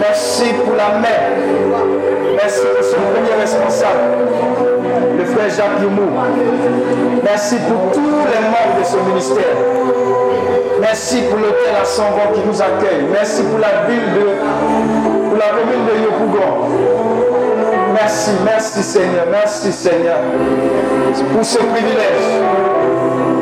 Merci 0.00 0.44
pour 0.64 0.74
la 0.76 0.98
mère. 0.98 1.30
Merci 2.36 2.60
pour 2.74 2.84
son 2.84 2.96
premier 3.12 3.40
responsable, 3.40 4.00
le 5.18 5.24
frère 5.24 5.48
Jacques 5.50 5.80
Yumou. 5.80 6.10
Merci 7.22 7.56
pour 7.68 7.92
tous 7.92 8.00
les 8.00 8.42
membres 8.44 8.80
de 8.80 8.84
ce 8.84 8.96
ministère. 9.08 9.56
Merci 10.80 11.22
pour 11.30 11.38
l'hôtel 11.38 11.74
à 11.80 11.84
Sambon 11.84 12.32
qui 12.34 12.40
nous 12.46 12.60
accueille. 12.60 13.06
Merci 13.12 13.42
pour 13.44 13.58
la 13.60 13.86
ville 13.88 14.12
de, 14.14 15.28
pour 15.28 15.38
la 15.38 15.48
commune 15.50 15.86
de 15.86 16.04
Yopougon. 16.04 16.68
Merci, 17.94 18.30
merci 18.44 18.82
Seigneur, 18.82 19.26
merci 19.30 19.72
Seigneur 19.72 20.18
pour 21.32 21.44
ce 21.44 21.58
privilège. 21.58 22.42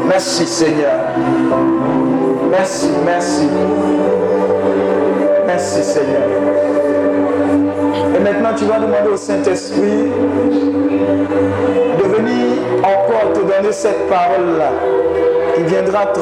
Merci 0.07 0.47
Seigneur. 0.47 0.93
Merci, 2.51 2.91
merci 3.07 3.49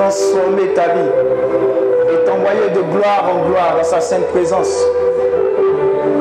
transformer 0.09 0.73
ta 0.75 0.89
vie 0.95 1.11
et 2.13 2.25
t'envoyer 2.25 2.71
de 2.75 2.81
gloire 2.93 3.25
en 3.31 3.49
gloire 3.49 3.77
dans 3.77 3.85
sa 3.85 4.01
sainte 4.01 4.27
présence. 4.29 4.75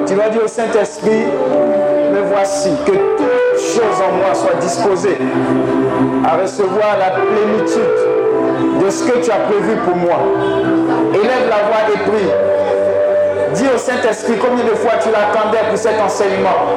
Tu 0.06 0.13
vas 0.16 0.29
dire 0.29 0.44
au 0.44 0.47
Saint-Esprit, 0.47 1.25
me 2.13 2.22
voici, 2.33 2.69
que 2.85 2.91
toutes 2.91 3.59
choses 3.59 4.01
en 4.01 4.17
moi 4.17 4.33
soient 4.33 4.59
disposées 4.59 5.17
à 6.25 6.38
recevoir 6.38 6.97
la 7.00 7.11
plénitude 7.11 8.83
de 8.83 8.89
ce 8.89 9.03
que 9.03 9.23
tu 9.23 9.31
as 9.31 9.39
prévu 9.39 9.75
pour 9.85 9.95
moi. 9.95 10.18
Élève 11.13 11.50
la 11.50 11.68
voix 11.68 11.94
et 11.94 12.09
prie. 12.09 12.46
Saint-Esprit 13.88 14.36
combien 14.38 14.66
de 14.66 14.75
fois 14.75 15.00
tu 15.01 15.07
l'attendais 15.07 15.63
pour 15.69 15.78
cet 15.78 15.98
enseignement? 16.01 16.75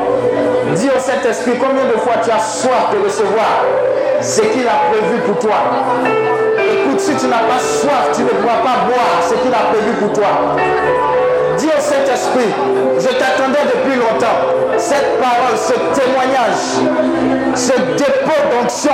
Dis 0.77 0.89
au 0.97 1.01
Saint-Esprit 1.01 1.59
combien 1.59 1.83
de 1.91 1.99
fois 1.99 2.23
tu 2.23 2.31
as 2.31 2.39
soif 2.39 2.95
de 2.95 3.03
recevoir 3.03 3.67
ce 4.21 4.41
qu'il 4.43 4.63
a 4.63 4.79
prévu 4.93 5.19
pour 5.27 5.37
toi? 5.41 5.59
Si 6.99 7.17
tu 7.17 7.27
n'as 7.27 7.43
pas 7.51 7.59
soif, 7.59 8.15
tu 8.15 8.23
ne 8.23 8.29
pourras 8.29 8.63
pas 8.63 8.87
boire 8.87 9.27
ce 9.29 9.35
qu'il 9.35 9.53
a 9.53 9.75
prévu 9.75 9.93
pour 9.99 10.13
toi. 10.13 10.55
Dis 11.59 11.67
au 11.67 11.81
Saint-Esprit, 11.81 12.55
je 13.01 13.09
t'attendais 13.09 13.67
depuis 13.75 13.99
longtemps. 13.99 14.70
Cette 14.81 15.21
parole, 15.21 15.57
ce 15.57 15.75
témoignage, 16.01 16.81
ce 17.55 17.73
dépôt 17.99 18.43
d'onction 18.51 18.91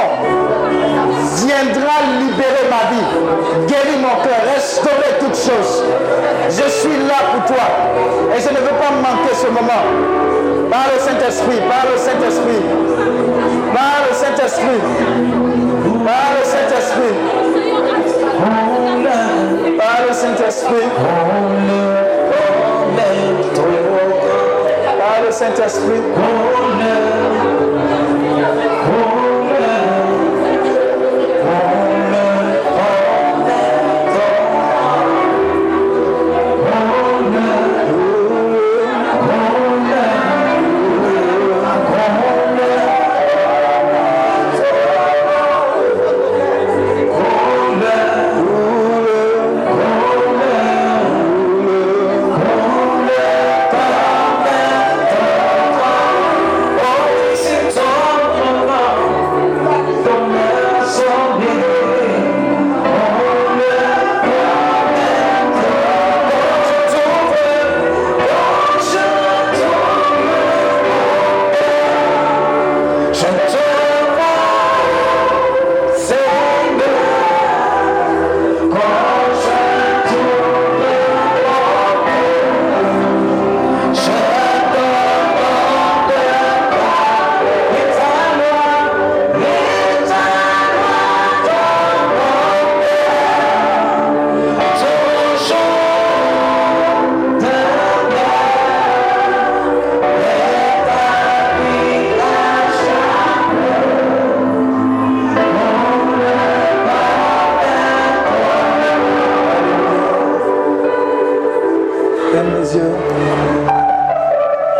viendra 1.36 1.96
libérer 2.18 2.66
ma 2.68 2.90
vie, 2.90 3.66
guérir 3.68 3.98
mon 4.02 4.22
cœur, 4.22 4.40
restaurer 4.52 5.18
toutes 5.20 5.36
choses. 5.36 5.84
Je 6.48 6.68
suis 6.68 6.98
là 7.06 7.18
pour 7.32 7.54
toi 7.54 7.66
et 8.36 8.40
je 8.40 8.48
ne 8.48 8.58
veux 8.58 8.76
pas 8.76 8.90
manquer 9.00 9.34
ce 9.34 9.46
moment. 9.46 9.82
Par 10.70 10.86
le 10.92 10.98
Saint-Esprit, 10.98 11.60
par 11.68 11.86
le 11.90 11.96
Saint-Esprit, 11.96 12.62
par 13.72 13.96
le 14.08 14.14
Saint-Esprit, 14.14 14.80
par 16.04 16.26
le 16.36 16.44
Saint-Esprit. 16.44 17.16
Saint-Esprit. 20.16 22.05
Parle, 25.36 25.54
Saint-Esprit. 25.56 26.00
Ferme 26.14 27.65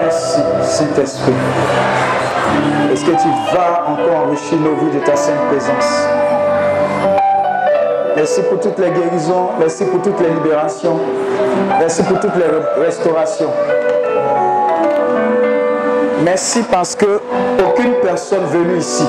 Merci, 0.01 0.41
Saint-Esprit. 0.63 1.33
Est-ce 2.93 3.05
que 3.05 3.11
tu 3.13 3.29
vas 3.55 3.85
encore 3.89 4.27
enrichir 4.27 4.59
nos 4.59 4.75
vies 4.75 4.99
de 4.99 5.05
ta 5.05 5.17
sainte 5.17 5.41
présence? 5.49 6.07
Merci 8.15 8.43
pour 8.43 8.61
toutes 8.61 8.79
les 8.79 8.91
guérisons. 8.91 9.51
Merci 9.59 9.85
pour 9.85 10.03
toutes 10.03 10.21
les 10.21 10.31
libérations. 10.31 10.99
Merci 11.79 12.03
pour 12.03 12.21
toutes 12.21 12.37
les 12.37 12.83
restaurations. 12.83 13.51
Merci 16.23 16.63
parce 16.71 16.95
que 16.95 17.21
aucune 17.67 17.95
personne 18.03 18.45
venue 18.47 18.79
ici 18.79 19.07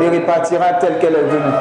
ne 0.00 0.10
repartira 0.10 0.74
telle 0.80 0.98
qu'elle 0.98 1.14
est 1.14 1.28
venue. 1.28 1.54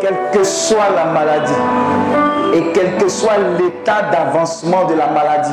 Quelle 0.00 0.16
que 0.32 0.44
soit 0.44 0.90
la 0.94 1.04
maladie 1.06 2.29
et 2.52 2.72
quel 2.72 2.96
que 2.96 3.08
soit 3.08 3.38
l'état 3.58 4.02
d'avancement 4.10 4.84
de 4.84 4.94
la 4.94 5.06
maladie, 5.08 5.50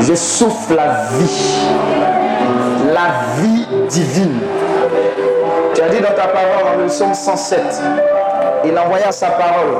je 0.00 0.14
souffle 0.14 0.74
la 0.74 0.88
vie, 1.18 1.66
la 2.86 3.40
vie 3.42 3.66
divine. 3.88 4.40
Tu 5.74 5.82
as 5.82 5.88
dit 5.88 6.00
dans 6.00 6.14
ta 6.14 6.28
parole 6.28 6.76
dans 6.76 6.82
le 6.82 6.86
psaume 6.88 7.14
107, 7.14 7.82
il 8.64 8.78
envoya 8.78 9.12
sa 9.12 9.28
parole 9.28 9.76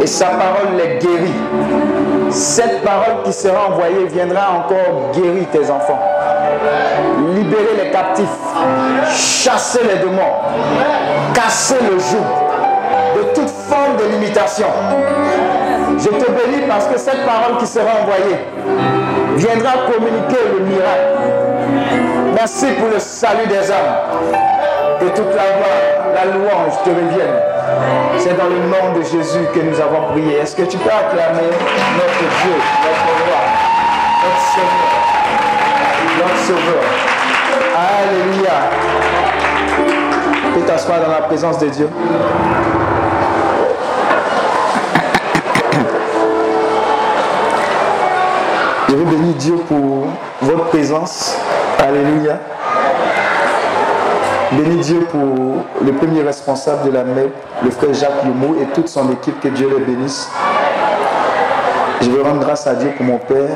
et 0.00 0.06
sa 0.06 0.26
parole 0.26 0.76
les 0.76 0.98
guérit. 0.98 2.30
Cette 2.30 2.82
parole 2.82 3.22
qui 3.24 3.32
sera 3.32 3.68
envoyée 3.68 4.06
viendra 4.06 4.58
encore 4.58 5.12
guérir 5.12 5.46
tes 5.52 5.70
enfants, 5.70 6.00
libérer 7.34 7.84
les 7.84 7.90
captifs, 7.90 8.26
chasser 9.14 9.80
les 9.82 10.00
démons, 10.00 10.34
casser 11.34 11.76
le 11.90 11.98
joug 11.98 12.45
forme 13.68 13.96
de 13.96 14.04
limitation. 14.12 14.66
Je 15.98 16.08
te 16.08 16.30
bénis 16.30 16.66
parce 16.68 16.86
que 16.86 16.98
cette 16.98 17.24
parole 17.24 17.58
qui 17.58 17.66
sera 17.66 17.90
envoyée 18.02 18.38
viendra 19.36 19.72
communiquer 19.92 20.42
le 20.52 20.64
miracle. 20.64 21.16
Merci 22.34 22.66
pour 22.78 22.88
le 22.88 22.98
salut 22.98 23.46
des 23.46 23.70
âmes. 23.70 23.96
Que 25.00 25.06
toute 25.06 25.34
la 25.34 25.46
gloire, 25.56 26.14
la 26.14 26.24
louange 26.26 26.82
te 26.84 26.90
revienne. 26.90 27.38
C'est 28.18 28.36
dans 28.36 28.44
le 28.44 28.58
nom 28.58 28.98
de 28.98 29.02
Jésus 29.02 29.46
que 29.54 29.60
nous 29.60 29.78
avons 29.80 30.12
prié. 30.12 30.38
Est-ce 30.38 30.56
que 30.56 30.62
tu 30.62 30.78
peux 30.78 30.90
acclamer 30.90 31.50
notre 31.50 32.18
Dieu, 32.18 32.56
notre 32.84 33.08
roi, 33.26 33.42
notre 34.24 34.42
Seigneur, 34.54 35.00
notre 36.18 36.38
Sauveur? 36.46 36.84
Alléluia. 37.76 38.56
Tu 40.54 40.62
t'asseoir 40.62 41.00
dans 41.00 41.12
la 41.12 41.22
présence 41.22 41.58
de 41.58 41.68
Dieu. 41.68 41.90
Je 48.96 49.02
veux 49.02 49.10
bénir 49.10 49.34
Dieu 49.34 49.56
pour 49.68 50.06
votre 50.40 50.64
présence. 50.68 51.36
Alléluia. 51.78 52.38
Bénis 54.52 54.76
Dieu 54.76 55.00
pour 55.10 55.64
le 55.84 55.92
premier 55.92 56.22
responsable 56.22 56.86
de 56.90 56.94
la 56.94 57.04
MEP, 57.04 57.30
le 57.62 57.70
frère 57.70 57.92
Jacques 57.92 58.24
Lumou 58.24 58.56
et 58.58 58.64
toute 58.72 58.88
son 58.88 59.12
équipe, 59.12 59.38
que 59.40 59.48
Dieu 59.48 59.68
les 59.68 59.84
bénisse. 59.84 60.30
Je 62.00 62.08
veux 62.08 62.22
rendre 62.22 62.40
grâce 62.40 62.66
à 62.66 62.74
Dieu 62.74 62.90
pour 62.96 63.04
mon 63.04 63.18
père, 63.18 63.50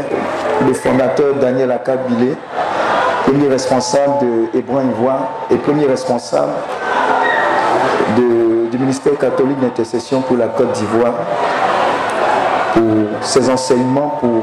le 0.67 0.75
fondateur 0.75 1.35
Daniel 1.41 1.73
Akabilé, 1.73 2.35
premier 3.25 3.49
responsable 3.49 4.19
de 4.21 4.59
Hébron 4.59 4.83
Ivoire 4.91 5.31
et 5.51 5.57
premier 5.57 5.87
responsable 5.87 6.53
du 8.71 8.79
ministère 8.79 9.17
catholique 9.17 9.61
d'intercession 9.61 10.21
pour 10.21 10.37
la 10.37 10.49
Côte 10.49 10.73
d'Ivoire, 10.73 11.15
pour 12.75 12.83
ses 13.23 13.49
enseignements, 13.49 14.19
pour 14.21 14.43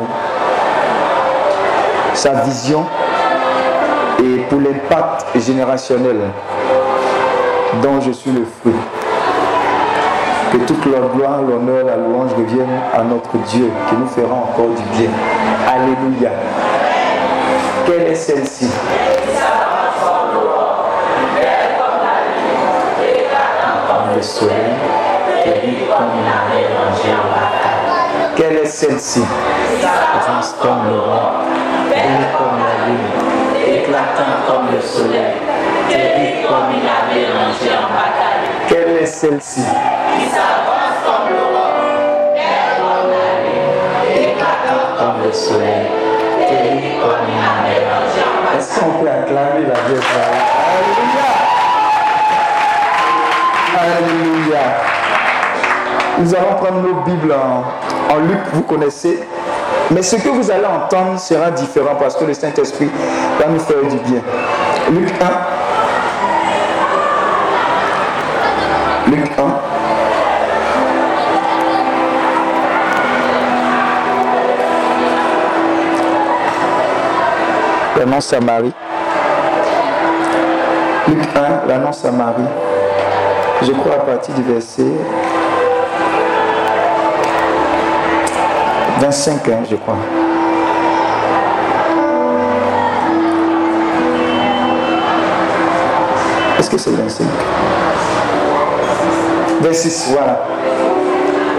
sa 2.18 2.32
vision 2.32 2.84
et 4.20 4.40
pour 4.50 4.60
l'impact 4.60 5.28
générationnel 5.36 6.18
dont 7.84 8.02
je 8.02 8.12
suis 8.12 8.32
le 8.32 8.44
fruit. 8.60 8.74
Que 10.52 10.58
toute 10.66 10.84
la 10.88 11.00
gloire, 11.14 11.42
l'honneur, 11.44 11.86
la 11.86 11.98
louange 11.98 12.32
reviennent 12.36 12.82
à 12.92 13.04
notre 13.04 13.38
Dieu 13.50 13.70
qui 13.88 13.96
nous 13.96 14.08
fera 14.08 14.34
encore 14.34 14.70
du 14.70 14.98
bien. 14.98 15.10
Alléluia. 15.68 16.32
Quelle 17.86 18.08
est 18.08 18.16
celle-ci? 18.16 18.68
Le 24.16 24.22
soleil, 24.24 24.56
comme 25.88 26.18
la. 26.26 26.48
Quelle 28.36 28.58
est 28.58 28.66
celle-ci? 28.66 29.22
Belle 31.98 32.28
comme 32.38 32.58
la 32.60 32.74
lune, 32.86 33.82
éclatant 33.82 34.46
comme 34.48 34.68
le 34.74 34.82
soleil, 34.82 35.34
terrible 35.90 36.48
comme 36.48 36.70
une 36.78 36.88
armée 36.88 37.26
rangée 37.34 37.74
en 37.74 37.90
bataille. 37.90 38.46
Quelle 38.68 38.98
est 39.02 39.06
celle-ci? 39.06 39.64
Comme 44.98 45.22
le 45.24 45.32
soleil, 45.32 45.86
terrible 46.48 47.02
comme 47.02 47.24
une 47.30 47.44
armée 47.44 47.80
rangée 47.86 48.24
en 48.24 48.44
bataille. 48.44 48.58
Est-ce 48.58 48.80
qu'on 48.80 48.92
peut 49.00 49.10
acclamer 49.10 49.66
la 49.68 49.80
Vierge 49.88 50.08
Marie 50.16 50.44
Alléluia. 53.80 54.58
Alléluia. 54.58 54.66
Nous 56.20 56.34
allons 56.36 56.56
prendre 56.56 56.82
nos 56.82 57.02
Bibles 57.02 57.34
en, 57.34 58.14
en 58.14 58.18
Luc, 58.20 58.40
vous 58.54 58.64
connaissez. 58.64 59.20
Mais 59.92 60.02
ce 60.02 60.18
que 60.18 60.30
vous 60.30 60.52
allez 60.52 60.66
entendre 60.66 61.20
sera 61.20 61.50
différent 61.52 61.96
parce 61.98 62.16
que 62.16 62.26
le 62.26 62.34
Saint-Esprit 62.34 62.90
va 63.40 63.48
nous 63.48 63.60
faire 63.60 63.82
du 63.90 63.98
bien. 64.10 64.22
Luc 64.92 65.10
1. 69.08 69.12
Luc 69.12 69.32
1. 69.38 69.68
L'annonce 78.00 78.34
à 78.34 78.40
Marie. 78.42 78.74
Luc 81.08 81.24
1, 81.36 81.68
l'annonce 81.68 82.04
à 82.04 82.12
Marie. 82.12 82.44
je 83.62 83.72
crois 83.72 83.96
à 83.96 84.00
partir 84.00 84.36
du 84.36 84.44
verset 84.44 84.84
25, 89.00 89.48
hein, 89.50 89.64
je 89.70 89.76
crois. 89.76 89.98
Est-ce 96.60 96.70
que 96.70 96.78
c'est 96.78 96.90
25 96.92 97.26
26, 99.62 100.10
voilà. 100.12 100.40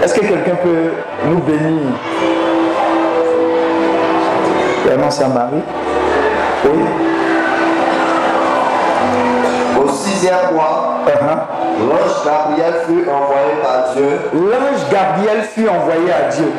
Est-ce 0.03 0.13
que 0.13 0.21
quelqu'un 0.21 0.55
peut 0.63 0.91
nous 1.25 1.39
bénir? 1.39 1.81
Vraiment, 4.85 5.11
c'est 5.11 5.27
Marie 5.27 5.61
Oui. 6.65 6.79
Au 9.83 9.89
sixième 9.89 10.53
mois, 10.53 10.85
Uh-huh. 11.09 11.89
l'ange 11.89 12.23
Gabriel 12.23 12.73
fut 12.85 13.09
envoyé 13.09 13.53
par 13.63 13.93
Dieu 13.95 14.19
L'ange 14.33 14.91
Gabriel 14.91 15.41
fut 15.43 15.67
envoyé 15.67 16.11
à 16.11 16.29
Dieu 16.29 16.51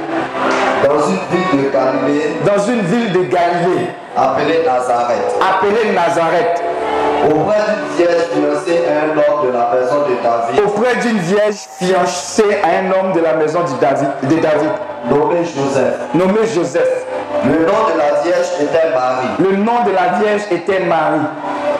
dans 0.90 1.06
une 1.06 1.18
ville 1.30 1.64
de 1.64 1.70
Galilée. 1.70 2.36
Dans 2.44 2.62
une 2.64 2.80
ville 2.80 3.12
de 3.12 3.22
Galilée. 3.24 3.86
Appelée 4.16 4.64
Nazareth, 4.66 5.36
appelée 5.40 5.92
Nazareth. 5.92 6.62
Auprès 7.26 7.58
d'une 7.70 7.96
vierge 7.96 8.26
fiancée 8.32 8.82
à 8.88 9.04
un 9.04 9.10
homme 9.16 9.46
de 9.46 9.52
la 9.52 9.70
maison 9.70 10.00
de 10.08 10.14
David, 10.22 10.60
auprès 10.66 10.96
d'une 10.96 11.18
vierge 11.18 11.68
fiancée 11.78 12.58
à 12.64 12.80
un 12.80 12.90
homme 12.90 13.12
de 13.12 13.20
la 13.20 13.34
maison 13.34 13.60
de 13.60 13.80
David, 13.80 14.08
de 14.22 14.36
David. 14.40 14.70
Nommé 15.08 15.44
Joseph. 15.44 15.94
nommé 16.12 16.46
Joseph. 16.54 17.06
Le 17.44 17.66
nom 17.66 17.86
de 17.92 17.98
la 17.98 18.20
vierge 18.22 18.48
était 18.60 18.90
Marie. 18.94 19.28
Le 19.38 19.56
nom 19.56 19.84
de 19.86 19.92
la 19.92 20.18
vierge 20.18 20.42
était 20.50 20.80
Marie. 20.80 21.26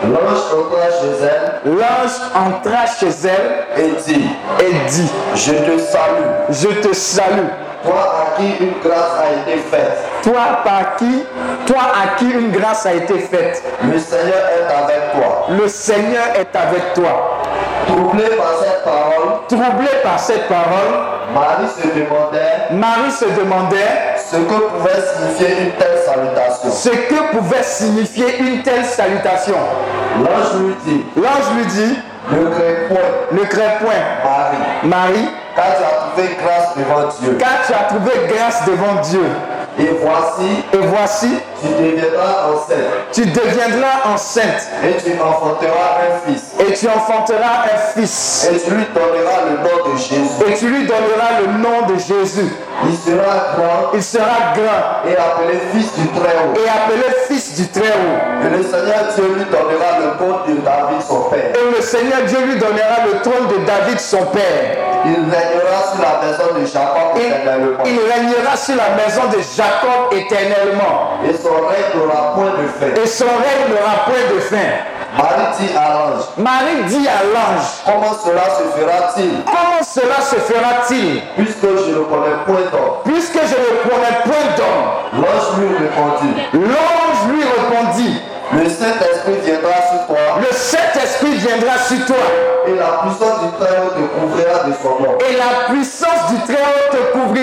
L'ange 0.05 0.41
entra 0.57 0.85
chez 0.89 1.25
elle. 1.25 1.71
L'ange 1.71 2.17
entra 2.33 2.85
chez 2.99 3.27
elle 3.27 3.83
et 3.83 3.89
dit, 4.03 4.25
et 4.59 4.89
dit, 4.89 5.11
je 5.35 5.51
te 5.51 5.77
salue, 5.79 6.49
je 6.49 6.67
te 6.87 6.93
salue, 6.93 7.49
toi 7.83 8.30
qui 8.41 8.63
une 8.63 8.73
grâce 8.83 9.19
a 9.19 9.51
été 9.51 9.59
faite. 9.59 9.97
toi 10.23 10.61
par 10.63 10.95
qui, 10.95 11.23
toi 11.65 11.81
à 11.93 12.17
qui 12.17 12.25
une 12.25 12.51
grâce 12.51 12.85
a 12.85 12.93
été 12.93 13.19
faite. 13.19 13.63
Le 13.83 13.99
Seigneur 13.99 14.43
est 14.57 14.73
avec 14.73 15.11
toi. 15.13 15.47
Le 15.49 15.67
Seigneur 15.67 16.25
est 16.35 16.55
avec 16.55 16.93
toi. 16.93 17.39
Troublé 17.87 18.23
par 18.37 18.53
cette 18.61 18.83
parole, 18.83 19.39
Troublé 19.47 19.87
par 20.03 20.19
cette 20.19 20.47
parole, 20.47 20.91
Marie 21.33 21.67
se 21.69 21.87
demandait 21.87 22.71
Marie 22.71 23.11
se 23.11 23.25
demandait 23.39 24.17
ce 24.17 24.37
que 24.37 24.53
pouvait 24.53 25.01
signifier 25.01 25.63
une 25.63 25.71
telle 25.73 25.99
salutation. 26.05 26.71
ce 26.71 26.89
que 26.89 27.37
pouvait 27.37 27.63
signifier 27.63 28.39
une 28.39 28.63
telle 28.63 28.85
salutation. 28.85 29.55
L'ange 30.17 30.61
lui 30.61 30.75
dit, 30.85 31.05
L'ange 31.15 31.57
lui 31.57 31.65
dit, 31.65 31.99
ne 32.29 32.45
crains 32.49 32.87
point, 32.87 33.09
ne 33.31 33.43
crains 33.45 33.77
point, 33.79 34.01
Marie, 34.23 34.57
Marie, 34.83 35.29
car 35.55 35.65
tu 35.77 35.83
as 35.83 36.11
trouvé 36.11 36.37
grâce 36.41 36.77
devant 36.77 37.07
Dieu. 37.19 37.37
car 37.39 37.65
tu 37.65 37.73
as 37.73 37.83
trouvé 37.87 38.11
grâce 38.27 38.65
devant 38.65 39.01
Dieu. 39.01 39.25
Et 39.81 39.97
voici, 39.99 40.63
Et 40.73 40.77
voici, 40.77 41.29
tu 41.61 41.67
deviendras 41.69 42.51
enceinte 42.53 42.77
tu 43.11 43.25
deviendras 43.25 44.13
enceinte 44.13 44.67
et 44.83 44.95
tu 45.01 45.11
enfanteras 45.19 45.89
un 46.05 46.29
fils. 46.31 46.43
et 46.59 46.73
tu 46.73 46.87
enfanteras 46.87 47.65
un 47.65 47.77
fils. 47.99 48.49
Et 48.53 48.59
tu 48.59 48.71
lui 48.71 48.85
donneras 48.93 49.41
le 49.49 49.57
nom 49.57 49.91
de 49.91 49.97
Jésus. 49.97 50.47
Et 50.47 50.53
tu 50.53 50.67
lui 50.69 50.85
donneras 50.85 51.39
le 51.41 51.47
nom 51.57 51.87
de 51.87 51.95
Jésus. 51.99 52.47
Il 52.87 52.95
sera 52.95 53.55
grand 53.57 53.91
Il 53.93 54.03
sera 54.03 54.53
grand 54.55 55.09
et 55.09 55.15
appelé 55.17 55.59
fils 55.73 55.93
du 55.97 56.07
Très-Haut. 56.09 56.53
et 56.55 56.69
appelé 56.69 57.03
fils 57.27 57.55
du 57.55 57.67
Très-Haut. 57.67 58.45
Et 58.45 58.57
le 58.57 58.63
Seigneur 58.63 59.03
Dieu 59.15 59.25
lui 59.35 59.45
donnera 59.45 59.99
le 59.99 60.17
trône 60.17 60.55
de 60.55 60.61
David 60.61 61.01
son 61.01 61.21
père. 61.29 61.51
Et 61.53 61.75
le 61.75 61.81
Seigneur 61.81 62.21
Dieu 62.27 62.39
lui 62.45 62.59
donnera 62.59 63.05
le 63.05 63.19
trône 63.21 63.47
de 63.49 63.65
David 63.65 63.99
son 63.99 64.25
père. 64.27 64.77
Il 65.03 65.15
régnera 65.15 65.81
sur 65.91 66.01
la 66.01 66.21
maison 66.21 66.59
de 66.59 66.65
Jacob 66.65 67.17
éternellement. 67.17 67.83
il 67.85 67.99
régnera 68.13 68.55
sur 68.55 68.75
la 68.75 68.89
maison 69.03 69.23
de 69.35 69.41
Jacob 69.57 69.70
éternellement. 70.11 71.19
Et 71.27 71.33
son 71.33 71.53
règne 71.67 71.91
n'aura 71.95 72.33
point 72.35 72.51
de 72.61 72.67
fin. 72.67 73.01
Et 73.01 73.07
son 73.07 73.25
règne 73.25 73.69
n'aura 73.69 74.05
point 74.05 74.35
de 74.35 74.39
fin. 74.39 74.57
Marie 75.17 75.51
dit 75.59 75.75
à 75.75 75.93
l'ange, 75.93 76.23
Marie 76.37 76.83
dit 76.87 77.05
à 77.05 77.21
l'ange, 77.33 77.67
comment 77.85 78.13
cela 78.23 78.43
se 78.45 78.63
fera-t-il? 78.79 79.43
Comment 79.43 79.83
cela 79.83 80.21
se 80.21 80.35
fera-t-il? 80.37 81.21
Puisque 81.35 81.63
je 81.63 81.91
ne 81.91 82.03
connais 82.05 82.37
point 82.45 82.63
d'homme. 82.71 83.03
Puisque 83.03 83.33
je 83.35 83.57
ne 83.59 83.71
connais 83.83 84.17
point 84.23 84.55
d'homme. 84.55 85.21
L'ange 85.21 85.59
lui 85.59 85.67
répondit, 85.67 86.35
L'ange 86.53 87.21
lui 87.29 87.43
répondit, 87.43 88.21
le 88.53 88.69
Saint-Esprit 88.69 89.39
viendra 89.43 89.75
sur 89.91 90.07
toi. 90.07 90.17
Le 90.39 90.55
Saint-Esprit 90.55 91.35
viendra 91.35 91.77
sur 91.87 92.05
toi. 92.05 92.15
Et 92.67 92.75
la 92.75 93.03
puissance 93.03 93.39
du 93.41 93.49
Très-Haut 93.59 93.89
te 93.89 94.03
couvrira 94.19 94.63
de 94.63 94.73
son 94.81 95.03
nom. 95.03 95.17
et 95.27 95.35
la 95.35 95.73
puissance 95.73 96.31
du 96.31 96.37
Très-Haut 96.53 96.80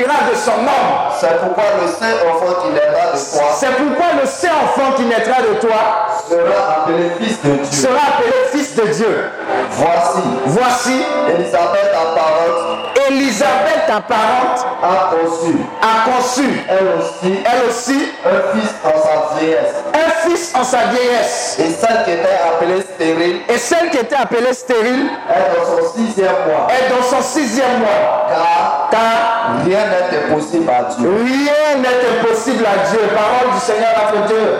couvrira 0.09 0.31
de 0.31 0.37
son 0.37 0.63
nom. 0.63 1.11
C'est 1.21 1.39
pourquoi 1.41 1.65
le 1.81 1.89
Saint-Enfant 1.89 2.63
qui 2.63 2.69
naîtra 2.71 3.13
de 3.13 3.19
toi 3.19 3.49
C'est 3.59 3.77
pourquoi 3.77 4.07
le 4.21 4.27
Saint-Enfant 4.27 4.93
qui 4.97 5.03
naîtra 5.05 5.43
de 5.43 5.61
toi 5.61 6.09
sera 6.29 6.83
appelé 6.83 7.11
Fils 7.19 7.43
de 7.43 7.51
Dieu. 7.53 7.65
sera 7.71 8.01
appelé 8.09 8.33
Fils 8.53 8.75
de 8.77 8.87
Dieu. 8.87 9.31
Voici, 9.71 10.23
Voici, 10.47 11.05
Élisabeth 11.35 11.93
apparente 11.95 12.79
Élisabeth, 13.09 13.87
ta 13.87 14.01
parente, 14.03 14.67
a 14.83 15.15
conçu, 15.15 15.57
a 15.81 16.11
conçu, 16.11 16.63
elle 16.69 16.99
aussi, 16.99 17.39
elle 17.45 17.69
aussi, 17.71 18.13
un 18.27 18.59
fils 18.59 18.75
en 18.85 19.01
sa 19.01 19.39
vieillesse. 19.39 19.75
un 19.95 20.29
fils 20.29 20.55
en 20.55 20.65
sa 20.65 20.79
vieillesse. 20.89 21.57
Et 21.59 21.71
celle 21.71 22.05
qui 22.05 22.11
était 22.11 22.39
appelée 22.47 22.83
stérile 22.83 23.41
Et 23.49 23.57
celle 23.57 23.91
qui 23.91 23.97
était 23.99 24.17
appelée 24.17 24.53
stérile 24.53 25.09
est 25.31 25.57
dans 25.57 25.65
son 25.65 25.97
sixième 25.97 26.27
mois. 26.47 26.67
est 26.69 26.91
dans 26.91 27.03
son 27.03 27.23
sixième 27.23 27.79
mois. 27.79 28.27
Car 28.29 28.78
Car 28.91 29.63
rien 29.67 29.81
n'est 29.87 30.19
impossible 30.19 30.71
à 30.71 30.85
Dieu. 30.95 31.11
rien 31.25 31.81
n'est 31.83 32.21
impossible 32.21 32.65
à 32.65 32.89
Dieu. 32.89 33.01
Parole 33.15 33.55
du 33.55 33.61
Seigneur 33.61 33.91
notre 34.15 34.27
Dieu. 34.27 34.55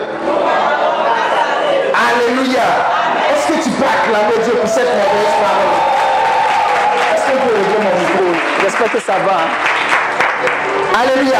Alléluia. 1.93 2.61
Est-ce 3.31 3.47
que 3.47 3.63
tu 3.63 3.69
peux 3.71 3.83
acclamer 3.85 4.43
Dieu 4.43 4.53
pour 4.53 4.69
cette 4.69 4.85
merveilleuse 4.85 5.37
parole? 5.41 5.73
Est-ce 7.13 7.23
qu'on 7.25 7.37
peut 7.47 7.55
lever 7.55 7.79
mon 7.83 7.99
micro? 7.99 8.39
J'espère 8.61 8.91
que 8.91 8.99
ça 8.99 9.13
va. 9.25 9.33
hein. 9.33 11.01
Alléluia. 11.01 11.37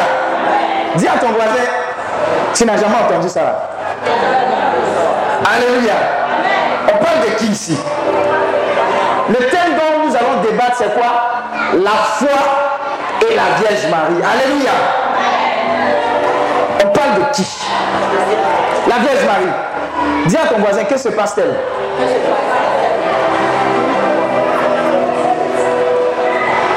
Dis 0.95 1.07
à 1.07 1.17
ton 1.19 1.27
voisin, 1.29 1.65
tu 2.53 2.65
n'as 2.65 2.77
jamais 2.77 2.95
entendu 3.07 3.29
ça 3.29 3.41
là. 3.41 3.69
Alléluia. 5.55 5.93
On 6.87 7.03
parle 7.03 7.19
de 7.21 7.35
qui 7.37 7.47
ici? 7.51 7.77
Le 9.29 9.35
thème 9.35 9.75
dont 9.75 10.07
nous 10.07 10.15
allons 10.15 10.41
débattre, 10.41 10.77
c'est 10.77 10.93
quoi? 10.93 11.43
La 11.83 11.91
foi 11.91 12.68
et 13.21 13.35
la 13.35 13.59
Vierge 13.59 13.87
Marie. 13.89 14.21
Alléluia. 14.23 14.71
On 16.83 16.89
parle 16.89 17.15
de 17.19 17.31
qui? 17.33 17.45
La 18.87 18.95
Vierge 18.99 19.25
Marie. 19.25 19.53
Dis 20.27 20.37
à 20.37 20.47
ton 20.47 20.59
voisin, 20.59 20.83
que 20.83 20.97
se 20.97 21.09
passe-t-elle? 21.09 21.55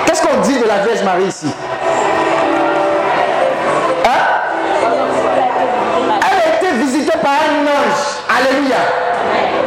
Qu'est-ce 0.07 0.23
qu'on 0.23 0.41
dit 0.41 0.59
de 0.59 0.67
la 0.67 0.79
Vierge 0.79 1.03
Marie 1.05 1.25
ici? 1.25 1.55
Hein? 4.05 4.21
Elle 6.21 6.39
a 6.39 6.57
été 6.57 6.77
visitée 6.77 7.19
par 7.23 7.33
un 7.33 7.67
ange. 7.67 8.03
Alléluia. 8.29 8.77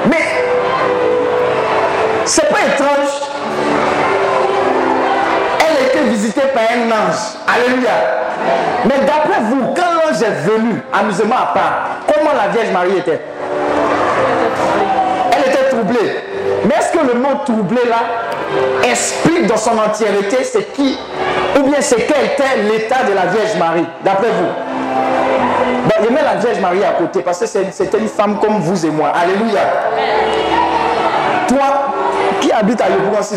Mais 0.10 0.26
c'est 2.26 2.50
pas 2.50 2.60
étrange. 2.68 3.25
Par 6.34 6.64
un 6.64 6.90
ange. 6.90 7.38
Alléluia. 7.48 7.92
Mais 8.86 9.06
d'après 9.06 9.42
vous, 9.42 9.74
quand 9.76 9.94
l'ange 9.94 10.22
est 10.22 10.50
venu, 10.50 10.82
amusement 10.92 11.36
à 11.36 11.54
part, 11.54 11.74
comment 12.08 12.32
la 12.34 12.48
Vierge 12.50 12.72
Marie 12.72 12.98
était? 12.98 13.22
Elle 15.32 15.52
était 15.52 15.70
troublée. 15.70 16.20
Mais 16.66 16.76
est-ce 16.76 16.92
que 16.92 17.06
le 17.06 17.14
mot 17.20 17.36
troublé 17.46 17.82
là 17.88 18.90
explique 18.90 19.48
dans 19.48 19.58
son 19.58 19.78
entièreté 19.78 20.44
c'est 20.44 20.74
qui 20.74 20.98
ou 21.60 21.64
bien 21.64 21.82
c'est 21.82 22.08
quel 22.08 22.26
était 22.26 22.58
l'état 22.72 23.04
de 23.04 23.14
la 23.14 23.26
Vierge 23.28 23.56
Marie, 23.60 23.86
d'après 24.04 24.30
vous? 24.30 24.52
Je 26.04 26.10
mets 26.14 26.24
la 26.24 26.36
Vierge 26.36 26.60
Marie 26.60 26.84
à 26.84 26.92
côté 26.92 27.22
parce 27.22 27.40
que 27.40 27.46
c'était 27.46 27.98
une 27.98 28.08
femme 28.08 28.40
comme 28.40 28.60
vous 28.60 28.86
et 28.86 28.90
moi. 28.90 29.10
Alléluia. 29.10 29.62
Toi, 31.48 31.92
qui 32.42 32.52
habite 32.52 32.82
à 32.82 32.90
Yopougon, 32.90 33.22
si 33.22 33.36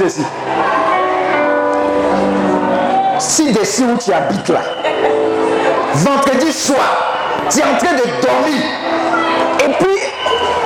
Si 3.18 3.52
d'ici 3.52 3.82
où 3.82 3.96
tu 3.96 4.12
habites 4.12 4.48
là, 4.48 4.60
vendredi 5.94 6.52
soir, 6.52 6.78
tu 7.50 7.58
es 7.58 7.62
en 7.62 7.76
train 7.76 7.94
de 7.94 8.04
dormir, 8.24 8.62
et 9.60 9.72
puis 9.72 9.98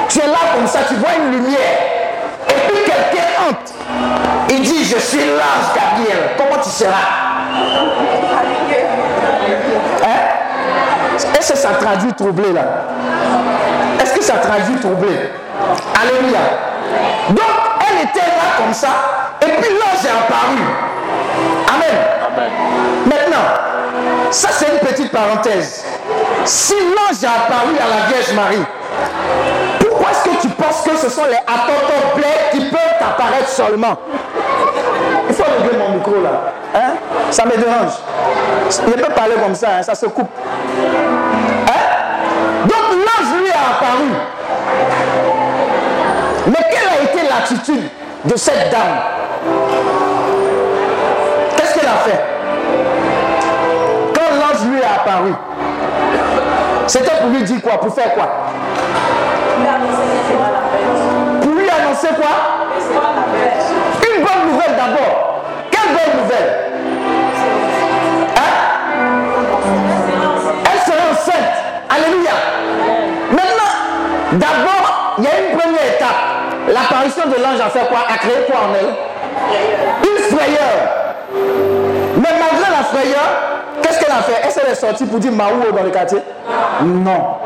tu 0.08 0.18
es 0.20 0.26
là 0.26 0.38
comme 0.54 0.66
ça, 0.66 0.80
tu 0.86 0.94
vois 0.96 1.10
une 1.18 1.32
lumière, 1.32 1.78
et 2.48 2.68
puis 2.68 2.84
quelqu'un 2.84 3.28
entre, 3.48 3.72
il 4.50 4.62
dit 4.62 4.84
Je 4.84 4.98
suis 4.98 5.20
l'ange 5.20 5.74
Gabriel, 5.74 6.30
comment 6.36 6.62
tu 6.62 6.68
seras? 6.68 6.90
Hein? 10.04 10.20
Est-ce 11.38 11.52
que 11.52 11.58
ça 11.58 11.70
traduit 11.70 12.12
troublé 12.12 12.52
là? 12.52 12.62
Est-ce 14.00 14.12
que 14.14 14.22
ça 14.22 14.34
traduit 14.34 14.76
troublé? 14.76 15.30
Alléluia. 16.00 16.40
Donc, 17.30 17.46
elle 17.80 18.08
était 18.08 18.26
là 18.26 18.58
comme 18.58 18.74
ça, 18.74 18.88
et 19.40 19.46
puis 19.46 19.70
l'ange 19.70 20.04
est 20.04 20.10
apparu. 20.10 20.92
Amen. 21.74 21.96
Maintenant, 23.06 23.46
ça 24.30 24.48
c'est 24.52 24.68
une 24.72 24.78
petite 24.78 25.12
parenthèse. 25.12 25.84
Si 26.44 26.74
l'ange 26.74 27.22
est 27.22 27.26
apparu 27.26 27.76
à 27.78 27.88
la 27.88 28.06
Vierge 28.08 28.32
Marie, 28.34 28.64
pourquoi 29.80 30.10
est-ce 30.10 30.24
que 30.24 30.42
tu 30.42 30.48
penses 30.48 30.82
que 30.82 30.96
ce 30.96 31.10
sont 31.10 31.24
les 31.26 31.36
attendants 31.36 32.14
bleus 32.14 32.50
qui 32.50 32.60
peuvent 32.66 33.00
apparaître 33.00 33.48
seulement? 33.48 33.96
Il 35.28 35.34
faut 35.34 35.44
régler 35.44 35.78
mon 35.78 35.96
micro 35.96 36.20
là. 36.22 36.52
Hein? 36.74 36.94
Ça 37.30 37.44
me 37.44 37.56
dérange. 37.56 37.92
Je 38.70 38.90
ne 38.90 39.02
peux 39.02 39.12
parler 39.12 39.34
comme 39.42 39.54
ça, 39.54 39.68
hein, 39.78 39.82
ça 39.82 39.94
se 39.94 40.06
coupe. 40.06 40.30
Hein? 41.68 41.82
Donc 42.64 42.84
l'ange 42.90 43.40
lui 43.40 43.50
a 43.50 43.76
apparu. 43.76 44.08
Mais 46.46 46.64
quelle 46.70 46.88
a 46.88 47.02
été 47.04 47.28
l'attitude 47.28 47.88
de 48.24 48.36
cette 48.36 48.70
dame? 48.70 50.01
Fait 52.04 52.20
Quand 54.14 54.30
l'ange 54.34 54.66
lui 54.68 54.82
a 54.82 55.00
apparu, 55.00 55.32
c'était 56.86 57.16
pour 57.20 57.30
lui 57.30 57.42
dire 57.42 57.62
quoi? 57.62 57.78
Pour 57.78 57.94
faire 57.94 58.14
quoi? 58.14 58.28
Pour 61.40 61.52
lui 61.52 61.68
annoncer 61.70 62.08
quoi? 62.08 62.34
Une 64.02 64.24
bonne 64.24 64.52
nouvelle 64.52 64.76
d'abord. 64.76 65.44
Quelle 65.70 65.90
bonne 65.92 66.22
nouvelle? 66.22 66.50
Hein? 68.36 68.52
Elle 70.72 70.80
sera 70.80 71.02
enceinte. 71.12 71.52
Alléluia. 71.88 72.36
Maintenant, 73.30 73.72
d'abord, 74.32 75.14
il 75.18 75.24
y 75.24 75.26
a 75.26 75.30
une 75.40 75.58
première 75.58 75.86
étape. 75.94 76.20
L'apparition 76.68 77.24
de 77.26 77.42
l'ange 77.42 77.60
a 77.60 77.70
fait 77.70 77.86
quoi? 77.88 78.00
A 78.12 78.18
créé 78.18 78.44
quoi 78.46 78.56
en 78.68 78.74
elle? 78.74 78.94
Une 80.02 80.36
frayeur. 80.36 80.76
Malgré 82.38 82.70
la 82.70 82.84
frayeur, 82.84 83.28
qu'est-ce 83.82 83.98
qu'elle 84.00 84.10
a 84.10 84.22
fait? 84.22 84.46
Est-ce 84.46 84.60
qu'elle 84.60 84.72
est 84.72 84.74
sortie 84.74 85.04
pour 85.04 85.18
dire 85.18 85.32
Maou 85.32 85.72
dans 85.74 85.82
le 85.82 85.90
quartier? 85.90 86.18
Non. 86.82 87.36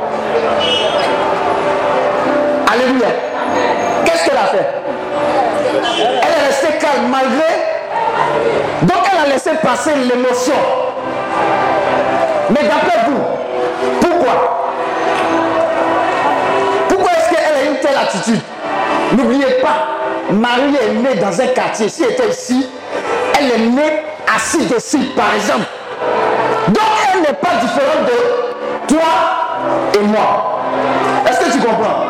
Alléluia. 2.73 3.09
Qu'est-ce 4.05 4.25
qu'elle 4.25 4.39
a 4.39 4.47
fait? 4.47 4.67
Elle 5.99 6.43
est 6.43 6.47
restée 6.47 6.79
calme 6.79 7.09
malgré. 7.11 7.49
Donc 8.83 8.99
elle 9.13 9.31
a 9.31 9.33
laissé 9.33 9.51
passer 9.63 9.93
l'émotion. 9.95 10.55
Mais 12.51 12.63
d'après 12.63 12.99
vous, 13.07 13.23
pourquoi? 14.01 14.35
Pourquoi 16.89 17.11
est-ce 17.13 17.29
qu'elle 17.31 17.55
a 17.55 17.71
une 17.71 17.77
telle 17.81 17.97
attitude? 17.97 18.41
N'oubliez 19.13 19.61
pas, 19.63 19.77
Marie 20.31 20.77
est 20.81 20.93
née 20.95 21.15
dans 21.21 21.41
un 21.41 21.47
quartier. 21.49 21.89
Si 21.89 22.05
elle 22.05 22.13
était 22.13 22.29
ici, 22.29 22.69
elle 23.39 23.51
est 23.53 23.67
née 23.67 24.03
assise 24.35 24.69
dessus, 24.69 25.07
par 25.17 25.35
exemple. 25.35 25.67
Donc 26.69 26.85
elle 27.13 27.21
n'est 27.21 27.35
pas 27.35 27.57
différente 27.61 28.07
de 28.07 28.95
toi 28.95 29.11
et 29.95 30.05
moi. 30.05 30.61
Est-ce 31.29 31.41
que 31.41 31.53
tu 31.53 31.59
comprends? 31.59 32.05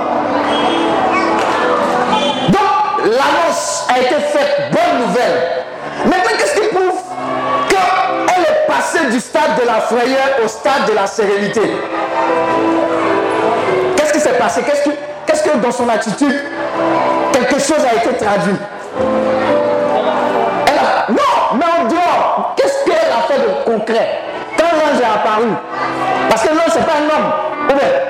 Donc 2.49 2.71
l'annonce 3.05 3.87
a 3.95 3.99
été 3.99 4.15
faite, 4.15 4.71
bonne 4.73 5.07
nouvelle. 5.07 5.65
Maintenant, 6.05 6.37
qu'est-ce 6.39 6.61
qui 6.61 6.69
prouve 6.69 7.01
qu'elle 7.69 8.43
est 8.43 8.67
passée 8.67 9.07
du 9.11 9.21
stade 9.21 9.61
de 9.61 9.67
la 9.67 9.81
frayeur 9.81 10.41
au 10.45 10.49
stade 10.49 10.87
de 10.89 10.95
la 10.95 11.07
sérénité? 11.07 11.63
Qu'est-ce 13.97 14.13
qui 14.13 14.21
s'est 14.21 14.39
passé? 14.39 14.63
Qu'est-ce 14.63 14.85
que, 14.85 14.91
qu'est-ce 15.27 15.43
que 15.43 15.57
dans 15.59 15.73
son 15.73 15.89
attitude, 15.89 16.41
quelque 17.33 17.59
chose 17.59 17.85
a 17.85 17.95
été 17.95 18.17
traduit? 18.17 18.57
De 23.39 23.71
concret 23.71 24.21
Quand 24.59 24.65
l'ange 24.73 25.01
est 25.01 25.05
apparu, 25.05 25.49
parce 26.29 26.43
que 26.43 26.49
l'ange, 26.49 26.71
c'est 26.71 26.85
pas 26.87 26.93
un 26.99 27.05
homme, 27.17 27.33
bien, 27.69 28.03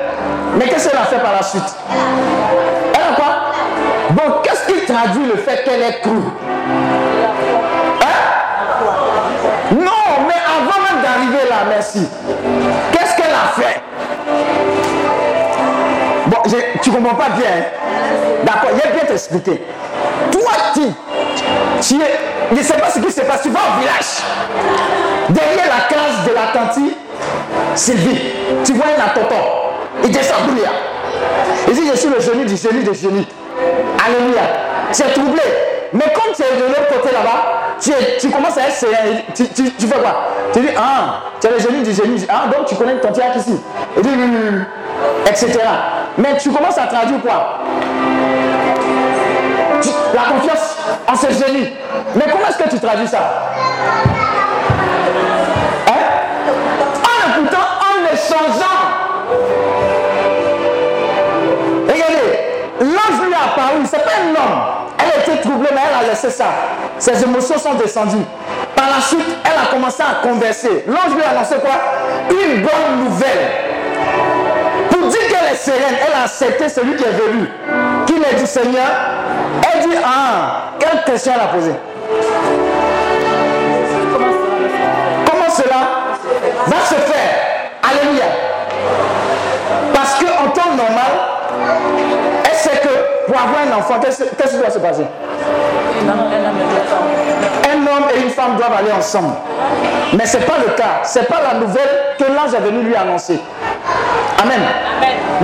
mais 0.57 0.65
qu'est-ce 0.67 0.89
qu'elle 0.89 0.99
a 0.99 1.05
fait 1.05 1.19
par 1.19 1.33
la 1.33 1.43
suite? 1.43 1.77
Elle 2.95 3.13
a 3.13 3.17
quoi? 3.17 3.27
Bon, 4.11 4.23
qu'est-ce 4.43 4.67
qui 4.73 4.85
traduit 4.87 5.27
le 5.27 5.37
fait 5.37 5.65
qu'elle 5.65 5.83
est 5.83 6.01
crue? 6.01 6.11
Hein? 8.03 9.73
Non, 9.73 10.25
mais 10.27 10.35
avant 10.35 10.81
même 10.83 11.03
d'arriver 11.03 11.49
là, 11.51 11.57
merci. 11.69 12.09
Qu'est-ce 12.93 13.17
qu'elle 13.17 13.35
a 13.35 13.61
fait? 13.61 13.81
Bon, 16.27 16.39
j'ai- 16.47 16.81
tu 16.83 16.91
comprends 16.91 17.15
pas 17.15 17.31
bien. 17.31 17.47
hein? 17.47 17.65
D'accord, 18.45 18.71
il 18.73 18.79
bien 18.93 19.05
t'expliquer. 19.07 19.63
Toi, 20.33 20.53
tu, 20.75 20.81
tu 21.81 21.95
es, 22.03 22.19
je 22.36 22.36
ne 22.55 22.63
sais 22.63 22.75
pas 22.75 22.91
ce 22.91 22.99
qui 23.01 23.11
se 23.11 23.21
passe. 23.23 23.43
Tu 23.43 23.51
vas 23.51 23.59
au 23.77 23.81
village, 23.81 24.23
derrière 25.31 25.65
la 25.67 25.95
case 25.95 26.27
de 26.29 26.35
la 26.35 26.53
tante 26.53 26.79
Sylvie, 27.75 28.21
tu 28.65 28.73
vois 28.75 28.85
un 28.87 29.09
tonton. 29.19 29.43
Il 30.05 30.11
descend. 30.11 30.37
Il 31.69 31.75
dit, 31.75 31.83
je 31.91 31.97
suis 31.97 32.09
le 32.09 32.21
génie 32.21 32.45
du 32.45 32.57
génie 32.57 32.85
des 32.85 32.95
génies. 32.95 33.27
Alléluia. 34.05 34.43
Es 34.93 35.13
troublé. 35.13 35.43
Mais 35.93 36.05
quand 36.15 36.33
tu 36.35 36.43
es 36.43 36.57
de 36.61 36.67
l'autre 36.69 36.89
côté 37.01 37.13
là-bas, 37.15 37.77
tu, 37.81 37.91
es- 37.91 38.19
tu 38.21 38.29
commences 38.31 38.57
à 38.59 38.69
être. 38.69 38.87
Tu, 39.35 39.49
tu- 39.49 39.87
fais 39.87 39.99
quoi? 39.99 40.27
Tu 40.53 40.61
dis, 40.61 40.69
ah, 40.77 41.21
tu 41.41 41.47
es 41.47 41.51
le 41.51 41.59
génie 41.59 41.83
du 41.83 41.93
génie. 41.93 42.27
Ah, 42.29 42.45
donc 42.55 42.67
tu 42.67 42.75
connais 42.77 42.97
ton 43.01 43.13
théâtre 43.13 43.39
ici. 43.39 43.59
Il 43.97 44.03
dit, 44.03 44.09
etc. 45.29 45.59
Mais 46.19 46.37
tu 46.39 46.51
commences 46.51 46.79
à 46.79 46.87
traduire 46.87 47.21
quoi? 47.23 47.61
La 50.15 50.23
confiance 50.23 50.76
en 51.09 51.17
ce 51.17 51.27
génie. 51.29 51.73
Mais 52.15 52.25
comment 52.31 52.47
est-ce 52.49 52.59
que 52.59 52.69
tu 52.69 52.81
traduis 52.81 53.09
ça? 53.09 53.19
Hein? 55.89 56.03
En 57.03 57.41
écoutant, 57.41 57.67
en 57.81 58.13
échangeant. 58.13 58.81
Regardez, 61.89 62.39
l'ange 62.81 63.27
lui 63.27 63.35
a 63.35 63.53
apparu, 63.53 63.85
c'est 63.85 64.05
pas 64.05 64.11
un 64.23 64.31
homme. 64.31 64.61
Elle 64.99 65.21
était 65.23 65.41
troublée, 65.43 65.69
mais 65.73 65.81
elle 65.89 66.07
a 66.07 66.11
laissé 66.11 66.31
ça. 66.31 66.47
Ses 66.99 67.23
émotions 67.23 67.59
sont 67.59 67.75
descendues. 67.75 68.25
Par 68.75 68.87
la 68.95 69.01
suite, 69.01 69.39
elle 69.45 69.59
a 69.63 69.67
commencé 69.71 70.03
à 70.03 70.27
converser. 70.27 70.85
L'ange 70.87 71.15
lui 71.15 71.23
a 71.23 71.31
annoncé 71.31 71.57
quoi? 71.57 71.77
Une 72.31 72.63
bonne 72.63 73.05
nouvelle. 73.05 73.51
Est 75.57 75.71
sereine, 75.71 75.97
elle 76.07 76.13
a 76.13 76.25
accepté 76.25 76.69
celui 76.69 76.97
qui 76.97 77.05
est 77.05 77.13
venu, 77.13 77.49
qui 78.07 78.15
est 78.15 78.39
du 78.39 78.47
Seigneur. 78.47 78.87
Elle 79.73 79.89
dit, 79.89 79.97
ah, 80.05 80.73
quelle 80.79 81.03
question 81.05 81.33
elle 81.35 81.41
a 81.41 81.47
posée 81.47 81.75
Comment 85.31 85.51
cela 85.51 85.77
va 86.67 86.77
se 86.85 86.95
faire? 86.95 87.31
Alléluia. 87.91 88.25
Parce 89.95 90.15
qu'en 90.17 90.51
temps 90.51 90.75
normal, 90.77 91.13
elle 92.45 92.57
sait 92.57 92.79
que 92.79 93.27
pour 93.27 93.41
avoir 93.41 93.63
un 93.67 93.79
enfant, 93.79 93.99
qu'est-ce 94.01 94.25
qui 94.25 94.59
doit 94.59 94.71
se 94.71 94.79
passer? 94.79 95.07
Un 97.87 97.97
homme 97.97 98.05
et 98.15 98.21
une 98.21 98.31
femme 98.31 98.57
doivent 98.57 98.73
aller 98.79 98.93
ensemble. 98.93 99.35
Mais 100.17 100.27
ce 100.27 100.39
n'est 100.39 100.45
pas 100.45 100.59
le 100.59 100.73
cas. 100.75 101.03
Ce 101.05 101.19
n'est 101.19 101.25
pas 101.27 101.41
la 101.41 101.59
nouvelle 101.59 101.89
que 102.19 102.25
l'ange 102.25 102.55
est 102.55 102.61
venu 102.61 102.83
lui 102.83 102.97
annoncer. 102.97 103.39
Amen. 104.43 104.61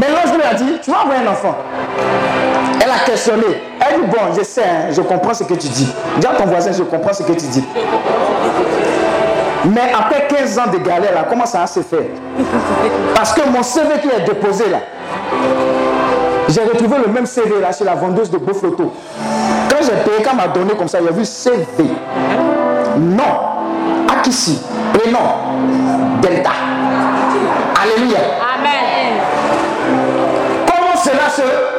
Mais 0.00 0.06
l'ange 0.08 0.34
lui 0.34 0.42
a 0.42 0.54
dit, 0.54 0.78
tu 0.82 0.90
vas 0.90 1.00
avoir 1.00 1.18
un 1.18 1.30
enfant. 1.30 1.54
Elle 2.82 2.90
a 2.90 3.04
questionné. 3.04 3.62
Elle 3.80 4.00
dit, 4.00 4.06
bon, 4.06 4.34
je 4.36 4.42
sais, 4.42 4.62
hein, 4.62 4.90
je 4.90 5.00
comprends 5.02 5.34
ce 5.34 5.44
que 5.44 5.54
tu 5.54 5.68
dis. 5.68 5.92
Dis 6.18 6.26
à 6.26 6.30
ton 6.30 6.46
voisin, 6.46 6.72
je 6.72 6.82
comprends 6.82 7.12
ce 7.12 7.22
que 7.22 7.32
tu 7.32 7.46
dis. 7.46 7.64
Mais 9.66 9.92
après 9.96 10.26
15 10.26 10.58
ans 10.58 10.70
de 10.72 10.78
galère, 10.78 11.14
là, 11.14 11.26
comment 11.28 11.46
ça 11.46 11.60
va 11.60 11.66
se 11.66 11.80
faire 11.80 12.00
Parce 13.14 13.32
que 13.32 13.48
mon 13.48 13.62
CV 13.62 14.00
qui 14.00 14.08
est 14.08 14.24
déposé 14.24 14.64
là, 14.68 14.78
j'ai 16.48 16.62
retrouvé 16.62 16.96
le 17.06 17.12
même 17.12 17.26
CV 17.26 17.60
là 17.60 17.70
chez 17.72 17.84
la 17.84 17.94
vendeuse 17.94 18.30
de 18.30 18.38
beaux 18.38 18.54
photos. 18.54 18.88
Quand 19.70 19.76
j'ai 19.82 20.02
payé, 20.04 20.22
quand 20.24 20.34
m'a 20.34 20.48
donné 20.48 20.74
comme 20.74 20.88
ça, 20.88 20.98
j'ai 21.04 21.12
vu 21.12 21.24
CV. 21.24 21.64
Non. 22.98 23.22
Akissi. 24.10 24.60
Prénom. 24.92 25.18
Delta. 26.20 26.50
Alléluia. 27.82 28.18
Amen. 28.54 29.20
Comment 30.66 30.96
cela 30.96 31.28
se. 31.28 31.71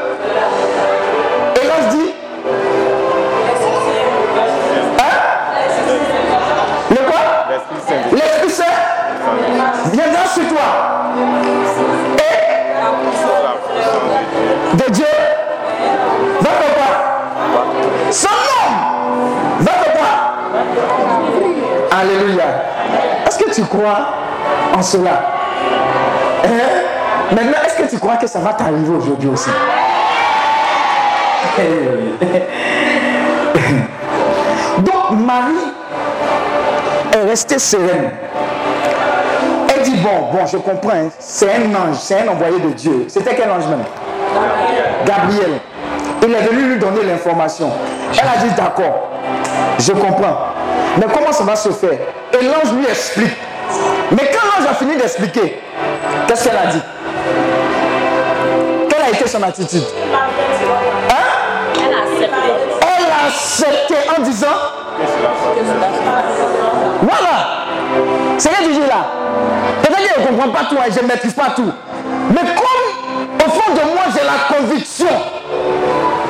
Est-ce 23.34 23.46
que 23.46 23.52
tu 23.52 23.64
crois 23.64 24.10
en 24.78 24.82
cela? 24.84 25.24
Hein? 26.46 26.50
Maintenant, 27.32 27.58
est-ce 27.66 27.82
que 27.82 27.90
tu 27.90 27.98
crois 27.98 28.18
que 28.18 28.28
ça 28.28 28.38
va 28.38 28.54
t'arriver 28.54 28.96
aujourd'hui 28.96 29.30
aussi? 29.30 29.50
Marie 35.14 35.74
est 37.12 37.24
restée 37.28 37.58
sereine. 37.58 38.12
Elle 39.76 39.82
dit, 39.82 39.98
bon, 39.98 40.30
bon, 40.32 40.46
je 40.46 40.58
comprends, 40.58 40.92
hein. 40.92 41.10
c'est 41.18 41.56
un 41.56 41.74
ange, 41.74 41.96
c'est 42.02 42.20
un 42.20 42.28
envoyé 42.28 42.60
de 42.60 42.70
Dieu. 42.70 43.06
C'était 43.08 43.34
quel 43.34 43.50
ange 43.50 43.66
même 43.66 43.84
Gabriel. 45.08 45.60
Il 46.22 46.32
est 46.32 46.42
venu 46.42 46.74
lui 46.74 46.78
donner 46.78 47.02
l'information. 47.04 47.72
Elle 48.12 48.28
a 48.28 48.38
dit, 48.46 48.54
d'accord, 48.56 49.10
je 49.80 49.92
comprends. 49.92 50.38
Mais 50.98 51.06
comment 51.12 51.32
ça 51.32 51.44
va 51.44 51.56
se 51.56 51.70
faire? 51.70 51.98
L'ange 52.44 52.74
lui 52.74 52.86
explique. 52.86 53.38
Mais 54.12 54.30
quand 54.32 54.46
l'ange 54.46 54.70
a 54.70 54.74
fini 54.74 54.96
d'expliquer, 54.98 55.62
qu'est-ce 56.28 56.44
qu'elle 56.44 56.58
a 56.58 56.68
dit? 56.68 56.82
Quelle 58.90 59.02
a 59.02 59.10
été 59.10 59.28
son 59.28 59.42
attitude? 59.44 59.84
Hein? 61.10 61.16
Elle 61.76 61.94
a 61.94 62.00
accepté. 62.04 62.50
Elle 62.82 63.06
a 63.12 63.28
accepté 63.28 63.96
en 64.18 64.22
disant 64.22 64.48
Voilà. 67.02 67.64
C'est 68.38 68.50
ce 68.50 68.56
que 68.56 68.90
là. 68.90 69.06
Peut-être 69.82 70.14
qu'elle 70.14 70.22
ne 70.22 70.28
comprend 70.28 70.50
pas 70.50 70.66
tout, 70.70 70.76
et 70.76 70.92
je 70.92 71.00
ne 71.02 71.08
maîtrise 71.08 71.34
pas 71.34 71.52
tout. 71.56 71.72
Mais 72.30 72.42
comme 72.42 73.46
au 73.46 73.50
fond 73.50 73.74
de 73.74 73.94
moi 73.94 74.04
j'ai 74.14 74.24
la 74.24 74.58
conviction 74.58 75.08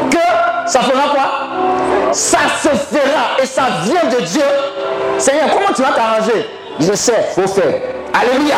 que 0.10 0.69
ça 0.69 0.80
fera 0.82 1.13
quoi? 1.13 1.53
Ça 2.13 2.38
se 2.62 2.69
fera 2.69 3.41
et 3.41 3.45
ça 3.45 3.63
vient 3.84 4.10
de 4.10 4.23
Dieu. 4.23 4.43
Seigneur, 5.17 5.49
comment 5.52 5.73
tu 5.76 5.82
vas 5.82 5.93
t'arranger? 5.93 6.47
Je 6.80 6.93
sais, 6.93 7.30
faut 7.34 7.47
faire. 7.47 7.82
Alléluia. 8.13 8.56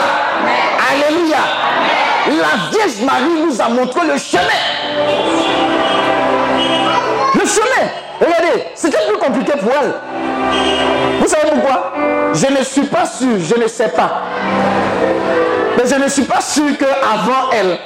Alléluia. 0.92 1.38
La 2.28 2.70
Vierge 2.70 3.02
Marie 3.06 3.46
nous 3.46 3.62
a 3.62 3.70
montré 3.70 4.02
le 4.08 4.18
chemin. 4.18 4.42
Le 7.34 7.46
chemin. 7.48 7.90
Regardez, 8.20 8.66
c'était 8.76 9.06
plus 9.08 9.18
compliqué 9.18 9.54
pour 9.54 9.72
elle. 9.72 9.94
Vous 11.20 11.28
savez 11.28 11.52
pourquoi? 11.52 11.94
Je 12.34 12.48
ne 12.48 12.64
suis 12.64 12.86
pas 12.88 13.06
sûr, 13.06 13.40
je 13.40 13.62
ne 13.62 13.68
sais 13.68 13.90
pas. 13.90 14.24
Mais 15.78 15.90
je 15.90 15.96
ne 15.96 16.08
suis 16.10 16.24
pas 16.24 16.42
sûr 16.42 16.78
qu'avant 16.78 17.52
elle, 17.54 17.78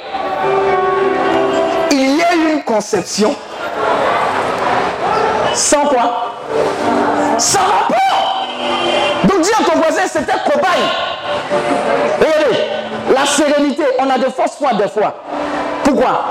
il 1.92 2.16
y 2.16 2.20
ait 2.20 2.52
une 2.54 2.62
conception 2.62 3.36
sans 5.54 5.86
quoi? 5.86 6.32
Sans 7.38 7.58
rapport. 7.58 8.46
Donc 9.24 9.40
dis 9.42 9.50
à 9.58 9.64
ton 9.64 9.78
voisin, 9.78 10.02
c'était 10.06 10.32
cobaye. 10.44 10.86
Regardez, 12.18 12.58
la 13.14 13.26
sérénité, 13.26 13.84
on 13.98 14.08
a 14.10 14.18
de 14.18 14.24
fausses 14.30 14.56
foi 14.58 14.74
des 14.74 14.88
fois. 14.88 15.14
Pourquoi? 15.84 16.24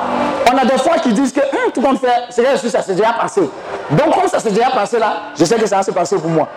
On 0.52 0.58
a 0.58 0.66
des 0.66 0.78
fois 0.78 0.98
qui 1.00 1.14
disent 1.14 1.34
que 1.34 1.42
hum, 1.42 1.72
tout 1.74 1.82
compte 1.82 2.00
fait, 2.00 2.26
c'est 2.30 2.70
ça 2.70 2.82
s'est 2.82 2.96
déjà 2.96 3.14
passé. 3.14 3.42
Donc 3.92 4.16
comme 4.16 4.28
ça 4.28 4.40
s'est 4.40 4.52
déjà 4.52 4.70
passé 4.70 5.00
là, 5.00 5.14
je 5.38 5.44
sais 5.46 5.56
que 5.56 5.66
ça 5.68 5.78
va 5.78 5.84
se 5.84 5.92
passer 5.92 6.18
pour 6.18 6.30
moi. 6.30 6.48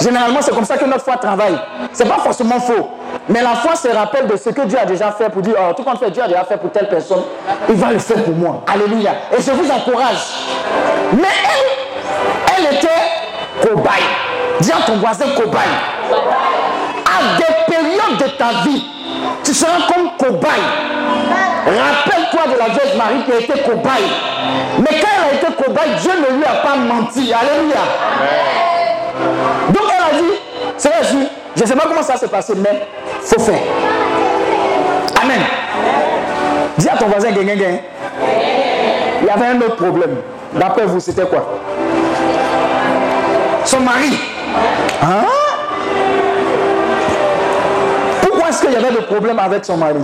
Généralement, 0.00 0.40
c'est 0.40 0.54
comme 0.54 0.64
ça 0.64 0.76
que 0.76 0.84
notre 0.84 1.04
foi 1.04 1.16
travaille. 1.16 1.58
Ce 1.92 2.02
n'est 2.02 2.08
pas 2.08 2.18
forcément 2.18 2.60
faux. 2.60 2.88
Mais 3.28 3.42
la 3.42 3.54
foi 3.56 3.76
se 3.76 3.88
rappelle 3.88 4.26
de 4.26 4.36
ce 4.36 4.48
que 4.50 4.62
Dieu 4.62 4.78
a 4.78 4.86
déjà 4.86 5.12
fait 5.12 5.28
pour 5.28 5.42
dire, 5.42 5.54
oh, 5.58 5.74
tout 5.74 5.82
compte 5.82 5.98
fait, 5.98 6.10
Dieu 6.10 6.22
a 6.22 6.28
déjà 6.28 6.44
fait 6.44 6.56
pour 6.56 6.70
telle 6.70 6.88
personne, 6.88 7.22
il 7.68 7.74
va 7.74 7.92
le 7.92 7.98
faire 7.98 8.22
pour 8.24 8.34
moi. 8.34 8.62
Alléluia. 8.66 9.12
Et 9.36 9.42
je 9.42 9.50
vous 9.50 9.70
encourage. 9.70 10.16
Mais 11.12 11.28
elle, 11.44 12.56
elle 12.56 12.76
était 12.76 13.68
cobaye. 13.68 14.04
Dis 14.60 14.72
à 14.72 14.86
ton 14.86 14.96
voisin 14.96 15.26
cobaye. 15.36 15.74
À 17.04 17.36
des 17.36 17.72
périodes 17.72 18.18
de 18.18 18.36
ta 18.36 18.64
vie, 18.64 18.86
tu 19.44 19.52
seras 19.52 19.82
comme 19.92 20.10
cobaye. 20.16 20.50
Rappelle-toi 21.66 22.54
de 22.54 22.58
la 22.58 22.68
Vierge 22.68 22.96
Marie 22.96 23.24
qui 23.24 23.32
a 23.32 23.38
été 23.40 23.60
cobaye. 23.60 24.08
Mais 24.78 25.00
quand 25.00 25.08
elle 25.16 25.34
a 25.34 25.34
été 25.34 25.62
cobaye, 25.62 25.90
Dieu 26.00 26.12
ne 26.12 26.36
lui 26.38 26.44
a 26.44 26.62
pas 26.62 26.76
menti. 26.76 27.30
Alléluia. 27.32 27.82
Donc 29.68 29.82
elle 29.90 30.16
a 30.16 30.18
dit, 30.18 30.34
c'est 30.78 30.88
vrai, 30.88 31.28
je 31.58 31.64
ne 31.64 31.68
sais 31.68 31.74
pas 31.74 31.86
comment 31.88 32.02
ça 32.02 32.16
s'est 32.16 32.28
passé, 32.28 32.52
mais 32.56 32.86
il 33.20 33.26
faut 33.26 33.40
faire. 33.40 33.58
Amen. 35.20 35.40
Dis 36.78 36.88
à 36.88 36.96
ton 36.96 37.06
voisin, 37.06 37.32
gain, 37.32 37.42
gain, 37.42 37.78
Il 39.20 39.26
y 39.26 39.30
avait 39.30 39.46
un 39.46 39.60
autre 39.62 39.74
problème. 39.74 40.18
D'après 40.52 40.86
vous, 40.86 41.00
c'était 41.00 41.26
quoi? 41.26 41.44
Son 43.64 43.80
mari. 43.80 44.20
Hein? 45.02 45.26
Pourquoi 48.22 48.50
est-ce 48.50 48.62
qu'il 48.62 48.72
y 48.72 48.76
avait 48.76 48.92
des 48.92 49.02
problèmes 49.02 49.40
avec 49.40 49.64
son 49.64 49.76
mari? 49.78 49.94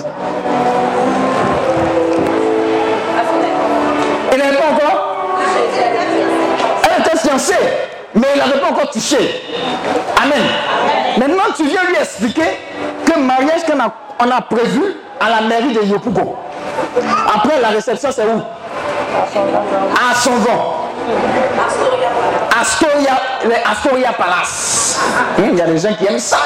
Elle 4.32 4.38
n'avait 4.40 4.56
pas 4.56 4.70
encore? 4.72 5.28
Elle 6.82 7.00
était 7.00 7.16
fiancée, 7.16 7.54
mais 8.12 8.26
il 8.34 8.38
n'avait 8.40 8.58
pas 8.60 8.70
encore 8.70 8.90
touché. 8.90 9.40
Amen. 10.20 11.03
Maintenant, 11.18 11.52
tu 11.56 11.66
viens 11.66 11.82
lui 11.88 11.96
expliquer 11.96 12.58
que 13.04 13.12
le 13.12 13.20
mariage 13.24 13.62
qu'on 13.66 13.80
a, 14.30 14.40
prévu 14.42 14.82
à 15.20 15.30
la 15.30 15.40
mairie 15.42 15.72
de 15.72 15.82
Yopougo. 15.82 16.36
Après, 17.34 17.60
la 17.60 17.68
réception, 17.68 18.10
c'est 18.12 18.24
où? 18.24 18.40
À 19.20 20.14
son 20.14 20.36
vent. 20.36 20.90
Astoria, 22.60 23.12
Astoria 23.70 24.12
Palace. 24.12 24.98
Hmm, 25.38 25.50
il 25.52 25.58
y 25.58 25.62
a 25.62 25.66
des 25.66 25.78
gens 25.78 25.94
qui 25.94 26.06
aiment 26.06 26.18
ça. 26.18 26.38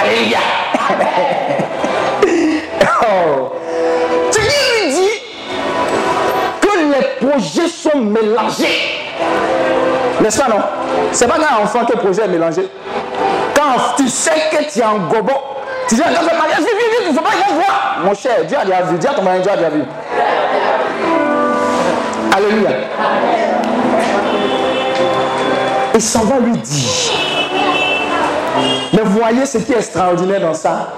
Alléluia. 0.00 0.38
oh. 3.02 3.52
Tu 4.30 4.40
lui 4.40 4.92
dire 4.92 5.20
que 6.60 6.68
les 6.92 7.02
projets 7.26 7.68
sont 7.68 7.98
mélangés. 7.98 9.00
N'est-ce 10.20 10.40
pas, 10.40 10.48
non? 10.48 10.62
C'est 11.10 11.26
pas 11.26 11.36
un 11.36 11.64
enfant 11.64 11.84
que 11.84 11.92
le 11.92 11.98
projet 11.98 12.22
est 12.22 12.28
mélangé. 12.28 12.68
Tu 13.96 14.08
sais 14.08 14.48
que 14.50 14.72
tu 14.72 14.80
es 14.80 14.84
en 14.84 14.98
gobo, 15.08 15.32
tu 15.88 15.94
dis, 15.94 16.00
dans 16.00 16.08
le 16.08 16.38
mariage, 16.38 16.58
vite, 16.58 16.68
vite, 16.68 17.06
il 17.08 17.14
faut 17.14 17.22
pas 17.22 17.30
qu'ils 17.30 17.54
voient. 17.54 18.04
Mon 18.04 18.14
cher, 18.14 18.44
Dieu 18.46 18.56
a 18.58 18.64
déjà 18.64 18.82
vu. 18.82 18.98
Dis 18.98 19.06
à 19.06 19.14
ton 19.14 19.22
mari, 19.22 19.40
Dieu 19.40 19.50
a 19.50 19.56
déjà 19.56 19.70
vu. 19.70 19.82
Alléluia. 22.34 22.70
Et 25.94 26.00
s'en 26.00 26.24
va 26.24 26.38
lui 26.38 26.52
dire. 26.52 27.12
Mais 28.92 29.02
voyez 29.04 29.46
ce 29.46 29.58
qui 29.58 29.72
est 29.72 29.78
extraordinaire 29.78 30.40
dans 30.40 30.54
ça. 30.54 30.88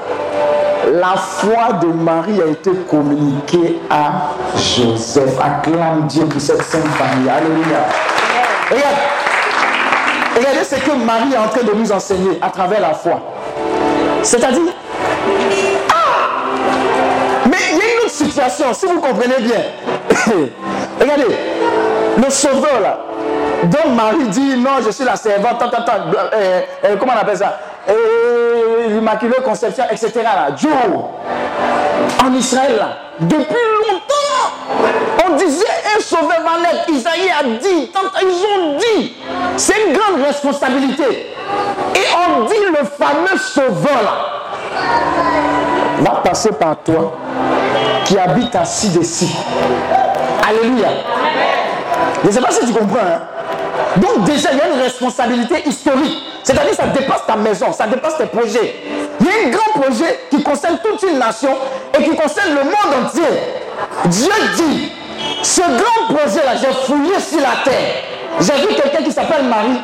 La 0.92 1.16
foi 1.16 1.72
de 1.80 1.86
Marie 1.86 2.40
a 2.40 2.46
été 2.50 2.70
communiquée 2.88 3.80
à 3.90 4.30
Joseph. 4.56 5.40
Acclame 5.42 6.06
Dieu 6.06 6.26
pour 6.26 6.40
cette 6.40 6.62
sainte 6.62 6.86
famille. 6.98 7.28
Alléluia. 7.28 7.86
Regarde. 8.70 9.13
Regardez 10.64 10.84
ce 10.84 10.90
que 10.90 10.96
Marie 10.96 11.32
est 11.32 11.38
en 11.38 11.48
train 11.48 11.62
de 11.62 11.72
nous 11.72 11.92
enseigner 11.92 12.38
à 12.40 12.50
travers 12.50 12.80
la 12.80 12.94
foi. 12.94 13.20
C'est-à-dire, 14.22 14.72
ah 15.90 15.94
Mais 17.50 17.56
il 17.72 17.78
y 17.78 17.80
a 17.80 17.94
une 17.94 18.00
autre 18.00 18.10
situation, 18.10 18.72
si 18.72 18.86
vous 18.86 19.00
comprenez 19.00 19.40
bien. 19.40 19.62
Regardez, 21.00 21.24
le 22.16 22.30
sauveur 22.30 22.80
là, 22.80 22.98
dont 23.64 23.90
Marie 23.90 24.28
dit 24.28 24.56
non, 24.56 24.82
je 24.84 24.90
suis 24.90 25.04
la 25.04 25.16
servante, 25.16 25.62
euh, 25.62 26.60
euh, 26.84 26.96
comment 26.98 27.12
on 27.16 27.20
appelle 27.20 27.38
ça? 27.38 27.58
L'Immaculée 28.88 29.36
Conception, 29.44 29.84
etc. 29.90 30.12
Là. 30.22 30.48
En 32.24 32.32
Israël, 32.34 32.76
là, 32.78 32.96
depuis 33.20 33.54
longtemps, 33.90 34.14
on 35.26 35.36
disait 35.36 35.64
un 35.96 36.00
sauveur 36.00 36.42
va 36.42 36.60
naître. 36.60 36.88
Isaïe 36.90 37.30
a 37.30 37.42
dit, 37.44 37.90
ils 38.22 38.64
ont 38.64 38.78
dit, 38.78 39.14
c'est 39.56 39.74
une 39.86 39.92
grande 39.96 40.24
responsabilité. 40.26 41.04
Et 41.94 42.06
on 42.28 42.44
dit 42.44 42.54
le 42.70 42.84
fameux 42.84 43.38
sauveur 43.38 44.02
là 44.02 44.34
va 46.00 46.10
passer 46.22 46.50
par 46.50 46.76
toi 46.78 47.16
qui 48.04 48.18
habite 48.18 48.54
assis 48.56 48.92
ci 49.04 49.36
Alléluia. 50.46 50.88
Je 52.22 52.28
ne 52.28 52.32
sais 52.32 52.40
pas 52.40 52.50
si 52.50 52.66
tu 52.66 52.72
comprends. 52.72 52.98
Hein. 52.98 53.22
Donc 53.96 54.24
déjà, 54.24 54.50
il 54.52 54.58
y 54.58 54.60
a 54.60 54.68
une 54.68 54.80
responsabilité 54.80 55.68
historique. 55.68 56.18
C'est-à-dire 56.42 56.70
que 56.70 56.76
ça 56.76 56.86
dépasse 56.86 57.26
ta 57.26 57.36
maison, 57.36 57.72
ça 57.72 57.86
dépasse 57.86 58.18
tes 58.18 58.26
projets. 58.26 58.76
Il 59.20 59.26
y 59.26 59.30
a 59.30 59.46
un 59.46 59.50
grand 59.50 59.80
projet 59.80 60.20
qui 60.30 60.42
concerne 60.42 60.78
toute 60.82 61.02
une 61.08 61.18
nation 61.18 61.54
et 61.98 62.02
qui 62.02 62.14
concerne 62.16 62.50
le 62.50 62.64
monde 62.64 63.06
entier. 63.06 63.22
Dieu 64.06 64.32
dit, 64.56 64.92
ce 65.42 65.60
grand 65.60 66.14
projet-là, 66.14 66.56
j'ai 66.56 66.72
fouillé 66.86 67.18
sur 67.20 67.40
la 67.40 67.62
terre. 67.64 68.13
J'ai 68.40 68.66
vu 68.66 68.74
quelqu'un 68.74 69.02
qui 69.02 69.12
s'appelle 69.12 69.44
Marie. 69.44 69.80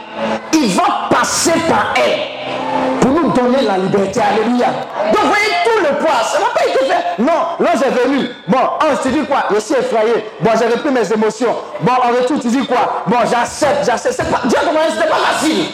Il 0.52 0.74
va 0.74 1.08
passer 1.10 1.52
par 1.68 1.94
elle 1.96 3.00
pour 3.00 3.10
nous 3.10 3.30
donner 3.32 3.62
la 3.62 3.78
liberté. 3.78 4.20
Alléluia. 4.20 4.66
Donc, 5.12 5.24
voyez 5.24 5.52
tout 5.64 5.80
le 5.82 5.98
poids. 5.98 6.22
Ça 6.24 6.38
n'a 6.38 6.46
pas 6.46 6.66
été 6.66 6.84
fait. 6.84 7.22
Non, 7.22 7.56
là, 7.58 7.70
j'ai 7.74 7.90
venu. 7.90 8.28
Bon, 8.48 8.58
on 8.80 9.02
se 9.02 9.08
dit 9.08 9.24
quoi? 9.24 9.44
Je 9.54 9.60
suis 9.60 9.74
effrayé. 9.74 10.26
Bon, 10.40 10.50
j'ai 10.58 10.66
repris 10.66 10.90
mes 10.90 11.12
émotions. 11.12 11.56
Bon, 11.80 11.92
en 11.92 12.08
retour, 12.20 12.40
tu 12.40 12.48
dis 12.48 12.66
quoi? 12.66 13.02
Bon, 13.06 13.18
j'accepte, 13.30 13.84
j'accepte. 13.84 14.22
Dieu, 14.44 14.58
comment 14.64 14.80
c'était 14.90 15.08
pas 15.08 15.16
facile. 15.16 15.66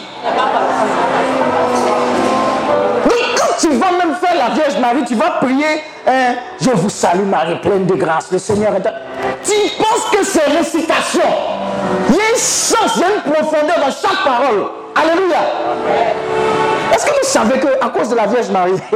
Tu 3.69 3.75
vas 3.75 3.91
même 3.91 4.15
faire 4.15 4.35
la 4.35 4.53
Vierge 4.53 4.79
Marie, 4.79 5.03
tu 5.03 5.15
vas 5.15 5.31
prier. 5.41 5.65
Hein, 6.07 6.35
je 6.61 6.69
vous 6.69 6.89
salue, 6.89 7.25
Marie, 7.25 7.59
pleine 7.59 7.85
de 7.85 7.95
grâce. 7.95 8.31
Le 8.31 8.37
Seigneur 8.37 8.73
est. 8.75 8.83
Tu 9.43 9.53
penses 9.77 10.09
que 10.09 10.23
c'est 10.23 10.45
récitation 10.45 11.21
Il 12.09 12.15
y 12.15 12.19
a 12.19 12.21
un 12.33 12.37
sens, 12.37 12.93
il 12.95 13.01
y 13.01 13.03
a 13.03 13.07
une 13.15 13.33
profondeur 13.33 13.75
dans 13.77 13.91
chaque 13.91 14.23
parole. 14.23 14.69
Alléluia. 14.95 15.37
Est-ce 16.93 17.05
que 17.05 17.11
vous 17.11 17.23
savez 17.23 17.59
qu'à 17.59 17.89
cause 17.89 18.09
de 18.09 18.15
la 18.15 18.27
Vierge 18.27 18.49
Marie, 18.49 18.71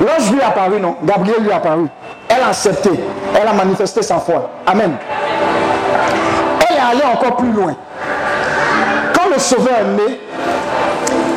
l'ange 0.00 0.32
lui 0.32 0.40
est 0.40 0.44
apparu, 0.44 0.80
non? 0.80 0.96
Gabriel 1.04 1.42
lui 1.42 1.50
est 1.50 1.54
apparu. 1.54 1.86
Elle 2.28 2.42
a 2.42 2.48
accepté. 2.48 2.90
Elle 3.40 3.46
a 3.46 3.52
manifesté 3.52 4.02
sa 4.02 4.18
foi. 4.18 4.50
Amen. 4.66 4.96
Elle 6.68 6.76
est 6.76 6.80
allée 6.80 7.14
encore 7.14 7.36
plus 7.36 7.52
loin. 7.52 7.76
Quand 9.14 9.28
le 9.32 9.38
Sauveur 9.38 9.78
est 9.78 10.08
né, 10.08 10.20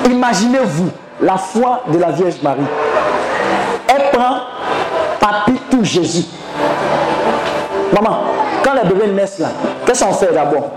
imaginez-vous 0.09 0.89
la 1.21 1.38
foi 1.38 1.82
de 1.88 1.97
la 1.97 2.12
Vierge 2.12 2.41
Marie. 2.43 2.60
Elle 3.88 4.10
prend 4.12 4.38
papy 5.19 5.54
tout 5.69 5.84
Jésus. 5.84 6.25
Maman, 7.93 8.17
quand 8.63 8.73
les 8.73 8.88
bébés 8.89 9.12
naissent 9.12 9.39
là, 9.39 9.47
qu'est-ce 9.86 10.04
qu'on 10.04 10.13
fait 10.13 10.34
d'abord? 10.34 10.69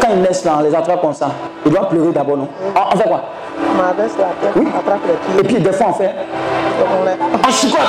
Quand 0.00 0.08
ils 0.14 0.20
naissent 0.22 0.44
là, 0.44 0.56
on 0.58 0.62
les 0.62 0.74
attrape 0.74 1.00
comme 1.00 1.14
ça. 1.14 1.28
Ils 1.64 1.72
doivent 1.72 1.88
pleurer 1.88 2.12
d'abord, 2.12 2.36
non? 2.36 2.48
On, 2.74 2.96
fait 2.96 3.08
quoi? 3.08 3.22
On 3.60 3.90
abaisse 3.90 4.12
la 4.18 4.24
tête, 4.26 4.52
Oui. 4.56 4.66
on 4.74 4.78
attrape 4.78 5.00
les 5.06 5.14
pieds. 5.14 5.40
Et 5.40 5.54
puis 5.54 5.62
des 5.62 5.72
fois 5.72 5.86
on 5.90 5.94
fait 5.94 6.14
on 6.80 7.04
les- 7.04 7.48
en 7.48 7.50
chicote. 7.52 7.80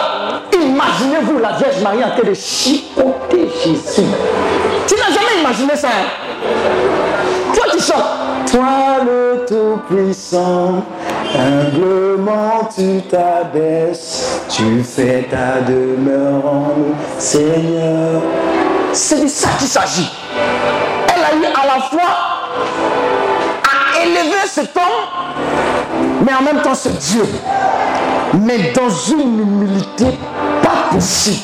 Imaginez-vous 0.53 1.39
la 1.39 1.51
Vierge 1.53 1.81
Marie 1.83 2.03
en 2.03 2.09
train 2.09 2.27
de 2.27 2.33
chicoter 2.33 3.49
Jésus. 3.63 4.03
Tu 4.87 4.95
n'as 4.95 5.13
jamais 5.13 5.41
imaginé 5.41 5.75
ça. 5.75 5.87
hein? 5.89 6.43
Toi 7.53 7.65
qui 7.71 7.79
chantes. 7.81 8.51
Toi 8.51 8.65
le 9.05 9.45
Tout-Puissant, 9.45 10.81
humblement 11.35 12.69
tu 12.75 13.01
t'abaisses, 13.03 14.41
tu 14.49 14.83
fais 14.83 15.27
ta 15.29 15.61
demeure 15.61 16.45
en 16.45 16.71
Seigneur. 17.17 18.21
C'est 18.93 19.23
de 19.23 19.27
ça 19.27 19.49
qu'il 19.57 19.67
s'agit. 19.67 20.09
Elle 21.15 21.23
a 21.23 21.35
eu 21.35 21.45
à 21.45 21.65
la 21.65 21.81
fois 21.83 22.09
à 23.63 24.03
élever 24.03 24.47
cet 24.47 24.75
homme, 24.75 26.23
mais 26.25 26.33
en 26.33 26.41
même 26.41 26.61
temps 26.61 26.75
ce 26.75 26.89
Dieu. 26.89 27.25
Mais 28.33 28.71
dans 28.73 28.89
une 28.89 29.39
humilité 29.39 30.05
pas 30.61 30.95
possible, 30.95 31.41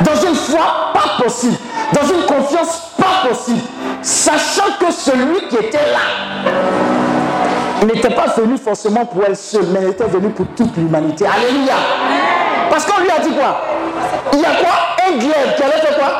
dans 0.00 0.28
une 0.28 0.34
foi 0.34 0.92
pas 0.94 1.22
possible, 1.22 1.56
dans 1.92 2.06
une 2.06 2.24
confiance 2.26 2.92
pas 2.96 3.28
possible, 3.28 3.60
sachant 4.02 4.76
que 4.80 4.92
celui 4.92 5.48
qui 5.48 5.56
était 5.56 5.78
là 5.92 6.50
n'était 7.86 8.10
pas 8.10 8.26
venu 8.36 8.56
forcément 8.56 9.04
pour 9.06 9.22
elle 9.26 9.36
seule, 9.36 9.66
mais 9.72 9.80
il 9.82 9.88
était 9.90 10.04
venu 10.04 10.30
pour 10.30 10.46
toute 10.56 10.76
l'humanité. 10.76 11.26
Alléluia. 11.26 11.74
Parce 12.70 12.84
qu'on 12.84 13.00
lui 13.02 13.10
a 13.10 13.18
dit 13.20 13.30
quoi? 13.30 13.60
Il 14.32 14.40
y 14.40 14.44
a 14.44 14.50
quoi? 14.50 14.70
Un 15.06 15.18
glaive 15.18 15.56
qui 15.56 15.62
allait 15.62 15.80
faire 15.80 15.96
quoi? 15.96 16.10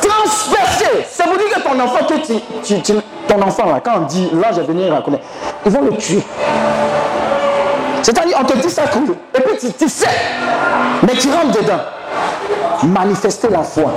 Transpercer. 0.00 1.06
Ça 1.10 1.24
veut 1.24 1.38
dire 1.38 1.48
que 1.54 1.60
ton 1.60 1.78
enfant, 1.80 2.04
que 2.06 2.14
tu, 2.24 2.94
ton 3.26 3.42
enfant 3.42 3.66
là, 3.66 3.80
quand 3.82 3.92
on 3.96 4.00
dit 4.02 4.30
l'ange 4.32 4.58
est 4.58 4.66
venu, 4.66 4.88
raconter, 4.90 5.18
ils 5.64 5.72
vont 5.72 5.82
le 5.82 5.96
tuer. 5.96 6.22
C'est-à-dire, 8.02 8.36
on 8.40 8.44
te 8.44 8.56
dit 8.56 8.70
ça 8.70 8.82
cru. 8.82 9.00
Et 9.36 9.40
puis 9.40 9.58
tu, 9.58 9.72
tu 9.72 9.88
sais. 9.88 10.08
Mais 11.02 11.12
tu 11.14 11.28
rentres 11.28 11.60
dedans. 11.60 11.80
Manifester 12.82 13.48
la 13.48 13.62
foi. 13.62 13.92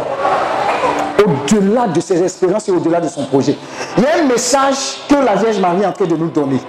Au-delà 1.23 1.88
de 1.88 1.99
ses 1.99 2.21
espérances 2.21 2.67
et 2.67 2.71
au-delà 2.71 2.99
de 2.99 3.08
son 3.08 3.25
projet. 3.25 3.58
Il 3.97 4.04
y 4.04 4.08
a 4.08 4.23
un 4.23 4.28
message 4.28 4.99
que 5.08 5.15
la 5.15 5.36
Vierge 5.36 5.60
Marie 5.60 5.82
est 5.82 5.86
en 5.86 5.91
train 5.91 6.06
de 6.06 6.15
nous 6.15 6.30
donner. 6.30 6.60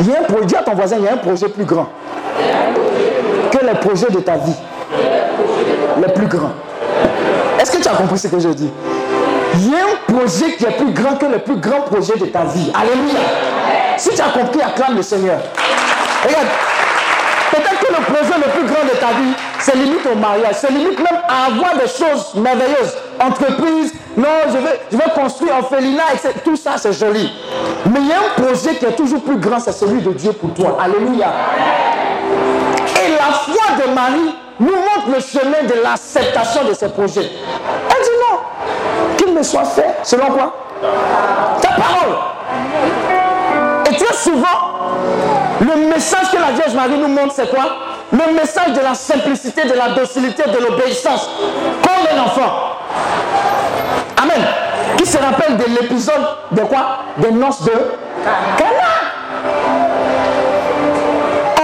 Il 0.00 0.08
y 0.08 0.14
a 0.14 0.20
un 0.20 0.24
projet, 0.24 0.56
à 0.56 0.62
ton 0.62 0.74
voisin, 0.74 0.96
il 0.98 1.04
y 1.04 1.08
a 1.08 1.12
un 1.12 1.18
projet 1.18 1.48
plus 1.48 1.64
grand 1.64 1.86
que 3.50 3.64
les 3.64 3.74
projets 3.74 4.10
de 4.10 4.18
ta 4.20 4.36
vie. 4.36 4.54
Les 6.00 6.12
plus 6.12 6.26
grands. 6.26 6.52
Est-ce 7.60 7.70
que 7.70 7.82
tu 7.82 7.88
as 7.88 7.92
compris 7.92 8.18
ce 8.18 8.28
que 8.28 8.38
je 8.40 8.48
dis? 8.48 8.70
Il 9.54 9.70
y 9.70 9.74
a 9.74 9.78
un 9.78 10.12
projet 10.12 10.56
qui 10.56 10.64
est 10.64 10.76
plus 10.76 10.92
grand 10.92 11.16
que 11.16 11.26
le 11.26 11.38
plus 11.38 11.56
grand 11.56 11.82
projet 11.82 12.16
de 12.18 12.26
ta 12.26 12.44
vie. 12.44 12.72
Alléluia. 12.74 13.20
Si 13.96 14.10
tu 14.10 14.20
as 14.20 14.38
compris, 14.38 14.60
acclame 14.60 14.96
le 14.96 15.02
Seigneur. 15.02 15.38
Regarde. 16.26 16.48
Le 18.08 18.14
projet 18.14 18.34
le 18.36 18.50
plus 18.52 18.66
grand 18.66 18.84
de 18.84 18.96
ta 19.00 19.06
vie, 19.08 19.34
c'est 19.60 19.76
limite 19.76 20.06
au 20.12 20.14
mariage. 20.16 20.56
C'est 20.56 20.70
limite 20.70 20.98
même 20.98 21.20
à 21.28 21.46
avoir 21.46 21.74
des 21.74 21.88
choses 21.88 22.34
merveilleuses. 22.34 22.96
Entreprise, 23.20 23.94
non, 24.16 24.28
je 24.48 24.58
vais, 24.58 24.80
je 24.92 24.96
vais 24.96 25.10
construire 25.14 25.54
orphelinat, 25.56 26.12
etc. 26.12 26.34
Tout 26.44 26.56
ça, 26.56 26.72
c'est 26.76 26.92
joli. 26.92 27.32
Mais 27.86 28.00
il 28.00 28.08
y 28.08 28.12
a 28.12 28.18
un 28.18 28.42
projet 28.42 28.74
qui 28.76 28.84
est 28.84 28.96
toujours 28.96 29.22
plus 29.22 29.36
grand, 29.36 29.58
c'est 29.58 29.72
celui 29.72 30.02
de 30.02 30.10
Dieu 30.12 30.32
pour 30.32 30.52
toi. 30.52 30.78
Alléluia. 30.82 31.32
Et 33.04 33.12
la 33.12 33.32
foi 33.32 33.86
de 33.86 33.94
Marie 33.94 34.34
nous 34.60 34.72
montre 34.72 35.08
le 35.14 35.20
chemin 35.20 35.62
de 35.66 35.82
l'acceptation 35.82 36.64
de 36.64 36.74
ces 36.74 36.88
projets. 36.88 37.30
Elle 37.30 38.02
dit 38.02 38.10
non, 38.30 39.16
qu'il 39.16 39.34
me 39.34 39.42
soit 39.42 39.64
fait 39.64 39.96
selon 40.02 40.26
quoi? 40.26 40.54
Ta 41.60 41.68
parole. 41.68 42.16
Et 43.90 43.96
très 43.96 44.14
souvent, 44.14 44.74
le 45.60 45.88
message 45.88 46.30
que 46.30 46.36
la 46.36 46.52
Vierge 46.52 46.74
Marie 46.74 46.98
nous 46.98 47.08
montre, 47.08 47.34
c'est 47.34 47.50
quoi? 47.50 47.64
Le 48.14 48.32
message 48.32 48.72
de 48.74 48.80
la 48.80 48.94
simplicité, 48.94 49.64
de 49.64 49.74
la 49.74 49.88
docilité, 49.88 50.44
de 50.48 50.58
l'obéissance, 50.58 51.28
comme 51.82 52.16
un 52.16 52.22
enfant. 52.22 52.76
Amen. 54.22 54.46
Qui 54.96 55.04
se 55.04 55.18
rappelle 55.18 55.56
de 55.56 55.64
l'épisode 55.64 56.24
de 56.52 56.60
quoi? 56.60 56.98
Des 57.16 57.32
noces 57.32 57.62
de 57.62 57.72
Cana. 58.56 58.70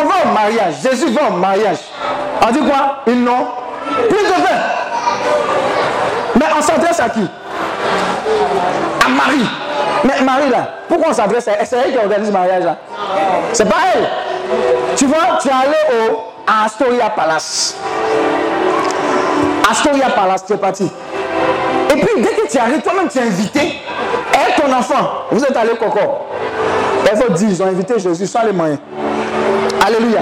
On 0.00 0.04
va 0.04 0.14
au 0.24 0.34
mariage. 0.34 0.74
Jésus 0.82 1.12
va 1.12 1.28
au 1.28 1.34
mariage. 1.34 1.78
On 2.42 2.50
dit 2.50 2.60
quoi? 2.60 2.96
Ils 3.06 3.22
n'ont 3.22 3.46
plus 4.08 4.24
de 4.24 4.32
vin. 4.32 4.58
Mais 6.34 6.46
on 6.58 6.62
s'adresse 6.62 6.98
à 6.98 7.10
qui? 7.10 7.28
À 9.04 9.08
Marie. 9.08 9.48
Mais 10.02 10.20
Marie 10.22 10.48
là, 10.48 10.68
pourquoi 10.88 11.10
on 11.10 11.12
s'adresse 11.12 11.46
à 11.46 11.52
elle? 11.60 11.66
C'est 11.66 11.76
elle 11.76 11.92
qui 11.92 11.98
organise 11.98 12.26
le 12.26 12.32
mariage 12.32 12.64
là. 12.64 12.76
C'est 13.52 13.68
pas 13.68 13.76
elle. 13.94 14.08
Tu 14.96 15.06
vois, 15.06 15.38
tu 15.40 15.48
es 15.48 15.52
allé 15.52 16.08
au, 16.10 16.29
à 16.46 16.64
Astoria 16.64 17.10
Palace. 17.10 17.76
Astoria 19.70 20.10
Palace, 20.10 20.44
tu 20.46 20.52
es 20.52 20.56
parti. 20.56 20.90
Et 21.90 22.00
puis 22.00 22.22
dès 22.22 22.30
que 22.30 22.48
tu 22.50 22.58
arrives, 22.58 22.82
toi-même 22.82 23.08
tu 23.08 23.18
es 23.18 23.22
invité. 23.22 23.60
Et 23.60 24.60
ton 24.60 24.72
enfant, 24.72 25.24
vous 25.30 25.44
êtes 25.44 25.56
allé 25.56 25.70
coco. 25.70 26.00
Il 27.12 27.18
faut 27.18 27.32
dire, 27.32 27.48
ils 27.50 27.62
ont 27.62 27.66
invité 27.66 27.98
Jésus 27.98 28.26
sans 28.26 28.44
les 28.44 28.52
moyens. 28.52 28.78
Alléluia. 29.84 30.20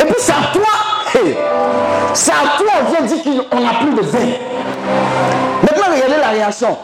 Et 0.00 0.04
puis 0.04 0.14
c'est 0.18 0.32
à 0.32 0.52
toi. 0.52 1.22
c'est 2.14 2.32
à 2.32 2.58
toi, 2.58 2.72
on 2.80 2.90
vient 2.90 3.00
dire 3.02 3.22
qu'on 3.22 3.60
n'a 3.60 3.74
plus 3.80 3.94
de 3.94 4.02
vin. 4.02 4.26
Maintenant, 5.62 5.94
regardez 5.94 6.20
la 6.20 6.28
réaction 6.28 6.76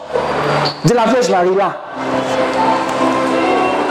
de 0.85 0.93
la 0.93 1.05
Vierge 1.05 1.29
Marie 1.29 1.55
là. 1.55 1.77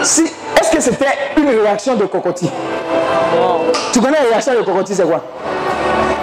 Si, 0.03 0.25
Est-ce 0.61 0.71
que 0.71 0.81
c'était 0.81 1.07
une 1.37 1.49
réaction 1.49 1.95
de 1.95 2.05
cocotti 2.07 2.51
Tu 3.93 4.01
connais 4.01 4.19
la 4.23 4.29
réaction 4.31 4.55
de 4.55 4.63
cocotti, 4.63 4.95
c'est 4.95 5.05
quoi? 5.07 5.23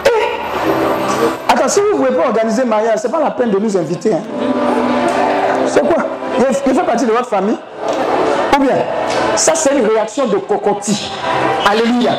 Eh, 0.06 1.52
Attends, 1.52 1.67
si 1.67 1.80
vous 1.82 1.98
ne 2.00 2.06
pouvez 2.06 2.17
pas 2.17 2.28
organiser 2.28 2.63
mariage, 2.65 3.00
ce 3.00 3.08
n'est 3.08 3.13
pas 3.13 3.19
la 3.24 3.32
peine 3.32 3.52
de 3.52 3.58
nous 3.60 3.78
inviter. 3.78 4.13
hein. 4.13 4.22
C'est 5.67 5.82
quoi? 5.82 6.04
Il, 6.39 6.74
fait 6.76 6.84
partie 6.84 7.06
de 7.06 7.12
votre 7.12 7.30
famille? 7.30 7.58
Ou 8.58 8.62
bien, 8.62 8.76
ça 9.36 9.54
c'est 9.56 9.76
une 9.76 9.86
réaction 9.88 10.26
de 10.28 10.38
cocotti. 10.38 11.12
Alléluia. 11.69 12.12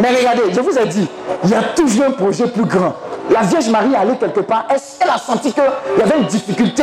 Mais 0.00 0.08
regardez, 0.16 0.42
je 0.52 0.60
vous 0.60 0.76
ai 0.78 0.86
dit, 0.86 1.08
il 1.44 1.50
y 1.50 1.54
a 1.54 1.62
toujours 1.74 2.06
un 2.06 2.10
projet 2.12 2.46
plus 2.46 2.64
grand. 2.64 2.94
La 3.30 3.40
Vierge 3.40 3.68
Marie 3.68 3.94
allée 3.96 4.16
quelque 4.18 4.40
part, 4.40 4.66
elle, 4.68 4.76
elle 5.00 5.08
a 5.10 5.18
senti 5.18 5.52
qu'il 5.52 5.62
y 5.98 6.02
avait 6.02 6.18
une 6.18 6.26
difficulté. 6.26 6.82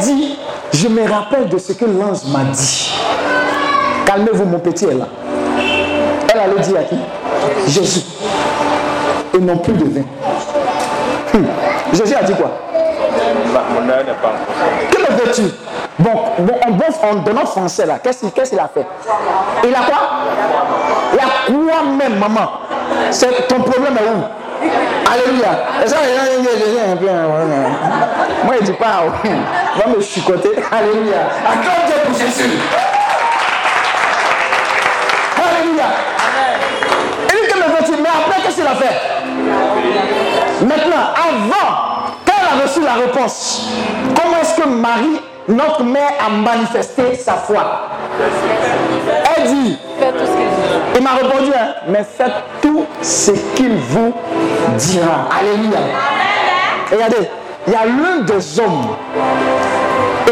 Dit, 0.00 0.38
je 0.72 0.88
me 0.88 1.08
rappelle 1.10 1.48
de 1.48 1.58
ce 1.58 1.72
que 1.72 1.84
l'ange 1.84 2.24
m'a 2.32 2.44
dit. 2.44 2.92
Calmez-vous, 4.06 4.44
mon 4.44 4.58
petit 4.58 4.84
est 4.84 4.94
là. 4.94 5.06
Elle 6.32 6.40
allait 6.40 6.60
dire 6.60 6.78
à 6.78 6.84
qui? 6.84 6.96
Jésus. 7.66 8.02
Et 9.34 9.38
non 9.38 9.58
plus 9.58 9.72
de 9.74 9.84
vin. 9.84 10.04
Hum. 11.34 11.46
Jésus 11.92 12.14
a 12.14 12.22
dit 12.22 12.34
quoi? 12.34 12.50
Que 14.90 14.98
me 15.00 15.18
veux-tu? 15.18 15.42
Bon, 15.98 16.10
bon, 16.38 16.54
en 16.66 16.70
bon, 16.70 16.84
en, 17.02 17.14
notre 17.32 17.48
français 17.48 17.86
là, 17.86 17.98
qu'est-ce 18.02 18.20
qu'il 18.20 18.30
qu'est-ce 18.30 18.50
qu'il 18.50 18.58
a 18.60 18.70
fait? 18.72 18.86
Il 19.64 19.74
a 19.74 19.78
quoi? 19.78 19.98
Il 21.12 21.18
a 21.18 21.24
quoi 21.46 21.82
même, 21.98 22.18
maman? 22.18 22.50
C'est 23.10 23.48
ton 23.48 23.60
problème 23.60 23.96
est 23.96 24.08
où? 24.08 24.37
Alléluia. 25.10 25.48
Et 25.84 25.88
ça, 25.88 25.96
un 25.98 26.96
peu, 26.96 27.08
hein, 27.08 27.26
Moi, 28.44 28.54
il 28.60 28.66
dit 28.66 28.72
pas, 28.72 29.02
ouais. 29.04 29.30
va 29.78 29.86
me 29.94 30.00
chicoter. 30.00 30.50
Alléluia. 30.70 31.28
Acclame 31.46 31.86
Dieu 31.86 31.96
pour 32.06 32.18
Jésus. 32.18 32.58
Alléluia. 35.36 35.84
Et 37.28 37.32
lui, 37.32 37.48
que 37.48 37.54
veux-tu 37.54 38.02
Mais 38.02 38.08
après, 38.08 38.42
qu'est-ce 38.42 38.56
qu'il 38.56 38.66
a 38.66 38.74
fait? 38.74 38.96
Maintenant, 40.64 41.12
avant, 41.14 41.87
a 42.48 42.62
reçu 42.62 42.80
la 42.80 42.94
réponse, 42.94 43.68
comment 44.20 44.38
est-ce 44.40 44.60
que 44.60 44.68
Marie, 44.68 45.20
notre 45.48 45.82
mère, 45.82 46.12
a 46.26 46.30
manifesté 46.30 47.14
sa 47.14 47.34
foi? 47.34 47.88
Elle 49.36 49.48
dit, 49.48 49.78
il 50.96 51.02
m'a 51.02 51.10
répondu, 51.12 51.52
hein, 51.54 51.74
mais 51.88 52.04
faites 52.04 52.32
tout 52.60 52.84
ce 53.02 53.32
qu'il 53.54 53.76
vous 53.76 54.12
dira. 54.76 55.28
Alléluia. 55.38 55.78
Regardez, 56.90 57.28
il 57.66 57.72
y 57.72 57.76
a 57.76 57.84
l'un 57.84 58.24
des 58.24 58.60
hommes 58.60 58.96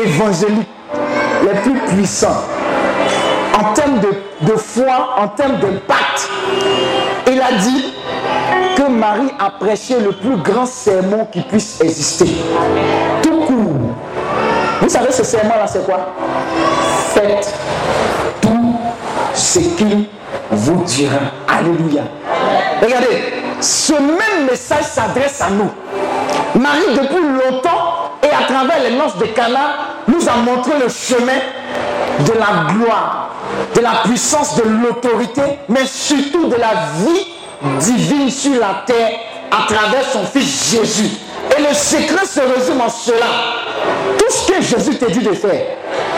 évangéliques 0.03 0.69
les 1.43 1.61
plus 1.61 1.79
puissants 1.81 2.43
en 3.59 3.73
termes 3.73 4.01
de, 4.01 4.11
de 4.53 4.57
foi, 4.57 5.17
en 5.19 5.29
termes 5.29 5.57
d'impact. 5.57 6.31
Il 7.27 7.41
a 7.41 7.53
dit 7.59 7.95
que 8.77 8.83
Marie 8.83 9.33
a 9.39 9.51
prêché 9.51 9.99
le 9.99 10.13
plus 10.13 10.37
grand 10.37 10.67
sermon 10.67 11.27
qui 11.33 11.41
puisse 11.41 11.81
exister. 11.81 12.29
Tout 13.23 13.41
court. 13.47 13.95
Vous 14.83 14.89
savez, 14.89 15.11
ce 15.11 15.25
sermon-là, 15.25 15.67
c'est 15.67 15.85
quoi? 15.85 16.13
Faites 17.09 17.53
tout 18.43 18.77
ce 19.35 19.59
qu'il 19.61 20.07
vous 20.51 20.85
dira. 20.85 21.17
Alléluia. 21.49 22.03
Regardez, 22.83 23.25
ce 23.61 23.95
même 23.95 24.47
message 24.51 24.85
s'adresse 24.85 25.41
à 25.41 25.49
nous. 25.51 25.71
Marie, 26.61 26.95
depuis 26.95 27.23
longtemps, 27.23 28.13
et 28.23 28.29
à 28.29 28.47
travers 28.47 28.83
les 28.83 28.97
noces 28.97 29.17
de 29.17 29.27
Cana, 29.27 29.61
nous 30.07 30.29
a 30.29 30.37
montré 30.37 30.73
le 30.79 30.89
chemin 30.89 31.41
de 32.21 32.33
la 32.33 32.73
gloire, 32.73 33.31
de 33.75 33.81
la 33.81 34.03
puissance, 34.05 34.57
de 34.57 34.63
l'autorité, 34.63 35.43
mais 35.69 35.87
surtout 35.87 36.49
de 36.49 36.57
la 36.57 36.73
vie 37.05 37.36
divine 37.81 38.31
sur 38.31 38.61
la 38.61 38.83
terre 38.87 39.19
à 39.51 39.73
travers 39.73 40.05
son 40.05 40.25
Fils 40.25 40.73
Jésus. 40.73 41.11
Et 41.57 41.63
le 41.63 41.75
secret 41.75 42.27
se 42.27 42.41
résume 42.41 42.81
en 42.81 42.89
cela. 42.89 43.27
Tout 44.19 44.31
ce 44.31 44.53
que 44.53 44.61
Jésus 44.61 44.97
t'a 44.99 45.07
dit 45.07 45.21
de 45.21 45.33
faire, 45.33 45.65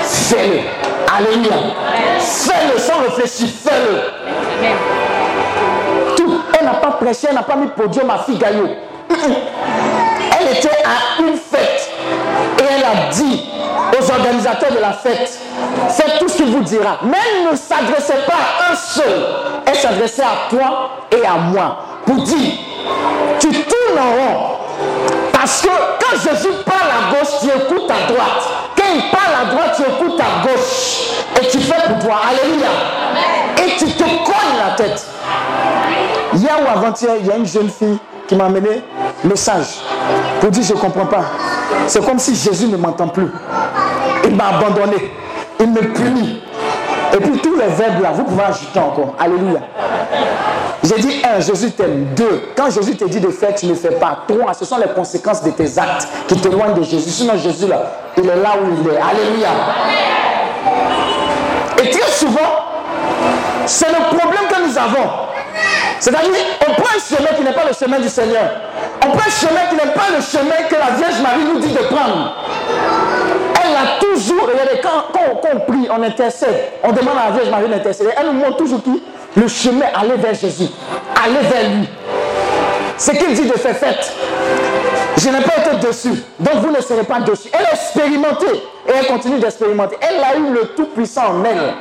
fais-le. 0.02 0.60
Alléluia. 1.16 1.56
Fais-le 2.18 2.78
sans 2.78 2.98
réfléchir, 3.00 3.48
fais-le. 3.62 4.00
Elle 6.58 6.64
n'a 6.64 6.74
pas 6.74 6.92
prêché, 6.92 7.28
elle 7.28 7.34
n'a 7.36 7.42
pas 7.42 7.56
mis 7.56 7.68
podium 7.68 8.10
à 8.10 8.18
fille 8.18 8.36
Gaillot. 8.36 8.68
Elle 9.10 10.56
était 10.56 10.82
à 10.84 11.22
une 11.22 11.36
fête 11.36 11.77
a 12.84 13.10
dit 13.12 13.44
aux 13.98 14.10
organisateurs 14.10 14.72
de 14.72 14.78
la 14.78 14.92
fête, 14.92 15.38
faites 15.90 16.18
tout 16.18 16.28
ce 16.28 16.36
qu'il 16.36 16.50
vous 16.50 16.62
dira. 16.62 16.98
Mais 17.04 17.16
elle 17.16 17.50
ne 17.52 17.56
s'adressait 17.56 18.24
pas 18.26 18.34
à 18.34 18.72
un 18.72 18.76
seul, 18.76 19.26
elle 19.66 19.76
s'adressait 19.76 20.22
à 20.22 20.48
toi 20.50 20.90
et 21.10 21.26
à 21.26 21.34
moi 21.34 21.78
pour 22.06 22.16
dire, 22.16 22.52
tu 23.38 23.48
tournes 23.48 23.98
en 23.98 24.10
rond. 24.10 24.58
Parce 25.32 25.62
que 25.62 25.68
quand 25.68 26.16
Jésus 26.16 26.54
parle 26.64 26.90
à 26.90 27.14
gauche, 27.14 27.40
tu 27.40 27.46
écoutes 27.46 27.90
à 27.90 28.12
droite. 28.12 28.48
Quand 28.76 28.84
il 28.94 29.10
parle 29.10 29.34
à 29.42 29.54
droite, 29.54 29.74
tu 29.76 29.82
écoutes 29.82 30.20
à 30.20 30.46
gauche. 30.46 31.14
Et 31.40 31.46
tu 31.48 31.60
fais 31.60 31.80
pour 31.86 31.98
toi. 32.04 32.20
Alléluia. 32.28 32.66
Et 33.64 33.76
tu 33.76 33.92
te 33.92 34.02
cognes 34.02 34.58
la 34.58 34.74
tête. 34.74 35.06
Hier 36.34 36.56
ou 36.60 36.68
avant-hier, 36.68 37.12
il 37.20 37.26
y 37.26 37.30
a 37.30 37.36
une 37.36 37.46
jeune 37.46 37.70
fille 37.70 37.98
qui 38.28 38.36
m'a 38.36 38.44
amené 38.44 38.82
message 39.24 39.80
pour 40.40 40.50
dire 40.50 40.62
je 40.62 40.74
ne 40.74 40.78
comprends 40.78 41.06
pas. 41.06 41.24
C'est 41.86 42.04
comme 42.04 42.18
si 42.18 42.36
Jésus 42.36 42.68
ne 42.68 42.76
m'entend 42.76 43.08
plus. 43.08 43.28
Il 44.24 44.36
m'a 44.36 44.48
abandonné. 44.48 45.12
Il 45.58 45.70
me 45.70 45.80
punit. 45.80 46.42
Et 47.14 47.16
puis 47.16 47.38
tous 47.38 47.56
les 47.56 47.66
verbes 47.66 48.02
là, 48.02 48.12
vous 48.12 48.24
pouvez 48.24 48.44
ajouter 48.44 48.78
encore. 48.78 49.14
Alléluia. 49.18 49.60
J'ai 50.84 51.00
dit 51.00 51.22
un, 51.24 51.40
Jésus 51.40 51.72
t'aime. 51.72 52.08
Deux, 52.14 52.42
quand 52.54 52.70
Jésus 52.70 52.96
te 52.96 53.04
dit 53.06 53.20
de 53.20 53.30
faire, 53.30 53.54
tu 53.54 53.66
ne 53.66 53.74
fais 53.74 53.90
pas. 53.90 54.18
Trois, 54.28 54.54
ce 54.54 54.64
sont 54.64 54.76
les 54.76 54.92
conséquences 54.94 55.42
de 55.42 55.50
tes 55.50 55.78
actes 55.78 56.06
qui 56.28 56.36
t'éloignent 56.36 56.74
de 56.74 56.82
Jésus. 56.82 57.10
Sinon 57.10 57.36
Jésus 57.36 57.66
là, 57.66 57.82
il 58.16 58.28
est 58.28 58.36
là 58.36 58.50
où 58.62 58.66
il 58.80 58.88
est. 58.88 58.98
Alléluia. 58.98 59.48
Et 61.82 61.90
très 61.90 62.10
souvent, 62.10 62.40
c'est 63.66 63.88
le 63.88 64.16
problème 64.16 64.44
que 64.48 64.68
nous 64.68 64.78
avons. 64.78 65.27
C'est-à-dire, 66.00 66.30
on 66.68 66.72
prend 66.74 66.96
un 66.96 67.16
chemin 67.16 67.28
qui 67.36 67.42
n'est 67.42 67.52
pas 67.52 67.64
le 67.64 67.74
chemin 67.74 67.98
du 67.98 68.08
Seigneur. 68.08 68.50
On 69.04 69.10
prend 69.10 69.26
un 69.26 69.30
chemin 69.30 69.60
qui 69.70 69.76
n'est 69.76 69.92
pas 69.92 70.08
le 70.14 70.22
chemin 70.22 70.68
que 70.68 70.74
la 70.74 70.96
Vierge 70.96 71.20
Marie 71.22 71.44
nous 71.44 71.58
dit 71.60 71.72
de 71.72 71.78
prendre. 71.78 72.34
Elle 73.64 73.74
a 73.74 73.98
toujours, 74.00 74.50
quand, 74.82 75.12
quand 75.12 75.48
on 75.52 75.60
prie, 75.70 75.88
on 75.90 76.02
intercède, 76.02 76.72
on 76.82 76.92
demande 76.92 77.16
à 77.18 77.30
la 77.30 77.36
Vierge 77.36 77.50
Marie 77.50 77.68
d'intercéder, 77.68 78.10
elle 78.18 78.26
nous 78.26 78.32
montre 78.40 78.56
toujours 78.56 78.82
qui 78.82 79.02
Le 79.36 79.48
chemin, 79.48 79.86
aller 79.94 80.16
vers 80.16 80.34
Jésus, 80.34 80.68
aller 81.22 81.46
vers 81.48 81.70
lui. 81.70 81.88
Ce 82.96 83.10
qu'il 83.12 83.32
dit 83.34 83.46
de 83.46 83.52
faire, 83.52 83.76
faites. 83.76 84.12
Je 85.16 85.28
n'ai 85.28 85.40
pas 85.40 85.54
été 85.58 85.86
dessus, 85.86 86.22
donc 86.38 86.54
vous 86.62 86.70
ne 86.70 86.80
serez 86.80 87.02
pas 87.02 87.20
dessus. 87.20 87.48
Elle 87.52 87.66
a 87.66 87.72
expérimenté 87.72 88.46
et 88.86 88.92
elle 88.98 89.06
continue 89.06 89.38
d'expérimenter. 89.38 89.96
Elle 90.00 90.22
a 90.22 90.36
eu 90.36 90.52
le 90.52 90.60
Tout-Puissant 90.76 91.32
en 91.32 91.44
elle. 91.44 91.74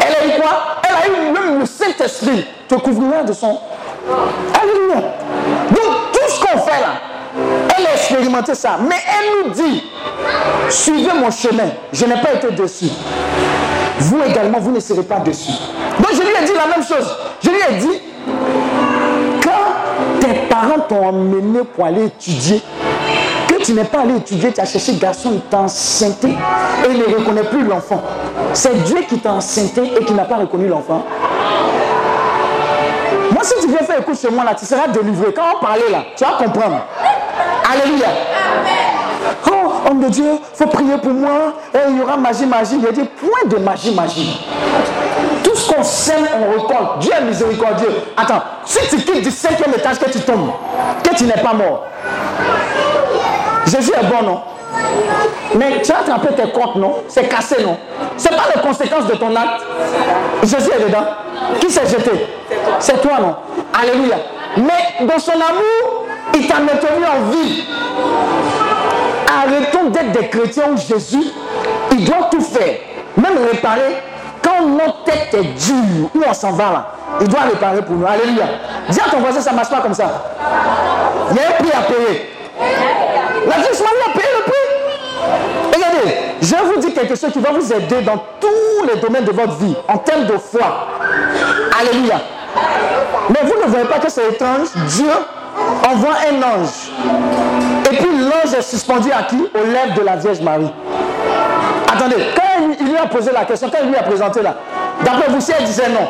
Elle 0.00 0.14
a 0.14 0.26
eu 0.26 0.40
quoi? 0.40 0.80
Elle 0.82 0.94
a 0.94 1.16
eu 1.16 1.32
même 1.32 1.60
le 1.60 1.66
Saint-Esprit 1.66 2.46
te 2.68 2.74
couvrira 2.76 3.22
de 3.22 3.32
son. 3.32 3.58
Alléluia. 4.60 5.08
Donc 5.70 6.12
tout 6.12 6.28
ce 6.28 6.40
qu'on 6.40 6.58
fait 6.58 6.80
là, 6.80 6.94
elle 7.76 7.86
a 7.86 7.92
expérimenté 7.94 8.54
ça. 8.54 8.78
Mais 8.88 8.96
elle 9.06 9.48
nous 9.48 9.54
dit, 9.54 9.84
suivez 10.68 11.12
mon 11.14 11.30
chemin. 11.30 11.70
Je 11.92 12.04
n'ai 12.06 12.20
pas 12.20 12.34
été 12.34 12.50
dessus. 12.52 12.90
Vous 13.98 14.22
également, 14.22 14.58
vous 14.58 14.70
ne 14.70 14.80
serez 14.80 15.02
pas 15.02 15.18
dessus. 15.18 15.52
Donc 15.98 16.12
je 16.12 16.22
lui 16.22 16.30
ai 16.30 16.44
dit 16.46 16.52
la 16.54 16.66
même 16.66 16.86
chose. 16.86 17.16
Je 17.42 17.50
lui 17.50 17.58
ai 17.68 17.74
dit, 17.78 18.00
quand 19.42 20.20
tes 20.20 20.34
parents 20.48 20.80
t'ont 20.88 21.06
emmené 21.06 21.60
pour 21.64 21.84
aller 21.84 22.06
étudier, 22.06 22.62
tu 23.62 23.72
n'es 23.72 23.84
pas 23.84 24.00
allé 24.00 24.16
étudier, 24.16 24.52
tu 24.52 24.60
as 24.60 24.64
cherché 24.64 24.94
garçon, 24.94 25.30
il 25.34 25.40
t'a 25.42 25.58
enceinté 25.58 26.28
et 26.28 26.90
il 26.90 26.98
ne 26.98 27.04
reconnaît 27.04 27.44
plus 27.44 27.64
l'enfant. 27.64 28.02
C'est 28.52 28.82
Dieu 28.84 29.02
qui 29.08 29.18
t'a 29.18 29.32
enceinté 29.32 29.82
et 30.00 30.04
qui 30.04 30.12
n'a 30.12 30.24
pas 30.24 30.36
reconnu 30.36 30.68
l'enfant. 30.68 31.04
Moi, 33.32 33.42
si 33.44 33.54
tu 33.60 33.68
viens 33.68 33.78
faire 33.78 34.00
écoute 34.00 34.18
chez 34.20 34.30
moi, 34.30 34.44
là, 34.44 34.54
tu 34.54 34.64
seras 34.66 34.88
délivré. 34.88 35.32
Quand 35.32 35.42
on 35.56 35.64
parlait 35.64 35.90
là, 35.90 36.04
tu 36.16 36.24
vas 36.24 36.32
comprendre. 36.32 36.80
Alléluia. 37.70 38.08
Oh, 39.46 39.72
homme 39.88 40.00
de 40.00 40.08
Dieu, 40.08 40.24
il 40.24 40.56
faut 40.56 40.66
prier 40.66 40.98
pour 40.98 41.12
moi. 41.12 41.54
Et 41.74 41.78
il 41.90 41.98
y 41.98 42.00
aura 42.00 42.16
magie, 42.16 42.46
magie. 42.46 42.76
Il 42.76 42.82
y 42.82 42.88
a 42.88 42.92
dit 42.92 43.04
point 43.04 43.48
de 43.48 43.56
magie, 43.56 43.94
magie. 43.94 44.46
Tout 45.42 45.54
ce 45.54 45.72
qu'on 45.72 45.82
sème, 45.82 46.26
on 46.34 46.52
récolte. 46.52 46.98
Dieu 47.00 47.12
est 47.18 47.24
miséricordieux. 47.24 48.02
Attends, 48.16 48.42
si 48.64 48.78
tu 48.88 48.96
quittes 48.96 49.22
du 49.22 49.30
cinquième 49.30 49.72
étage, 49.74 49.98
que 49.98 50.10
tu 50.10 50.20
tombes, 50.20 50.50
que 51.02 51.14
tu 51.14 51.24
n'es 51.24 51.32
pas 51.32 51.54
mort. 51.54 51.86
Jésus 53.70 53.92
est 53.92 54.06
bon, 54.06 54.22
non? 54.26 54.40
Mais 55.54 55.80
tu 55.82 55.92
as 55.92 55.98
attrapé 55.98 56.34
tes 56.34 56.50
côtes, 56.50 56.76
non? 56.76 56.96
C'est 57.08 57.28
cassé, 57.28 57.62
non? 57.62 57.76
C'est 58.16 58.30
pas 58.30 58.44
les 58.54 58.60
conséquences 58.60 59.06
de 59.06 59.14
ton 59.14 59.34
acte. 59.36 59.62
Jésus 60.42 60.70
est 60.76 60.84
dedans. 60.88 61.04
Qui 61.60 61.70
s'est 61.70 61.86
jeté? 61.86 62.10
C'est 62.80 63.00
toi, 63.00 63.12
non? 63.20 63.36
Alléluia. 63.80 64.16
Mais 64.56 65.06
dans 65.06 65.18
son 65.18 65.32
amour, 65.32 66.06
il 66.34 66.46
t'a 66.48 66.58
maintenu 66.58 67.04
en 67.04 67.30
vie. 67.30 67.64
Arrêtons 69.42 69.90
d'être 69.90 70.12
des 70.12 70.28
chrétiens 70.28 70.70
où 70.72 70.76
Jésus, 70.76 71.30
il 71.92 72.04
doit 72.04 72.28
tout 72.30 72.40
faire. 72.40 72.74
Même 73.16 73.38
réparer. 73.52 74.02
Quand 74.42 74.66
notre 74.66 75.04
tête 75.04 75.34
est 75.34 75.44
dure, 75.44 76.10
où 76.14 76.22
on 76.26 76.34
s'en 76.34 76.52
va 76.52 76.64
là, 76.64 76.86
il 77.20 77.28
doit 77.28 77.42
réparer 77.42 77.82
pour 77.82 77.94
nous. 77.94 78.06
Alléluia. 78.06 78.46
Dis 78.88 79.00
à 79.00 79.10
ton 79.10 79.18
voisin, 79.18 79.40
ça 79.40 79.52
ne 79.52 79.56
marche 79.56 79.70
pas 79.70 79.80
comme 79.80 79.94
ça. 79.94 80.04
Il 81.30 81.36
y 81.36 81.40
a 81.40 81.42
un 81.44 81.80
à 81.80 81.82
payer. 81.82 82.30
La 83.46 83.56
Vierge 83.56 83.80
Marie 83.80 84.02
a 84.06 84.12
payé 84.12 84.28
le 84.36 84.42
prix. 84.44 84.70
Regardez, 85.74 86.14
je 86.40 86.54
vous 86.56 86.80
dire 86.80 86.94
quelque 86.94 87.14
chose 87.14 87.32
qui 87.32 87.38
va 87.38 87.50
vous 87.50 87.72
aider 87.72 88.02
dans 88.02 88.16
tous 88.40 88.86
les 88.86 89.00
domaines 89.00 89.24
de 89.24 89.32
votre 89.32 89.54
vie, 89.56 89.74
en 89.88 89.98
termes 89.98 90.26
de 90.26 90.38
foi. 90.38 90.88
Alléluia. 91.78 92.20
Mais 93.28 93.40
vous 93.42 93.60
ne 93.64 93.70
voyez 93.70 93.86
pas 93.86 93.98
que 93.98 94.10
c'est 94.10 94.28
étrange? 94.28 94.68
Dieu 94.88 95.10
envoie 95.88 96.14
un 96.30 96.36
ange. 96.42 96.90
Et 97.90 97.96
puis 97.96 98.08
l'ange 98.18 98.54
est 98.56 98.62
suspendu 98.62 99.10
à 99.12 99.22
qui? 99.24 99.36
Aux 99.36 99.66
lèvres 99.66 99.94
de 99.96 100.02
la 100.02 100.16
Vierge 100.16 100.40
Marie. 100.40 100.70
Attendez, 101.92 102.16
quand 102.34 102.74
il 102.80 102.86
lui 102.86 102.96
a 102.96 103.06
posé 103.06 103.30
la 103.32 103.44
question, 103.44 103.68
quand 103.70 103.78
il 103.82 103.90
lui 103.90 103.96
a 103.96 104.02
présenté 104.02 104.42
là, 104.42 104.54
d'après 105.04 105.30
vous, 105.30 105.40
si 105.40 105.52
elle 105.56 105.64
disait 105.64 105.88
non, 105.88 106.08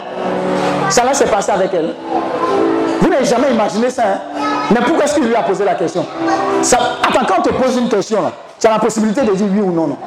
ça 0.88 1.04
là 1.04 1.14
s'est 1.14 1.26
passé 1.26 1.50
avec 1.50 1.72
elle. 1.74 1.94
Vous 3.00 3.08
n'avez 3.08 3.24
jamais 3.24 3.50
imaginé 3.50 3.90
ça, 3.90 4.02
hein? 4.04 4.39
Mais 4.70 4.80
pourquoi 4.80 5.04
est-ce 5.04 5.14
qu'il 5.14 5.24
lui 5.24 5.34
a 5.34 5.42
posé 5.42 5.64
la 5.64 5.74
question? 5.74 6.06
Attends, 6.72 7.26
quand 7.26 7.38
on 7.38 7.42
te 7.42 7.50
pose 7.50 7.76
une 7.76 7.88
question, 7.88 8.22
là, 8.22 8.32
tu 8.58 8.66
as 8.66 8.70
la 8.70 8.78
possibilité 8.78 9.22
de 9.22 9.32
dire 9.32 9.46
oui 9.50 9.60
ou 9.60 9.72
non, 9.72 9.88
non. 9.88 9.98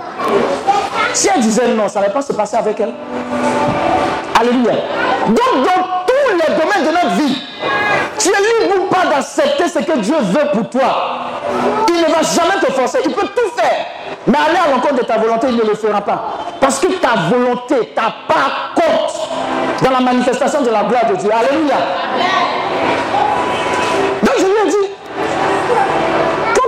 Si 1.13 1.29
elle 1.33 1.41
disait 1.41 1.67
non, 1.67 1.87
ça 1.87 1.99
n'allait 1.99 2.13
pas 2.13 2.21
se 2.21 2.33
passer 2.33 2.55
avec 2.55 2.79
elle. 2.79 2.93
Alléluia. 4.39 4.73
Donc, 5.27 5.65
dans 5.65 5.83
tous 6.07 6.31
les 6.31 6.55
domaines 6.55 6.85
de 6.85 6.91
notre 6.91 7.15
vie, 7.15 7.41
tu 8.17 8.29
es 8.29 8.65
libre 8.65 8.83
ou 8.83 8.93
pas 8.93 9.05
d'accepter 9.07 9.67
ce 9.67 9.79
que 9.79 9.99
Dieu 9.99 10.15
veut 10.21 10.49
pour 10.53 10.69
toi. 10.69 11.29
Il 11.89 11.95
ne 11.95 12.07
va 12.07 12.21
jamais 12.21 12.59
te 12.65 12.71
forcer. 12.71 12.99
Il 13.05 13.13
peut 13.13 13.27
tout 13.27 13.51
faire. 13.55 13.85
Mais 14.25 14.37
aller 14.37 14.57
à 14.57 14.71
l'encontre 14.71 14.95
de 14.95 15.03
ta 15.03 15.17
volonté, 15.17 15.47
il 15.49 15.57
ne 15.57 15.63
le 15.63 15.75
fera 15.75 16.01
pas. 16.01 16.23
Parce 16.61 16.79
que 16.79 16.87
ta 16.87 17.15
volonté, 17.29 17.93
ta 17.93 18.13
part 18.27 18.73
compte 18.75 19.29
dans 19.83 19.91
la 19.91 19.99
manifestation 19.99 20.61
de 20.61 20.69
la 20.69 20.83
gloire 20.83 21.05
de 21.09 21.15
Dieu. 21.15 21.29
Alléluia. 21.31 21.75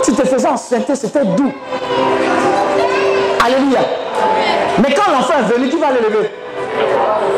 Tu 0.05 0.13
te 0.13 0.27
faisais 0.27 0.47
enceinter, 0.47 0.95
c'était 0.95 1.25
doux. 1.25 1.51
Alléluia. 3.43 3.79
Mais 4.81 4.93
quand 4.93 5.11
l'enfant 5.11 5.33
est 5.39 5.53
venu, 5.53 5.69
qui 5.69 5.77
va 5.77 5.87
l'élever 5.91 6.31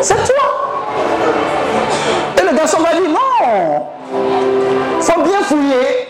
C'est 0.01 0.15
toi. 0.15 0.35
Et 2.37 2.49
le 2.49 2.57
garçon 2.57 2.77
va 2.79 2.91
dire, 2.91 3.09
non, 3.09 3.87
faut 4.99 5.21
bien 5.21 5.41
fouiller. 5.43 6.07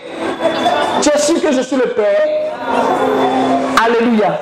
Tu 1.00 1.08
es 1.08 1.18
su 1.18 1.34
que 1.34 1.52
je 1.52 1.60
suis 1.60 1.76
le 1.76 1.90
Père. 1.90 2.28
Alléluia. 3.84 4.40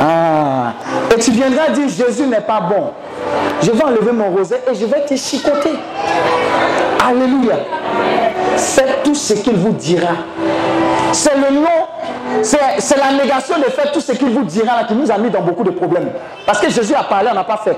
Ah. 0.00 0.72
Et 1.14 1.18
tu 1.18 1.30
viendras 1.30 1.68
dire 1.68 1.88
Jésus 1.88 2.26
n'est 2.26 2.40
pas 2.40 2.60
bon. 2.60 2.90
Je 3.62 3.70
vais 3.70 3.84
enlever 3.84 4.12
mon 4.12 4.30
rosaire 4.30 4.60
et 4.70 4.74
je 4.74 4.84
vais 4.86 5.04
te 5.04 5.14
chicoter. 5.16 5.78
Alléluia. 7.08 7.56
Faites 8.56 9.02
tout 9.04 9.14
ce 9.14 9.34
qu'il 9.34 9.56
vous 9.56 9.72
dira. 9.72 10.12
C'est 11.16 11.34
le 11.34 11.50
nom, 11.50 12.42
c'est 12.42 12.98
la 12.98 13.12
négation 13.12 13.56
de 13.56 13.64
faire 13.64 13.90
tout 13.90 14.00
ce 14.00 14.12
qu'il 14.12 14.28
vous 14.28 14.44
dira 14.44 14.76
là, 14.76 14.84
qui 14.84 14.92
nous 14.94 15.10
a 15.10 15.16
mis 15.16 15.30
dans 15.30 15.40
beaucoup 15.40 15.64
de 15.64 15.70
problèmes. 15.70 16.10
Parce 16.44 16.60
que 16.60 16.68
Jésus 16.68 16.94
a 16.94 17.04
parlé, 17.04 17.30
on 17.32 17.34
n'a 17.34 17.42
pas 17.42 17.56
fait. 17.64 17.74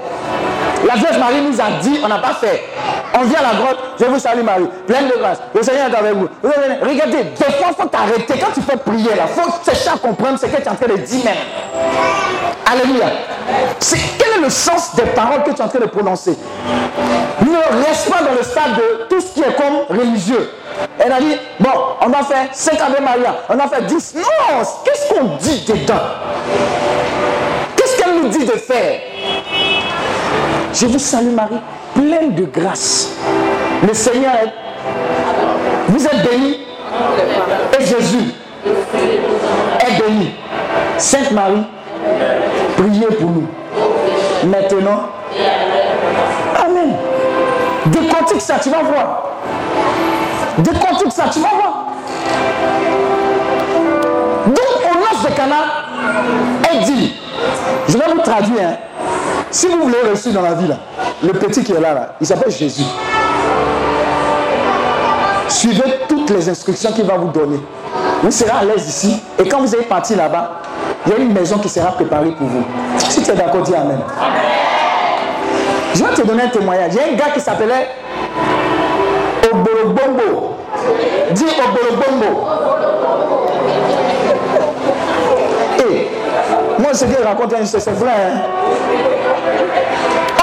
La 0.87 0.95
Vierge 0.95 1.19
Marie 1.19 1.41
nous 1.43 1.61
a 1.61 1.81
dit, 1.81 2.01
on 2.05 2.09
n'a 2.09 2.19
pas 2.19 2.35
fait. 2.35 2.65
On 3.15 3.23
vient 3.23 3.39
à 3.39 3.53
la 3.53 3.61
grotte, 3.61 3.79
je 3.99 4.05
vous 4.07 4.19
salue 4.19 4.43
Marie, 4.43 4.69
pleine 4.89 5.07
de 5.07 5.15
grâce. 5.19 5.39
Le 5.55 5.63
Seigneur 5.63 5.89
est 5.89 5.97
avec 5.97 6.15
vous. 6.15 6.29
Regardez, 6.83 7.25
des 7.25 7.53
fois, 7.53 7.69
il 7.71 7.75
faut 7.81 7.89
t'arrêter. 7.89 8.35
Quand 8.41 8.53
tu 8.53 8.61
fais 8.61 8.77
prier 8.77 9.11
il 9.15 9.41
faut 9.41 9.51
chercher 9.65 9.91
à 9.91 9.99
comprendre 9.99 10.37
ce 10.39 10.47
que 10.47 10.57
tu 10.57 10.63
es 10.63 10.69
en 10.69 10.75
train 10.75 10.89
de 10.89 10.97
dire 10.97 11.25
même. 11.25 11.37
Alléluia. 12.67 13.07
Quel 14.19 14.41
est 14.41 14.45
le 14.45 14.51
sens 14.51 14.97
des 14.97 15.05
paroles 15.05 15.45
que 15.45 15.51
tu 15.51 15.57
es 15.59 15.63
en 15.63 15.69
train 15.69 15.79
de 15.79 15.87
prononcer? 15.87 16.37
Ne 17.41 17.87
reste 17.87 18.11
pas 18.11 18.23
dans 18.25 18.35
le 18.37 18.43
stade 18.43 18.75
de 18.77 19.05
tout 19.09 19.21
ce 19.21 19.33
qui 19.33 19.41
est 19.41 19.55
comme 19.55 19.97
religieux. 19.97 20.51
Elle 20.99 21.13
a 21.13 21.21
dit, 21.21 21.37
bon, 21.61 21.71
on 22.01 22.13
a 22.13 22.23
fait 22.23 22.49
5 22.53 22.81
Ave 22.81 23.03
Maria, 23.03 23.37
on 23.49 23.59
a 23.59 23.69
fait 23.69 23.83
10. 23.83 24.15
Non, 24.17 24.63
qu'est-ce 24.85 25.15
qu'on 25.15 25.37
dit 25.37 25.65
dedans? 25.67 25.95
Qu'est-ce 27.77 27.97
qu'elle 27.97 28.15
nous 28.23 28.29
dit 28.29 28.45
de 28.45 28.53
faire? 28.53 29.01
Je 30.73 30.87
vous 30.87 30.99
salue 30.99 31.31
Marie, 31.35 31.61
pleine 31.95 32.35
de 32.35 32.45
grâce. 32.45 33.13
Le 33.87 33.95
Seigneur 33.95 34.35
est... 34.35 34.53
Vous 35.89 36.05
êtes 36.05 36.23
bénie 36.23 36.61
et 37.79 37.85
Jésus 37.85 38.35
est 38.67 40.03
béni. 40.03 40.35
Sainte 40.99 41.31
Marie, 41.33 41.65
priez 42.77 43.07
pour 43.07 43.31
nous. 43.31 43.47
Maintenant. 44.45 45.09
Amen. 46.57 46.95
Décortique 47.87 48.41
ça, 48.41 48.59
tu 48.63 48.71
vas 48.71 48.83
voir. 48.83 49.23
Décortique 50.59 51.13
ça, 51.13 51.25
tu 51.33 51.39
vas 51.41 51.49
voir. 51.49 51.87
Donc, 54.47 54.57
au 54.57 54.95
nom 54.95 55.29
de 55.31 55.35
Cana, 55.35 55.57
elle 56.71 56.85
dit, 56.85 57.15
je 57.89 57.97
vais 57.97 58.13
vous 58.13 58.21
traduire. 58.21 58.61
Hein. 58.63 58.77
Si 59.51 59.67
vous 59.67 59.83
voulez 59.83 60.01
réussir 60.05 60.33
dans 60.33 60.43
la 60.43 60.55
vie, 60.55 60.67
là, 60.67 60.77
le 61.23 61.33
petit 61.33 61.63
qui 61.63 61.73
est 61.73 61.81
là, 61.81 61.95
là 61.95 62.15
il 62.21 62.27
s'appelle 62.27 62.51
Jésus. 62.51 62.85
Suivez 65.49 66.01
toutes 66.09 66.31
les 66.31 66.49
instructions 66.49 66.93
qu'il 66.93 67.05
va 67.05 67.17
vous 67.17 67.29
donner. 67.29 67.59
Vous 68.23 68.31
serez 68.31 68.51
à 68.51 68.65
l'aise 68.65 68.87
ici. 68.89 69.21
Et 69.39 69.49
quand 69.49 69.61
vous 69.61 69.75
allez 69.75 69.85
partir 69.85 70.17
là-bas, 70.17 70.63
il 71.07 71.13
y 71.13 71.15
a 71.15 71.19
une 71.19 71.33
maison 71.33 71.59
qui 71.59 71.69
sera 71.69 71.93
préparée 71.93 72.33
pour 72.33 72.47
vous. 72.47 72.65
Si 72.99 73.23
tu 73.23 73.31
es 73.31 73.35
d'accord, 73.35 73.63
dis 73.63 73.75
Amen. 73.75 74.01
Je 75.95 76.05
vais 76.05 76.15
te 76.15 76.23
donner 76.23 76.43
un 76.43 76.49
témoignage. 76.49 76.93
Il 76.93 76.97
y 76.97 77.01
a 77.01 77.13
un 77.13 77.17
gars 77.17 77.33
qui 77.33 77.41
s'appelait 77.41 77.89
Dis 81.39 81.45
Oborobombo. 81.45 82.49
Et 85.79 85.83
eh, 85.89 86.83
moi, 86.83 86.93
ce 86.93 87.05
qu'il 87.05 87.25
raconte, 87.25 87.55
c'est 87.65 87.91
vrai. 87.91 88.11
Hein? 88.11 88.41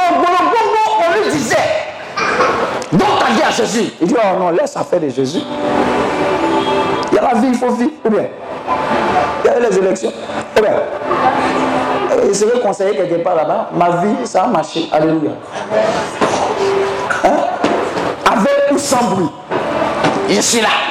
Oborobombo, 0.10 0.84
on 1.00 1.22
lui 1.22 1.32
disait 1.34 1.56
Donc, 2.94 3.20
ta 3.20 3.26
vie 3.34 3.42
à 3.46 3.52
Jésus. 3.52 3.92
Il 4.00 4.08
dit 4.08 4.16
Oh 4.18 4.40
non, 4.40 4.52
laisse 4.52 4.78
affaire 4.78 5.02
de 5.02 5.10
Jésus. 5.10 5.42
Il 7.12 7.16
y 7.16 7.20
a 7.20 7.22
la 7.22 7.40
vie, 7.42 7.48
il 7.50 7.56
faut 7.56 7.72
vivre. 7.72 7.92
Ou 8.06 8.10
bien, 8.10 8.28
il 9.44 9.48
y 9.48 9.54
a 9.54 9.60
les 9.70 9.78
élections. 9.78 10.14
Eh 10.58 10.62
bien, 10.62 10.76
il 12.26 12.34
serait 12.34 12.62
conseillé 12.62 12.96
quelque 12.96 13.22
part 13.22 13.36
là-bas. 13.36 13.70
Ma 13.74 13.90
vie, 13.98 14.26
ça 14.26 14.44
a 14.44 14.48
marché. 14.48 14.88
Alléluia. 14.94 15.32
Hein? 17.26 17.36
Avec 18.32 18.72
ou 18.72 18.78
sans 18.78 19.04
bruit. 19.04 19.30
Je 20.30 20.42
suis 20.42 20.62
là. 20.62 20.85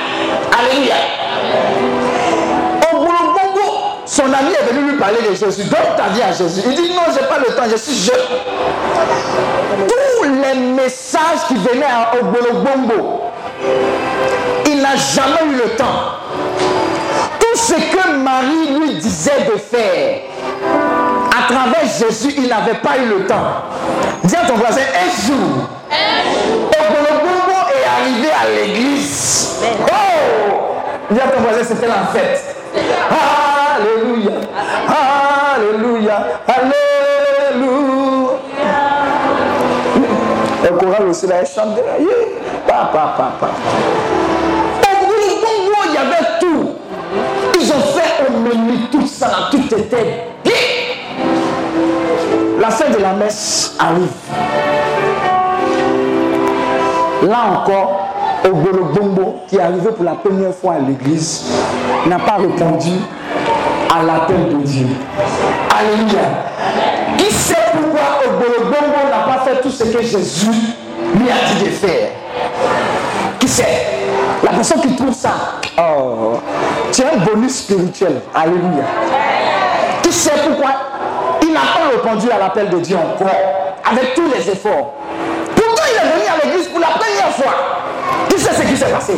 Alléluia. 0.64 0.94
Au 2.92 2.96
boulot, 2.98 3.72
son 4.06 4.24
ami 4.24 4.52
est 4.52 4.72
venu 4.72 4.92
lui 4.92 4.98
parler 4.98 5.18
de 5.28 5.34
Jésus. 5.34 5.64
Donne 5.64 5.96
ta 5.96 6.08
vie 6.08 6.22
à 6.22 6.32
Jésus. 6.32 6.62
Il 6.66 6.74
dit 6.74 6.90
non, 6.90 7.02
je 7.08 7.20
n'ai 7.20 7.26
pas 7.26 7.38
le 7.38 7.54
temps, 7.54 7.64
je 7.70 7.76
suis 7.76 7.94
jeune. 7.94 8.16
Tous 9.88 10.24
les 10.24 10.58
messages 10.60 11.46
qui 11.48 11.54
venaient 11.54 11.86
au 12.20 12.24
Bolobombo, 12.24 13.22
il 14.66 14.80
n'a 14.80 14.96
jamais 14.96 15.52
eu 15.52 15.56
le 15.56 15.76
temps 15.76 16.14
ce 17.64 17.74
que 17.74 18.16
Marie 18.16 18.78
lui 18.78 18.94
disait 18.96 19.46
de 19.52 19.58
faire, 19.58 20.20
à 21.30 21.52
travers 21.52 21.86
Jésus, 21.98 22.34
il 22.36 22.48
n'avait 22.48 22.78
pas 22.78 22.98
eu 22.98 23.08
le 23.08 23.26
temps. 23.26 23.62
Dis 24.24 24.36
à 24.36 24.46
ton 24.46 24.54
voisin, 24.54 24.80
un 24.80 25.26
jour, 25.26 25.68
Obolobombo 26.72 27.58
est 27.70 27.86
arrivé 28.02 28.28
à 28.30 28.48
l'église. 28.50 29.62
Oh 29.62 30.13
Dis 31.10 31.20
à 31.20 31.28
ton 31.28 31.40
voisin, 31.42 31.62
c'était 31.62 31.86
la 31.86 32.06
fête. 32.12 32.56
Alléluia. 33.76 34.32
Alléluia. 35.54 36.26
Alléluia. 36.46 36.74
Le 40.62 40.70
choral 40.78 41.08
aussi, 41.08 41.26
là, 41.26 41.36
elle 41.40 41.46
chante. 41.46 41.78
Papa, 42.66 43.14
papa. 43.16 43.50
Au 44.82 45.86
il 45.86 45.94
y 45.94 45.98
avait 45.98 46.38
tout. 46.40 46.70
Ils 47.60 47.70
ont 47.70 47.80
fait 47.80 48.26
au 48.26 48.32
menu 48.38 48.78
tout 48.90 49.06
ça, 49.06 49.48
tout 49.50 49.62
était 49.76 50.26
bien. 50.42 50.52
La 52.60 52.70
fin 52.70 52.88
de 52.88 52.96
la 52.96 53.12
messe 53.12 53.74
arrive. 53.78 54.08
Là 57.22 57.38
encore, 57.52 58.03
Ogolobombo, 58.44 59.36
qui 59.48 59.56
est 59.56 59.60
arrivé 59.60 59.90
pour 59.90 60.04
la 60.04 60.12
première 60.12 60.54
fois 60.54 60.74
à 60.74 60.78
l'église, 60.78 61.44
n'a 62.06 62.18
pas 62.18 62.36
répondu 62.36 62.90
à 63.94 64.02
l'appel 64.02 64.48
de 64.50 64.62
Dieu. 64.64 64.86
Alléluia. 65.76 66.20
Qui 67.16 67.32
sait 67.32 67.54
pourquoi 67.72 68.20
Ogolobombo 68.26 69.08
n'a 69.10 69.34
pas 69.34 69.44
fait 69.44 69.60
tout 69.62 69.70
ce 69.70 69.84
que 69.84 70.02
Jésus 70.02 70.50
lui 71.14 71.30
a 71.30 71.54
dit 71.54 71.64
de 71.64 71.70
faire 71.70 72.08
Qui 73.38 73.48
sait? 73.48 73.86
La 74.42 74.50
personne 74.50 74.80
qui 74.82 74.94
trouve 74.94 75.14
ça, 75.14 75.30
oh, 75.78 76.34
tu 76.92 77.02
as 77.02 77.14
un 77.14 77.24
bonus 77.24 77.60
spirituel. 77.60 78.20
Alléluia. 78.34 78.84
Tu 80.02 80.12
sais 80.12 80.32
pourquoi 80.46 80.70
Il 81.42 81.52
n'a 81.52 81.60
pas 81.60 81.90
répondu 81.90 82.30
à 82.30 82.38
l'appel 82.38 82.68
de 82.68 82.78
Dieu 82.78 82.96
encore, 82.96 83.34
avec 83.90 84.14
tous 84.14 84.28
les 84.36 84.50
efforts. 84.50 84.92
Pourtant, 85.56 85.82
il 85.90 85.96
est 85.96 86.12
venu 86.12 86.24
à 86.28 86.44
l'église 86.44 86.68
pour 86.68 86.80
la 86.80 86.88
première 86.88 87.34
fois. 87.34 87.83
Tu 88.34 88.40
sais 88.40 88.52
ce 88.52 88.62
qui 88.62 88.76
s'est 88.76 88.90
passé? 88.90 89.12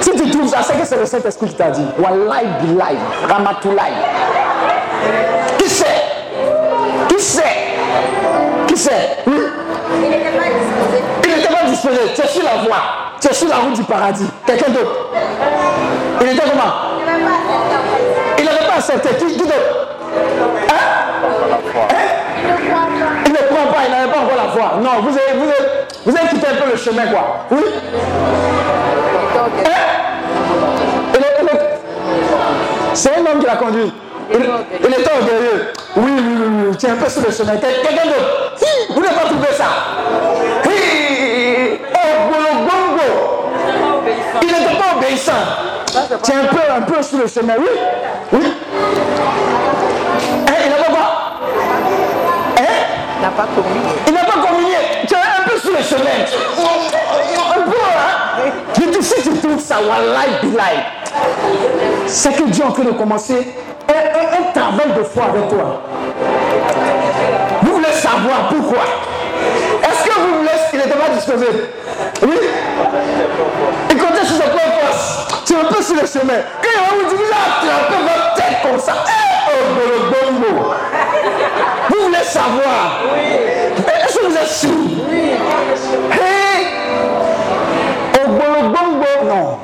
Si 0.00 0.10
tu 0.10 0.30
trouves 0.30 0.48
ça, 0.48 0.62
c'est 0.62 0.78
que 0.80 0.86
c'est 0.86 0.96
le 0.96 1.04
Saint-Esprit 1.04 1.48
qui 1.48 1.54
t'a 1.56 1.68
dit. 1.70 1.84
Wallahi 1.98 2.46
bilai, 2.62 2.96
ramatulai. 3.28 3.92
Qui 5.58 5.68
sait 5.68 5.84
Qui 7.08 7.20
sait 7.20 7.42
Qui 8.66 8.76
sait 8.78 9.18
Oui. 9.26 9.34
Il 10.02 10.10
n'était 10.10 10.30
pas 10.30 10.44
disposé. 10.44 11.04
Il 11.22 11.36
n'était 11.36 11.54
pas 11.54 11.64
disposé. 11.68 11.98
Tu 12.14 12.20
es 12.22 12.26
sur 12.28 12.44
la 12.44 12.64
voie. 12.64 12.82
Tu 13.20 13.28
es 13.28 13.34
sur 13.34 13.48
la 13.48 13.56
route 13.56 13.74
du 13.74 13.84
paradis. 13.84 14.30
Quelqu'un 14.46 14.72
d'autre? 14.72 15.10
Il 16.22 16.28
était 16.28 16.48
comment? 16.48 16.72
Il 18.38 18.44
n'avait 18.46 18.66
pas 18.66 18.76
accepté. 18.78 19.10
Qui, 19.16 19.34
qui 19.34 19.38
d'autre? 19.38 19.88
Hein? 20.70 20.74
hein? 21.90 22.16
Il 23.26 23.32
ne 23.32 23.36
prend 23.36 23.72
pas, 23.72 23.80
il 23.84 23.90
n'avait 23.92 24.10
pas 24.10 24.20
encore 24.20 24.36
la 24.36 24.52
foi. 24.52 24.78
Non, 24.80 25.02
vous 25.02 25.10
avez, 25.10 25.38
vous, 25.38 25.44
avez, 25.44 25.75
vous 26.06 26.16
avez 26.16 26.28
quitté 26.28 26.46
un 26.46 26.54
peu 26.64 26.70
le 26.70 26.76
chemin, 26.76 27.06
quoi. 27.08 27.46
Oui 27.50 27.58
hein? 29.64 29.70
C'est 32.94 33.10
un 33.14 33.20
homme 33.20 33.40
qui 33.40 33.46
l'a 33.46 33.56
conduit. 33.56 33.92
Il, 34.32 34.40
il 34.80 34.94
était 34.94 35.10
orgueilleux. 35.10 35.72
Oui, 35.96 36.12
oui, 36.16 36.22
oui, 36.38 36.46
oui. 36.70 36.76
Tu 36.76 36.86
es 36.86 36.90
un 36.90 36.96
peu 36.96 37.08
sur 37.08 37.22
le 37.22 37.30
chemin. 37.32 37.56
Quelqu'un 37.56 38.06
d'autre? 38.06 38.56
Vous 38.94 39.00
n'avez 39.00 39.14
pas 39.14 39.24
trouvé 39.24 39.48
ça. 39.56 39.64
Il 44.42 44.48
n'était 44.48 44.76
pas 44.76 44.96
obéissant. 44.96 45.42
Tu 46.22 46.30
es 46.30 46.34
un 46.34 46.44
peu, 46.44 46.60
un 46.76 46.82
peu 46.82 47.02
sur 47.02 47.18
le 47.18 47.26
chemin, 47.26 47.54
oui 47.58 47.68
Oui 48.32 48.54
hein, 50.48 50.54
Il 50.64 50.70
n'a 50.70 50.76
pas 50.76 50.90
quoi? 50.90 51.06
Hein? 52.58 52.62
Il 53.16 53.22
n'a 53.22 53.30
pas 53.30 53.46
communié. 53.54 53.90
Il 54.06 54.14
n'a 54.14 54.24
pas 54.24 54.46
communié. 54.46 54.76
Tu 55.76 55.82
es 55.82 55.82
un 55.82 55.82
peu 55.82 55.82
sur 55.82 55.98
le 55.98 56.04
chemin. 56.04 56.10
Un 57.56 57.62
peu, 57.62 57.70
hein 57.70 58.52
Mais 58.78 58.90
tu 58.90 59.02
sais, 59.02 59.22
tu 59.22 59.36
trouves 59.38 59.60
ça, 59.60 59.76
wallahi 59.76 60.30
bilai. 60.42 60.84
C'est 62.06 62.32
que 62.34 62.44
Dieu 62.44 62.64
en 62.64 62.72
train 62.72 62.84
de 62.84 62.92
commencer 62.92 63.54
un, 63.88 63.92
un, 63.92 64.40
un 64.40 64.52
travail 64.52 64.92
de 64.96 65.02
foi 65.04 65.24
avec 65.24 65.48
toi. 65.48 65.82
Vous 67.62 67.72
voulez 67.74 67.92
savoir 67.92 68.48
pourquoi? 68.48 68.84
Est-ce 69.82 70.04
que 70.08 70.14
vous 70.18 70.38
voulez 70.38 70.50
qu'il 70.70 70.78
n'était 70.78 70.98
pas 70.98 71.10
disposé 71.14 71.46
Oui? 72.22 72.36
Il 73.90 73.96
comptait 73.98 74.24
sur 74.24 74.36
ses 74.36 74.50
propres. 74.50 75.44
Tu 75.44 75.52
es 75.52 75.56
un 75.56 75.64
peu 75.64 75.82
sur 75.82 75.94
le 75.94 76.06
chemin. 76.06 76.40
Quand 76.62 76.68
il 76.72 76.78
va 76.80 77.10
vous 77.10 77.16
dire, 77.16 77.26
un 77.64 77.92
peu 77.92 77.98
votre 78.02 78.34
tête 78.34 78.56
comme 78.62 78.80
ça. 78.80 78.94
Eh, 79.06 79.12
oh. 79.48 79.86
Vous 81.88 82.04
voulez 82.04 82.24
savoir? 82.24 83.00
Est-ce 83.16 84.18
que 84.18 84.26
vous 84.26 84.36
êtes 84.36 84.48
sûr? 84.48 84.70
Oui. 85.10 85.32
Hey, 86.12 86.66
bongo. 88.26 89.06
Non. 89.24 89.58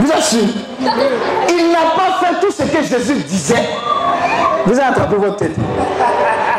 Vous 0.00 0.10
êtes 0.10 0.42
Il 1.48 1.72
n'a 1.72 1.90
pas 1.96 2.26
fait 2.26 2.40
tout 2.40 2.52
ce 2.52 2.62
que 2.62 2.82
Jésus 2.82 3.14
disait. 3.24 3.68
Vous 4.66 4.78
avez 4.78 4.88
attrapé 4.88 5.16
votre 5.16 5.36
tête. 5.36 5.56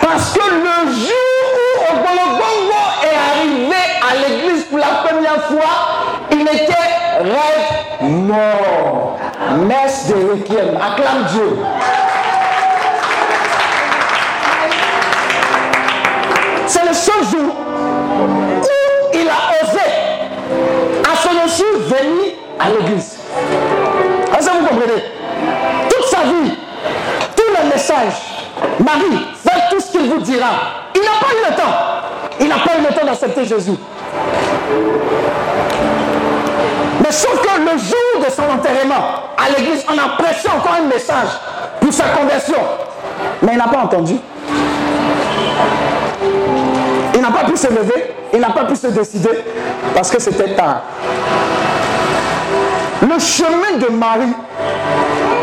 Parce 0.01 0.33
que 0.33 0.39
le 0.39 0.91
jour 0.93 1.39
où 1.55 1.93
Ogbolobongo 1.93 2.83
est 3.03 3.39
arrivé 3.39 3.81
à 4.01 4.15
l'église 4.15 4.63
pour 4.63 4.79
la 4.79 5.07
première 5.07 5.43
fois, 5.45 5.71
il 6.31 6.41
était 6.41 6.73
rêve 7.19 8.01
mort. 8.01 9.17
Messe 9.67 10.07
de 10.07 10.31
Requiem. 10.31 10.77
Acclame 10.77 11.25
Dieu. 11.31 11.57
L'église. 22.77 23.17
Vous 24.59 24.67
comprenez? 24.67 25.03
Toute 25.89 26.05
sa 26.05 26.23
vie, 26.23 26.57
tous 27.35 27.61
les 27.61 27.69
messages, 27.69 28.47
Marie, 28.79 29.27
faites 29.41 29.69
tout 29.69 29.79
ce 29.79 29.91
qu'il 29.91 30.09
vous 30.09 30.19
dira. 30.19 30.47
Il 30.95 31.01
n'a 31.01 31.17
pas 31.19 31.33
eu 31.33 31.49
le 31.49 31.55
temps. 31.55 31.75
Il 32.41 32.47
n'a 32.47 32.55
pas 32.55 32.77
eu 32.77 32.81
le 32.81 32.93
temps 32.93 33.05
d'accepter 33.05 33.45
Jésus. 33.45 33.77
Mais 37.01 37.11
sauf 37.11 37.41
que 37.41 37.59
le 37.59 37.77
jour 37.77 38.25
de 38.25 38.31
son 38.31 38.43
enterrement, 38.43 39.23
à 39.37 39.49
l'église, 39.49 39.85
on 39.87 39.97
a 39.97 40.21
prêché 40.21 40.49
encore 40.49 40.75
un 40.81 40.87
message 40.87 41.29
pour 41.79 41.93
sa 41.93 42.09
conversion. 42.09 42.59
Mais 43.41 43.53
il 43.53 43.57
n'a 43.57 43.67
pas 43.67 43.79
entendu. 43.79 44.15
Il 47.13 47.21
n'a 47.21 47.31
pas 47.31 47.45
pu 47.45 47.55
se 47.55 47.67
lever, 47.67 48.13
il 48.33 48.39
n'a 48.39 48.49
pas 48.49 48.65
pu 48.65 48.75
se 48.75 48.87
décider 48.87 49.43
parce 49.95 50.11
que 50.11 50.21
c'était 50.21 50.53
tard. 50.55 50.81
Le 53.01 53.17
chemin 53.19 53.77
de 53.79 53.87
Marie, 53.93 54.33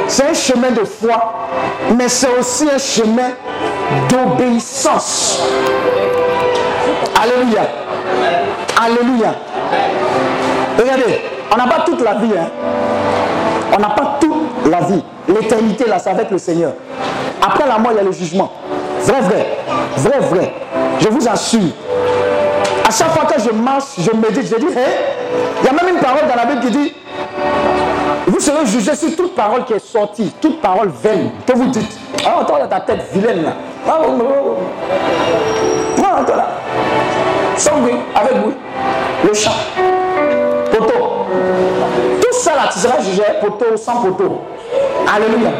c'est 0.09 0.29
un 0.29 0.35
chemin 0.35 0.71
de 0.71 0.85
foi, 0.85 1.47
mais 1.97 2.09
c'est 2.09 2.29
aussi 2.39 2.69
un 2.73 2.79
chemin 2.79 3.31
d'obéissance. 4.11 5.41
Alléluia. 7.21 7.63
Alléluia. 8.81 9.35
Regardez, 10.79 11.21
on 11.53 11.57
n'a 11.57 11.67
pas 11.67 11.81
toute 11.85 12.03
la 12.03 12.15
vie. 12.15 12.33
Hein. 12.39 12.49
On 13.75 13.81
n'a 13.81 13.89
pas 13.89 14.19
toute 14.21 14.71
la 14.71 14.81
vie. 14.81 15.03
L'éternité, 15.29 15.87
là, 15.89 15.99
c'est 15.99 16.11
avec 16.11 16.31
le 16.31 16.39
Seigneur. 16.39 16.73
Après 17.43 17.67
la 17.67 17.79
mort, 17.79 17.93
il 17.93 17.97
y 17.97 18.01
a 18.01 18.05
le 18.05 18.13
jugement. 18.13 18.53
Vrai, 19.01 19.21
vrai. 19.23 19.47
Vrai, 19.97 20.19
vrai. 20.21 20.55
Je 21.01 21.09
vous 21.09 21.27
assure. 21.29 21.73
À 22.87 22.91
chaque 22.91 23.11
fois 23.13 23.25
que 23.25 23.41
je 23.41 23.51
marche, 23.51 23.99
je 23.99 24.11
médite, 24.13 24.47
je 24.53 24.57
dis, 24.61 24.73
hé, 24.73 24.85
il 25.63 25.67
y 25.67 25.69
a 25.69 25.73
même 25.73 25.95
une 25.95 26.01
parole 26.01 26.29
dans 26.29 26.37
la 26.37 26.45
Bible 26.45 26.61
qui 26.61 26.71
dit, 26.71 26.95
vous 28.27 28.41
serez 28.41 28.67
jugé 28.67 28.95
sur 28.95 29.17
toute 29.17 29.35
parole 29.35 29.65
qui 29.65 29.73
est 29.73 29.79
sortie, 29.79 30.33
toute 30.41 30.61
parole 30.61 30.91
vaine 31.03 31.31
que 31.47 31.53
vous 31.55 31.67
dites. 31.67 31.99
Ah, 32.25 32.45
toi, 32.45 32.59
dans 32.61 32.69
ta 32.69 32.81
tête 32.81 33.07
vilaine 33.13 33.45
là. 33.45 33.53
Prends 33.85 34.03
toi 36.25 36.37
là. 36.37 36.49
Sans 37.57 37.79
bruit, 37.79 37.97
avec 38.15 38.41
bruit. 38.41 38.55
Le 39.27 39.33
chant. 39.33 39.55
Poteau. 40.71 41.27
Tout 42.21 42.39
ça 42.39 42.57
là, 42.57 42.69
tu 42.73 42.79
seras 42.79 43.01
jugé 43.01 43.23
poteau, 43.41 43.77
sans 43.77 44.03
poteau. 44.03 44.41
Alléluia. 45.15 45.51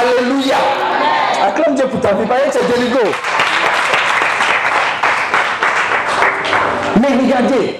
Alléluia. 0.00 0.56
Acclame 1.48 1.74
Dieu 1.74 1.86
pour 1.86 2.00
ta 2.00 2.12
vie. 2.12 2.26
C'est 2.50 2.66
déligo. 2.76 3.00
Mais 7.00 7.08
regardez, 7.08 7.78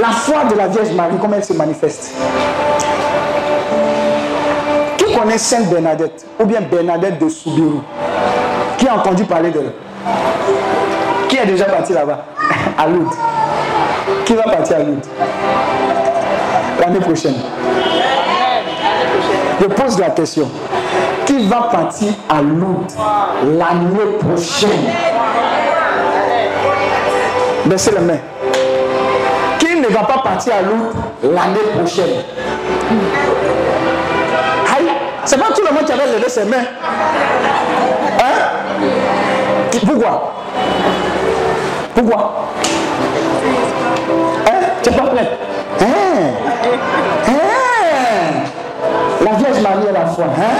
la 0.00 0.08
foi 0.10 0.44
de 0.44 0.54
la 0.54 0.68
Vierge 0.68 0.92
Marie, 0.92 1.16
comment 1.20 1.36
elle 1.36 1.44
se 1.44 1.52
manifeste? 1.52 2.12
Qui 4.96 5.14
connaît 5.14 5.38
Sainte 5.38 5.66
Bernadette 5.68 6.24
ou 6.38 6.44
bien 6.44 6.60
Bernadette 6.60 7.18
de 7.18 7.28
Soubirou 7.28 7.82
Qui 8.76 8.88
a 8.88 8.94
entendu 8.94 9.24
parler 9.24 9.50
d'elle? 9.50 9.72
Qui 11.28 11.36
est 11.38 11.46
déjà 11.46 11.64
parti 11.64 11.92
là-bas? 11.92 12.24
À 12.78 12.86
Lourdes. 12.86 13.14
Qui 14.24 14.34
va 14.34 14.42
partir 14.42 14.76
à 14.76 14.80
Lourdes? 14.80 15.06
L'année 16.80 17.00
prochaine. 17.00 17.34
Je 19.60 19.66
pose 19.66 19.98
la 19.98 20.10
question. 20.10 20.48
Qui 21.26 21.48
va 21.48 21.62
partir 21.72 22.12
à 22.28 22.40
Lourdes 22.40 22.92
l'année 23.58 24.18
prochaine? 24.20 24.92
Baissez 27.66 27.90
les 27.90 28.00
mains. 28.00 28.18
Ne 29.88 29.94
va 29.94 30.02
pas 30.02 30.18
partir 30.18 30.52
à 30.54 30.62
Lourdes 30.62 30.94
l'année 31.22 31.64
prochaine. 31.78 32.22
Aïe, 34.76 34.88
c'est 35.24 35.38
pas 35.38 35.46
tout 35.54 35.62
le 35.66 35.74
monde 35.74 35.84
qui 35.86 35.92
avait 35.92 36.12
levé 36.12 36.28
ses 36.28 36.44
mains. 36.44 36.56
Hein? 38.20 38.84
Pourquoi? 39.86 40.34
Pourquoi? 41.94 42.48
Hein? 44.46 44.66
Tu 44.82 44.90
pas 44.90 45.02
prête 45.04 45.38
Hein? 45.80 45.86
Hein? 47.26 47.32
La 49.24 49.32
Vierge 49.32 49.60
Marie 49.62 49.86
est 49.88 49.92
la 49.92 50.06
foi. 50.06 50.24
Hein? 50.36 50.57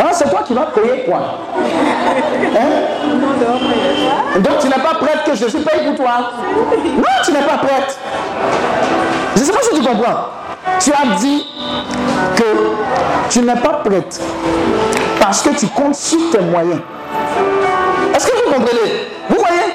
Hein, 0.00 0.08
c'est 0.12 0.30
toi 0.30 0.42
qui 0.44 0.54
vas 0.54 0.66
payer 0.66 1.04
quoi 1.04 1.38
Hein 2.56 4.40
Donc 4.40 4.58
tu 4.60 4.66
n'es 4.68 4.74
pas 4.74 4.94
prête 5.00 5.24
que 5.24 5.34
je 5.34 5.46
suis 5.48 5.60
payé 5.60 5.86
pour 5.88 5.96
toi 5.96 6.32
Non, 6.74 7.02
tu 7.24 7.32
n'es 7.32 7.42
pas 7.42 7.58
prête. 7.58 7.98
Je 9.34 9.40
ne 9.40 9.44
sais 9.44 9.52
pas 9.52 9.62
si 9.62 9.80
tu 9.80 9.86
comprends. 9.86 10.26
Tu 10.80 10.92
as 10.92 11.16
dit 11.18 11.46
que 12.36 12.44
tu 13.30 13.40
n'es 13.40 13.56
pas 13.56 13.80
prête 13.84 14.20
parce 15.20 15.42
que 15.42 15.50
tu 15.50 15.66
comptes 15.68 15.94
sur 15.94 16.30
tes 16.30 16.40
moyens. 16.40 16.80
Est-ce 18.14 18.26
que 18.26 18.36
vous 18.36 18.52
comprenez? 18.52 19.08
Vous 19.28 19.36
voyez? 19.36 19.74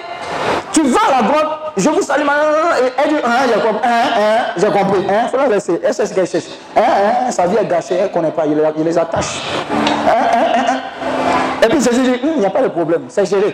Tu 0.72 0.84
vas 0.84 1.00
à 1.08 1.22
la 1.22 1.28
grotte, 1.28 1.58
je 1.76 1.90
vous 1.90 2.02
salue, 2.02 2.22
et 2.22 2.92
elle 3.04 3.10
dit, 3.10 3.16
hein, 3.24 3.30
j'ai 3.48 3.60
compris, 3.60 3.80
hein, 3.84 4.04
hein, 4.16 4.46
j'ai 4.58 4.68
compris, 4.68 5.08
hein, 5.10 5.28
faut 5.32 5.38
la 5.38 5.48
laisser, 5.48 5.82
elle 5.84 5.94
sait 5.94 6.06
ce 6.06 6.14
qu'elle 6.14 6.28
hein, 6.76 6.82
hein, 7.26 7.32
sa 7.32 7.48
vie 7.48 7.56
est 7.60 7.66
gâchée, 7.66 7.96
elle 7.96 8.04
ne 8.04 8.14
connaît 8.14 8.32
pas, 8.32 8.46
il 8.46 8.84
les 8.84 8.98
attache. 8.98 9.42
Et 11.68 11.70
puis 11.70 11.82
Jésus 11.82 12.02
dit, 12.02 12.20
il 12.24 12.40
n'y 12.40 12.46
a 12.46 12.50
pas 12.50 12.62
de 12.62 12.70
problème, 12.70 13.02
c'est 13.10 13.26
géré. 13.26 13.54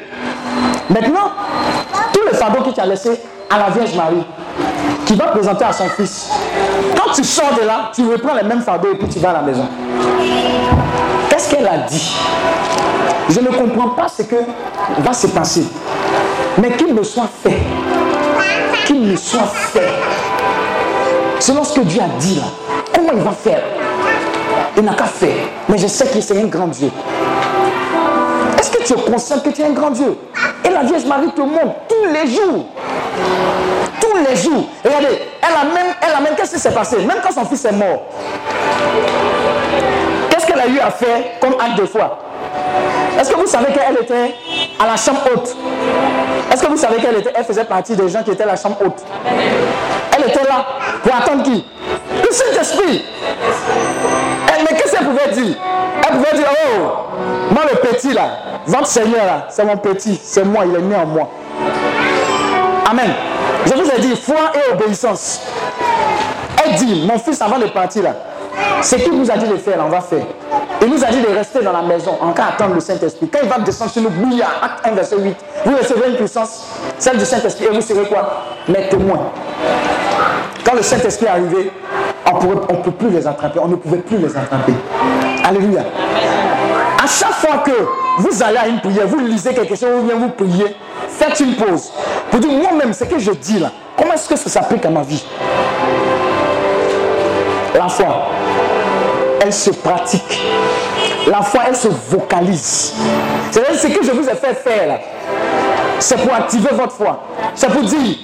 Maintenant, 0.87 1.31
tout 2.13 2.19
le 2.29 2.37
fardeau 2.37 2.61
que 2.61 2.69
tu 2.69 2.79
as 2.79 2.85
laissé 2.85 3.09
à 3.49 3.57
la 3.57 3.69
Vierge 3.71 3.95
Marie, 3.95 4.23
qui 5.03 5.15
va 5.15 5.25
présenter 5.27 5.65
à 5.65 5.73
son 5.73 5.89
fils, 5.89 6.29
quand 6.95 7.11
tu 7.11 7.23
sors 7.23 7.55
de 7.59 7.65
là, 7.65 7.89
tu 7.91 8.05
reprends 8.07 8.35
les 8.35 8.43
mêmes 8.43 8.61
fardeaux 8.61 8.89
et 8.93 8.97
puis 8.97 9.07
tu 9.07 9.17
vas 9.17 9.31
à 9.31 9.33
la 9.33 9.41
maison. 9.41 9.65
Qu'est-ce 11.27 11.49
qu'elle 11.49 11.67
a 11.67 11.77
dit? 11.77 12.15
Je 13.29 13.39
ne 13.39 13.47
comprends 13.47 13.89
pas 13.89 14.07
ce 14.07 14.21
que 14.21 14.35
va 14.99 15.13
se 15.13 15.25
passer. 15.27 15.65
Mais 16.59 16.69
qu'il 16.73 16.93
me 16.93 17.01
soit 17.01 17.29
fait. 17.43 17.57
Qu'il 18.85 19.01
me 19.01 19.15
soit 19.15 19.47
fait. 19.47 19.89
Selon 21.39 21.63
ce 21.63 21.79
que 21.79 21.85
Dieu 21.85 21.99
a 21.99 22.19
dit 22.19 22.35
là. 22.35 22.45
Comment 22.93 23.13
il 23.13 23.23
va 23.23 23.31
faire? 23.31 23.63
Il 24.77 24.83
n'a 24.83 24.93
qu'à 24.93 25.05
faire. 25.05 25.47
Mais 25.67 25.79
je 25.79 25.87
sais 25.87 26.05
que 26.05 26.21
c'est 26.21 26.39
un 26.39 26.45
grand 26.45 26.67
Dieu. 26.67 26.91
Est-ce 28.63 28.71
que 28.71 28.83
tu 28.83 28.93
es 28.93 29.11
conscient 29.11 29.39
que 29.39 29.49
tu 29.49 29.61
es 29.61 29.65
un 29.65 29.71
grand 29.71 29.89
Dieu 29.89 30.17
Et 30.63 30.69
la 30.69 30.83
Vierge 30.83 31.03
Marie 31.05 31.29
te 31.33 31.41
montre 31.41 31.75
tous 31.89 32.05
les 32.13 32.31
jours. 32.31 32.65
Tous 33.99 34.17
les 34.25 34.37
jours. 34.37 34.69
Regardez, 34.85 35.21
elle 35.41 35.53
a 35.53 35.65
même, 35.65 35.93
elle 36.01 36.13
a 36.15 36.21
même, 36.21 36.33
qu'est-ce 36.37 36.53
qui 36.53 36.59
s'est 36.61 36.73
passé? 36.73 36.99
Même 36.99 37.17
quand 37.21 37.33
son 37.33 37.43
fils 37.43 37.65
est 37.65 37.73
mort. 37.73 38.03
Qu'est-ce 40.29 40.47
qu'elle 40.47 40.61
a 40.61 40.67
eu 40.67 40.79
à 40.79 40.91
faire 40.91 41.39
comme 41.41 41.55
acte 41.59 41.77
de 41.77 41.85
foi? 41.85 42.19
Est-ce 43.19 43.31
que 43.31 43.35
vous 43.35 43.47
savez 43.47 43.73
qu'elle 43.73 43.97
était 44.01 44.33
à 44.79 44.87
la 44.87 44.95
chambre 44.95 45.19
haute? 45.35 45.57
Est-ce 46.49 46.63
que 46.63 46.67
vous 46.69 46.77
savez 46.77 47.01
qu'elle 47.01 47.17
était, 47.17 47.33
elle 47.35 47.43
faisait 47.43 47.65
partie 47.65 47.97
des 47.97 48.07
gens 48.07 48.23
qui 48.23 48.31
étaient 48.31 48.43
à 48.43 48.47
la 48.47 48.55
chambre 48.55 48.77
haute? 48.85 49.03
Elle 50.15 50.29
était 50.29 50.43
là 50.45 50.65
pour 51.03 51.13
attendre 51.13 51.43
qui? 51.43 51.65
Le 52.33 52.37
Saint-Esprit. 52.39 53.05
Elle- 54.47 54.63
Mais 54.63 54.75
qu'est-ce 54.79 54.91
qu'elle 54.93 55.05
pouvait 55.05 55.31
dire? 55.33 55.55
Elle 56.09 56.17
pouvait 56.17 56.35
dire, 56.37 56.47
oh, 56.49 56.87
moi 57.51 57.61
le 57.71 57.77
petit 57.77 58.11
là, 58.11 58.23
votre 58.65 58.87
Seigneur 58.87 59.23
là, 59.23 59.45
c'est 59.51 59.63
mon 59.63 59.77
petit, 59.77 60.19
c'est 60.23 60.43
moi, 60.43 60.63
il 60.65 60.75
est 60.75 60.81
né 60.81 60.95
en 60.95 61.05
moi. 61.05 61.29
Amen. 62.89 63.11
Je 63.67 63.73
vous 63.73 63.87
ai 63.87 63.99
dit, 63.99 64.15
foi 64.15 64.35
et 64.55 64.73
obéissance. 64.73 65.41
Elle 66.65 66.73
dit, 66.75 67.05
mon 67.07 67.19
fils, 67.19 67.39
avant 67.39 67.59
de 67.59 67.65
partir 67.65 68.01
là, 68.03 68.15
ce 68.81 68.95
qu'il 68.95 69.13
nous 69.13 69.29
a 69.29 69.35
dit 69.37 69.47
de 69.47 69.57
faire, 69.57 69.77
on 69.85 69.89
va 69.89 70.01
faire. 70.01 70.25
Il 70.81 70.89
nous 70.89 71.03
a 71.03 71.07
dit 71.09 71.21
de 71.21 71.27
rester 71.37 71.61
dans 71.61 71.71
la 71.71 71.83
maison, 71.83 72.17
en 72.19 72.31
cas 72.33 72.45
attendre 72.55 72.73
le 72.73 72.79
Saint-Esprit. 72.79 73.29
Quand 73.31 73.39
il 73.43 73.49
va 73.49 73.59
descendre 73.59 73.91
sur 73.91 74.01
nous, 74.01 74.09
bouillir, 74.09 74.47
acte 74.61 74.85
1, 74.87 74.91
verset 74.91 75.17
8, 75.19 75.35
vous 75.65 75.77
recevrez 75.77 76.09
une 76.09 76.15
puissance, 76.15 76.65
celle 76.97 77.17
du 77.17 77.25
Saint-Esprit, 77.25 77.65
et 77.65 77.69
vous 77.69 77.81
serez 77.81 78.05
quoi? 78.07 78.43
Mes 78.67 78.89
témoins. 78.89 79.29
Quand 80.65 80.73
le 80.73 80.81
Saint-Esprit 80.81 81.25
est 81.27 81.29
arrivé, 81.29 81.71
on 82.25 82.73
ne 82.73 82.81
peut 82.81 82.91
plus 82.91 83.09
les 83.09 83.25
attraper. 83.27 83.59
On 83.59 83.67
ne 83.67 83.75
pouvait 83.75 83.97
plus 83.97 84.17
les 84.17 84.35
attraper. 84.35 84.73
Alléluia. 85.43 85.81
À 87.03 87.07
chaque 87.07 87.33
fois 87.33 87.57
que 87.57 87.71
vous 88.19 88.43
allez 88.43 88.57
à 88.57 88.67
une 88.67 88.79
prière, 88.79 89.07
vous 89.07 89.19
lisez 89.19 89.53
quelque 89.53 89.75
chose 89.75 89.89
ou 89.99 90.03
bien 90.03 90.15
vous 90.15 90.29
priez, 90.29 90.75
faites 91.09 91.39
une 91.39 91.55
pause. 91.55 91.91
Pour 92.31 92.39
dire, 92.39 92.51
moi-même, 92.51 92.93
ce 92.93 93.03
que 93.03 93.19
je 93.19 93.31
dis 93.31 93.59
là, 93.59 93.71
comment 93.97 94.13
est-ce 94.13 94.29
que 94.29 94.35
ça 94.35 94.49
s'applique 94.49 94.85
à 94.85 94.89
ma 94.89 95.01
vie? 95.01 95.23
La 97.75 97.89
foi, 97.89 98.27
elle 99.41 99.51
se 99.51 99.71
pratique. 99.71 100.41
La 101.27 101.41
foi, 101.41 101.61
elle 101.67 101.75
se 101.75 101.87
vocalise. 102.09 102.93
C'est 103.51 103.73
ce 103.75 103.87
que 103.87 104.05
je 104.05 104.11
vous 104.11 104.27
ai 104.29 104.35
fait 104.35 104.53
faire 104.53 104.87
là. 104.87 104.99
C'est 105.99 106.17
pour 106.17 106.33
activer 106.33 106.69
votre 106.71 106.93
foi. 106.93 107.23
C'est 107.55 107.69
pour 107.69 107.81
dire, 107.83 108.17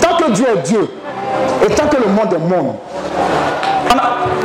tant 0.00 0.16
que 0.16 0.30
Dieu 0.30 0.46
est 0.54 0.62
Dieu, 0.62 0.88
et 1.64 1.74
tant 1.74 1.86
que 1.88 1.96
le 1.96 2.08
monde 2.08 2.32
est 2.32 2.38
monde, 2.38 2.74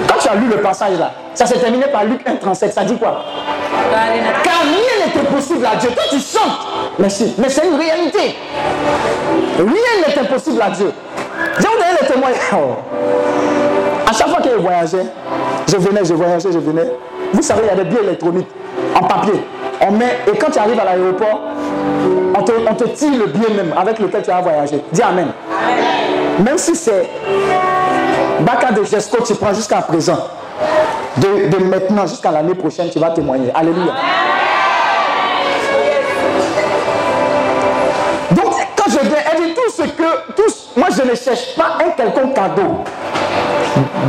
quand 0.08 0.20
tu 0.20 0.28
as 0.30 0.36
lu 0.36 0.48
le 0.48 0.62
passage 0.62 0.98
là, 0.98 1.12
ça 1.34 1.46
s'est 1.46 1.60
terminé 1.60 1.86
par 1.88 2.04
Luc 2.04 2.26
1,37. 2.26 2.72
Ça 2.72 2.84
dit 2.84 2.98
quoi? 2.98 3.24
Car 4.44 4.62
rien 4.62 5.06
n'était 5.06 5.28
possible 5.34 5.66
à 5.66 5.76
Dieu. 5.78 5.90
Toi, 5.92 6.04
tu 6.10 6.18
chantes. 6.20 7.10
C'est, 7.10 7.38
mais 7.38 7.50
c'est 7.50 7.66
une 7.66 7.76
réalité. 7.76 8.36
Rien 9.58 10.08
n'est 10.08 10.20
impossible 10.20 10.62
à 10.62 10.70
Dieu. 10.72 10.92
Je 11.58 11.64
vous 11.64 11.74
donner 11.74 11.98
le 12.02 12.08
témoignage. 12.08 12.40
Oh. 12.54 12.76
À 14.10 14.12
chaque 14.12 14.30
fois 14.30 14.42
que 14.42 14.50
je 14.50 14.56
voyageais, 14.56 15.06
je 15.68 15.78
venais, 15.78 16.04
je 16.04 16.14
voyageais, 16.14 16.52
je 16.52 16.58
venais. 16.58 16.92
Vous 17.32 17.42
savez, 17.44 17.62
il 17.64 17.68
y 17.68 17.80
a 17.80 17.84
des 17.84 17.90
billets 17.90 18.04
électroniques 18.04 18.48
en 18.96 19.04
papier. 19.04 19.40
On 19.82 19.92
met, 19.92 20.18
et 20.28 20.36
quand 20.38 20.50
tu 20.50 20.58
arrives 20.58 20.80
à 20.80 20.84
l'aéroport, 20.84 21.42
on 22.36 22.42
te, 22.42 22.52
on 22.70 22.74
te 22.74 22.86
tire 22.86 23.20
le 23.20 23.28
billet 23.28 23.54
même 23.56 23.74
avec 23.78 24.00
lequel 24.00 24.24
tu 24.24 24.32
as 24.32 24.42
voyagé. 24.42 24.84
Dis 24.92 25.02
Amen. 25.04 25.28
Même 26.40 26.58
si 26.58 26.76
c'est 26.76 27.10
Baka 28.42 28.72
de 28.72 28.84
Gesco, 28.84 29.18
tu 29.24 29.36
prends 29.36 29.54
jusqu'à 29.54 29.82
présent. 29.82 30.28
De, 31.18 31.64
maintenant 31.64 32.08
jusqu'à 32.08 32.32
l'année 32.32 32.56
prochaine, 32.56 32.90
tu 32.90 33.00
vas 33.00 33.10
témoigner. 33.10 33.52
Alléluia. 33.54 33.94
Donc, 38.32 38.54
quand 38.76 38.90
je 38.90 39.00
viens, 39.00 39.18
elle 39.32 39.48
dit 39.48 39.54
tout 39.54 39.70
ce 39.70 39.84
que, 39.84 40.80
moi 40.80 40.88
je 40.96 41.10
ne 41.10 41.16
cherche 41.16 41.56
pas 41.58 41.78
un 41.86 41.90
quelconque 41.92 42.34
cadeau 42.34 42.84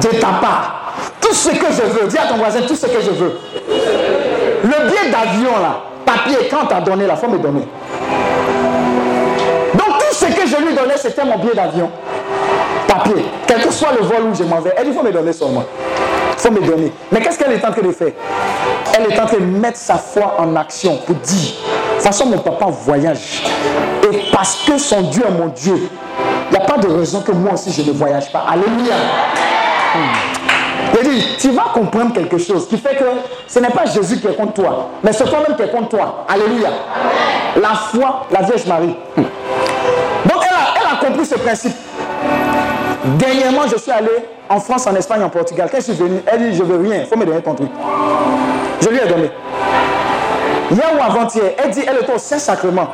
de 0.01 0.09
ta 0.18 0.28
part. 0.41 0.93
Tout 1.20 1.35
ce 1.35 1.51
que 1.51 1.66
je 1.72 1.83
veux, 1.83 2.07
dis 2.09 2.18
à 2.18 2.26
ton 2.26 2.37
voisin 2.37 2.61
tout 2.62 2.76
ce 2.76 2.87
que 2.87 3.01
je 3.01 3.11
veux. 3.11 3.39
Le 4.62 4.89
billet 4.89 5.11
d'avion 5.11 5.59
là, 5.61 5.81
papier, 6.05 6.49
quand 6.51 6.66
t'as 6.68 6.81
donné, 6.81 7.07
la 7.07 7.16
faut 7.16 7.28
me 7.28 7.39
donner. 7.39 7.66
Donc 9.74 9.99
tout 9.99 10.14
ce 10.14 10.26
que 10.26 10.47
je 10.47 10.57
lui 10.64 10.74
donnais, 10.74 10.97
c'était 10.97 11.24
mon 11.24 11.39
billet 11.39 11.55
d'avion 11.55 11.91
papier, 12.91 13.24
quel 13.47 13.61
que 13.61 13.72
soit 13.72 13.93
le 13.93 14.05
vol 14.05 14.30
où 14.30 14.34
je 14.34 14.43
m'en 14.45 14.61
vais, 14.61 14.72
elle 14.76 14.84
dit, 14.84 14.91
il 14.91 14.97
faut 14.97 15.05
me 15.05 15.12
donner 15.12 15.32
seulement. 15.32 15.64
Il 16.32 16.41
faut 16.41 16.51
me 16.51 16.61
donner. 16.61 16.93
Mais 17.12 17.20
qu'est-ce 17.20 17.38
qu'elle 17.38 17.53
est 17.53 17.64
en 17.64 17.70
train 17.70 17.82
de 17.82 17.93
faire? 17.93 18.12
Elle 18.97 19.12
est 19.12 19.20
en 19.20 19.26
train 19.26 19.38
de 19.38 19.45
mettre 19.45 19.78
sa 19.78 19.97
foi 19.97 20.36
en 20.38 20.57
action 20.57 20.97
pour 21.07 21.14
dire, 21.16 21.53
de 21.53 21.95
toute 21.95 22.03
façon, 22.03 22.26
mon 22.26 22.38
papa 22.38 22.66
voyage. 22.66 23.43
Et 24.11 24.30
parce 24.32 24.64
que 24.66 24.78
son 24.78 25.03
Dieu 25.03 25.22
est 25.26 25.30
mon 25.30 25.49
Dieu, 25.49 25.88
il 26.51 26.59
n'y 26.59 26.64
a 26.64 26.66
pas 26.66 26.78
de 26.78 26.88
raison 26.88 27.20
que 27.20 27.32
moi 27.32 27.53
aussi 27.55 27.70
je 27.70 27.82
ne 27.88 27.93
voyage 27.93 28.32
pas. 28.32 28.45
Alléluia. 28.51 28.95
Tu 31.38 31.51
vas 31.51 31.70
comprendre 31.72 32.12
quelque 32.12 32.36
chose 32.36 32.68
qui 32.68 32.76
fait 32.76 32.97
que 32.97 33.05
ce 33.47 33.59
n'est 33.59 33.70
pas 33.70 33.86
Jésus 33.86 34.20
qui 34.20 34.26
est 34.26 34.36
contre 34.36 34.55
toi, 34.55 34.91
mais 35.03 35.12
c'est 35.12 35.24
toi-même 35.24 35.57
qui 35.57 35.62
est 35.62 35.70
contre 35.70 35.88
toi. 35.88 36.26
Alléluia. 36.28 36.68
La 37.61 37.74
foi, 37.74 38.26
la 38.30 38.43
Vierge 38.43 38.66
Marie. 38.66 38.97
Donc 39.16 40.43
elle 40.45 40.86
a 40.86 41.07
compris 41.07 41.24
ce 41.24 41.36
principe. 41.36 41.72
Dernièrement, 43.05 43.62
je 43.70 43.78
suis 43.78 43.90
allé 43.90 44.11
en 44.48 44.61
France, 44.61 44.86
en 44.86 44.94
Espagne, 44.94 45.22
en 45.22 45.30
Portugal. 45.30 45.68
Quand 45.70 45.78
je 45.78 45.84
suis 45.84 45.92
venu, 45.94 46.20
elle 46.26 46.51
dit 46.51 46.57
Je 46.57 46.62
veux 46.62 46.86
rien, 46.86 47.01
il 47.01 47.07
faut 47.07 47.16
me 47.16 47.24
donner 47.24 47.40
ton 47.40 47.55
truc. 47.55 47.70
Je 48.80 48.88
lui 48.88 48.98
ai 48.98 49.09
donné. 49.09 49.30
Hier 50.70 50.86
ou 50.94 51.03
avant-hier, 51.03 51.53
elle 51.62 51.70
dit 51.70 51.82
Elle 51.86 51.96
est 51.96 52.14
au 52.14 52.18
Saint-Sacrement. 52.18 52.88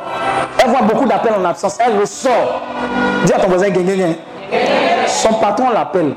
Elle 0.63 0.69
voit 0.69 0.81
beaucoup 0.81 1.05
d'appels 1.05 1.33
en 1.39 1.43
absence. 1.43 1.77
Elle 1.85 1.99
ressort. 1.99 2.61
Dis 3.25 3.33
à 3.33 3.39
ton 3.39 3.49
voisin 3.49 3.67
Son 5.07 5.33
patron 5.33 5.71
l'appelle. 5.71 6.13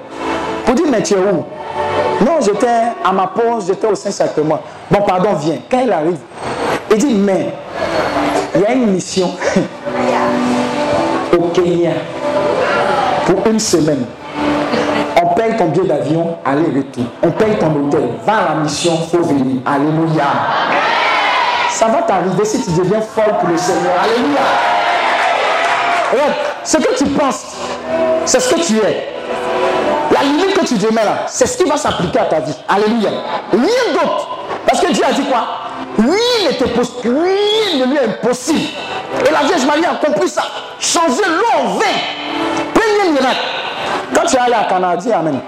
Pour 0.64 0.74
dire 0.74 0.86
Mais 0.88 1.02
tu 1.02 1.14
es 1.14 1.18
où? 1.18 1.44
Non, 2.24 2.38
j'étais 2.40 2.66
à 3.04 3.12
ma 3.12 3.26
pause, 3.26 3.66
j'étais 3.66 3.86
au 3.86 3.94
Saint-Sacrement. 3.94 4.60
Bon, 4.90 5.02
pardon, 5.02 5.30
viens. 5.34 5.58
Quand 5.68 5.80
elle 5.82 5.92
arrive, 5.92 6.18
il 6.92 6.98
dit 6.98 7.14
Mais 7.14 7.52
il 8.54 8.60
y 8.60 8.66
a 8.66 8.72
une 8.72 8.86
mission 8.92 9.30
au 11.32 11.42
Kenya 11.48 11.92
pour 13.26 13.46
une 13.46 13.60
semaine. 13.60 14.04
On 15.22 15.34
paye 15.34 15.56
ton 15.56 15.66
billet 15.66 15.86
d'avion, 15.86 16.38
aller-retour. 16.44 17.04
On 17.22 17.30
paye 17.30 17.56
ton 17.58 17.66
hôtel. 17.66 18.08
Va 18.24 18.32
à 18.32 18.54
la 18.54 18.60
mission, 18.62 18.96
faut 19.10 19.22
venir. 19.22 19.60
Alléluia. 19.66 20.24
Ça 21.70 21.86
va 21.86 22.02
t'arriver 22.02 22.44
si 22.44 22.62
tu 22.62 22.70
deviens 22.70 23.00
folle 23.00 23.34
pour 23.40 23.48
le 23.48 23.56
Seigneur. 23.56 23.92
Alléluia. 24.02 24.40
Ce 26.64 26.76
que 26.76 26.94
tu 26.96 27.06
penses, 27.06 27.56
c'est 28.24 28.40
ce 28.40 28.54
que 28.54 28.60
tu 28.60 28.76
es. 28.78 29.08
La 30.12 30.22
limite 30.22 30.54
que 30.54 30.66
tu 30.66 30.74
mets 30.92 31.04
là, 31.04 31.24
c'est 31.26 31.46
ce 31.46 31.56
qui 31.56 31.64
va 31.64 31.76
s'appliquer 31.76 32.18
à 32.18 32.24
ta 32.24 32.40
vie. 32.40 32.54
Alléluia. 32.68 33.10
Rien 33.52 33.92
d'autre. 33.94 34.28
Parce 34.66 34.80
que 34.80 34.92
Dieu 34.92 35.04
a 35.08 35.12
dit 35.12 35.24
quoi? 35.24 35.46
Rien 35.98 36.50
n'était. 36.50 36.64
Rien 36.64 37.86
ne 37.86 37.90
lui 37.90 37.96
est 37.96 38.04
impossible. 38.04 38.60
Et 39.26 39.30
la 39.30 39.40
Vierge 39.46 39.64
Marie 39.66 39.84
a 39.84 40.04
compris 40.04 40.28
ça. 40.28 40.42
Changer 40.78 41.22
l'eau 41.28 41.60
en 41.60 41.74
vin. 41.74 41.84
Quand 44.14 44.26
tu 44.26 44.36
es 44.36 44.38
allé 44.38 44.54
à 44.54 44.64
Canada, 44.64 44.96
dis 44.96 45.12
Amen. 45.12 45.40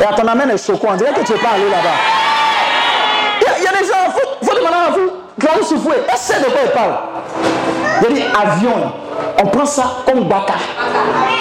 Et 0.00 0.04
à 0.04 0.12
ton 0.14 0.26
Amen 0.26 0.50
est 0.50 0.64
choquant. 0.64 0.88
On 0.92 0.96
dirait 0.96 1.12
que 1.12 1.24
tu 1.24 1.32
n'es 1.32 1.38
pas 1.38 1.50
allé 1.54 1.64
là-bas. 1.64 2.24
Il 3.40 3.64
y, 3.64 3.66
a 3.66 3.72
des 3.72 3.86
gens, 3.86 3.94
il 4.06 4.46
faut, 4.46 4.54
demander 4.54 4.74
à 4.74 4.90
vous, 4.90 5.10
essaie 6.14 6.40
de 6.40 6.44
quoi 6.44 6.60
il 6.64 6.70
parle. 6.70 6.94
Il 8.08 8.14
dit 8.14 8.22
avion, 8.22 8.92
on 9.42 9.46
prend 9.46 9.66
ça 9.66 9.82
comme 10.06 10.24
baka. 10.24 10.54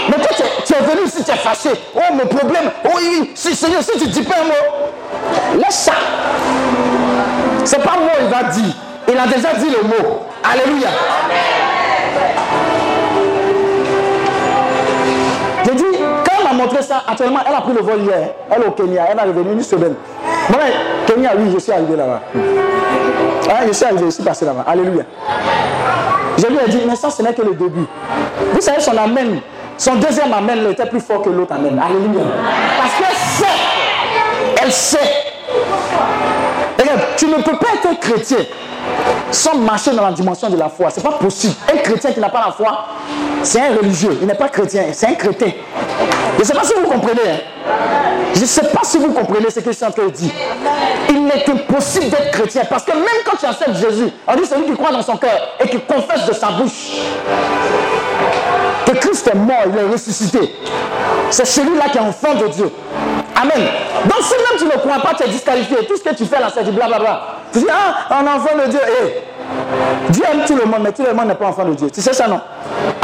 Mais 0.10 0.16
toi, 0.16 0.36
tu 0.66 0.74
es, 0.74 0.78
venu 0.78 1.06
ici, 1.06 1.24
tu 1.24 1.32
es 1.32 1.36
fâché. 1.36 1.70
Oh, 1.96 2.14
mon 2.14 2.26
problème. 2.26 2.72
Oh, 2.86 2.90
oui, 2.96 3.32
si, 3.36 3.56
Seigneur, 3.56 3.82
si 3.82 3.98
tu 3.98 4.08
ne 4.08 4.12
dis 4.12 4.24
pas 4.24 4.36
un 4.42 4.46
mot, 4.46 5.62
laisse 5.62 5.76
ça. 5.76 5.94
C'est 7.64 7.82
pas 7.84 7.98
moi, 8.00 8.12
il 8.20 8.28
va 8.28 8.44
dire. 8.44 8.74
Il 9.08 9.18
a 9.18 9.28
déjà 9.28 9.54
dit 9.54 9.70
le 9.70 9.88
mot. 9.88 10.26
Alléluia. 10.44 10.90
Ça. 16.82 17.04
Actuellement, 17.08 17.40
elle 17.48 17.56
a 17.56 17.62
pris 17.62 17.74
le 17.74 17.82
vol 17.82 18.02
hier. 18.02 18.30
Elle 18.52 18.64
est 18.64 18.66
au 18.66 18.72
Kenya. 18.72 19.06
Elle 19.12 19.18
est 19.18 19.22
revenue 19.24 19.54
une 19.54 19.64
semaine. 19.64 19.96
Moi, 20.50 20.60
Kenya, 21.06 21.32
oui, 21.38 21.52
je 21.54 21.60
suis 21.60 21.72
arrivé 21.72 21.96
là-bas. 21.96 22.22
Ah, 23.50 23.66
je 23.68 23.74
suis 23.74 23.86
arrivé, 23.86 24.06
je 24.06 24.10
suis 24.12 24.24
passé 24.24 24.46
là-bas. 24.46 24.64
Alléluia. 24.68 25.04
Je 26.38 26.48
lui 26.48 26.58
ai 26.66 26.70
dit, 26.70 26.82
mais 26.88 26.96
ça, 26.96 27.10
ce 27.10 27.22
n'est 27.22 27.34
que 27.34 27.42
le 27.42 27.54
début. 27.54 27.86
Vous 28.54 28.62
savez, 28.62 28.82
son 28.82 28.98
amène, 28.98 29.40
son 29.78 29.96
deuxième 29.96 30.34
amène 30.34 30.72
était 30.72 30.86
plus 30.86 31.00
fort 31.00 31.22
que 31.22 31.30
l'autre 31.30 31.54
amène. 31.54 31.80
Alléluia. 31.80 32.24
Parce 32.78 32.94
qu'elle 32.98 33.18
sait. 33.18 34.64
Elle 34.64 34.72
sait. 34.72 35.24
Tu 37.18 37.28
ne 37.28 37.36
peux 37.36 37.58
pas 37.58 37.68
être 37.76 38.00
chrétien 38.00 38.38
sans 39.32 39.56
marcher 39.56 39.92
dans 39.92 40.04
la 40.04 40.12
dimension 40.12 40.50
de 40.50 40.58
la 40.58 40.70
foi. 40.70 40.90
Ce 40.90 40.98
n'est 40.98 41.04
pas 41.04 41.18
possible. 41.18 41.56
Un 41.74 41.78
chrétien 41.78 42.12
qui 42.12 42.20
n'a 42.20 42.30
pas 42.30 42.46
la 42.46 42.52
foi, 42.52 42.86
c'est 43.42 43.60
un 43.62 43.76
religieux. 43.76 44.18
Il 44.22 44.28
n'est 44.28 44.36
pas 44.36 44.50
chrétien, 44.50 44.86
c'est 44.92 45.08
un 45.08 45.14
chrétien. 45.14 45.52
Je 46.36 46.40
ne 46.40 46.46
sais 46.46 46.54
pas 46.54 46.64
si 46.64 46.74
vous 46.74 46.88
comprenez. 46.88 47.22
Hein. 47.30 47.72
Je 48.36 48.42
ne 48.42 48.46
sais 48.46 48.66
pas 48.66 48.82
si 48.84 48.98
vous 48.98 49.14
comprenez 49.14 49.50
ce 49.50 49.60
que 49.60 49.72
je 49.72 49.76
suis 49.76 49.86
en 49.86 49.92
train 49.92 50.06
de 50.06 50.12
dire. 50.12 50.32
Il 51.10 51.26
n'est 51.26 51.50
impossible 51.50 52.10
d'être 52.10 52.32
chrétien 52.32 52.64
parce 52.70 52.84
que 52.84 52.92
même 52.92 53.24
quand 53.26 53.38
tu 53.38 53.46
acceptes 53.46 53.76
Jésus, 53.76 54.10
on 54.28 54.36
dit 54.36 54.46
celui 54.46 54.66
qui 54.66 54.74
croit 54.74 54.92
dans 54.92 55.02
son 55.02 55.18
cœur 55.18 55.40
et 55.60 55.70
qui 55.70 55.80
confesse 55.80 56.26
de 56.26 56.34
sa 56.34 56.48
bouche 56.52 56.98
que 58.86 58.92
Christ 58.98 59.28
est 59.28 59.38
mort, 59.38 59.64
il 59.68 59.78
est 59.78 59.92
ressuscité. 59.92 60.56
C'est 61.30 61.46
celui-là 61.46 61.90
qui 61.92 61.98
est 61.98 62.02
enfant 62.02 62.36
de 62.36 62.48
Dieu. 62.48 62.72
Amen. 63.36 63.68
Donc 64.06 64.22
si 64.22 64.34
même 64.34 64.60
tu 64.60 64.66
ne 64.66 64.80
crois 64.80 65.02
pas, 65.02 65.16
tu 65.16 65.24
es 65.24 65.30
disqualifié. 65.30 65.78
Tout 65.88 65.98
ce 65.98 66.04
que 66.04 66.16
tu 66.16 66.26
fais 66.26 66.40
là, 66.40 66.48
c'est 66.54 66.64
du 66.64 66.72
blablabla. 66.72 67.22
Tu 67.52 67.60
dis, 67.60 67.68
ah, 67.70 68.16
un 68.20 68.28
enfant 68.28 68.56
de 68.64 68.70
Dieu. 68.70 68.80
Eh, 69.02 69.24
Dieu 70.10 70.24
aime 70.32 70.46
tout 70.46 70.56
le 70.56 70.66
monde, 70.66 70.82
mais 70.84 70.92
tout 70.92 71.04
le 71.04 71.14
monde 71.14 71.28
n'est 71.28 71.36
pas 71.36 71.48
enfant 71.48 71.66
de 71.66 71.74
Dieu. 71.74 71.90
Tu 71.90 72.02
sais 72.02 72.14
ça, 72.14 72.28
non? 72.28 72.42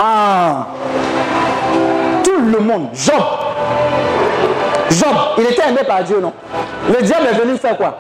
Ah. 0.02 0.68
Tout 2.24 2.40
le 2.40 2.60
monde. 2.60 2.90
Job. 2.94 3.22
Job, 4.92 5.16
il 5.38 5.46
était 5.46 5.68
aimé 5.68 5.82
par 5.88 6.04
Dieu, 6.04 6.20
non? 6.20 6.34
Le 6.88 7.02
diable 7.02 7.28
est 7.32 7.38
venu 7.38 7.58
faire 7.58 7.78
quoi? 7.78 7.96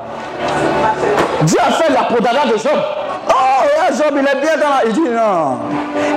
Dieu 1.43 1.57
a 1.59 1.71
fait 1.71 1.93
la 1.93 2.03
podada 2.03 2.45
de 2.45 2.57
Job. 2.57 2.79
Oh, 3.29 3.93
Job, 3.95 4.13
il 4.13 4.27
est 4.27 4.41
bien 4.41 4.57
dans 4.57 4.69
la... 4.69 4.85
Il 4.85 4.93
dit 4.93 5.01
non. 5.01 5.59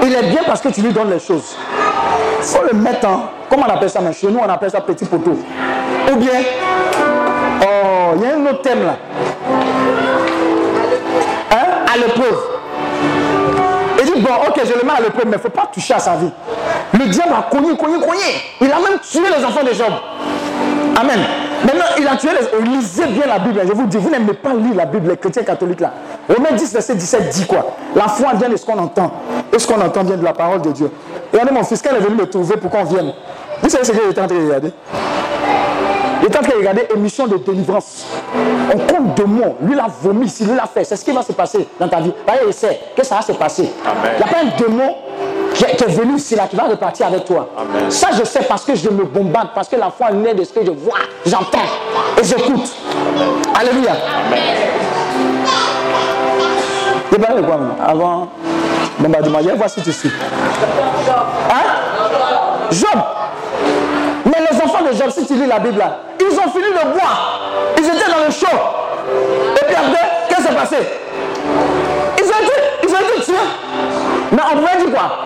Il 0.03 0.15
est 0.15 0.31
bien 0.31 0.43
parce 0.47 0.61
que 0.61 0.69
tu 0.69 0.81
lui 0.81 0.93
donnes 0.93 1.11
les 1.11 1.21
choses. 1.21 1.57
Il 2.39 2.45
faut 2.45 2.65
le 2.65 2.79
mettre 2.79 3.07
en... 3.07 3.25
Comment 3.49 3.67
on 3.69 3.75
appelle 3.75 3.91
ça 3.91 4.01
mais 4.01 4.13
Chez 4.13 4.29
nous, 4.29 4.41
on 4.41 4.49
appelle 4.49 4.71
ça 4.71 4.81
petit 4.81 5.05
poteau. 5.05 5.39
Ou 6.13 6.17
bien... 6.17 6.41
Oh, 7.63 8.15
il 8.17 8.23
y 8.23 8.27
a 8.31 8.35
un 8.37 8.47
autre 8.47 8.63
thème 8.63 8.85
là. 8.85 8.97
Hein? 11.51 11.93
À 11.93 11.97
l'épreuve. 11.97 12.39
Il 14.01 14.13
dit, 14.13 14.21
bon, 14.21 14.31
ok, 14.49 14.61
je 14.65 14.73
le 14.79 14.85
mets 14.85 14.97
à 14.97 15.01
l'épreuve, 15.01 15.27
mais 15.27 15.33
il 15.33 15.37
ne 15.37 15.39
faut 15.39 15.49
pas 15.49 15.71
toucher 15.73 15.95
à 15.95 15.99
sa 15.99 16.17
vie. 16.17 16.31
Le 16.93 17.07
diable 17.07 17.33
a 17.39 17.43
cogné, 17.51 17.77
cogné, 17.77 17.99
cogné. 17.99 18.43
Il 18.61 18.73
a 18.73 18.77
même 18.77 18.99
tué 19.01 19.23
les 19.37 19.45
enfants 19.45 19.63
de 19.65 19.73
Job. 19.73 19.93
Amen. 21.01 21.21
Maintenant, 21.65 21.85
il 21.99 22.09
a 22.09 22.17
tué 22.17 22.31
les... 22.31 22.69
Lisez 22.69 23.07
bien 23.07 23.27
la 23.27 23.39
Bible. 23.39 23.61
Je 23.67 23.73
vous 23.73 23.87
dis, 23.87 23.97
vous 23.97 24.11
n'aimez 24.11 24.35
pas 24.35 24.53
lire 24.55 24.75
la 24.75 24.87
Bible, 24.87 25.11
les 25.11 25.17
chrétiens 25.17 25.45
catholiques 25.45 25.81
là. 25.81 25.93
Romains 26.29 26.53
10, 26.53 26.73
verset 26.73 26.95
17 26.97 27.29
dit 27.29 27.47
quoi? 27.47 27.77
La 27.95 28.09
foi 28.09 28.33
vient 28.35 28.49
de 28.49 28.57
ce 28.57 28.67
qu'on 28.67 28.79
entend. 28.79 29.13
Et 29.53 29.59
ce 29.59 29.67
qu'on 29.67 29.81
entend 29.81 30.03
vient 30.03 30.17
de 30.17 30.25
la 30.25 30.33
parole 30.33 30.63
de 30.63 30.73
Dieu. 30.73 30.91
Regardez 31.33 31.53
mon 31.53 31.65
fils, 31.65 31.83
il 31.85 31.97
est 31.97 32.01
venu 32.01 32.17
me 32.17 32.27
trouver 32.27 32.57
pour 32.57 32.71
qu'on 32.71 32.85
vienne, 32.85 33.13
vous 33.63 33.69
savez 33.69 33.85
ce 33.85 33.93
qu'il 33.93 34.11
était 34.11 34.21
en 34.21 34.27
de 34.27 34.35
regarder? 34.35 34.73
Il 36.23 36.29
est 36.29 36.37
en 36.37 36.41
train 36.41 36.53
de 36.53 36.59
regarder 36.59 36.87
émission 36.95 37.27
de 37.27 37.37
délivrance. 37.37 38.07
On 38.73 38.79
compte 38.79 39.17
de 39.17 39.25
mots. 39.25 39.57
Lui 39.61 39.75
l'a 39.75 39.87
vomi 40.03 40.27
ici, 40.27 40.45
lui 40.45 40.55
l'a 40.55 40.67
fait. 40.67 40.85
C'est 40.85 40.95
ce 40.97 41.05
qui 41.05 41.11
va 41.11 41.23
se 41.23 41.33
passer 41.33 41.67
dans 41.81 41.89
ta 41.89 42.01
vie. 42.01 42.13
Voyez, 42.27 42.43
il 42.47 42.55
sait 42.55 42.81
que 42.97 43.05
ça 43.05 43.17
va 43.17 43.23
se 43.23 43.33
passer. 43.33 43.69
Il 43.85 44.17
n'y 44.17 44.23
a 44.23 44.27
pas 44.33 44.39
un 44.41 44.57
démon 44.57 44.95
qui 45.53 45.65
est, 45.65 45.75
qui 45.75 45.85
est 45.85 45.89
venu 45.89 46.15
ici 46.17 46.37
là, 46.37 46.47
qui 46.47 46.55
va 46.55 46.65
repartir 46.65 47.07
avec 47.09 47.25
toi. 47.25 47.49
Ça, 47.89 48.09
je 48.17 48.25
sais 48.25 48.45
parce 48.49 48.65
que 48.65 48.77
je 48.77 48.89
me 48.89 49.05
bombarde, 49.05 49.49
parce 49.53 49.69
que 49.69 49.77
la 49.77 49.91
foi 49.91 50.13
naît 50.13 50.35
de 50.35 50.45
ce 50.45 50.53
que 50.53 50.65
je 50.65 50.71
vois, 50.71 50.99
j'entends 51.27 51.59
et 52.21 52.25
j'écoute. 52.25 52.73
Alléluia. 53.59 53.93
De 57.11 57.43
quoi 57.43 57.59
Avant 57.85 58.29
bombardement, 58.99 59.39
viens 59.41 59.55
voir 59.55 59.69
si 59.69 59.83
tu 59.83 59.93
suis. 59.93 60.11
Hein? 61.51 61.63
Job. 62.71 62.89
Si 65.11 65.27
tu 65.27 65.35
lis 65.35 65.47
la 65.47 65.59
Bible 65.59 65.83
ils 66.21 66.39
ont 66.39 66.51
fini 66.51 66.69
de 66.71 66.93
boire. 66.93 67.41
Ils 67.77 67.85
étaient 67.85 68.11
dans 68.11 68.25
le 68.25 68.31
chaud. 68.31 68.47
Et 69.61 69.65
puis 69.65 69.75
après, 69.75 70.09
qu'est-ce 70.29 70.41
qui 70.41 70.47
s'est 70.49 70.55
passé? 70.55 70.77
Ils 72.19 72.25
ont 72.25 72.43
été, 72.43 72.53
ils 72.85 72.89
ont 72.89 72.99
été 72.99 73.25
tués. 73.25 73.35
Mais 74.33 74.43
on 74.53 74.59
pourrait 74.59 74.77
dire 74.79 74.95
quoi? 74.95 75.19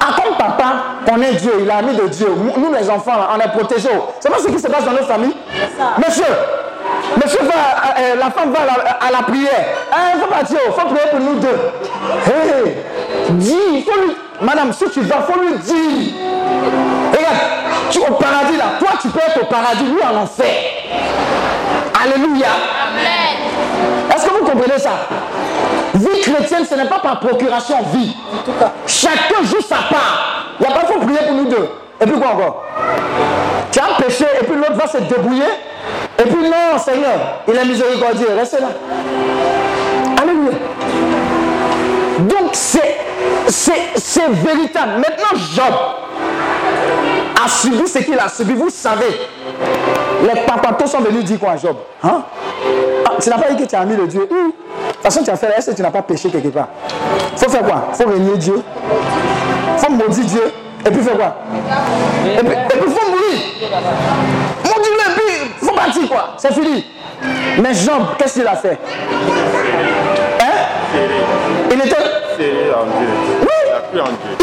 Ah, 0.00 0.20
comme 0.22 0.36
papa 0.36 0.64
connaît 1.06 1.32
Dieu, 1.32 1.52
il 1.60 1.68
est 1.68 1.72
ami 1.72 1.96
de 1.96 2.06
Dieu. 2.08 2.28
Nous, 2.56 2.72
les 2.72 2.88
enfants, 2.88 3.12
on 3.34 3.40
est 3.40 3.48
protégés. 3.50 3.88
C'est 4.20 4.30
pas 4.30 4.38
ce 4.38 4.48
qui 4.48 4.58
se 4.58 4.68
passe 4.68 4.84
dans 4.84 4.92
nos 4.92 5.02
familles 5.02 5.34
Monsieur, 5.98 6.24
monsieur 7.22 7.40
va, 7.42 8.00
euh, 8.00 8.14
la 8.18 8.30
femme 8.30 8.52
va 8.52 8.60
à 8.60 9.10
la, 9.10 9.18
à 9.18 9.22
prière. 9.22 9.64
Il 10.14 10.20
faut 10.20 10.26
partir, 10.28 10.58
il 10.66 10.72
faut 10.72 10.86
prier 10.86 11.10
pour 11.10 11.20
nous 11.20 11.34
deux. 11.40 11.58
Hé, 12.26 12.76
dis, 13.30 13.84
faut 13.84 14.00
lui, 14.00 14.16
madame, 14.40 14.72
si 14.72 14.88
tu 14.90 15.00
vas, 15.00 15.22
faut 15.22 15.38
lui 15.40 15.58
dire. 15.58 16.14
Regarde, 17.12 17.63
tu 17.90 17.98
au 18.00 18.14
paradis 18.14 18.56
là, 18.56 18.64
toi 18.78 18.90
tu 19.00 19.08
peux 19.08 19.20
être 19.20 19.42
au 19.42 19.46
paradis, 19.46 19.84
lui 19.84 20.02
en 20.02 20.22
enfer. 20.22 20.54
Alléluia. 22.02 22.48
Est-ce 24.14 24.26
que 24.26 24.30
vous 24.30 24.44
comprenez 24.44 24.78
ça? 24.78 24.90
Vie 25.94 26.20
chrétienne, 26.20 26.64
ce 26.68 26.74
n'est 26.74 26.86
pas 26.86 26.98
par 26.98 27.20
procuration 27.20 27.76
vie. 27.92 28.14
Chacun 28.86 29.42
joue 29.42 29.60
sa 29.60 29.76
part. 29.76 30.54
Il 30.60 30.66
n'y 30.66 30.72
a 30.72 30.76
pas 30.76 30.86
faut 30.86 31.00
prier 31.00 31.18
pour 31.26 31.36
nous 31.36 31.46
deux. 31.46 31.68
Et 32.00 32.06
puis 32.06 32.18
quoi 32.18 32.28
encore? 32.32 32.64
Tu 33.70 33.78
as 33.78 34.02
péché 34.02 34.26
et 34.40 34.44
puis 34.44 34.56
l'autre 34.56 34.74
va 34.74 34.86
se 34.86 34.98
débrouiller. 34.98 35.44
Et 36.18 36.22
puis 36.22 36.42
non, 36.42 36.78
Seigneur, 36.78 37.42
il 37.48 37.56
est 37.56 37.64
miséricordieux. 37.64 38.28
Restez 38.36 38.60
là. 38.60 38.68
Alléluia. 40.20 40.52
Donc 42.18 42.50
c'est, 42.52 42.98
c'est, 43.48 43.90
c'est 43.96 44.28
véritable. 44.28 44.98
Maintenant, 44.98 45.38
Job 45.54 45.74
a 47.44 47.48
subi 47.48 47.86
ce 47.86 47.98
qu'il 47.98 48.18
a 48.18 48.28
subi. 48.28 48.54
Vous 48.54 48.70
savez, 48.70 49.20
les 50.22 50.40
papatos 50.42 50.90
sont 50.90 51.00
venus 51.00 51.24
dire 51.24 51.38
quoi 51.38 51.52
à 51.52 51.56
Job? 51.56 51.76
Hein? 52.02 52.22
Ah, 53.06 53.12
Tu 53.20 53.28
n'as 53.28 53.38
pas 53.38 53.50
dit 53.52 53.62
que 53.62 53.68
tu 53.68 53.74
as 53.76 53.84
mis 53.84 53.96
le 53.96 54.06
Dieu. 54.06 54.26
Hum. 54.30 54.48
De 54.48 54.92
toute 54.92 55.02
façon, 55.02 55.22
tu 55.22 55.30
as 55.30 55.36
fait, 55.36 55.48
est-ce 55.56 55.70
que 55.70 55.76
tu 55.76 55.82
n'as 55.82 55.90
pas 55.90 56.02
péché 56.02 56.30
quelque 56.30 56.48
part? 56.48 56.68
Faut 57.36 57.48
faire 57.50 57.62
quoi? 57.62 57.88
Faut 57.92 58.08
régner 58.08 58.36
Dieu. 58.38 58.62
Faut 59.76 59.90
maudire 59.90 60.24
Dieu. 60.24 60.52
Et 60.86 60.90
puis 60.90 61.02
faire 61.02 61.16
quoi? 61.16 61.36
Et 62.26 62.42
puis 62.44 62.90
faut 62.90 63.10
mourir. 63.10 63.38
Maudire-le 64.64 65.10
et 65.10 65.14
puis 65.14 65.66
faut 65.66 65.74
partir 65.74 66.08
quoi? 66.08 66.34
C'est 66.38 66.52
fini. 66.52 66.84
Mais 67.58 67.74
Job, 67.74 68.02
qu'est-ce 68.18 68.34
qu'il 68.34 68.46
a 68.46 68.56
fait? 68.56 68.78
Hein? 70.40 70.46
Il 71.70 71.78
était. 71.78 71.96
Oui. 72.38 72.46
Il 73.40 73.72
a 73.72 73.80
cru 73.90 74.00
en 74.00 74.04
Dieu. 74.04 74.36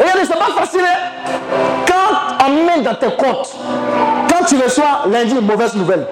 Regardez, 0.00 0.24
c'est 0.24 0.38
pas 0.38 0.60
facile. 0.60 0.80
hein. 0.80 1.30
Quand 1.86 2.46
on 2.46 2.64
met 2.66 2.82
dans 2.82 2.94
tes 2.94 3.14
comptes, 3.16 3.54
quand 4.30 4.44
tu 4.46 4.56
reçois 4.56 5.02
lundi 5.10 5.32
une 5.32 5.46
mauvaise 5.46 5.74
nouvelle, 5.74 6.06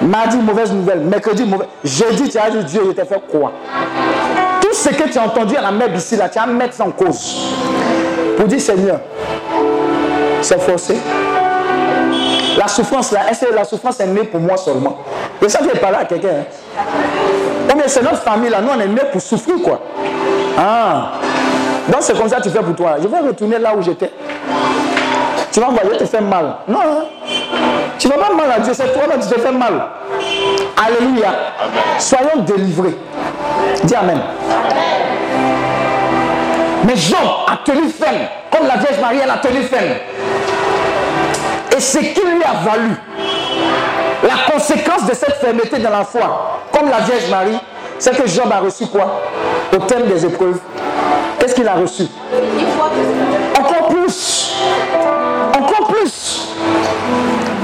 mardi 0.00 0.36
mauvaise 0.38 0.72
nouvelle, 0.72 1.00
mercredi 1.00 1.44
mauvaise, 1.44 1.68
jeudi 1.84 2.28
tu 2.30 2.38
as 2.38 2.50
dit 2.50 2.64
Dieu, 2.64 2.82
je 2.86 2.90
t'ai 2.92 3.04
fait 3.04 3.20
quoi 3.30 3.52
Tout 4.62 4.72
ce 4.72 4.88
que 4.88 5.08
tu 5.08 5.18
as 5.18 5.22
entendu 5.22 5.56
à 5.56 5.62
la 5.62 5.70
mère 5.70 5.94
ici, 5.94 6.16
là, 6.16 6.28
tu 6.28 6.38
vas 6.38 6.46
mettre 6.46 6.74
ça 6.74 6.84
en 6.84 6.90
cause. 6.90 7.36
Pour 8.36 8.46
dire 8.46 8.60
Seigneur, 8.60 9.00
c'est 10.40 10.60
forcé. 10.60 10.96
La 12.56 12.68
souffrance 12.68 13.12
là, 13.12 13.20
est-ce 13.30 13.44
que 13.46 13.54
la 13.54 13.64
souffrance 13.64 14.00
est 14.00 14.06
née 14.06 14.24
pour 14.24 14.40
moi 14.40 14.56
seulement? 14.56 14.98
Et 15.42 15.48
ça, 15.48 15.60
je 15.62 15.78
parler 15.78 15.98
à 15.98 16.04
quelqu'un. 16.04 16.28
hein. 16.78 17.74
Mais 17.76 17.84
c'est 17.86 18.02
notre 18.02 18.22
famille 18.22 18.50
là, 18.50 18.60
nous 18.60 18.70
on 18.74 18.80
est 18.80 18.88
nés 18.88 19.02
pour 19.12 19.20
souffrir 19.20 19.56
quoi. 19.62 19.80
Ah. 20.58 21.12
Donc 21.90 22.02
c'est 22.02 22.16
comme 22.16 22.28
ça 22.28 22.36
que 22.36 22.42
tu 22.44 22.50
fais 22.50 22.60
pour 22.60 22.74
toi. 22.74 22.96
Je 23.02 23.08
vais 23.08 23.18
retourner 23.18 23.58
là 23.58 23.74
où 23.76 23.82
j'étais. 23.82 24.10
Tu 25.52 25.58
vas 25.60 25.66
voir, 25.66 25.80
je 25.92 25.98
te 25.98 26.04
fais 26.04 26.20
mal. 26.20 26.54
Non, 26.68 26.78
hein. 26.80 27.04
tu 27.98 28.06
ne 28.06 28.12
vas 28.12 28.26
pas 28.26 28.34
mal 28.34 28.52
à 28.52 28.60
Dieu, 28.60 28.72
c'est 28.72 28.92
toi 28.92 29.02
là 29.08 29.16
qui 29.18 29.28
te 29.28 29.40
fais 29.40 29.52
mal. 29.52 29.88
Alléluia. 30.76 31.32
Soyons 31.98 32.42
délivrés. 32.46 32.96
Dis 33.82 33.94
Amen. 33.94 34.20
Mais 36.86 36.96
Job 36.96 37.18
a 37.46 37.58
tenu 37.64 37.88
ferme, 37.88 38.26
comme 38.50 38.66
la 38.66 38.76
Vierge 38.76 39.00
Marie, 39.00 39.18
elle 39.22 39.30
a 39.30 39.38
tenu 39.38 39.62
ferme. 39.62 39.94
Et 41.76 41.80
ce 41.80 41.98
qui 41.98 42.20
lui 42.20 42.42
a 42.44 42.64
valu, 42.64 42.94
la 44.22 44.52
conséquence 44.52 45.06
de 45.06 45.14
cette 45.14 45.34
fermeté 45.34 45.78
dans 45.78 45.90
la 45.90 46.04
foi, 46.04 46.60
comme 46.72 46.88
la 46.88 47.00
Vierge 47.00 47.28
Marie, 47.30 47.58
c'est 47.98 48.16
que 48.16 48.26
Job 48.26 48.46
a 48.50 48.60
reçu 48.60 48.86
quoi? 48.86 49.20
Au 49.74 49.78
thème 49.78 50.06
des 50.06 50.24
épreuves. 50.24 50.58
Qu'il 51.60 51.68
a 51.68 51.74
reçu 51.74 52.04
Encore 53.58 53.88
plus. 53.88 54.50
Encore 55.54 55.88
plus. 55.88 56.48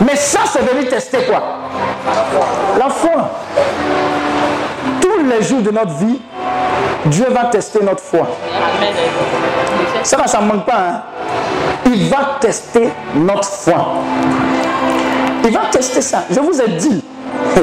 Mais 0.05 0.15
ça, 0.17 0.41
c'est 0.45 0.61
venu 0.61 0.85
tester 0.87 1.21
quoi? 1.23 1.43
La 2.79 2.91
foi. 2.91 3.31
Tous 5.01 5.25
les 5.25 5.43
jours 5.43 5.63
de 5.63 5.71
notre 5.71 5.93
vie, 5.95 6.21
Dieu 7.07 7.25
va 7.31 7.47
tester 7.47 7.79
notre 7.83 8.03
foi. 8.03 8.27
Ça, 10.03 10.27
ça 10.27 10.43
ne 10.43 10.47
manque 10.47 10.67
pas. 10.67 10.77
hein. 10.77 11.03
Il 11.87 12.11
va 12.11 12.37
tester 12.39 12.91
notre 13.15 13.49
foi. 13.49 13.95
Il 15.43 15.53
va 15.55 15.61
tester 15.71 16.03
ça. 16.03 16.25
Je 16.31 16.39
vous 16.41 16.61
ai 16.61 16.69
dit. 16.69 17.03
Je 17.57 17.61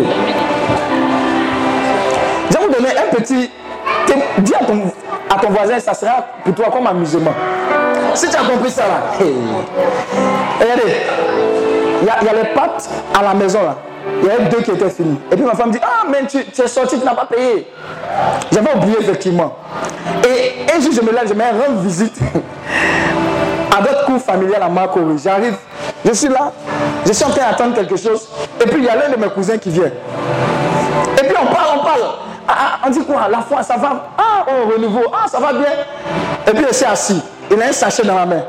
vais 2.57 2.65
vous 2.65 2.73
donner 2.73 2.89
un 2.97 3.15
petit. 3.15 3.51
Dis 4.39 4.53
à 4.55 4.65
ton, 4.65 4.81
à 5.29 5.39
ton 5.39 5.49
voisin, 5.49 5.79
ça 5.79 5.93
sera 5.93 6.25
pour 6.43 6.53
toi 6.53 6.65
comme 6.71 6.87
amusement. 6.87 7.33
Si 8.13 8.29
tu 8.29 8.35
as 8.35 8.43
compris 8.43 8.71
ça 8.71 8.83
là. 8.83 9.03
Regardez. 10.59 10.93
Il 12.01 12.07
y, 12.07 12.09
a, 12.09 12.23
y 12.23 12.27
a 12.27 12.43
les 12.43 12.49
pâtes 12.49 12.89
à 13.17 13.23
la 13.23 13.33
maison 13.33 13.63
là. 13.63 13.75
Il 14.21 14.27
y 14.27 14.31
avait 14.31 14.45
deux 14.45 14.61
qui 14.61 14.71
étaient 14.71 14.89
finis. 14.89 15.17
Et 15.31 15.35
puis 15.35 15.45
ma 15.45 15.55
femme 15.55 15.71
dit 15.71 15.79
Ah, 15.81 16.05
mais 16.09 16.25
tu, 16.27 16.37
es 16.39 16.67
sorti, 16.67 16.99
tu 16.99 17.05
n'as 17.05 17.15
pas 17.15 17.25
payé. 17.25 17.67
J'avais 18.51 18.73
oublié 18.75 18.97
effectivement. 18.99 19.55
Et 20.23 20.73
un 20.73 20.79
jour, 20.79 20.91
je 20.93 21.01
me 21.01 21.11
lève, 21.11 21.27
je 21.27 21.33
me 21.33 21.41
rends 21.43 21.81
visite 21.81 22.15
à 23.77 23.81
d'autres 23.81 24.05
cours 24.05 24.21
familiales 24.21 24.63
à 24.63 24.69
Marcory. 24.69 25.17
J'arrive, 25.23 25.55
je 26.05 26.11
suis 26.11 26.27
là, 26.27 26.51
je 27.05 27.13
suis 27.13 27.23
en 27.25 27.29
train 27.29 27.49
d'attendre 27.49 27.75
quelque 27.75 27.95
chose. 27.95 28.27
Et 28.61 28.67
puis 28.67 28.79
il 28.79 28.85
y 28.85 28.89
a 28.89 28.95
l'un 28.95 29.09
de 29.09 29.19
mes 29.19 29.29
cousins 29.29 29.57
qui 29.57 29.69
vient. 29.69 29.85
Et 29.87 31.23
puis 31.25 31.35
on 31.41 31.53
parle, 31.53 31.79
on 31.79 31.83
parle. 31.83 32.01
Ah, 32.47 32.55
ah, 32.57 32.79
on 32.85 32.89
dit 32.89 33.03
quoi? 33.05 33.27
La 33.29 33.39
foi, 33.39 33.63
ça 33.63 33.77
va 33.77 34.07
Ah, 34.17 34.45
oh, 34.47 34.71
renouveau. 34.73 35.05
Ah, 35.13 35.27
ça 35.27 35.39
va 35.39 35.53
bien. 35.53 35.65
Et 36.47 36.51
puis 36.51 36.65
il 36.67 36.73
s'est 36.73 36.85
assis. 36.85 37.21
Il 37.51 37.61
a 37.61 37.67
un 37.67 37.71
sachet 37.71 38.03
dans 38.03 38.15
la 38.15 38.25
main. 38.25 38.43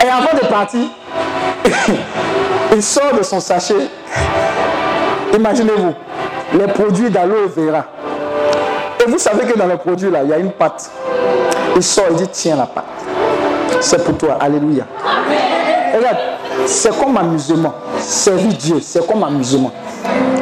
Et 0.00 0.08
avant 0.08 0.36
de 0.40 0.46
partir, 0.46 0.86
il 2.72 2.82
sort 2.82 3.12
de 3.16 3.22
son 3.22 3.40
sachet. 3.40 3.88
Imaginez-vous, 5.34 5.94
les 6.58 6.66
produits 6.72 7.10
d'aloe 7.10 7.48
vera. 7.54 7.84
Et 9.04 9.10
vous 9.10 9.18
savez 9.18 9.44
que 9.46 9.58
dans 9.58 9.66
les 9.66 9.76
produits 9.76 10.10
là, 10.10 10.22
il 10.22 10.30
y 10.30 10.32
a 10.32 10.38
une 10.38 10.52
pâte. 10.52 10.90
Il 11.76 11.82
sort, 11.82 12.04
il 12.10 12.16
dit 12.16 12.28
tiens 12.28 12.56
la 12.56 12.66
pâte. 12.66 12.84
C'est 13.80 14.04
pour 14.04 14.16
toi. 14.16 14.36
Alléluia. 14.40 14.84
Regarde, 15.94 16.18
c'est 16.66 16.96
comme 16.98 17.16
amusement. 17.16 17.74
Servir 18.02 18.52
Dieu, 18.54 18.80
c'est 18.80 19.06
comme 19.06 19.22
amusement. 19.22 19.70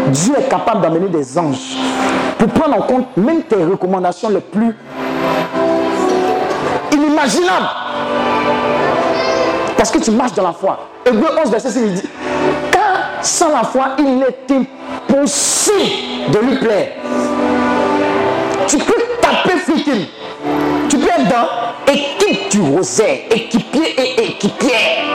Dieu 0.08 0.34
est 0.38 0.48
capable 0.48 0.80
d'amener 0.80 1.08
des 1.08 1.38
anges 1.38 1.76
pour 2.38 2.48
prendre 2.48 2.78
en 2.78 2.82
compte 2.82 3.16
même 3.16 3.42
tes 3.42 3.62
recommandations 3.62 4.30
les 4.30 4.40
plus 4.40 4.74
inimaginables. 6.92 7.68
Parce 9.76 9.90
que 9.90 9.98
tu 9.98 10.10
marches 10.10 10.32
dans 10.34 10.42
la 10.42 10.52
foi. 10.52 10.88
Hébreu 11.04 11.28
11, 11.42 11.50
verset 11.50 11.70
6, 11.70 11.80
il 11.80 11.94
dit 11.94 12.08
Car 12.70 13.22
sans 13.22 13.50
la 13.50 13.62
foi, 13.62 13.88
il 13.98 14.22
est 14.22 14.50
impossible 14.50 16.32
de 16.32 16.38
lui 16.38 16.58
plaire. 16.58 16.92
Tu 18.66 18.78
peux 18.78 19.02
taper 19.20 19.58
freaking. 19.58 20.06
Tu 20.88 20.96
peux 20.96 21.08
être 21.08 21.28
dans 21.28 21.92
équipe 21.92 22.50
du 22.50 22.60
rosaire, 22.60 23.18
équipier 23.30 24.00
et 24.00 24.26
équipière. 24.28 25.09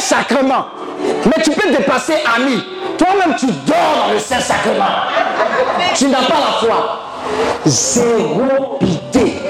Saint-Sacrement. 0.00 0.66
Mais 1.24 1.42
tu 1.42 1.50
peux 1.50 1.70
dépasser 1.70 2.14
ami. 2.36 2.62
Toi-même, 2.98 3.36
tu 3.36 3.46
dors 3.46 4.06
dans 4.06 4.12
le 4.12 4.18
Saint-Sacrement. 4.18 4.84
Tu 5.94 6.06
n'as 6.08 6.22
pas 6.22 6.34
la 6.34 6.66
foi. 6.66 7.00
Zéro 7.64 8.78
pitié. 8.78 9.42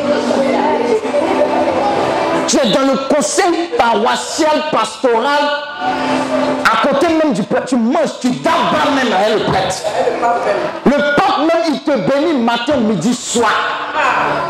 Tu 2.49 2.59
es 2.59 2.71
dans 2.71 2.93
le 2.93 3.13
conseil 3.13 3.71
paroissial, 3.77 4.65
pastoral, 4.71 5.51
à 6.65 6.87
côté 6.87 7.09
même 7.09 7.33
du 7.33 7.43
prêtre. 7.43 7.67
Tu 7.67 7.77
manges, 7.77 8.21
tu 8.21 8.31
dabas 8.31 8.91
même 8.95 9.13
avec 9.13 9.39
le 9.41 9.53
prêtre. 9.53 9.77
Le 10.85 10.93
pape 10.93 11.39
même, 11.41 11.75
il 11.75 11.81
te 11.81 11.91
bénit 11.91 12.39
matin, 12.39 12.77
midi, 12.77 13.15
soir. 13.15 13.51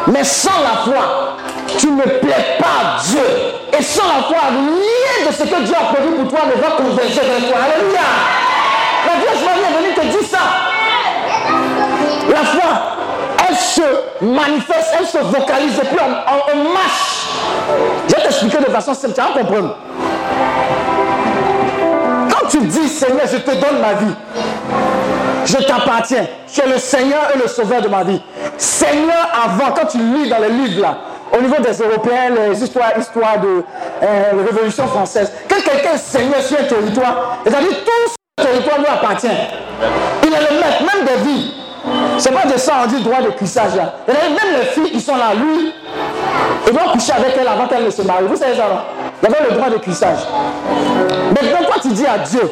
Mais 0.08 0.24
sans 0.24 0.50
la 0.62 0.92
foi, 0.92 1.36
tu 1.78 1.90
ne 1.90 2.02
plais 2.02 2.56
pas 2.58 2.96
à 2.96 3.02
Dieu. 3.02 3.22
Et 3.78 3.82
sans 3.82 4.04
la 4.06 4.22
foi, 4.24 4.48
rien 4.50 5.28
de 5.28 5.32
ce 5.34 5.42
que 5.42 5.62
Dieu 5.62 5.74
a 5.74 5.92
prévu 5.94 6.12
pour 6.14 6.28
toi 6.28 6.40
ne 6.46 6.60
va 6.60 6.68
converger 6.76 7.20
vers 7.20 7.48
toi. 7.50 7.58
Alléluia. 7.64 8.00
La 9.06 9.20
Vierge 9.20 9.44
Marie 9.44 9.60
est 9.60 9.82
venue 9.82 9.94
te 9.94 10.16
dire 10.18 10.28
ça. 10.28 10.38
La 12.30 12.44
foi, 12.44 12.70
elle 13.48 13.56
se 13.56 14.24
manifeste, 14.24 14.94
elle 14.98 15.06
se 15.06 15.18
vocalise 15.18 15.78
et 15.78 15.86
puis 15.86 15.96
on, 16.00 16.58
on- 16.58 16.72
marche. 16.72 17.28
Je 18.08 18.14
vais 18.14 18.22
t'expliquer 18.22 18.58
de 18.58 18.64
façon 18.70 18.94
simple, 18.94 19.14
tu 19.14 19.20
vas 19.20 19.38
comprendre. 19.40 19.76
Quand 22.30 22.48
tu 22.48 22.58
dis 22.58 22.88
Seigneur, 22.88 23.26
je 23.30 23.38
te 23.38 23.50
donne 23.52 23.80
ma 23.80 23.92
vie, 23.94 24.14
je 25.44 25.56
t'appartiens, 25.58 26.26
tu 26.52 26.60
es 26.60 26.66
le 26.66 26.78
Seigneur 26.78 27.28
et 27.34 27.38
le 27.38 27.46
Sauveur 27.48 27.80
de 27.82 27.88
ma 27.88 28.02
vie. 28.04 28.20
Seigneur, 28.56 29.28
avant, 29.44 29.72
quand 29.72 29.86
tu 29.86 29.98
lis 29.98 30.28
dans 30.28 30.38
les 30.38 30.48
livres 30.50 30.82
là, 30.82 30.96
au 31.32 31.40
niveau 31.40 31.56
des 31.60 31.72
Européens, 31.82 32.30
les 32.50 32.62
histoires, 32.62 32.92
histoires 32.98 33.40
de 33.40 33.62
euh, 34.02 34.44
Révolution 34.50 34.86
française, 34.86 35.32
quand 35.48 35.62
quelqu'un 35.62 35.96
Seigneur 35.96 36.40
sur 36.42 36.58
un 36.58 36.64
territoire, 36.64 37.38
c'est-à-dire 37.44 37.84
tout 37.84 38.12
ce 38.38 38.44
territoire 38.44 38.78
lui 38.78 38.86
appartient. 38.86 39.26
Il 40.22 40.32
est 40.32 40.50
le 40.50 40.56
maître, 40.58 40.82
même 40.82 41.04
des 41.04 41.28
vies. 41.28 41.52
C'est 42.18 42.32
pas 42.32 42.46
de 42.46 42.58
ça 42.58 42.72
on 42.84 42.86
dit 42.88 43.02
droit 43.02 43.20
de 43.20 43.30
cuissage 43.30 43.76
là. 43.76 43.94
Même 44.08 44.58
les 44.58 44.64
filles 44.66 44.90
qui 44.90 45.00
sont 45.00 45.16
là, 45.16 45.34
lui, 45.34 45.72
ils 46.66 46.72
vont 46.72 46.90
coucher 46.92 47.12
avec 47.12 47.36
elle 47.38 47.46
avant 47.46 47.68
qu'elle 47.68 47.84
ne 47.84 47.90
se 47.90 48.02
marie. 48.02 48.24
Vous 48.28 48.36
savez 48.36 48.56
ça, 48.56 48.64
non 48.68 48.80
Il 49.22 49.28
avait 49.28 49.50
le 49.50 49.56
droit 49.56 49.70
de 49.70 49.76
cuissage. 49.78 50.18
Maintenant, 51.30 51.68
quand 51.72 51.80
tu 51.80 51.88
dis 51.88 52.06
à 52.06 52.18
Dieu, 52.18 52.50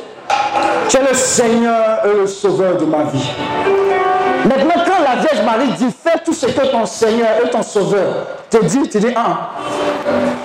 tu 0.88 0.96
es 0.96 1.00
le 1.00 1.14
Seigneur 1.14 2.00
et 2.04 2.20
le 2.20 2.26
Sauveur 2.26 2.76
de 2.76 2.84
ma 2.84 3.04
vie. 3.04 3.30
Maintenant, 4.44 4.84
quand 4.86 4.93
Marie 5.44 5.68
dit, 5.78 5.86
fais 6.04 6.18
tout 6.24 6.32
ce 6.32 6.46
que 6.46 6.66
ton 6.66 6.86
Seigneur 6.86 7.28
et 7.44 7.50
ton 7.50 7.62
Sauveur 7.62 8.26
te 8.50 8.64
dit, 8.64 8.88
tu 8.88 8.98
dis, 8.98 9.08
ah, 9.16 9.50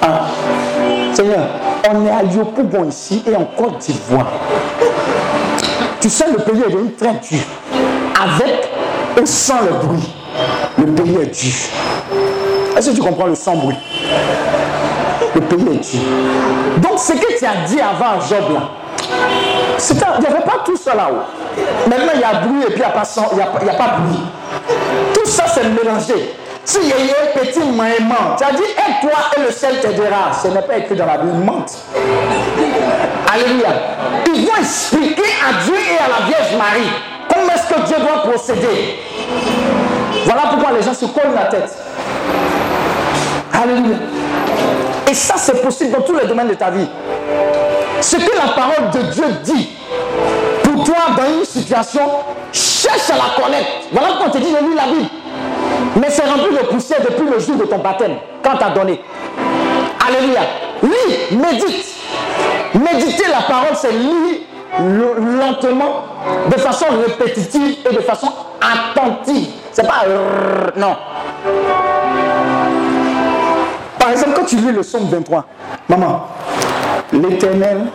ah, 0.02 0.28
Seigneur, 1.14 1.48
on 1.90 2.06
est 2.06 2.10
à 2.10 2.24
Lyopoubon 2.24 2.90
ici 2.90 3.24
et 3.28 3.36
en 3.36 3.46
Côte 3.46 3.80
d'Ivoire. 3.80 4.32
Tu 6.00 6.10
sais, 6.10 6.26
le 6.32 6.38
pays 6.38 6.62
est 6.62 6.72
devenu 6.72 6.94
très 6.94 7.14
dur. 7.14 7.40
Avec 8.22 8.70
et 9.22 9.26
sans 9.26 9.62
le 9.62 9.86
bruit, 9.86 10.16
le 10.78 10.86
pays 10.86 11.18
est 11.22 11.42
dur. 11.42 11.54
Est-ce 12.78 12.92
que 12.92 12.96
tu 12.96 13.02
comprends 13.02 13.28
le 13.28 13.36
sans 13.36 13.56
bruit? 13.56 13.76
Le 15.36 15.42
pays 15.42 15.60
est 15.60 15.92
dur. 15.92 16.02
Donc, 16.78 17.00
ce 17.00 17.14
que 17.14 17.38
tu 17.38 17.46
as 17.46 17.68
dit 17.68 17.80
avant 17.82 18.22
Job 18.22 18.44
là, 18.54 18.70
il 19.92 20.20
n'y 20.22 20.28
avait 20.28 20.44
pas 20.46 20.62
tout 20.66 20.78
ça 20.78 20.94
là-haut. 20.96 21.24
Maintenant, 21.90 22.12
il 22.16 22.20
y 22.22 22.24
a 22.24 22.34
bruit 22.42 22.62
et 22.64 22.66
puis 22.66 22.74
il 22.76 22.80
n'y 22.80 22.84
a, 22.86 22.90
pas 22.90 23.06
son- 23.06 23.26
il 23.32 23.38
y 23.38 23.42
a, 23.42 23.46
a 23.46 23.76
pas 23.76 23.98
bruit. 24.00 24.20
Tout 25.14 25.26
ça, 25.26 25.46
c'est 25.48 25.64
mélangé. 25.64 26.36
Si 26.66 26.78
il 26.84 26.90
y 26.90 26.92
a 26.92 26.96
un 26.96 27.40
petit 27.40 27.60
maïman, 27.60 28.36
tu 28.38 28.44
as 28.44 28.52
dit, 28.52 28.62
et 28.62 29.02
toi 29.08 29.18
et 29.38 29.42
le 29.42 29.52
ciel 29.52 29.80
t'aidera. 29.82 30.32
Ce 30.42 30.48
n'est 30.50 30.62
pas 30.62 30.78
écrit 30.78 30.96
dans 30.96 31.06
la 31.08 31.18
Bible, 31.18 31.38
mente. 31.44 31.72
Alléluia. 33.34 33.70
Ils 34.34 34.46
vont 34.46 34.56
expliquer 34.60 35.24
à 35.48 35.64
Dieu 35.64 35.74
et 35.76 35.98
à 35.98 36.20
la 36.20 36.26
Vierge 36.28 36.56
Marie 36.58 36.92
comment 37.34 37.54
est-ce 37.54 37.74
que 37.74 37.80
Dieu 37.88 37.96
doit 38.00 38.22
procéder. 38.30 39.00
Voilà 40.26 40.42
pourquoi 40.52 40.72
les 40.78 40.84
gens 40.84 40.94
se 40.94 41.06
collent 41.06 41.34
la 41.34 41.46
tête. 41.46 41.76
Alléluia. 43.54 43.98
Et 45.10 45.14
ça, 45.14 45.36
c'est 45.38 45.62
possible 45.64 45.92
dans 45.92 46.02
tous 46.02 46.16
les 46.18 46.28
domaines 46.28 46.50
de 46.50 46.54
ta 46.54 46.70
vie. 46.70 46.88
Ce 48.02 48.16
que 48.16 48.36
la 48.38 48.54
parole 48.54 48.90
de 48.94 49.00
Dieu 49.12 49.26
dit 49.44 49.70
pour 50.64 50.84
toi 50.84 50.96
dans 51.18 51.40
une 51.40 51.46
situation, 51.46 52.02
cherche 52.52 53.10
à 53.10 53.16
la 53.16 53.44
connaître. 53.44 53.68
Voilà 53.92 54.10
on 54.26 54.30
te 54.30 54.38
dit 54.38 54.46
de 54.52 54.58
lire 54.58 54.76
la 54.76 54.84
Bible. 54.92 55.10
Mais 56.00 56.10
c'est 56.10 56.24
rempli 56.26 56.56
de 56.56 56.66
poussière 56.68 57.00
depuis 57.02 57.28
le 57.30 57.40
jour 57.40 57.56
de 57.58 57.66
ton 57.66 57.80
baptême, 57.80 58.16
quand 58.44 58.56
tu 58.58 58.64
as 58.64 58.70
donné. 58.70 59.02
Alléluia. 60.08 60.42
Lis, 60.84 61.36
médite. 61.36 61.86
Méditer 62.76 63.24
la 63.30 63.42
parole, 63.42 63.76
c'est 63.76 63.92
lire 63.92 64.40
le- 64.80 65.38
lentement, 65.40 66.04
de 66.48 66.60
façon 66.60 66.86
répétitive 67.06 67.78
et 67.90 67.94
de 67.96 68.00
façon 68.02 68.32
attentive. 68.62 69.48
C'est 69.72 69.88
pas 69.88 70.04
non. 70.78 70.96
Par 74.00 74.12
exemple, 74.12 74.32
quand 74.36 74.46
tu 74.46 74.56
lis 74.58 74.72
le 74.72 74.82
psaume 74.82 75.08
23, 75.10 75.46
maman, 75.90 76.28
l'éternel 77.14 77.86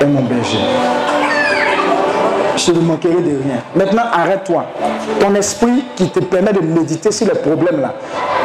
est 0.00 0.06
mon 0.06 0.22
berger. 0.22 0.58
Je 2.56 2.72
ne 2.72 2.80
manquerai 2.80 3.14
de 3.14 3.42
rien. 3.42 3.62
Maintenant, 3.74 4.04
arrête-toi. 4.12 4.64
Ton 5.20 5.34
esprit 5.34 5.84
qui 5.94 6.08
te 6.08 6.20
permet 6.20 6.52
de 6.52 6.60
méditer 6.60 7.12
sur 7.12 7.26
les 7.26 7.38
problèmes 7.38 7.80
là, 7.80 7.94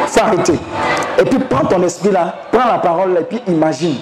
faut 0.06 0.20
arrêter. 0.20 0.54
Et 1.18 1.24
puis 1.24 1.38
prends 1.38 1.64
ton 1.64 1.82
esprit 1.82 2.10
là, 2.10 2.34
prends 2.50 2.66
la 2.66 2.78
parole 2.78 3.14
là, 3.14 3.20
et 3.20 3.24
puis 3.24 3.42
imagine. 3.48 3.96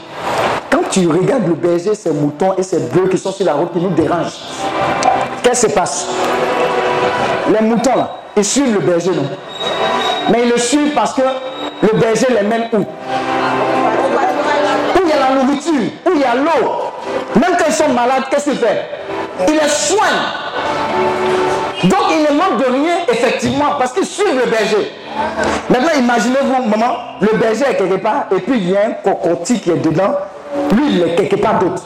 Quand 0.69 0.83
tu 0.91 1.07
regardes 1.09 1.47
le 1.47 1.55
berger, 1.55 1.95
ces 1.95 2.11
moutons 2.11 2.55
et 2.59 2.63
ces 2.63 2.79
bœufs 2.79 3.09
qui 3.09 3.19
sont 3.19 3.33
sur 3.33 3.47
la 3.47 3.55
route 3.55 3.73
qui 3.73 3.79
nous 3.79 3.91
dérangent, 3.91 4.39
qu'est-ce 5.43 5.67
qui 5.67 5.73
se 5.73 5.77
passe? 5.77 6.09
Les 7.53 7.67
moutons 7.67 7.97
là, 7.97 8.11
ils 8.37 8.45
suivent 8.45 8.75
le 8.75 8.81
berger, 8.81 9.11
non? 9.11 9.29
Mais 10.31 10.43
ils 10.45 10.51
le 10.51 10.59
suivent 10.59 10.95
parce 10.95 11.15
que 11.15 11.23
le 11.83 11.99
berger 11.99 12.27
les 12.31 12.47
mène 12.47 12.69
où? 12.73 12.85
Où 15.69 16.11
il 16.15 16.21
y 16.21 16.25
a 16.25 16.35
l'eau. 16.35 16.93
Même 17.35 17.57
quand 17.59 17.65
ils 17.67 17.73
sont 17.73 17.89
malades, 17.89 18.25
qu'est-ce 18.31 18.51
qu'il 18.51 18.59
fait 18.59 18.89
Il 19.49 19.55
les 19.55 19.69
soigne. 19.69 20.01
Donc 21.85 22.01
il 22.11 22.23
ne 22.23 22.39
manque 22.39 22.59
de 22.59 22.73
rien, 22.73 22.97
effectivement, 23.09 23.77
parce 23.79 23.93
qu'ils 23.93 24.07
suivent 24.07 24.39
le 24.45 24.51
berger. 24.51 24.93
Maintenant, 25.69 25.99
imaginez-vous, 25.99 26.69
maman, 26.69 26.97
le 27.21 27.39
berger 27.39 27.65
est 27.71 27.77
quelque 27.77 27.97
part, 27.97 28.27
et 28.35 28.41
puis 28.41 28.59
il 28.59 28.71
y 28.71 28.77
a 28.77 28.87
un 28.87 28.91
cocotier 28.93 29.59
qui 29.59 29.71
est 29.71 29.77
dedans, 29.77 30.15
lui, 30.73 30.85
il 30.91 31.03
est 31.03 31.15
quelque 31.15 31.37
part 31.37 31.59
d'autre. 31.59 31.83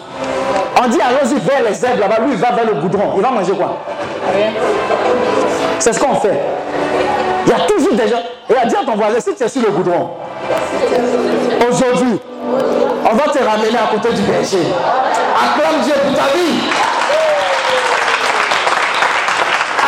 On 0.83 0.89
dit 0.89 0.99
allons-y 1.01 1.39
vers 1.41 1.63
les 1.63 1.85
herbes 1.85 2.01
là-bas, 2.01 2.17
lui, 2.25 2.33
il 2.33 2.39
va 2.39 2.53
vers 2.53 2.67
le 2.67 2.81
goudron. 2.81 3.13
Il 3.17 3.23
va 3.23 3.31
manger 3.31 3.53
quoi 3.53 3.77
C'est 5.79 5.93
ce 5.93 6.01
qu'on 6.01 6.15
fait. 6.17 6.41
Il 7.47 7.51
y 7.51 7.55
a 7.55 7.61
toujours 7.67 7.95
des 7.95 8.09
gens. 8.09 8.23
Et 8.51 8.57
à 8.57 8.67
dire 8.67 8.81
à 8.81 8.85
ton 8.85 8.97
voisin, 8.97 9.21
si 9.21 9.35
tu 9.35 9.43
es 9.43 9.49
sur 9.49 9.63
le 9.63 9.71
goudron, 9.71 10.11
aujourd'hui, 11.71 12.21
on 13.11 13.15
va 13.15 13.25
te 13.33 13.39
ramener 13.39 13.77
à 13.77 13.95
côté 13.95 14.13
du 14.15 14.23
berger. 14.23 14.67
Acclame 15.37 15.81
Dieu 15.83 15.95
pour 16.05 16.15
ta 16.17 16.25
vie. 16.37 16.61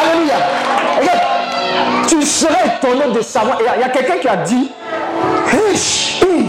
Alléluia. 0.00 0.34
Regarde, 1.00 2.06
tu 2.08 2.22
serais 2.22 2.66
étonné 2.76 3.12
de 3.14 3.20
savoir. 3.22 3.58
Il 3.60 3.80
y 3.80 3.84
a- 3.84 3.88
quelqu'un 3.88 4.18
qui 4.18 4.28
a 4.28 4.36
dit 4.36 4.70
Hey, 5.52 5.74
hey. 6.22 6.48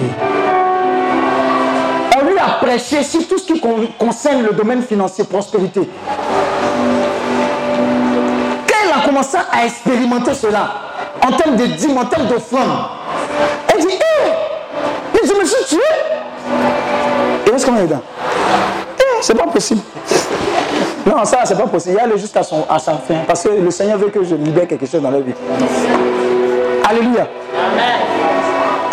On 2.19 2.25
lui 2.25 2.37
a 2.39 2.57
prêché 2.65 3.03
sur 3.03 3.27
tout 3.27 3.37
ce 3.37 3.45
qui 3.45 3.59
con- 3.59 3.87
concerne 3.97 4.41
le 4.43 4.51
domaine 4.53 4.81
financier, 4.81 5.23
prospérité. 5.23 5.81
Quand 8.67 8.75
elle 8.83 8.91
a 9.01 9.05
commencé 9.05 9.37
à 9.51 9.65
expérimenter 9.65 10.33
cela, 10.33 10.71
en 11.25 11.31
termes 11.33 11.55
de 11.55 11.65
dîmes, 11.67 11.97
en 11.97 12.05
termes 12.05 12.25
d'offrandes, 12.27 12.85
elle 13.73 13.81
dit 13.85 13.93
Hé, 13.93 14.31
mais 15.13 15.19
je 15.27 15.33
me 15.39 15.45
suis 15.45 15.65
tué. 15.65 15.83
Et 17.45 17.49
est-ce 17.55 17.65
qu'on 17.65 17.77
est 17.77 17.83
dedans 17.83 18.01
Eh, 18.99 19.03
C'est 19.21 19.35
pas 19.35 19.47
possible. 19.47 19.81
Non, 21.05 21.23
ça, 21.25 21.39
c'est 21.45 21.57
pas 21.57 21.67
possible. 21.67 21.95
Il 21.95 21.97
y 21.97 21.99
a 22.01 22.03
aller 22.03 22.17
jusqu'à 22.17 22.43
son, 22.43 22.65
à 22.69 22.77
sa 22.79 22.93
fin. 22.93 23.15
Parce 23.25 23.43
que 23.43 23.49
le 23.49 23.71
Seigneur 23.71 23.97
veut 23.97 24.09
que 24.09 24.23
je 24.23 24.35
libère 24.35 24.67
quelque 24.67 24.85
chose 24.85 25.01
dans 25.01 25.09
leur 25.11 25.21
vie. 25.21 25.33
Alléluia. 26.89 27.27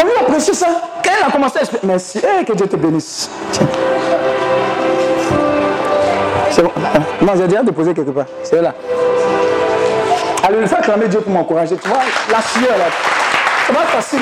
On 0.01 0.05
lui 0.05 0.13
a 0.21 0.25
prêché 0.25 0.55
ça. 0.55 0.67
Quand 1.05 1.11
elle 1.21 1.29
a 1.29 1.33
commencé 1.33 1.59
à 1.59 1.61
expliquer, 1.63 1.87
merci, 1.87 2.21
Eh, 2.41 2.45
que 2.45 2.53
Dieu 2.53 2.67
te 2.67 2.77
bénisse. 2.77 3.29
C'est 6.51 6.63
bon. 6.63 6.71
Non, 7.21 7.33
j'ai 7.37 7.49
déjà 7.49 7.63
déposé 7.63 7.93
quelque 7.95 8.11
part. 8.11 8.27
C'est 8.45 8.63
là. 8.63 8.73
Allez, 10.47 10.61
le 10.61 10.67
faire 10.67 10.81
clamer 10.83 11.09
Dieu 11.09 11.21
pour 11.21 11.33
m'encourager. 11.33 11.77
Tu 11.77 11.89
vois, 11.89 11.99
la 12.31 12.41
sueur 12.43 12.79
là. 12.79 12.85
C'est 13.67 13.73
pas 13.75 13.81
facile. 13.87 14.21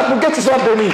Là 0.00 0.08
pour 0.08 0.20
que 0.20 0.34
tu 0.34 0.40
sois 0.40 0.56
béni. 0.58 0.90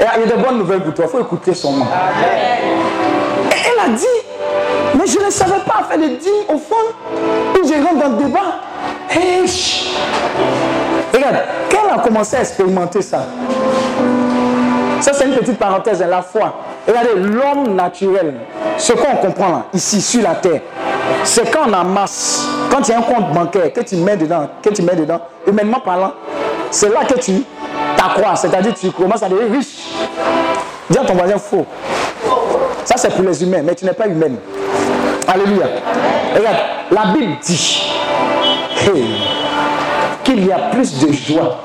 Et 0.00 0.04
il 0.16 0.20
y 0.20 0.32
a 0.32 0.36
des 0.36 0.42
bonnes 0.42 0.58
nouvelles 0.58 0.82
pour 0.82 0.94
toi. 0.94 1.06
Il 1.08 1.10
faut 1.10 1.20
écouter 1.20 1.54
son 1.54 1.72
nom. 1.72 1.84
Et 1.84 3.56
elle 3.72 3.90
a 3.90 3.94
dit, 3.94 4.04
Mais 4.94 5.06
je 5.06 5.18
ne 5.24 5.30
savais 5.30 5.60
pas 5.66 5.84
faire 5.88 5.98
le 5.98 6.08
dîmes 6.16 6.44
au 6.48 6.58
fond. 6.58 6.76
Où 7.54 7.66
je 7.66 7.74
rentre 7.82 7.98
dans 7.98 8.16
le 8.16 8.24
débat. 8.24 8.60
Hey, 9.10 9.46
chut. 9.48 9.96
Regarde, 11.12 11.38
quand 11.70 11.78
on 11.88 11.98
a 11.98 12.02
commencé 12.02 12.36
à 12.36 12.40
expérimenter 12.40 13.02
ça, 13.02 13.24
ça 15.00 15.12
c'est 15.12 15.24
une 15.24 15.34
petite 15.34 15.58
parenthèse, 15.58 16.02
hein, 16.02 16.08
la 16.08 16.22
foi. 16.22 16.54
Regardez, 16.86 17.14
l'homme 17.16 17.74
naturel, 17.74 18.34
ce 18.76 18.92
qu'on 18.92 19.16
comprend 19.16 19.48
là, 19.48 19.64
ici 19.72 20.00
sur 20.00 20.22
la 20.22 20.34
terre, 20.34 20.60
c'est 21.24 21.50
quand 21.50 21.68
on 21.68 21.72
amasse, 21.72 22.46
quand 22.70 22.86
il 22.88 22.92
y 22.92 22.94
a 22.94 22.98
un 22.98 23.02
compte 23.02 23.32
bancaire 23.32 23.72
que 23.72 23.80
tu 23.80 23.96
mets 23.96 24.16
dedans, 24.16 24.48
que 24.62 24.70
tu 24.70 24.82
mets 24.82 24.96
dedans, 24.96 25.20
humainement 25.46 25.80
parlant, 25.80 26.12
c'est 26.70 26.88
là 26.88 27.04
que 27.04 27.18
tu 27.18 27.44
t'accrois, 27.96 28.36
c'est-à-dire 28.36 28.74
tu 28.74 28.90
commences 28.90 29.22
à 29.22 29.28
devenir 29.28 29.52
riche. 29.52 29.88
Dis 30.90 30.98
à 30.98 31.04
ton 31.04 31.14
voisin 31.14 31.38
faux. 31.38 31.66
Ça 32.84 32.96
c'est 32.96 33.14
pour 33.14 33.24
les 33.24 33.42
humains, 33.42 33.62
mais 33.62 33.74
tu 33.74 33.84
n'es 33.84 33.92
pas 33.92 34.06
humaine. 34.06 34.36
Alléluia. 35.26 35.66
Regarde, 36.34 36.56
la 36.90 37.12
Bible 37.12 37.36
dit 37.42 37.92
qu'il 40.24 40.46
y 40.46 40.52
a 40.52 40.58
plus 40.70 40.98
de 40.98 41.12
joie 41.12 41.58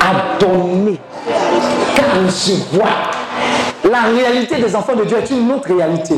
à 0.00 0.38
donner 0.38 1.00
qu'à 1.94 2.20
recevoir. 2.24 3.10
La 3.90 4.02
réalité 4.14 4.56
des 4.56 4.76
enfants 4.76 4.94
de 4.94 5.04
Dieu 5.04 5.16
est 5.18 5.30
une 5.30 5.50
autre 5.52 5.68
réalité. 5.74 6.14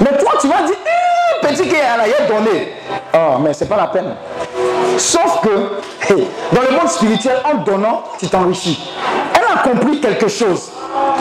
Mais 0.00 0.18
toi, 0.18 0.32
tu 0.40 0.48
vas 0.48 0.62
dire, 0.66 0.76
petit 1.42 1.64
il 1.64 1.74
a 1.74 2.26
donné. 2.26 2.74
Oh, 3.14 3.38
mais 3.40 3.52
c'est 3.52 3.68
pas 3.68 3.76
la 3.76 3.86
peine. 3.88 4.14
Sauf 4.96 5.40
que, 5.42 6.14
dans 6.54 6.62
le 6.62 6.76
monde 6.76 6.88
spirituel, 6.88 7.36
en 7.44 7.58
donnant, 7.58 8.04
tu 8.18 8.28
t'enrichis. 8.28 8.90
Elle 9.34 9.58
a 9.58 9.62
compris 9.62 10.00
quelque 10.00 10.28
chose. 10.28 10.70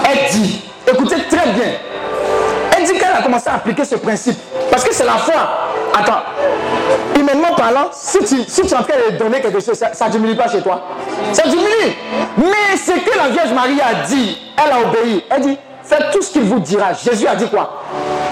Elle 0.06 0.32
dit, 0.32 0.64
écoutez 0.88 1.16
très 1.30 1.50
bien, 1.52 1.74
elle 2.78 2.84
dit 2.84 2.94
qu'elle 2.94 3.16
a 3.18 3.22
commencé 3.22 3.50
à 3.50 3.56
appliquer 3.56 3.86
ce 3.86 3.96
principe. 3.96 4.38
Parce 4.70 4.84
que 4.84 4.94
c'est 4.94 5.06
la 5.06 5.14
foi. 5.14 5.34
Attends, 5.94 6.22
humainement 7.20 7.54
parlant, 7.56 7.90
si 7.92 8.20
tu, 8.20 8.44
si 8.48 8.62
tu 8.62 8.68
es 8.68 8.76
en 8.76 8.84
train 8.84 8.96
de 9.12 9.18
donner 9.18 9.42
quelque 9.42 9.60
chose, 9.60 9.78
ça 9.94 10.06
ne 10.08 10.12
diminue 10.12 10.36
pas 10.36 10.48
chez 10.48 10.62
toi. 10.62 10.82
Ça 11.34 11.44
diminue. 11.44 11.96
Mais 12.38 12.78
ce 12.78 12.92
que 12.92 13.18
la 13.18 13.30
Vierge 13.30 13.52
Marie 13.54 13.80
a 13.82 14.06
dit, 14.08 14.38
elle 14.58 14.72
a 14.72 14.80
obéi. 14.88 15.24
Elle 15.30 15.42
dit, 15.42 15.58
faites 15.84 16.12
tout 16.12 16.22
ce 16.22 16.32
qu'il 16.32 16.44
vous 16.44 16.60
dira. 16.60 16.94
Jésus 16.94 17.28
a 17.28 17.36
dit 17.36 17.48
quoi? 17.48 17.82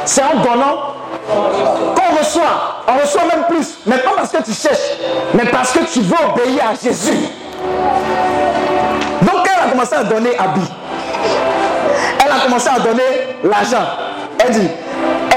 C'est 0.05 0.23
en 0.23 0.37
donnant 0.41 0.98
qu'on 1.29 2.17
reçoit. 2.17 2.83
On 2.87 2.99
reçoit 3.01 3.21
même 3.23 3.43
plus. 3.49 3.75
Mais 3.85 3.97
pas 3.99 4.11
parce 4.15 4.31
que 4.31 4.41
tu 4.43 4.51
cherches, 4.53 4.97
mais 5.33 5.45
parce 5.45 5.71
que 5.71 5.79
tu 5.79 6.01
veux 6.01 6.15
obéir 6.33 6.63
à 6.71 6.73
Jésus. 6.75 7.27
Donc 9.21 9.45
elle 9.45 9.67
a 9.67 9.71
commencé 9.71 9.95
à 9.95 10.03
donner 10.03 10.37
habit. 10.37 10.67
Elle 12.25 12.31
a 12.31 12.39
commencé 12.45 12.69
à 12.69 12.79
donner 12.79 13.03
l'argent. 13.43 13.85
Elle 14.43 14.51
dit, 14.51 14.67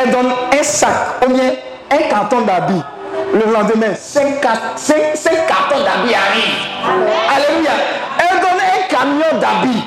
elle 0.00 0.10
donne 0.10 0.32
un 0.58 0.62
sac, 0.62 0.88
ou 1.26 1.32
bien 1.32 1.50
un 1.90 2.08
carton 2.08 2.42
d'habits. 2.42 2.82
Le 3.34 3.52
lendemain, 3.52 3.94
cinq, 3.98 4.40
car- 4.40 4.58
cinq- 4.76 5.14
cinq 5.14 5.46
cartons 5.46 5.82
d'habits 5.82 6.14
arrivent. 6.14 7.02
Alléluia. 7.34 7.70
Elle 8.18 8.40
donne 8.40 8.60
un 8.60 8.88
camion 8.88 9.40
d'habits. 9.40 9.84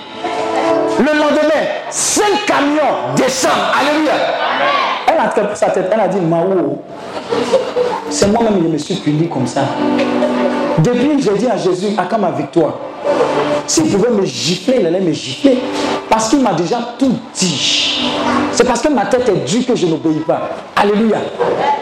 Le 0.99 1.17
lendemain, 1.19 1.65
cinq 1.89 2.45
camions 2.47 3.13
descendent. 3.15 3.51
Alléluia. 3.79 4.13
Elle 5.07 5.19
a 5.19 5.27
tapé 5.27 5.55
sa 5.55 5.67
tête. 5.67 5.89
Elle 5.91 5.99
a 5.99 6.07
dit, 6.07 6.19
Mao, 6.19 6.79
c'est 8.09 8.27
moi-même 8.27 8.61
qui 8.61 8.67
me 8.67 8.77
suis 8.77 8.95
puni 8.95 9.27
comme 9.29 9.47
ça. 9.47 9.61
Depuis 10.79 11.17
que 11.17 11.21
j'ai 11.21 11.37
dit 11.37 11.47
à 11.47 11.57
Jésus, 11.57 11.87
à 11.97 12.03
quand 12.05 12.17
ma 12.17 12.31
victoire 12.31 12.73
S'il 13.67 13.89
pouvait 13.89 14.09
me 14.09 14.25
gifler, 14.25 14.77
il 14.81 14.87
allait 14.87 14.99
me 14.99 15.13
gifler. 15.13 15.59
Parce 16.09 16.29
qu'il 16.29 16.41
m'a 16.41 16.53
déjà 16.53 16.77
tout 16.97 17.13
dit. 17.33 18.01
C'est 18.51 18.65
parce 18.65 18.81
que 18.81 18.89
ma 18.89 19.05
tête 19.05 19.27
est 19.27 19.49
dure 19.49 19.65
que 19.65 19.75
je 19.75 19.85
n'obéis 19.85 20.19
pas. 20.19 20.49
Alléluia. 20.75 21.17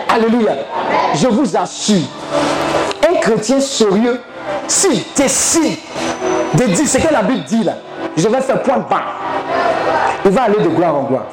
Alléluia. 0.10 0.54
Je 1.16 1.28
vous 1.28 1.56
assure, 1.56 2.08
un 3.08 3.16
chrétien 3.16 3.60
sérieux, 3.60 4.20
s'il 4.68 5.04
décide 5.16 5.78
de 6.56 6.64
dire 6.66 6.88
ce 6.88 6.98
que 6.98 7.14
la 7.14 7.22
Bible 7.22 7.44
dit 7.46 7.64
là, 7.64 7.74
je 8.16 8.28
vais 8.28 8.42
faire 8.42 8.62
point 8.62 8.78
bas, 8.78 9.04
il 10.26 10.32
va 10.32 10.44
aller 10.44 10.60
de 10.60 10.70
gloire 10.70 10.96
en 10.96 11.04
gloire. 11.04 11.26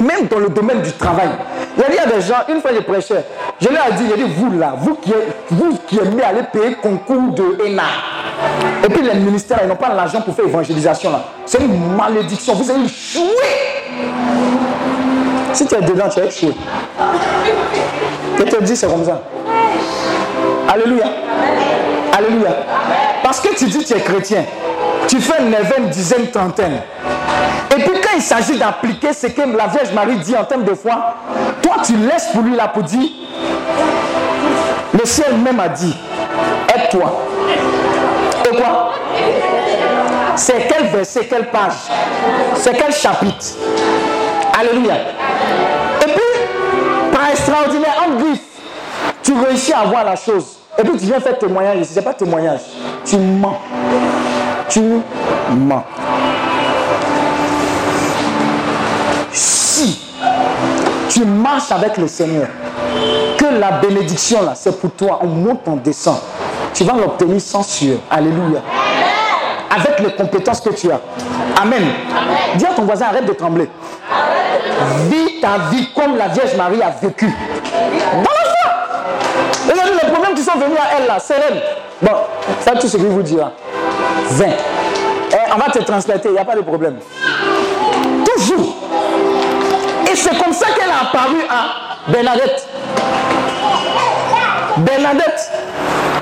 Même 0.00 0.26
dans 0.30 0.38
le 0.38 0.48
domaine 0.48 0.80
du 0.82 0.92
travail. 0.92 1.28
Il 1.76 1.94
y 1.94 1.98
a 1.98 2.06
des 2.06 2.20
gens, 2.20 2.36
une 2.48 2.60
fois 2.60 2.70
je 2.74 2.80
prêchais, 2.80 3.24
je 3.60 3.68
leur 3.68 3.88
ai 3.88 3.92
dit, 3.92 4.04
vous 4.36 4.58
là, 4.58 4.74
vous 4.76 4.94
qui, 4.94 5.12
vous 5.50 5.78
qui 5.86 5.98
aimez 5.98 6.22
aller 6.22 6.42
payer 6.52 6.74
concours 6.74 7.32
de 7.32 7.42
ENA, 7.66 7.82
et 8.84 8.88
puis 8.88 9.02
les 9.02 9.14
ministères, 9.14 9.60
ils 9.62 9.68
n'ont 9.68 9.76
pas 9.76 9.94
l'argent 9.94 10.20
pour 10.20 10.34
faire 10.34 10.44
évangélisation 10.44 11.10
là. 11.10 11.24
C'est 11.46 11.60
une 11.60 11.96
malédiction, 11.96 12.54
vous 12.54 12.70
allez 12.70 12.84
échouer. 12.84 13.22
Si 15.52 15.66
tu 15.66 15.74
es 15.74 15.80
dedans, 15.80 16.08
tu 16.12 16.20
vas 16.20 16.26
échouer. 16.26 16.54
Je 18.38 18.44
te 18.44 18.62
dis, 18.62 18.76
c'est 18.76 18.86
comme 18.86 19.04
ça. 19.04 19.22
Alléluia. 20.68 21.04
Alléluia. 22.16 22.56
Parce 23.22 23.40
que 23.40 23.54
tu 23.54 23.66
dis 23.66 23.78
que 23.78 23.84
tu 23.84 23.94
es 23.94 24.00
chrétien, 24.00 24.44
tu 25.08 25.20
fais 25.20 25.42
neuvaine, 25.42 25.88
dizaine, 25.90 26.30
trentaine. 26.30 26.80
Et 27.72 27.80
puis 27.80 28.00
quand 28.02 28.16
il 28.16 28.22
s'agit 28.22 28.58
d'appliquer 28.58 29.12
ce 29.12 29.28
que 29.28 29.40
la 29.40 29.66
Vierge 29.66 29.92
Marie 29.94 30.16
dit 30.16 30.36
en 30.36 30.44
termes 30.44 30.64
de 30.64 30.74
foi, 30.74 31.14
toi 31.62 31.76
tu 31.84 31.96
laisses 31.96 32.28
pour 32.32 32.42
lui 32.42 32.54
là 32.54 32.68
pour 32.68 32.82
dire, 32.82 33.08
le 34.92 35.06
ciel 35.06 35.36
même 35.38 35.58
a 35.58 35.68
dit, 35.68 35.96
aide-toi. 36.74 37.20
Et 38.44 38.56
quoi? 38.56 38.92
C'est 40.36 40.68
quel 40.68 40.86
verset, 40.88 41.26
quelle 41.26 41.48
page? 41.50 41.72
C'est 42.56 42.76
quel 42.76 42.92
chapitre? 42.92 43.46
Alléluia. 44.58 44.94
Et 46.02 46.10
puis, 46.12 47.12
par 47.12 47.30
extraordinaire, 47.30 48.04
en 48.06 48.16
griffe, 48.16 48.40
tu 49.22 49.32
réussis 49.34 49.72
à 49.72 49.84
voir 49.84 50.04
la 50.04 50.16
chose. 50.16 50.58
Et 50.78 50.82
puis 50.82 50.92
tu 50.98 51.06
viens 51.06 51.20
faire 51.20 51.38
témoignage. 51.38 51.84
Ce 51.84 51.94
n'est 51.94 52.02
pas 52.02 52.14
témoignage. 52.14 52.60
Tu 53.04 53.16
mens. 53.16 53.58
Tu 54.68 54.80
mens. 55.50 55.84
Si 59.72 59.98
tu 61.08 61.24
marches 61.24 61.72
avec 61.72 61.96
le 61.96 62.06
Seigneur, 62.06 62.46
que 63.38 63.46
la 63.58 63.70
bénédiction 63.80 64.42
là, 64.42 64.52
c'est 64.54 64.78
pour 64.78 64.90
toi, 64.90 65.20
on 65.22 65.28
monte, 65.28 65.60
on 65.66 65.76
descend, 65.76 66.18
tu 66.74 66.84
vas 66.84 66.92
l'obtenir 66.92 67.40
sans 67.40 67.62
sueur. 67.62 67.96
Alléluia. 68.10 68.60
Avec 69.74 70.00
les 70.00 70.12
compétences 70.14 70.60
que 70.60 70.68
tu 70.74 70.92
as. 70.92 71.00
Amen. 71.58 71.84
Dis 72.56 72.66
à 72.66 72.74
ton 72.74 72.82
voisin, 72.82 73.06
arrête 73.06 73.24
de 73.24 73.32
trembler. 73.32 73.70
Vis 75.10 75.40
ta 75.40 75.70
vie 75.70 75.88
comme 75.94 76.18
la 76.18 76.28
Vierge 76.28 76.54
Marie 76.54 76.82
a 76.82 76.90
vécu. 76.90 77.32
Dans 78.12 78.20
la 78.20 78.26
foi. 78.26 79.70
Regardez 79.70 79.92
les 80.02 80.10
problèmes 80.10 80.34
qui 80.34 80.42
sont 80.42 80.58
venus 80.58 80.76
à 80.78 80.98
elle 80.98 81.06
là, 81.06 81.18
sereine. 81.18 81.62
Bon, 82.02 82.12
ça 82.60 82.72
tout 82.72 82.88
ce 82.88 82.98
qu'il 82.98 83.06
vous 83.06 83.22
dira. 83.22 83.52
20. 84.32 84.44
Eh, 84.44 85.36
on 85.54 85.58
va 85.58 85.70
te 85.70 85.78
translater, 85.78 86.28
il 86.28 86.32
n'y 86.32 86.38
a 86.38 86.44
pas 86.44 86.56
de 86.56 86.60
problème. 86.60 86.98
Et 90.12 90.16
c'est 90.16 90.36
comme 90.42 90.52
ça 90.52 90.66
qu'elle 90.78 90.90
a 90.90 91.08
apparu 91.08 91.38
à 91.48 92.10
Bernadette. 92.10 92.68
Bernadette, 94.78 95.50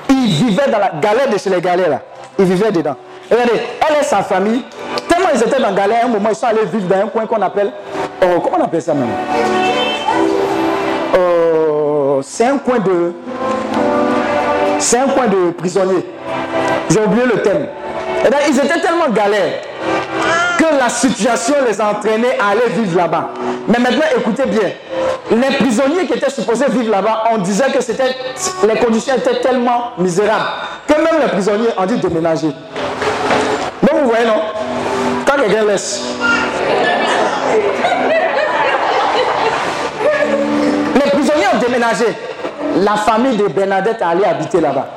il 0.09 0.27
vivait 0.27 0.71
dans 0.71 0.79
la 0.79 0.91
galère 1.01 1.29
de 1.29 1.39
chez 1.39 1.51
les 1.51 1.61
galères 1.61 1.91
là. 1.91 2.01
Il 2.39 2.45
vivait 2.45 2.71
dedans. 2.71 2.97
Regardez, 3.31 3.53
elle 3.89 3.97
et 4.01 4.05
sa 4.05 4.23
famille, 4.23 4.63
tellement 5.09 5.29
ils 5.35 5.41
étaient 5.41 5.61
dans 5.61 5.71
la 5.71 5.73
galère, 5.73 6.03
à 6.03 6.07
un 6.07 6.09
moment 6.09 6.29
ils 6.31 6.35
sont 6.35 6.47
allés 6.47 6.65
vivre 6.73 6.87
dans 6.89 6.97
un 6.97 7.09
coin 7.09 7.27
qu'on 7.27 7.41
appelle. 7.43 7.73
oh, 8.23 8.41
comment 8.41 8.59
on 8.61 8.65
appelle 8.65 8.83
ça 8.83 8.95
même? 8.95 9.09
Oh, 11.17 12.21
C'est 12.23 12.47
un 12.47 12.59
coin 12.59 12.79
de. 12.79 13.13
C'est 14.79 14.99
un 14.99 15.09
coin 15.09 15.27
de 15.27 15.51
prisonniers. 15.53 16.07
J'ai 16.89 17.01
oublié 17.01 17.25
le 17.27 17.43
thème. 17.43 17.67
Et 18.25 18.29
bien, 18.29 18.39
ils 18.49 18.59
étaient 18.59 18.81
tellement 18.81 19.09
galères 19.09 19.61
que 20.59 20.79
la 20.79 20.89
situation 20.89 21.55
les 21.67 21.81
a 21.81 21.91
entraînés 21.91 22.39
à 22.39 22.51
aller 22.51 22.69
vivre 22.75 22.99
là-bas. 22.99 23.31
Mais 23.67 23.79
maintenant, 23.79 24.05
écoutez 24.17 24.47
bien. 24.47 24.71
Les 25.31 25.57
prisonniers 25.57 26.07
qui 26.07 26.15
étaient 26.15 26.31
supposés 26.31 26.67
vivre 26.69 26.91
là-bas, 26.91 27.25
on 27.33 27.39
disait 27.39 27.67
que 27.67 28.67
les 28.67 28.79
conditions 28.79 29.15
étaient 29.15 29.41
tellement 29.41 29.93
misérables 29.99 30.45
que 30.87 30.95
même 30.95 31.21
les 31.23 31.29
prisonniers 31.29 31.69
ont 31.77 31.87
de 31.87 31.95
déménager. 31.97 32.49
Donc 32.49 34.03
vous 34.03 34.09
voyez, 34.09 34.27
non? 34.27 34.43
Quand 35.27 35.41
quelqu'un 35.41 35.65
laisse. 35.65 36.03
Les 40.95 41.11
prisonniers 41.11 41.47
ont 41.55 41.59
déménagé. 41.59 42.07
La 42.77 42.97
famille 42.97 43.37
de 43.37 43.47
Bernadette 43.49 44.01
est 44.01 44.05
allée 44.05 44.25
habiter 44.25 44.61
là-bas. 44.61 44.89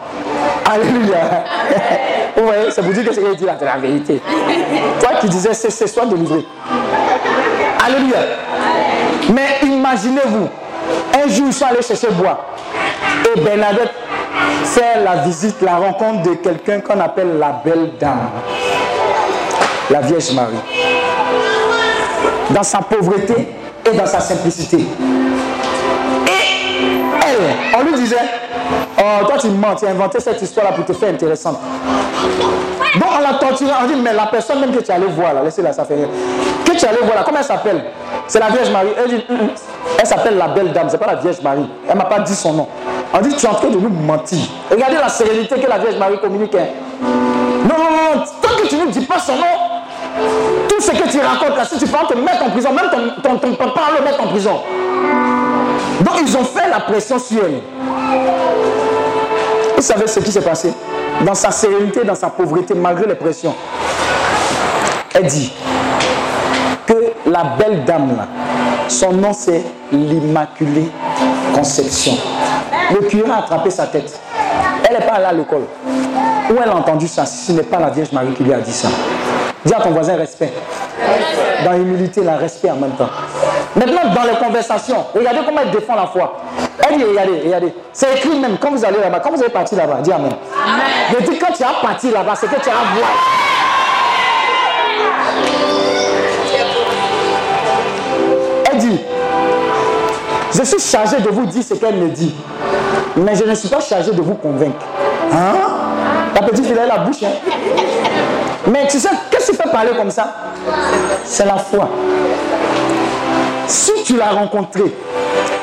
Alléluia. 0.65 1.43
Vous 2.37 2.43
voyez, 2.43 2.71
c'est 2.71 2.81
pour 2.81 2.93
dire 2.93 3.05
que 3.05 3.13
ce 3.13 3.21
c'est 3.21 3.65
la 3.65 3.77
vérité. 3.77 4.21
Toi 4.99 5.09
qui 5.21 5.29
disais, 5.29 5.53
c'est 5.53 5.69
c'est 5.69 5.87
soit 5.87 6.05
délivré. 6.05 6.45
Alléluia. 7.85 8.17
Mais 9.33 9.67
imaginez-vous, 9.67 10.49
un 11.23 11.27
jour 11.29 11.45
ils 11.47 11.53
sont 11.53 11.65
allés 11.65 11.81
chercher 11.81 12.07
bois. 12.11 12.45
Et 13.35 13.39
Bernadette 13.39 13.91
fait 14.65 15.03
la 15.03 15.17
visite, 15.17 15.61
la 15.61 15.75
rencontre 15.75 16.23
de 16.23 16.33
quelqu'un 16.35 16.79
qu'on 16.79 16.99
appelle 16.99 17.37
la 17.39 17.61
belle 17.63 17.91
dame. 17.99 18.29
La 19.89 20.01
Vierge 20.01 20.31
Marie. 20.33 20.55
Dans 22.49 22.63
sa 22.63 22.79
pauvreté, 22.79 23.47
et 23.85 23.97
dans 23.97 24.05
sa 24.05 24.19
simplicité. 24.19 24.77
Et 24.77 26.31
elle, 27.25 27.77
on 27.77 27.83
lui 27.83 27.93
disait, 27.95 28.15
oh, 28.99 29.25
toi 29.25 29.37
tu 29.39 29.47
mens, 29.49 29.75
tu 29.75 29.85
as 29.85 29.89
inventé 29.89 30.19
cette 30.19 30.41
histoire-là 30.41 30.73
pour 30.73 30.85
te 30.85 30.93
faire 30.93 31.09
intéressante. 31.13 31.59
Donc 32.95 33.09
on 33.17 33.21
l'a 33.21 33.33
torturé, 33.39 33.71
on 33.83 33.87
dit, 33.87 33.95
mais 33.95 34.13
la 34.13 34.27
personne 34.27 34.59
même 34.59 34.71
que 34.71 34.79
tu 34.81 34.91
allais 34.91 35.07
voir 35.07 35.33
là, 35.33 35.43
laissez-la, 35.43 35.73
ça 35.73 35.83
fait 35.85 35.95
rien. 35.95 36.07
Que 36.65 36.71
tu 36.77 36.85
allais 36.85 36.99
voir 37.03 37.15
là, 37.15 37.23
comment 37.25 37.39
elle 37.39 37.43
s'appelle? 37.43 37.83
C'est 38.27 38.39
la 38.39 38.49
Vierge 38.49 38.69
Marie. 38.71 38.89
Elle 38.97 39.09
dit, 39.09 39.25
Hum, 39.29 39.35
hum. 39.41 39.49
elle 39.99 40.05
s'appelle 40.07 40.37
la 40.37 40.47
belle 40.49 40.71
dame, 40.71 40.87
c'est 40.89 40.97
pas 40.97 41.07
la 41.07 41.15
Vierge 41.15 41.41
Marie. 41.41 41.67
Elle 41.89 41.97
m'a 41.97 42.05
pas 42.05 42.19
dit 42.19 42.35
son 42.35 42.53
nom. 42.53 42.67
On 43.13 43.19
dit, 43.19 43.35
tu 43.35 43.45
es 43.45 43.49
en 43.49 43.53
train 43.55 43.67
de 43.69 43.77
nous 43.77 43.89
mentir. 43.89 44.39
Regardez 44.71 44.95
la 44.97 45.09
sérénité 45.09 45.59
que 45.59 45.67
la 45.67 45.77
Vierge 45.79 45.97
Marie 45.97 46.19
communique. 46.19 46.55
hein. 46.55 46.65
Non, 47.01 47.75
non, 47.77 48.15
non, 48.15 48.23
tant 48.41 48.55
que 48.61 48.67
tu 48.67 48.75
ne 48.75 48.87
dis 48.91 49.05
pas 49.05 49.19
son 49.19 49.33
nom, 49.35 49.43
tout 50.69 50.81
ce 50.81 50.91
que 50.91 51.09
tu 51.09 51.19
racontes 51.19 51.57
là, 51.57 51.65
si 51.65 51.77
tu 51.77 51.85
peux 51.87 51.97
te 52.07 52.17
mettre 52.17 52.43
en 52.45 52.49
prison, 52.51 52.69
même 52.71 52.89
ton, 52.91 53.21
ton, 53.21 53.37
ton 53.37 53.53
papa 53.55 53.81
le 53.97 54.03
mettre 54.05 54.21
en 54.21 54.27
prison. 54.27 54.59
Donc 56.01 56.15
ils 56.21 56.37
ont 56.37 56.43
fait 56.43 56.69
la 56.69 56.79
pression 56.81 57.17
sur 57.19 57.39
elle. 57.43 57.61
Vous 59.75 59.81
savez 59.81 60.07
ce 60.07 60.19
qui 60.19 60.31
s'est 60.31 60.41
passé 60.41 60.73
Dans 61.25 61.35
sa 61.35 61.51
sérénité, 61.51 62.03
dans 62.03 62.15
sa 62.15 62.29
pauvreté, 62.29 62.73
malgré 62.73 63.07
les 63.07 63.15
pressions, 63.15 63.55
elle 65.13 65.27
dit 65.27 65.53
que 66.87 67.13
la 67.29 67.43
belle 67.57 67.83
dame 67.85 68.15
là, 68.17 68.27
son 68.87 69.13
nom 69.13 69.33
c'est 69.33 69.63
l'Immaculée 69.91 70.89
Conception. 71.53 72.13
Le 72.91 73.07
curé 73.07 73.29
a 73.29 73.37
attrapé 73.39 73.69
sa 73.69 73.87
tête. 73.87 74.19
Elle 74.89 74.97
n'est 74.97 75.05
pas 75.05 75.13
allée 75.13 75.25
à 75.25 75.33
l'école. 75.33 75.63
Où 76.49 76.53
elle 76.61 76.69
a 76.69 76.75
entendu 76.75 77.07
ça? 77.07 77.25
Si 77.25 77.45
ce 77.45 77.51
n'est 77.51 77.63
pas 77.63 77.79
la 77.79 77.89
Vierge 77.89 78.11
Marie 78.11 78.33
qui 78.33 78.43
lui 78.43 78.53
a 78.53 78.59
dit 78.59 78.73
ça. 78.73 78.89
Dis 79.65 79.73
à 79.73 79.79
ton 79.79 79.91
voisin 79.91 80.15
respect. 80.17 80.51
Dans 81.63 81.73
l'humilité, 81.73 82.23
la 82.23 82.35
respect 82.37 82.69
en 82.71 82.75
même 82.75 82.91
temps. 82.91 83.09
Maintenant, 83.75 84.13
dans 84.13 84.23
les 84.23 84.37
conversations, 84.37 85.05
regardez 85.15 85.39
comment 85.45 85.61
elle 85.61 85.71
défend 85.71 85.95
la 85.95 86.05
foi. 86.05 86.37
Elle 86.87 86.97
dit, 86.97 87.03
regardez, 87.03 87.41
regardez. 87.43 87.73
C'est 87.91 88.13
écrit 88.15 88.39
même, 88.39 88.57
quand 88.59 88.71
vous 88.71 88.85
allez 88.85 88.99
là-bas, 88.99 89.19
quand 89.19 89.31
vous 89.31 89.41
allez 89.41 89.51
partir 89.51 89.77
là-bas, 89.79 89.99
dis 90.01 90.11
Amen. 90.11 90.31
Je 91.11 91.25
dis, 91.25 91.39
quand 91.39 91.53
tu 91.53 91.63
as 91.63 91.81
parti 91.81 92.11
là-bas, 92.11 92.35
c'est 92.35 92.47
que 92.47 92.61
tu 92.61 92.69
as 92.69 92.73
voir. 92.73 93.09
Elle 98.71 98.77
dit, 98.77 98.99
je 100.53 100.63
suis 100.63 100.79
chargé 100.79 101.19
de 101.19 101.29
vous 101.29 101.45
dire 101.47 101.63
ce 101.63 101.73
qu'elle 101.73 101.95
me 101.95 102.09
dit, 102.09 102.35
mais 103.15 103.35
je 103.35 103.43
ne 103.43 103.55
suis 103.55 103.69
pas 103.69 103.79
chargé 103.79 104.11
de 104.11 104.21
vous 104.21 104.35
convaincre. 104.35 104.85
Hein? 105.31 105.55
La 106.35 106.41
petite 106.41 106.65
fille, 106.65 106.73
elle 106.73 106.91
a 106.91 106.97
la 106.97 106.97
bouche. 106.99 107.23
Hein? 107.23 107.51
Mais 108.67 108.87
tu 108.87 108.99
sais, 108.99 109.09
qu'est-ce 109.31 109.51
qui 109.51 109.57
fait 109.57 109.69
parler 109.69 109.91
comme 109.97 110.11
ça? 110.11 110.33
C'est 111.25 111.45
la 111.45 111.57
foi. 111.57 111.89
Si 113.67 113.91
tu 114.03 114.17
l'as 114.17 114.31
rencontré, 114.31 114.83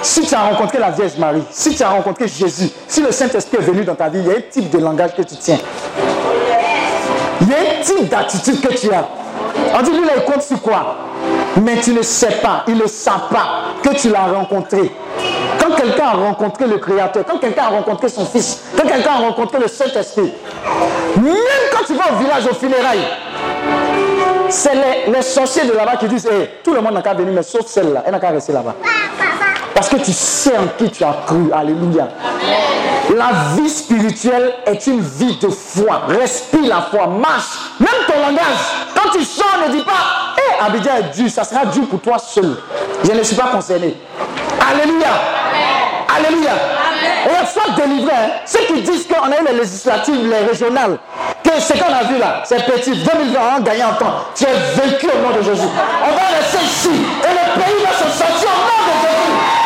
si 0.02 0.22
tu 0.22 0.34
as 0.34 0.42
rencontré 0.42 0.78
la 0.78 0.90
Vierge 0.90 1.16
Marie, 1.18 1.42
si 1.50 1.74
tu 1.74 1.82
as 1.82 1.90
rencontré 1.90 2.26
Jésus, 2.28 2.70
si 2.88 3.02
le 3.02 3.12
Saint-Esprit 3.12 3.58
est 3.58 3.64
venu 3.64 3.84
dans 3.84 3.94
ta 3.94 4.08
vie, 4.08 4.20
il 4.20 4.26
y 4.26 4.30
a 4.30 4.38
un 4.38 4.42
type 4.50 4.70
de 4.70 4.78
langage 4.78 5.14
que 5.14 5.22
tu 5.22 5.36
tiens. 5.36 5.58
Il 7.42 7.48
y 7.48 7.52
a 7.52 7.56
un 7.56 7.82
type 7.82 8.08
d'attitude 8.08 8.60
que 8.60 8.74
tu 8.74 8.92
as. 8.92 9.06
On 9.74 9.82
dit, 9.82 9.90
lui, 9.90 10.04
là, 10.04 10.12
il 10.16 10.24
compte 10.24 10.42
sur 10.42 10.60
quoi? 10.60 10.96
Mais 11.62 11.80
tu 11.80 11.92
ne 11.92 12.02
sais 12.02 12.40
pas, 12.42 12.64
il 12.66 12.76
ne 12.76 12.86
sait 12.86 13.10
pas 13.30 13.74
que 13.82 13.90
tu 13.94 14.08
l'as 14.08 14.26
rencontré. 14.26 14.90
Quand 15.58 15.74
quelqu'un 15.74 16.06
a 16.06 16.12
rencontré 16.12 16.66
le 16.66 16.78
Créateur, 16.78 17.24
quand 17.26 17.38
quelqu'un 17.38 17.64
a 17.64 17.68
rencontré 17.68 18.08
son 18.08 18.24
Fils, 18.24 18.62
quand 18.76 18.88
quelqu'un 18.88 19.12
a 19.12 19.18
rencontré 19.18 19.58
le 19.58 19.68
Saint-Esprit, 19.68 20.32
même 21.16 21.34
quand 21.72 21.84
tu 21.86 21.94
vas 21.94 22.12
au 22.14 22.22
village, 22.22 22.46
au 22.50 22.54
funérailles, 22.54 23.06
c'est 24.50 24.74
les, 24.74 25.12
les 25.12 25.22
sorciers 25.22 25.64
de 25.64 25.72
là-bas 25.72 25.96
qui 25.96 26.06
disent 26.08 26.28
Eh, 26.30 26.60
tout 26.62 26.74
le 26.74 26.80
monde 26.80 26.94
n'a 26.94 27.02
qu'à 27.02 27.14
venir, 27.14 27.32
mais 27.32 27.42
sauf 27.42 27.66
celle-là, 27.66 28.02
elle 28.06 28.12
n'a 28.12 28.20
qu'à 28.20 28.30
rester 28.30 28.52
là-bas. 28.52 28.74
Parce 29.74 29.88
que 29.88 29.96
tu 29.96 30.12
sais 30.12 30.56
en 30.58 30.66
qui 30.76 30.90
tu 30.90 31.02
as 31.04 31.16
cru. 31.26 31.50
Alléluia. 31.52 32.08
La 33.16 33.30
vie 33.56 33.68
spirituelle 33.68 34.52
est 34.66 34.86
une 34.86 35.00
vie 35.00 35.36
de 35.38 35.48
foi. 35.48 36.02
Respire 36.08 36.68
la 36.68 36.82
foi, 36.82 37.06
marche. 37.06 37.46
Même 37.80 37.88
ton 38.06 38.20
langage, 38.20 38.60
quand 38.94 39.10
tu 39.10 39.24
sors, 39.24 39.46
ne 39.66 39.72
dis 39.72 39.82
pas 39.82 40.34
Eh, 40.38 40.64
Abidjan 40.64 40.96
est 40.98 41.16
dur, 41.16 41.30
ça 41.30 41.44
sera 41.44 41.64
dur 41.66 41.86
pour 41.88 42.00
toi 42.00 42.18
seul. 42.18 42.56
Je 43.04 43.12
ne 43.12 43.22
suis 43.22 43.36
pas 43.36 43.48
concerné. 43.52 43.96
Alléluia. 44.70 45.08
Alléluia. 46.16 46.50
Et 47.26 47.46
sois 47.46 47.74
délivré. 47.76 48.12
Hein. 48.12 48.30
Ceux 48.46 48.60
qui 48.60 48.80
disent 48.82 49.06
qu'on 49.06 49.30
a 49.30 49.40
eu 49.40 49.44
les 49.46 49.58
législatives, 49.58 50.28
les 50.28 50.46
régionales, 50.46 50.98
que 51.42 51.60
ce 51.60 51.72
qu'on 51.74 51.92
a 51.92 52.04
vu 52.04 52.18
là, 52.18 52.42
c'est 52.44 52.64
petit. 52.64 52.92
2020, 52.92 53.38
on 53.40 53.56
a 53.56 53.60
gagné 53.60 53.84
en 53.84 53.94
temps. 53.94 54.14
Tu 54.34 54.44
es 54.44 54.80
vécu 54.80 55.06
au 55.06 55.18
nom 55.22 55.36
de 55.36 55.42
Jésus. 55.42 55.68
On 56.02 56.10
va 56.14 56.36
rester 56.38 56.64
ici. 56.64 56.90
Et 56.90 57.32
le 57.32 57.60
pays 57.60 57.84
va 57.84 57.92
se 57.92 58.16
sortir 58.16 58.48
au 58.48 58.62
nom 58.66 58.80
de 58.86 58.92
Jésus. 59.02 59.60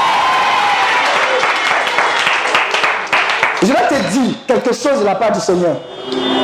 Je 3.63 3.69
vais 3.69 3.89
te 3.89 4.13
dire 4.13 4.35
quelque 4.47 4.75
chose 4.75 5.01
de 5.01 5.05
la 5.07 5.15
part 5.15 5.33
du 5.33 5.41
Seigneur. 5.41 5.77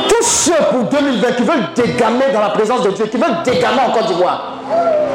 Tous 0.09 0.25
ceux 0.25 0.63
pour 0.71 0.83
2020 0.83 1.31
qui 1.33 1.43
veulent 1.43 1.69
dégamer 1.75 2.31
dans 2.33 2.41
la 2.41 2.49
présence 2.49 2.81
de 2.81 2.91
Dieu, 2.91 3.05
qui 3.05 3.17
veulent 3.17 3.43
dégamer 3.43 3.81
en 3.87 3.91
Côte 3.91 4.07
d'Ivoire, 4.07 4.53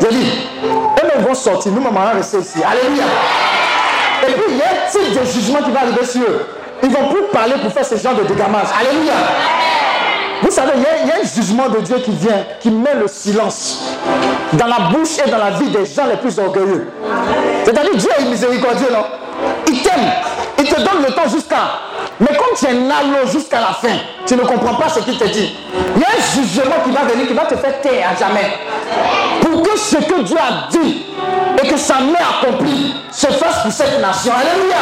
je 0.01 0.07
dis, 0.09 0.49
eux-mêmes 0.63 1.27
vont 1.27 1.35
sortir, 1.35 1.73
nous, 1.73 1.81
maman, 1.81 2.01
on 2.01 2.05
va 2.05 2.11
rester 2.13 2.39
ici. 2.39 2.59
Alléluia. 2.63 3.05
Et 4.23 4.33
puis, 4.33 4.43
il 4.49 4.57
y 4.57 4.63
a 4.63 4.67
un 4.67 4.91
type 4.91 5.21
de 5.21 5.25
jugement 5.25 5.63
qui 5.63 5.71
va 5.71 5.81
arriver 5.81 6.05
sur 6.05 6.23
eux. 6.23 6.47
Ils 6.83 6.91
vont 6.91 7.09
plus 7.09 7.23
parler 7.33 7.55
pour 7.63 7.73
faire 7.73 7.85
ce 7.85 7.97
genre 7.97 8.15
de 8.15 8.23
dégamage. 8.25 8.69
Alléluia. 8.79 9.13
Vous 10.43 10.51
savez, 10.51 10.73
il 10.77 10.83
y, 10.83 10.87
a, 10.87 11.03
il 11.03 11.09
y, 11.09 11.11
a, 11.11 11.15
un 11.17 11.25
jugement 11.25 11.69
de 11.69 11.81
Dieu 11.81 11.97
qui 11.99 12.11
vient, 12.11 12.45
qui 12.61 12.71
met 12.71 12.95
le 12.95 13.09
silence 13.09 13.97
dans 14.53 14.67
la 14.67 14.91
bouche 14.91 15.19
et 15.25 15.31
dans 15.31 15.39
la 15.39 15.51
vie 15.53 15.71
des 15.71 15.87
gens 15.87 16.07
les 16.07 16.17
plus 16.17 16.39
orgueilleux. 16.39 16.89
C'est-à-dire, 17.65 17.97
Dieu 17.97 18.11
est 18.19 18.25
miséricordieux, 18.25 18.89
non? 18.93 19.05
Il 19.67 19.83
t'aime. 19.83 20.13
Il 20.59 20.65
te 20.65 20.77
donne 20.77 21.03
le 21.07 21.13
temps 21.13 21.29
jusqu'à. 21.29 21.57
Mais 22.19 22.29
comme 22.29 22.57
tu 22.57 22.67
es 22.67 22.73
nalo 22.73 23.27
jusqu'à 23.31 23.61
la 23.61 23.75
fin, 23.75 23.97
tu 24.27 24.37
ne 24.37 24.43
comprends 24.43 24.75
pas 24.75 24.89
ce 24.89 25.01
qu'il 25.01 25.19
te 25.19 25.25
dit. 25.25 25.55
Il 25.97 26.01
y 26.01 26.05
a 26.05 26.09
un 26.09 26.43
jugement 26.43 26.77
qui 26.85 26.91
va 26.91 27.05
venir, 27.05 27.27
qui 27.27 27.35
va 27.35 27.45
te 27.45 27.57
faire 27.57 27.81
taire 27.81 28.11
à 28.11 28.17
jamais. 28.19 28.53
Pour 29.43 29.63
que 29.63 29.79
ce 29.79 29.97
que 29.97 30.23
Dieu 30.23 30.37
a 30.37 30.69
dit 30.71 31.05
et 31.63 31.69
que 31.69 31.77
sa 31.77 31.95
main 31.95 32.15
accomplie 32.43 32.95
se 33.13 33.27
fasse 33.27 33.63
pour 33.63 33.73
cette 33.73 34.01
nation. 34.01 34.33
Alléluia. 34.33 34.77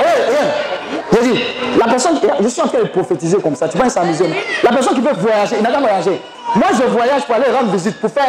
Hey, 0.00 0.22
hey. 0.32 0.74
Je 1.12 1.28
dis, 1.28 1.40
la 1.78 1.84
personne, 1.86 2.18
je 2.40 2.48
suis 2.48 2.62
en 2.62 2.68
train 2.68 2.80
de 2.80 2.88
prophétiser 2.88 3.36
comme 3.38 3.54
ça, 3.54 3.68
tu 3.68 3.78
vas 3.78 3.88
s'amuser. 3.88 4.26
La 4.62 4.70
personne 4.70 4.94
qui 4.94 5.00
veut 5.00 5.12
voyager, 5.16 5.56
il 5.58 5.62
n'a 5.62 5.70
qu'à 5.70 5.78
voyager. 5.78 6.20
Moi, 6.56 6.68
je 6.72 6.84
voyage 6.84 7.24
pour 7.24 7.34
aller 7.34 7.50
rendre 7.52 7.70
visite, 7.70 8.00
pour 8.00 8.10
faire 8.10 8.24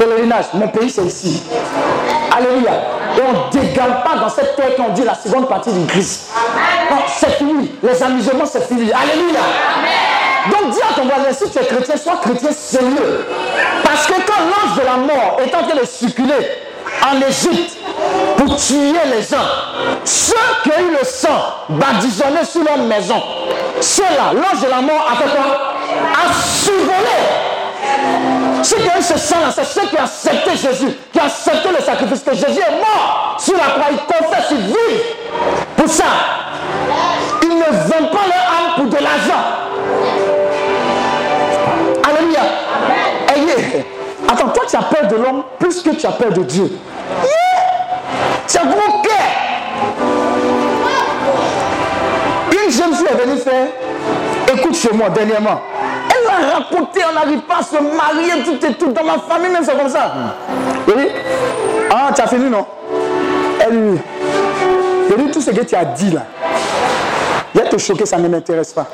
pèlerinage. 0.00 0.46
Mon 0.54 0.68
pays, 0.68 0.90
c'est 0.90 1.04
ici. 1.04 1.42
Alléluia. 2.34 2.72
Et 3.16 3.20
on 3.22 3.46
ne 3.46 3.60
dégale 3.60 4.02
pas 4.02 4.18
dans 4.18 4.30
cette 4.30 4.56
terre 4.56 4.74
qu'on 4.76 4.90
dit 4.90 5.02
la 5.04 5.14
seconde 5.14 5.48
partie 5.48 5.70
du 5.72 5.86
Christ. 5.86 6.30
Non, 6.90 6.96
c'est 7.06 7.32
fini. 7.36 7.70
Les 7.82 8.02
amusements, 8.02 8.46
c'est 8.46 8.66
fini. 8.66 8.90
Alléluia. 8.92 9.40
Donc 10.50 10.70
dis 10.72 10.80
à 10.80 10.94
ton 10.94 11.04
voisin, 11.06 11.32
si 11.32 11.50
tu 11.50 11.58
es 11.58 11.66
chrétien, 11.66 11.96
sois 11.96 12.16
chrétien 12.22 12.50
sérieux. 12.50 13.26
Parce 13.84 14.06
que 14.06 14.14
quand 14.14 14.40
l'ange 14.40 14.78
de 14.78 14.84
la 14.84 14.96
mort 14.96 15.38
est 15.38 15.54
en 15.54 15.62
train 15.68 15.78
de 15.78 15.86
circuler 15.86 16.48
en 17.06 17.16
Égypte 17.20 17.76
pour 18.38 18.56
tuer 18.56 18.94
les 19.14 19.22
gens, 19.22 19.44
ceux 20.04 20.32
qui 20.62 20.70
ont 20.70 20.80
eu 20.80 20.92
le 20.98 21.04
sang 21.04 21.42
badigeonné 21.68 22.44
sur 22.50 22.64
leur 22.64 22.78
maison, 22.78 23.22
ceux-là, 23.82 24.32
l'ange 24.32 24.62
de 24.62 24.68
la 24.70 24.80
mort 24.80 25.10
a 25.12 25.16
fait 25.16 25.28
quoi? 25.28 25.74
A 26.14 26.32
survolé. 26.42 27.18
Ceux 28.62 28.76
qui 28.76 28.88
ont 28.88 28.98
eu 28.98 29.02
ce 29.02 29.18
sang-là, 29.18 29.50
c'est 29.54 29.64
ceux 29.64 29.86
qui 29.86 29.96
ont 29.96 30.04
accepté 30.04 30.50
Jésus, 30.56 30.92
qui 31.12 31.18
ont 31.18 31.24
accepté 31.24 31.68
le 31.70 31.82
sacrifice, 31.82 32.22
que 32.22 32.34
Jésus 32.34 32.60
est 32.60 32.78
mort 32.78 33.36
sur 33.38 33.56
la 33.56 33.64
croix, 33.64 33.86
ils 33.90 33.98
confessent, 33.98 34.50
ils 34.50 34.66
vivent. 34.66 35.04
Pour 35.76 35.88
ça, 35.88 36.04
ils 37.42 37.48
ne 37.48 37.64
vendent 37.64 38.10
pas 38.10 38.26
leur 38.26 38.46
âme 38.46 38.74
pour 38.76 38.86
de 38.86 38.96
l'argent. 39.02 39.42
Alléluia. 42.08 42.40
Ayez. 43.34 43.86
Attends, 44.28 44.48
toi 44.48 44.64
tu 44.68 44.76
as 44.76 44.82
peur 44.82 45.08
de 45.08 45.16
l'homme 45.16 45.42
plus 45.58 45.82
que 45.82 45.90
tu 45.90 46.06
as 46.06 46.12
peur 46.12 46.32
de 46.32 46.42
Dieu. 46.42 46.70
Yeah. 47.22 48.60
As 48.62 48.66
gros 48.66 49.00
cœur. 49.02 49.30
Une 52.52 52.70
jeune 52.70 52.94
fille 52.94 53.06
est 53.06 53.24
venue 53.24 53.38
faire 53.38 53.68
écoute 54.52 54.76
chez 54.76 54.92
moi 54.92 55.08
dernièrement. 55.10 55.60
A 56.28 56.58
raconté, 56.58 57.00
on 57.08 57.14
n'arrive 57.14 57.40
pas 57.40 57.58
à 57.58 57.62
se 57.62 57.76
marier, 57.76 58.42
tout 58.44 58.64
et 58.64 58.74
tout. 58.74 58.92
Dans 58.92 59.04
ma 59.04 59.18
famille, 59.18 59.50
même 59.50 59.64
c'est 59.64 59.76
comme 59.76 59.88
ça. 59.88 60.12
Ah, 61.90 62.10
tu 62.14 62.20
as 62.20 62.26
fini, 62.26 62.48
non? 62.50 62.66
Elle. 63.60 63.98
Je 65.10 65.16
dis 65.16 65.30
tout 65.30 65.40
ce 65.40 65.50
que 65.50 65.64
tu 65.64 65.74
as 65.74 65.84
dit 65.84 66.10
là. 66.10 66.22
Viens 67.54 67.64
te 67.64 67.78
choquer, 67.78 68.06
ça 68.06 68.16
ne 68.16 68.28
m'intéresse 68.28 68.72
pas. 68.72 68.86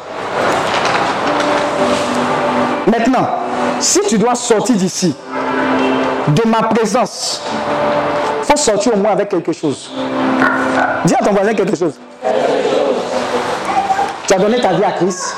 Maintenant, 2.87 3.29
si 3.81 4.01
tu 4.09 4.17
dois 4.17 4.35
sortir 4.35 4.77
d'ici, 4.77 5.15
de 6.29 6.43
ma 6.49 6.63
présence, 6.63 7.43
il 8.41 8.45
faut 8.47 8.57
sortir 8.57 8.95
au 8.95 8.97
moins 8.97 9.13
avec 9.13 9.29
quelque 9.29 9.53
chose. 9.53 9.91
Dis 11.05 11.15
à 11.15 11.19
ton 11.25 11.33
voisin 11.33 11.53
quelque 11.55 11.77
chose. 11.77 11.95
Tu 14.27 14.35
as 14.35 14.39
donné 14.39 14.61
ta 14.61 14.73
vie 14.73 14.85
à 14.85 14.93
Christ. 14.93 15.37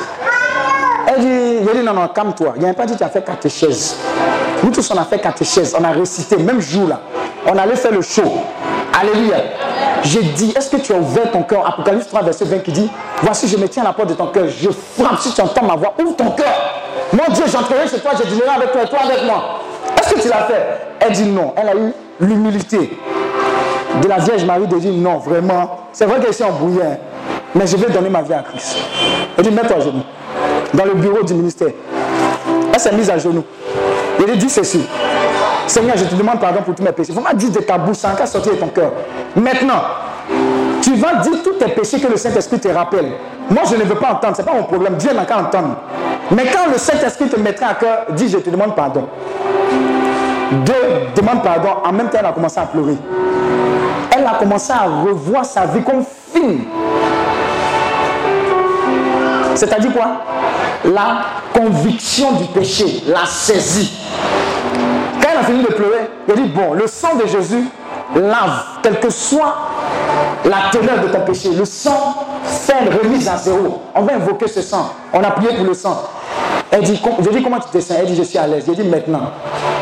Elle 1.18 1.24
dit, 1.24 1.66
je 1.66 1.78
dis 1.78 1.84
non, 1.84 1.94
non, 1.94 2.08
calme-toi. 2.08 2.52
Il 2.56 2.62
n'y 2.62 2.68
a 2.68 2.74
pas 2.74 2.86
dit 2.86 2.96
tu 2.96 3.02
as 3.02 3.08
fait 3.08 3.24
catéchèse. 3.24 3.96
Nous 4.62 4.70
tous, 4.70 4.88
on 4.92 4.96
a 4.96 5.04
fait 5.04 5.18
catéchèse. 5.18 5.74
On 5.78 5.82
a 5.82 5.90
récité, 5.90 6.36
même 6.36 6.60
jour 6.60 6.88
là. 6.88 7.00
on 7.46 7.58
allait 7.58 7.74
faire 7.74 7.92
le 7.92 8.02
show. 8.02 8.22
Alléluia. 9.00 9.36
J'ai 10.02 10.22
dit, 10.22 10.54
est-ce 10.56 10.70
que 10.70 10.76
tu 10.76 10.92
as 10.92 10.96
ouvert 10.96 11.30
ton 11.32 11.42
cœur? 11.42 11.66
Apocalypse 11.66 12.06
3, 12.06 12.22
verset 12.22 12.44
20 12.44 12.58
qui 12.60 12.72
dit, 12.72 12.90
voici, 13.20 13.48
je 13.48 13.56
me 13.56 13.68
tiens 13.68 13.82
à 13.82 13.86
la 13.86 13.92
porte 13.92 14.10
de 14.10 14.14
ton 14.14 14.26
cœur, 14.28 14.46
je 14.48 14.70
frappe, 14.70 15.18
si 15.18 15.32
tu 15.34 15.40
entends 15.40 15.64
ma 15.64 15.74
voix, 15.74 15.92
ouvre 15.98 16.14
ton 16.14 16.30
cœur. 16.30 16.54
Mon 17.12 17.34
Dieu, 17.34 17.44
j'entrerai 17.50 17.88
chez 17.88 17.98
toi, 17.98 18.12
je 18.16 18.28
dînerai 18.28 18.50
avec 18.56 18.72
toi 18.72 18.84
toi 18.86 19.00
avec 19.04 19.24
moi. 19.24 19.60
Est-ce 19.98 20.14
que 20.14 20.20
tu 20.20 20.28
l'as 20.28 20.44
fait? 20.44 20.66
Elle 21.00 21.12
dit 21.12 21.24
non. 21.24 21.52
Elle 21.56 21.68
a 21.68 21.74
eu 21.74 21.92
l'humilité 22.20 22.96
de 24.00 24.08
la 24.08 24.18
Vierge 24.18 24.44
Marie 24.44 24.68
de 24.68 24.78
dire 24.78 24.92
non, 24.92 25.18
vraiment. 25.18 25.80
C'est 25.92 26.06
vrai 26.06 26.20
qu'elle 26.20 26.34
s'est 26.34 26.44
embrouillée, 26.44 26.82
mais 27.54 27.66
je 27.66 27.76
vais 27.76 27.92
donner 27.92 28.08
ma 28.08 28.22
vie 28.22 28.34
à 28.34 28.42
Christ. 28.42 28.76
Elle 29.36 29.44
dit, 29.44 29.50
mets-toi 29.50 29.78
à 29.78 29.80
genoux. 29.80 30.02
Dans 30.74 30.84
le 30.84 30.94
bureau 30.94 31.22
du 31.22 31.34
ministère. 31.34 31.70
Elle 32.72 32.80
s'est 32.80 32.92
mise 32.92 33.10
à 33.10 33.18
genoux. 33.18 33.44
Elle 34.18 34.36
dit 34.36 34.50
ceci. 34.50 34.86
Seigneur, 35.66 35.96
je 35.96 36.04
te 36.04 36.14
demande 36.14 36.40
pardon 36.40 36.62
pour 36.62 36.74
tous 36.74 36.82
mes 36.82 36.92
péchés. 36.92 37.12
Pas 37.12 37.34
dire 37.34 37.50
de 37.50 37.60
ta 37.60 37.78
bouche 37.78 37.96
sans 37.96 38.14
qu'à 38.14 38.26
sortir 38.26 38.52
de 38.52 38.58
ton 38.58 38.68
cœur. 38.68 38.92
Maintenant, 39.36 39.82
tu 40.82 40.94
vas 40.94 41.16
dire 41.16 41.42
tous 41.42 41.54
tes 41.54 41.70
péchés 41.72 42.00
que 42.00 42.06
le 42.06 42.16
Saint-Esprit 42.16 42.58
te 42.58 42.68
rappelle. 42.68 43.12
Moi, 43.50 43.62
je 43.70 43.76
ne 43.76 43.84
veux 43.84 43.94
pas 43.94 44.12
entendre, 44.12 44.36
ce 44.36 44.42
n'est 44.42 44.48
pas 44.48 44.54
mon 44.54 44.64
problème. 44.64 44.94
Dieu 44.96 45.12
n'a 45.12 45.24
qu'à 45.24 45.38
entendre. 45.38 45.76
Mais 46.30 46.44
quand 46.46 46.70
le 46.70 46.78
Saint-Esprit 46.78 47.28
te 47.28 47.38
mettra 47.38 47.68
à 47.68 47.74
cœur, 47.74 48.06
dis 48.10 48.28
je 48.28 48.38
te 48.38 48.50
demande 48.50 48.74
pardon. 48.74 49.08
Deux, 50.64 50.74
demande 51.14 51.42
pardon. 51.42 51.68
En 51.84 51.92
même 51.92 52.08
temps, 52.08 52.18
elle 52.20 52.26
a 52.26 52.32
commencé 52.32 52.58
à 52.58 52.66
pleurer. 52.66 52.96
Elle 54.16 54.26
a 54.26 54.38
commencé 54.38 54.72
à 54.72 54.84
revoir 55.04 55.44
sa 55.44 55.66
vie 55.66 55.82
comme 55.82 56.04
film. 56.32 56.64
C'est-à-dire 59.58 59.92
quoi? 59.92 60.06
La 60.84 61.18
conviction 61.52 62.32
du 62.32 62.44
péché 62.44 63.02
l'a 63.08 63.26
saisie. 63.26 63.92
Quand 65.20 65.28
elle 65.32 65.38
a 65.38 65.42
fini 65.42 65.62
de 65.62 65.66
pleurer, 65.66 66.08
elle 66.28 66.36
dit, 66.36 66.48
bon, 66.48 66.74
le 66.74 66.86
sang 66.86 67.16
de 67.16 67.26
Jésus 67.26 67.64
lave, 68.14 68.62
quelle 68.82 69.00
que 69.00 69.10
soit 69.10 69.56
la 70.44 70.70
teneur 70.70 71.00
de 71.02 71.08
ton 71.08 71.20
péché. 71.22 71.50
Le 71.50 71.64
sang 71.64 72.26
fait 72.44 72.76
une 72.82 72.96
remise 72.96 73.28
à 73.28 73.36
zéro. 73.36 73.82
On 73.96 74.02
va 74.02 74.14
invoquer 74.14 74.46
ce 74.46 74.62
sang. 74.62 74.92
On 75.12 75.24
a 75.24 75.30
prié 75.32 75.56
pour 75.56 75.66
le 75.66 75.74
sang. 75.74 76.04
Elle 76.70 76.84
dit, 76.84 77.02
je 77.18 77.28
dis 77.28 77.42
comment 77.42 77.58
tu 77.58 77.68
te 77.70 77.80
sens? 77.80 77.96
Elle 77.98 78.06
dit, 78.06 78.14
je 78.14 78.22
suis 78.22 78.38
à 78.38 78.46
l'aise. 78.46 78.62
Je 78.64 78.72
dis 78.72 78.84
maintenant, 78.84 79.32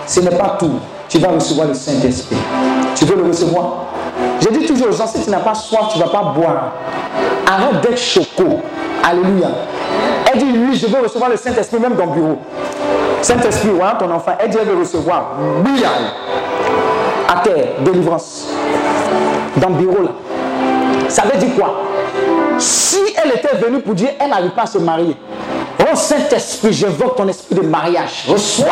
ce 0.07 0.21
n'est 0.21 0.31
pas 0.37 0.57
tout. 0.59 0.73
Tu 1.07 1.19
vas 1.19 1.29
recevoir 1.29 1.69
le 1.69 1.75
Saint-Esprit. 1.75 2.39
Tu 2.95 3.05
veux 3.05 3.17
le 3.17 3.29
recevoir? 3.29 3.67
Je 4.41 4.49
dis 4.49 4.65
toujours 4.65 4.89
aux 4.89 4.93
gens, 4.93 5.07
si 5.07 5.23
tu 5.23 5.29
n'as 5.29 5.41
pas 5.41 5.55
soif, 5.55 5.89
tu 5.93 5.99
ne 5.99 6.05
vas 6.05 6.11
pas 6.11 6.23
boire. 6.35 6.73
Arrête 7.47 7.83
d'être 7.83 7.99
choco. 8.01 8.63
Alléluia. 9.09 9.49
Elle 10.33 10.39
dit, 10.39 10.53
lui, 10.53 10.77
je 10.77 10.87
veux 10.87 11.01
recevoir 11.01 11.31
le 11.31 11.37
Saint-Esprit 11.37 11.79
même 11.79 11.95
dans 11.95 12.07
le 12.07 12.13
bureau. 12.13 12.39
Saint-Esprit, 13.23 13.71
voilà 13.71 13.93
ton 13.93 14.11
enfant. 14.11 14.33
Elle 14.39 14.51
dit, 14.51 14.59
elle 14.61 14.69
veut 14.69 14.79
recevoir. 14.81 15.35
Bouillard. 15.61 15.93
À 17.29 17.41
terre, 17.41 17.67
délivrance. 17.81 18.49
Dans 19.57 19.69
le 19.69 19.75
bureau 19.75 20.03
là. 20.03 20.11
Ça 21.09 21.23
veut 21.23 21.39
dire 21.39 21.55
quoi? 21.57 21.83
Si 22.59 22.99
elle 23.23 23.33
était 23.33 23.57
venue 23.57 23.81
pour 23.81 23.95
dire, 23.95 24.11
elle 24.19 24.31
n'arrive 24.31 24.51
pas 24.51 24.63
à 24.63 24.67
se 24.67 24.79
marier. 24.79 25.17
Oh 25.81 25.95
Saint-Esprit, 25.95 26.73
j'invoque 26.73 27.17
ton 27.17 27.29
esprit 27.29 27.55
de 27.55 27.61
mariage. 27.61 28.27
Reçois. 28.29 28.67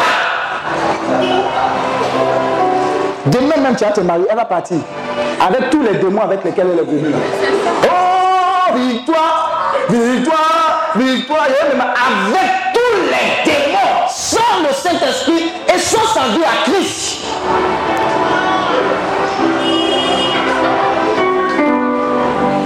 Demain 3.26 3.56
même, 3.62 3.76
tu 3.76 3.84
vas 3.84 3.90
te 3.90 4.00
marier, 4.00 4.24
elle 4.28 4.36
va 4.36 4.44
partir. 4.44 4.78
Avec 5.40 5.70
tous 5.70 5.82
les 5.82 5.94
démons 5.94 6.22
avec 6.22 6.44
lesquels 6.44 6.68
elle 6.72 6.80
est 6.80 6.82
venue. 6.82 7.14
Oh, 7.84 8.76
victoire, 8.76 9.53
victoire, 9.98 10.92
victoire. 10.96 11.44
Avec 11.44 12.50
tous 12.74 12.96
les 13.04 13.44
démons, 13.44 14.08
sans 14.08 14.60
le 14.62 14.72
Saint-Esprit 14.72 15.52
et 15.72 15.78
sans 15.78 16.06
sa 16.12 16.28
vie 16.28 16.44
à 16.44 16.70
Christ. 16.70 17.20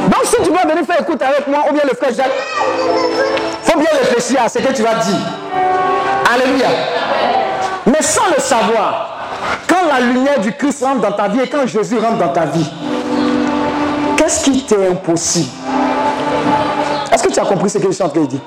Donc 0.06 0.24
si 0.24 0.36
tu 0.36 0.50
veux 0.50 0.68
venir 0.68 0.84
faire 0.86 1.00
écoute 1.00 1.22
avec 1.22 1.46
moi, 1.46 1.60
ou 1.68 1.72
bien 1.72 1.82
le 1.84 1.96
frère 1.96 2.14
Jacques, 2.14 2.32
faut 3.62 3.78
bien 3.78 3.90
réfléchir 4.00 4.42
à 4.42 4.48
ce 4.48 4.58
que 4.58 4.72
tu 4.72 4.82
vas 4.82 4.94
dire. 4.94 5.20
Alléluia. 6.34 6.68
Mais 7.86 8.02
sans 8.02 8.26
le 8.34 8.40
savoir, 8.40 9.18
quand 9.66 9.86
la 9.90 10.00
lumière 10.00 10.40
du 10.40 10.52
Christ 10.52 10.84
rentre 10.84 11.00
dans 11.00 11.12
ta 11.12 11.28
vie 11.28 11.40
et 11.40 11.48
quand 11.48 11.66
Jésus 11.66 11.98
rentre 11.98 12.18
dans 12.18 12.32
ta 12.32 12.46
vie, 12.46 12.68
qu'est-ce 14.16 14.44
qui 14.44 14.64
t'est 14.64 14.88
impossible? 14.88 15.67
Est-ce 17.18 17.26
que 17.26 17.32
tu 17.32 17.40
as 17.40 17.44
compris 17.46 17.68
ce 17.68 17.78
que 17.78 17.88
je 17.88 17.94
suis 17.94 18.04
en 18.04 18.08
train 18.08 18.20
de 18.20 18.26
dire? 18.26 18.40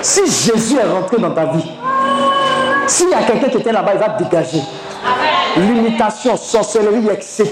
Si 0.00 0.20
Jésus 0.24 0.76
est 0.78 0.88
rentré 0.88 1.16
dans 1.16 1.32
ta 1.32 1.46
vie, 1.46 1.68
s'il 2.86 3.10
y 3.10 3.14
a 3.14 3.24
quelqu'un 3.24 3.48
qui 3.48 3.56
était 3.56 3.72
là-bas, 3.72 3.90
il 3.94 3.98
va 3.98 4.10
te 4.10 4.22
dégager. 4.22 4.62
Limitation, 5.56 6.36
sorcellerie, 6.36 7.08
etc. 7.12 7.50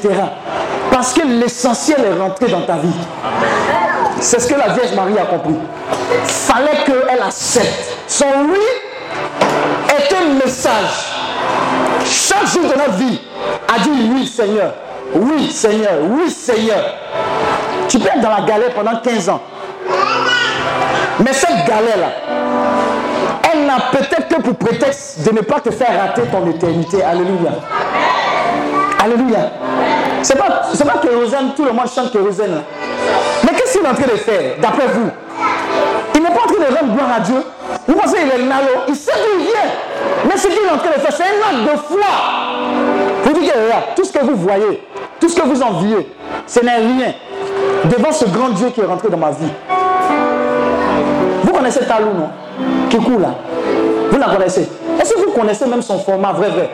Parce 0.92 1.14
que 1.14 1.26
l'essentiel 1.26 1.98
est 2.04 2.16
rentré 2.16 2.46
dans 2.46 2.60
ta 2.60 2.74
vie. 2.74 2.94
C'est 4.20 4.38
ce 4.38 4.46
que 4.46 4.54
la 4.54 4.68
Vierge 4.68 4.94
Marie 4.94 5.18
a 5.18 5.24
compris. 5.24 5.56
Fallait 6.22 6.84
qu'elle 6.86 7.20
accepte. 7.20 7.96
Son 8.06 8.26
oui 8.52 8.60
est 9.98 10.14
un 10.14 10.44
message. 10.44 11.12
Chaque 12.04 12.46
jour 12.46 12.62
de 12.62 12.78
notre 12.78 12.98
vie, 12.98 13.20
a 13.66 13.80
dit 13.80 14.10
oui 14.14 14.28
Seigneur, 14.28 14.74
oui 15.12 15.50
Seigneur, 15.50 15.94
oui 16.08 16.30
Seigneur. 16.30 16.84
Tu 17.88 17.98
peux 17.98 18.06
être 18.06 18.20
dans 18.20 18.30
la 18.30 18.42
galère 18.42 18.72
pendant 18.74 19.00
15 19.00 19.28
ans. 19.28 19.40
Mais 21.20 21.32
cette 21.32 21.64
galère-là, 21.66 22.10
elle 23.52 23.66
n'a 23.66 23.76
peut-être 23.92 24.28
que 24.28 24.42
pour 24.42 24.54
prétexte 24.56 25.26
de 25.26 25.34
ne 25.34 25.40
pas 25.40 25.60
te 25.60 25.70
faire 25.70 26.00
rater 26.00 26.22
ton 26.22 26.48
éternité. 26.50 27.02
Alléluia. 27.02 27.52
Alléluia. 29.02 29.50
C'est 30.22 30.36
pas, 30.36 30.62
c'est 30.72 30.84
pas 30.84 30.98
kérosène, 30.98 31.52
tout 31.56 31.64
le 31.64 31.72
monde 31.72 31.88
chante 31.94 32.10
kérosène. 32.10 32.62
Mais 33.44 33.50
qu'est-ce 33.50 33.78
qu'il 33.78 33.86
est 33.86 33.88
en 33.88 33.94
train 33.94 34.04
de 34.04 34.16
faire, 34.16 34.54
d'après 34.60 34.86
vous? 34.88 35.10
Il 36.14 36.22
n'est 36.22 36.30
pas 36.30 36.42
en 36.42 36.46
train 36.46 36.70
de 36.70 36.74
rendre 36.74 36.94
gloire 36.94 37.16
à 37.16 37.20
Dieu. 37.20 37.44
Vous 37.86 37.94
pensez 37.94 38.16
qu'il 38.16 38.40
est 38.40 38.44
nalo? 38.44 38.68
Il 38.88 38.96
sait 38.96 39.12
d'où 39.12 39.40
il 39.40 39.44
vient. 39.44 39.70
Mais 40.26 40.36
ce 40.36 40.46
qu'il 40.48 40.56
est 40.56 40.70
en 40.72 40.78
train 40.78 40.90
de 40.96 41.00
faire, 41.00 41.12
c'est 41.12 41.22
un 41.22 41.26
acte 41.50 41.72
de 41.72 41.76
foi. 41.76 42.06
Vous 43.24 43.32
dites 43.32 43.52
que 43.52 43.58
là, 43.68 43.76
tout 43.94 44.04
ce 44.04 44.12
que 44.12 44.24
vous 44.24 44.36
voyez, 44.36 44.86
tout 45.20 45.28
ce 45.28 45.36
que 45.36 45.46
vous 45.46 45.62
enviez, 45.62 46.12
ce 46.46 46.60
n'est 46.60 46.76
rien 46.76 47.12
devant 47.84 48.12
ce 48.12 48.24
grand 48.26 48.48
Dieu 48.50 48.70
qui 48.70 48.80
est 48.80 48.86
rentré 48.86 49.08
dans 49.08 49.18
ma 49.18 49.30
vie. 49.30 49.50
Connaissez 51.74 51.88
Talou, 51.88 52.10
non 52.14 52.30
Qui 52.88 52.98
coule 52.98 53.20
là 53.22 53.34
Vous 54.10 54.18
la 54.18 54.26
connaissez 54.26 54.68
Est-ce 55.00 55.14
que 55.14 55.18
vous 55.18 55.32
connaissez 55.32 55.66
même 55.66 55.82
son 55.82 55.98
format 55.98 56.32
vrai, 56.32 56.48
vrai 56.50 56.70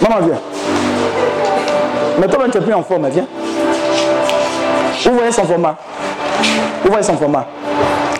Maman, 0.00 0.26
viens. 0.26 0.40
Mais 2.18 2.26
toi, 2.26 2.44
tu 2.50 2.58
n'es 2.58 2.64
plus 2.64 2.74
en 2.74 2.82
forme, 2.82 3.08
viens. 3.08 3.26
Vous 5.04 5.14
voyez 5.14 5.30
son 5.30 5.44
format 5.44 5.76
Vous 6.82 6.90
voyez 6.90 7.04
son 7.04 7.16
format 7.16 7.46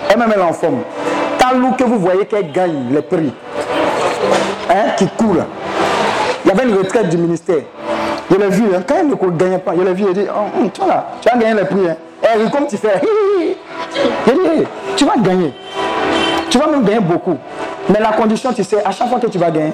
Elle-même, 0.08 0.32
elle 0.32 0.40
est 0.42 0.44
en 0.44 0.52
forme. 0.52 0.82
Talou 1.38 1.72
que 1.72 1.82
vous 1.82 1.98
voyez 1.98 2.24
qu'elle 2.26 2.52
gagne 2.52 2.92
les 2.92 3.02
prix, 3.02 3.32
hein, 4.70 4.90
qui 4.96 5.08
coule. 5.08 5.44
Il 6.44 6.48
y 6.48 6.52
avait 6.52 6.68
une 6.68 6.78
retraite 6.78 7.08
du 7.08 7.16
ministère. 7.18 7.62
Je 8.32 8.38
l'ai 8.38 8.48
vu, 8.48 8.64
hein, 8.74 8.82
quand 8.86 8.94
elle 8.98 9.08
ne 9.08 9.14
gagnait 9.36 9.58
pas, 9.58 9.72
je 9.76 9.82
l'ai 9.82 9.92
vu, 9.92 10.04
elle 10.08 10.14
dit, 10.14 10.26
oh, 10.30 10.66
toi 10.72 10.86
là, 10.86 11.06
tu 11.20 11.28
vas 11.28 11.36
gagner 11.36 11.60
les 11.60 11.66
prix. 11.66 11.88
Hein. 11.88 11.96
Rit 12.22 12.50
comme 12.50 12.66
tu 12.66 12.78
fais. 12.78 13.00
Tu 14.96 15.04
vas 15.04 15.16
gagner. 15.18 15.52
Tu 16.48 16.58
vas 16.58 16.66
même 16.66 16.82
gagner 16.82 17.00
beaucoup. 17.00 17.36
Mais 17.90 18.00
la 18.00 18.12
condition, 18.12 18.52
tu 18.52 18.64
sais, 18.64 18.82
à 18.84 18.90
chaque 18.90 19.08
fois 19.08 19.18
que 19.18 19.26
tu 19.26 19.36
vas 19.36 19.50
gagner, 19.50 19.72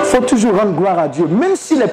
il 0.00 0.06
faut 0.06 0.22
toujours 0.24 0.56
rendre 0.56 0.72
gloire 0.72 0.98
à 0.98 1.06
Dieu. 1.06 1.26
Même 1.26 1.54
si 1.54 1.76
les 1.76 1.86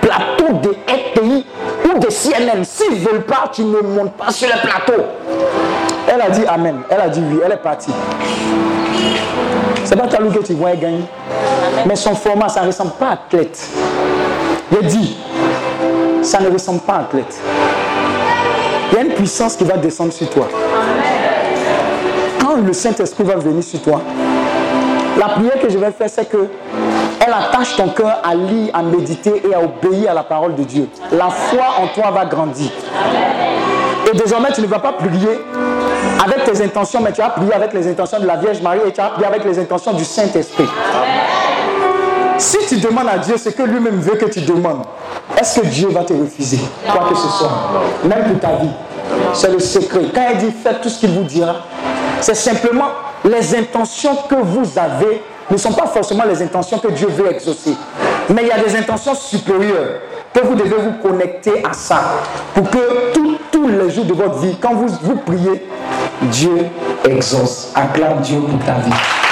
plateaux 0.00 0.54
de 0.62 0.70
RTI 0.70 1.46
ou 1.84 1.98
de 1.98 2.06
CNN, 2.06 2.64
s'ils 2.64 2.92
ne 2.92 3.08
veulent 3.08 3.22
pas, 3.24 3.50
tu 3.52 3.62
ne 3.62 3.80
montes 3.80 4.12
pas 4.12 4.30
sur 4.30 4.48
le 4.48 4.60
plateau. 4.66 5.02
Elle 6.08 6.22
a 6.22 6.30
dit 6.30 6.46
Amen. 6.46 6.80
Elle 6.88 7.00
a 7.00 7.08
dit 7.08 7.22
oui. 7.30 7.40
Elle 7.44 7.52
est 7.52 7.56
partie. 7.56 7.92
C'est 9.84 9.96
pas 9.96 10.06
Talou 10.06 10.30
que 10.30 10.38
tu 10.38 10.54
vois 10.54 10.74
gagner. 10.74 11.04
Mais 11.84 11.96
son 11.96 12.14
format, 12.14 12.48
ça 12.48 12.62
ne 12.62 12.68
ressemble 12.68 12.92
pas 12.92 13.08
à 13.08 13.12
athlète. 13.12 13.60
Il 14.72 14.86
dit, 14.86 15.16
ça 16.22 16.40
ne 16.40 16.50
ressemble 16.50 16.80
pas 16.80 16.94
à 16.94 17.00
athlète. 17.00 17.40
Il 18.90 18.94
y 18.96 18.98
a 18.98 19.02
une 19.02 19.14
puissance 19.14 19.56
qui 19.56 19.64
va 19.64 19.76
descendre 19.76 20.12
sur 20.12 20.28
toi. 20.30 20.48
Quand 22.40 22.56
le 22.56 22.72
Saint-Esprit 22.72 23.24
va 23.24 23.36
venir 23.36 23.62
sur 23.62 23.80
toi, 23.80 24.00
la 25.18 25.28
prière 25.28 25.60
que 25.60 25.68
je 25.68 25.78
vais 25.78 25.90
faire, 25.92 26.10
c'est 26.10 26.28
que 26.28 26.48
elle 27.24 27.32
attache 27.32 27.76
ton 27.76 27.88
cœur 27.88 28.18
à 28.24 28.34
lire, 28.34 28.70
à 28.74 28.82
méditer 28.82 29.42
et 29.48 29.54
à 29.54 29.60
obéir 29.60 30.10
à 30.10 30.14
la 30.14 30.22
parole 30.22 30.54
de 30.54 30.62
Dieu. 30.62 30.88
La 31.12 31.28
foi 31.28 31.64
en 31.78 31.88
toi 31.88 32.10
va 32.10 32.24
grandir. 32.24 32.70
Et 34.10 34.16
désormais, 34.16 34.50
tu 34.52 34.62
ne 34.62 34.66
vas 34.66 34.78
pas 34.78 34.92
prier 34.92 35.38
avec 36.24 36.44
tes 36.44 36.64
intentions, 36.64 37.00
mais 37.02 37.12
tu 37.12 37.20
vas 37.20 37.30
prier 37.30 37.52
avec 37.52 37.72
les 37.74 37.86
intentions 37.88 38.18
de 38.18 38.26
la 38.26 38.36
Vierge 38.36 38.62
Marie 38.62 38.80
et 38.86 38.92
tu 38.92 39.00
vas 39.00 39.10
prier 39.10 39.26
avec 39.26 39.44
les 39.44 39.58
intentions 39.58 39.92
du 39.92 40.04
Saint-Esprit. 40.04 40.68
Si 42.40 42.56
tu 42.68 42.78
demandes 42.78 43.08
à 43.08 43.18
Dieu 43.18 43.36
ce 43.36 43.50
que 43.50 43.62
lui-même 43.62 44.00
veut 44.00 44.16
que 44.16 44.24
tu 44.24 44.40
demandes, 44.40 44.84
est-ce 45.38 45.60
que 45.60 45.66
Dieu 45.66 45.88
va 45.88 46.04
te 46.04 46.14
refuser 46.14 46.58
Quoi 46.90 47.10
que 47.10 47.14
ce 47.14 47.28
soit, 47.28 47.82
même 48.02 48.24
pour 48.30 48.40
ta 48.40 48.56
vie. 48.56 48.70
C'est 49.34 49.52
le 49.52 49.58
secret. 49.58 50.06
Quand 50.14 50.22
il 50.32 50.38
dit 50.38 50.54
faites 50.62 50.80
tout 50.80 50.88
ce 50.88 50.98
qu'il 51.00 51.10
vous 51.10 51.24
dira, 51.24 51.56
c'est 52.22 52.34
simplement 52.34 52.88
les 53.24 53.54
intentions 53.54 54.16
que 54.28 54.36
vous 54.36 54.66
avez 54.78 55.22
ne 55.50 55.56
sont 55.58 55.72
pas 55.72 55.86
forcément 55.86 56.24
les 56.24 56.42
intentions 56.42 56.78
que 56.78 56.88
Dieu 56.88 57.08
veut 57.08 57.30
exaucer. 57.30 57.74
Mais 58.30 58.42
il 58.42 58.48
y 58.48 58.52
a 58.52 58.58
des 58.58 58.74
intentions 58.74 59.14
supérieures 59.14 60.00
que 60.32 60.40
vous 60.40 60.54
devez 60.54 60.76
vous 60.76 60.92
connecter 61.06 61.62
à 61.68 61.74
ça 61.74 62.00
pour 62.54 62.70
que 62.70 63.12
tous 63.50 63.68
les 63.68 63.90
jours 63.90 64.06
de 64.06 64.14
votre 64.14 64.38
vie, 64.38 64.56
quand 64.58 64.74
vous, 64.74 64.88
vous 65.02 65.16
priez, 65.16 65.66
Dieu 66.22 66.66
exauce. 67.04 67.70
Acclame 67.74 68.20
Dieu 68.22 68.40
pour 68.40 68.64
ta 68.64 68.74
vie. 68.80 69.29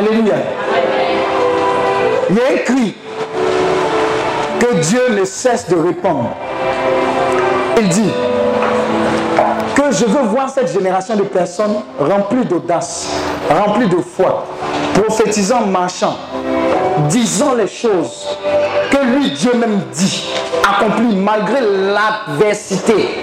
Alléluia. 0.00 0.34
Il 2.30 2.36
y 2.36 2.40
a 2.40 2.52
écrit 2.54 2.94
que 4.58 4.74
Dieu 4.76 5.02
ne 5.10 5.26
cesse 5.26 5.68
de 5.68 5.76
répondre. 5.76 6.30
Il 7.76 7.86
dit 7.86 8.10
que 9.74 9.90
je 9.90 10.06
veux 10.06 10.22
voir 10.22 10.48
cette 10.48 10.72
génération 10.72 11.16
de 11.16 11.24
personnes 11.24 11.82
remplies 11.98 12.46
d'audace, 12.46 13.10
remplies 13.50 13.90
de 13.90 13.98
foi, 13.98 14.46
prophétisant, 14.94 15.66
marchant, 15.66 16.16
disant 17.10 17.52
les 17.52 17.68
choses 17.68 18.38
que 18.90 19.04
lui, 19.04 19.32
Dieu 19.32 19.52
même 19.52 19.82
dit, 19.92 20.30
accompli 20.66 21.14
malgré 21.14 21.60
l'adversité. 21.60 23.22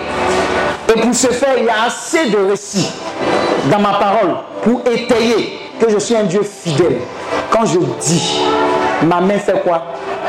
Et 0.96 1.00
pour 1.02 1.16
ce 1.16 1.30
faire, 1.30 1.56
il 1.58 1.66
y 1.66 1.70
a 1.70 1.86
assez 1.88 2.30
de 2.30 2.38
récits 2.52 2.92
dans 3.72 3.80
ma 3.80 3.94
parole 3.98 4.36
pour 4.62 4.82
étayer 4.92 5.67
que 5.80 5.90
je 5.90 5.98
suis 5.98 6.16
un 6.16 6.24
Dieu 6.24 6.42
fidèle. 6.44 7.00
Quand 7.52 7.66
je 7.66 7.80
dis, 8.02 8.42
ma 9.04 9.22
main 9.22 9.38
fait 9.40 9.62
quoi? 9.64 9.84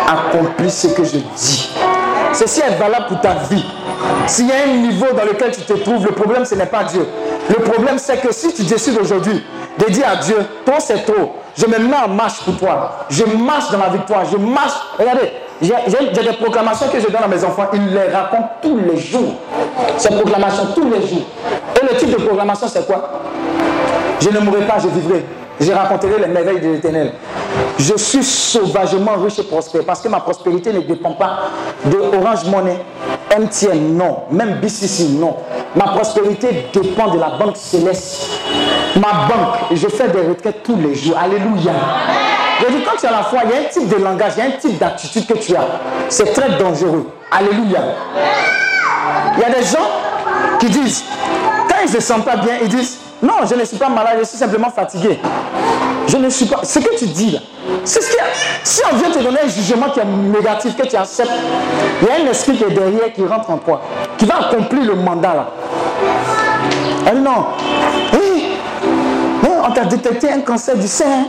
Accomplit 0.07 0.71
ce 0.71 0.89
que 0.89 1.05
je 1.05 1.19
dis. 1.19 1.75
Ceci 2.33 2.61
est 2.61 2.77
valable 2.79 3.07
pour 3.09 3.21
ta 3.21 3.35
vie. 3.51 3.65
S'il 4.27 4.47
y 4.49 4.53
a 4.53 4.65
un 4.67 4.77
niveau 4.77 5.07
dans 5.17 5.25
lequel 5.25 5.51
tu 5.51 5.63
te 5.63 5.73
trouves, 5.73 6.05
le 6.07 6.13
problème, 6.13 6.45
ce 6.45 6.55
n'est 6.55 6.67
pas 6.67 6.85
Dieu. 6.85 7.07
Le 7.49 7.57
problème, 7.65 7.99
c'est 7.99 8.21
que 8.21 8.33
si 8.33 8.53
tu 8.53 8.63
décides 8.65 8.99
aujourd'hui 9.01 9.45
de 9.79 9.93
dire 9.93 10.07
à 10.09 10.17
Dieu, 10.17 10.37
toi 10.65 10.75
c'est 10.79 11.05
trop, 11.05 11.35
je 11.57 11.67
me 11.67 11.79
mets 11.79 11.97
en 11.97 12.09
marche 12.09 12.41
pour 12.45 12.57
toi. 12.57 13.07
Je 13.09 13.25
marche 13.25 13.71
dans 13.71 13.79
la 13.79 13.89
victoire. 13.89 14.25
Je 14.31 14.37
marche. 14.37 14.75
Regardez, 14.99 15.33
j'ai 15.61 16.23
des 16.23 16.33
proclamations 16.41 16.89
que 16.89 17.01
je 17.01 17.07
donne 17.07 17.23
à 17.25 17.29
mes 17.29 17.43
enfants. 17.43 17.67
Ils 17.73 17.89
les 17.89 18.09
racontent 18.09 18.51
tous 18.63 18.79
les 18.79 18.97
jours. 18.97 19.35
Ces 19.97 20.11
proclamations 20.11 20.69
tous 20.75 20.85
les 20.85 21.07
jours. 21.07 21.27
Et 21.81 21.93
le 21.93 21.99
type 21.99 22.11
de 22.11 22.23
proclamation, 22.25 22.69
c'est 22.69 22.87
quoi? 22.87 23.11
Je 24.21 24.31
ne 24.31 24.41
mourrai 24.41 24.67
pas, 24.67 24.79
je 24.79 24.89
vivrai. 24.89 25.25
Je 25.61 25.73
raconterai 25.73 26.21
les 26.21 26.29
merveilles 26.29 26.61
de 26.61 26.69
l'éternel. 26.69 27.13
Je 27.79 27.97
suis 27.97 28.23
sauvagement 28.23 29.17
riche 29.23 29.41
et 29.41 29.43
prospère 29.43 29.83
parce 29.85 30.01
que 30.01 30.09
ma 30.09 30.21
prospérité 30.21 30.73
ne 30.73 30.81
dépend 30.81 31.13
pas 31.13 31.51
de 31.85 31.97
Orange 31.97 32.45
Money, 32.45 32.79
MTN, 33.37 33.97
non. 33.97 34.19
Même 34.31 34.61
BCC, 34.61 35.09
non. 35.19 35.37
Ma 35.75 35.89
prospérité 35.89 36.67
dépend 36.73 37.09
de 37.09 37.19
la 37.19 37.31
banque 37.31 37.57
céleste. 37.57 38.29
Ma 38.97 39.27
banque, 39.29 39.57
je 39.73 39.89
fais 39.89 40.09
des 40.09 40.29
retraites 40.29 40.63
tous 40.63 40.77
les 40.77 40.95
jours. 40.95 41.17
Alléluia. 41.21 41.73
Je 42.61 42.77
dis, 42.77 42.83
quand 42.85 42.97
tu 42.99 43.07
as 43.07 43.11
la 43.11 43.23
foi, 43.25 43.41
il 43.45 43.51
y 43.51 43.55
a 43.55 43.61
un 43.61 43.65
type 43.65 43.89
de 43.89 44.03
langage, 44.03 44.33
il 44.37 44.41
y 44.41 44.43
a 44.43 44.47
un 44.47 44.59
type 44.59 44.79
d'attitude 44.79 45.27
que 45.27 45.35
tu 45.35 45.55
as. 45.55 45.67
C'est 46.09 46.33
très 46.33 46.51
dangereux. 46.57 47.07
Alléluia. 47.31 47.81
Il 49.37 49.41
y 49.41 49.45
a 49.45 49.51
des 49.51 49.65
gens 49.65 49.87
qui 50.59 50.67
disent, 50.67 51.05
quand 51.69 51.77
ils 51.85 51.91
ne 51.91 51.95
se 51.95 52.01
sentent 52.01 52.25
pas 52.25 52.37
bien, 52.37 52.55
ils 52.63 52.69
disent, 52.69 52.99
non, 53.23 53.35
je 53.49 53.55
ne 53.55 53.65
suis 53.65 53.77
pas 53.77 53.89
malade, 53.89 54.19
je 54.21 54.25
suis 54.25 54.39
simplement 54.39 54.71
fatigué. 54.71 55.19
Je 56.07 56.17
ne 56.17 56.29
suis 56.31 56.47
pas. 56.47 56.61
Ce 56.63 56.79
que 56.79 56.97
tu 56.97 57.07
dis 57.07 57.33
là, 57.33 57.41
c'est 57.85 58.01
ce 58.01 58.17
a. 58.17 58.25
Si 58.63 58.81
on 58.91 58.97
vient 58.97 59.11
te 59.11 59.19
donner 59.19 59.41
un 59.45 59.49
jugement 59.49 59.91
qui 59.91 60.01
est 60.01 60.05
négatif, 60.05 60.77
que 60.77 60.87
tu 60.87 60.97
acceptes, 60.97 61.31
il 62.01 62.09
y 62.09 62.11
a 62.11 62.25
un 62.25 62.31
esprit 62.31 62.57
qui 62.57 62.65
est 62.65 62.71
derrière, 62.71 63.13
qui 63.13 63.25
rentre 63.25 63.51
en 63.51 63.59
toi, 63.59 63.83
qui 64.17 64.25
va 64.25 64.49
accomplir 64.49 64.85
le 64.85 64.95
mandat 64.95 65.35
là. 65.35 65.47
Elle 67.07 67.23
non. 67.23 67.47
on 69.69 69.73
t'a 69.73 69.85
détecté 69.85 70.31
un 70.31 70.41
cancer 70.41 70.77
du 70.77 70.89
sein. 70.89 71.27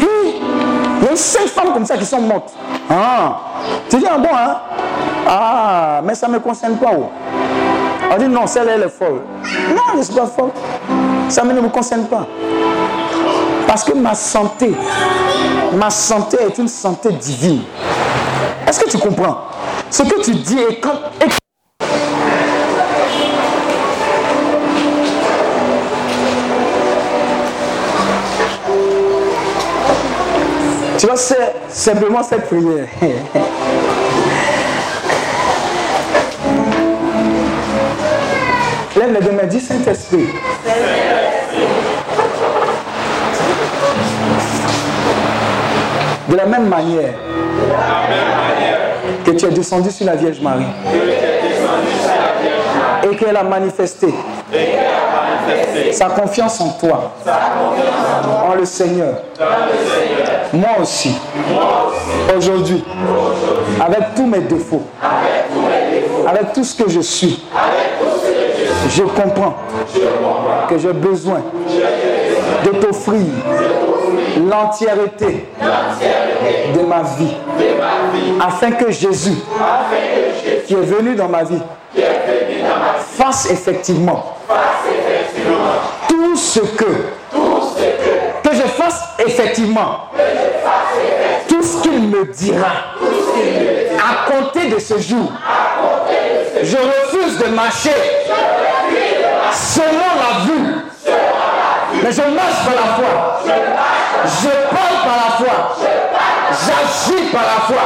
il 0.00 1.06
y 1.06 1.08
a 1.08 1.16
cinq 1.16 1.46
femmes 1.46 1.72
comme 1.72 1.86
ça 1.86 1.96
qui 1.96 2.04
sont 2.04 2.20
mortes. 2.20 2.52
Ah, 2.90 3.40
tu 3.88 3.96
dis, 3.96 4.06
ah 4.10 4.18
bon, 4.18 4.28
hein? 4.32 4.56
Ah, 5.26 6.00
mais 6.04 6.14
ça 6.14 6.28
ne 6.28 6.34
me 6.34 6.40
concerne 6.40 6.76
pas. 6.76 6.90
Oh. 6.96 7.10
On 8.12 8.16
dit 8.18 8.28
non, 8.28 8.46
celle-là, 8.46 8.72
elle 8.76 8.82
est 8.82 8.88
folle. 8.88 9.20
Non, 9.70 9.82
je 9.92 9.98
ne 9.98 10.02
suis 10.02 10.14
pas 10.14 10.26
folle. 10.26 10.50
Ça 11.28 11.42
ne 11.44 11.60
me 11.60 11.68
concerne 11.68 12.06
pas. 12.06 12.26
Parce 13.66 13.84
que 13.84 13.92
ma 13.92 14.14
santé, 14.14 14.72
ma 15.74 15.90
santé 15.90 16.38
est 16.40 16.58
une 16.58 16.68
santé 16.68 17.10
divine. 17.12 17.62
Est-ce 18.66 18.80
que 18.80 18.88
tu 18.88 18.98
comprends? 18.98 19.38
Ce 19.90 20.02
que 20.02 20.22
tu 20.22 20.32
dis 20.32 20.58
est 20.58 20.80
quand... 20.80 20.92
Tu 30.98 31.06
vois, 31.06 31.16
c'est 31.16 31.54
simplement 31.68 32.22
cette 32.22 32.46
prière. 32.46 32.86
Saint-Esprit. 39.64 40.26
De 46.28 46.36
la 46.36 46.46
même 46.46 46.68
manière 46.68 47.14
que 49.24 49.30
tu 49.30 49.46
es 49.46 49.50
descendu 49.50 49.90
sur 49.90 50.06
la 50.06 50.16
Vierge 50.16 50.40
Marie 50.40 50.66
et 53.10 53.16
qu'elle 53.16 53.36
a 53.36 53.42
manifesté 53.42 54.12
sa 55.92 56.06
confiance 56.06 56.60
en 56.60 56.70
toi, 56.70 57.12
en 58.46 58.54
le 58.54 58.64
Seigneur. 58.64 59.14
Moi 60.52 60.70
aussi, 60.80 61.14
aujourd'hui, 62.36 62.84
avec 63.80 64.14
tous 64.14 64.26
mes 64.26 64.40
défauts, 64.40 64.82
avec 66.26 66.52
tout 66.52 66.64
ce 66.64 66.82
que 66.82 66.88
je 66.90 67.00
suis, 67.00 67.44
je 68.90 69.02
comprends 69.02 69.54
que 70.68 70.78
j'ai 70.78 70.92
besoin 70.92 71.42
de 72.64 72.70
t'offrir 72.70 73.20
l'entièreté 74.48 75.46
de 76.74 76.80
ma 76.80 77.02
vie 77.02 77.34
afin 78.40 78.72
que 78.72 78.90
Jésus, 78.90 79.36
qui 80.66 80.74
est 80.74 80.76
venu 80.76 81.14
dans 81.14 81.28
ma 81.28 81.44
vie, 81.44 81.60
fasse 83.16 83.50
effectivement 83.50 84.36
tout 86.08 86.36
ce 86.36 86.60
que 86.60 86.84
que 88.42 88.54
je 88.54 88.62
fasse 88.62 89.02
effectivement 89.24 90.08
tout 91.48 91.62
ce 91.62 91.82
qu'il 91.82 92.08
me 92.08 92.24
dira 92.26 92.72
à 93.98 94.30
compter 94.30 94.68
de 94.68 94.78
ce 94.78 94.98
jour. 94.98 95.32
Je 96.62 96.76
refuse 96.76 97.38
de 97.38 97.46
marcher 97.54 97.90
selon 99.54 100.10
la 100.18 100.44
vue, 100.44 100.74
mais 102.02 102.12
je 102.12 102.22
marche 102.22 102.64
par 102.64 102.74
la 102.74 102.94
foi. 102.94 103.40
Je 104.42 104.48
parle 104.48 104.98
par 105.04 105.16
la 105.16 105.30
foi. 105.38 105.76
J'agis 106.50 107.30
par 107.30 107.42
la 107.42 107.60
foi. 107.66 107.84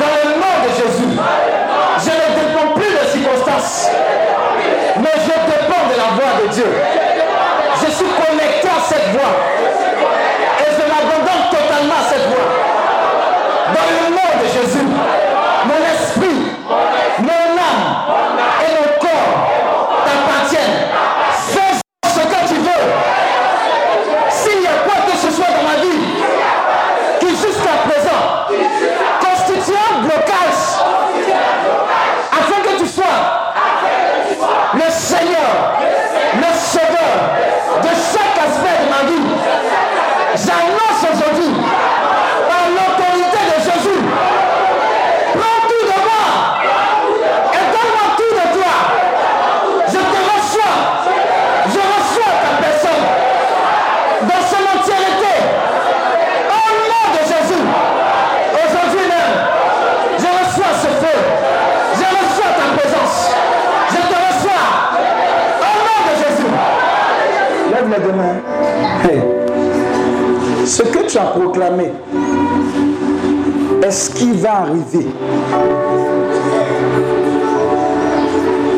Dans 0.00 0.30
le 0.30 0.34
nom 0.40 0.54
de 0.64 0.70
Jésus. 0.74 1.12
Je 1.98 2.10
ne 2.10 2.26
dépends 2.40 2.74
plus 2.74 2.90
des 2.90 3.18
circonstances. 3.18 3.88
Mais 4.98 5.10
je 5.16 5.28
dépends 5.28 5.84
de 5.90 5.96
la 5.96 6.08
voix 6.14 6.42
de 6.42 6.48
Dieu. 6.48 6.72
Je 7.80 7.90
suis 7.90 8.06
connecté 8.06 8.68
à 8.68 8.80
cette 8.88 9.08
voix. 9.12 9.51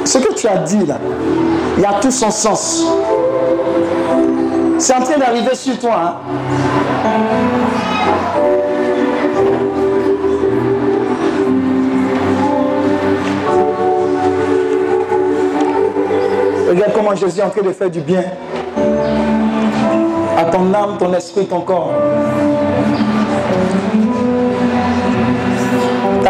Ce 0.05 0.19
que 0.19 0.33
tu 0.35 0.49
as 0.49 0.59
dit 0.59 0.85
là, 0.87 0.99
il 1.77 1.83
y 1.83 1.87
a 1.87 1.95
tout 2.01 2.11
son 2.11 2.31
sens. 2.31 2.85
C'est 4.79 4.95
en 4.95 5.01
train 5.03 5.19
d'arriver 5.19 5.55
sur 5.55 5.79
toi. 5.79 5.95
Hein? 5.95 6.15
Regarde 16.69 16.93
comment 16.93 17.15
Jésus 17.15 17.39
est 17.39 17.45
en 17.45 17.51
train 17.51 17.63
de 17.63 17.73
faire 17.73 17.91
du 17.91 18.01
bien 18.01 18.25
à 20.37 20.45
ton 20.47 20.75
âme, 20.75 20.97
ton 20.99 21.15
esprit, 21.15 21.47
ton 21.47 21.61
corps. 21.61 21.93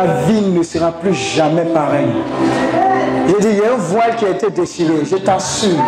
Ta 0.05 0.13
vie 0.27 0.49
ne 0.49 0.63
sera 0.63 0.93
plus 0.93 1.15
jamais 1.15 1.65
pareille. 1.65 2.13
Je 3.27 3.37
dis, 3.41 3.49
il 3.53 3.59
y 3.59 3.65
a 3.65 3.73
un 3.73 3.77
voile 3.77 4.15
qui 4.17 4.27
a 4.27 4.31
été 4.31 4.51
déchiré, 4.51 4.97
je 5.03 5.17
t'assure. 5.17 5.81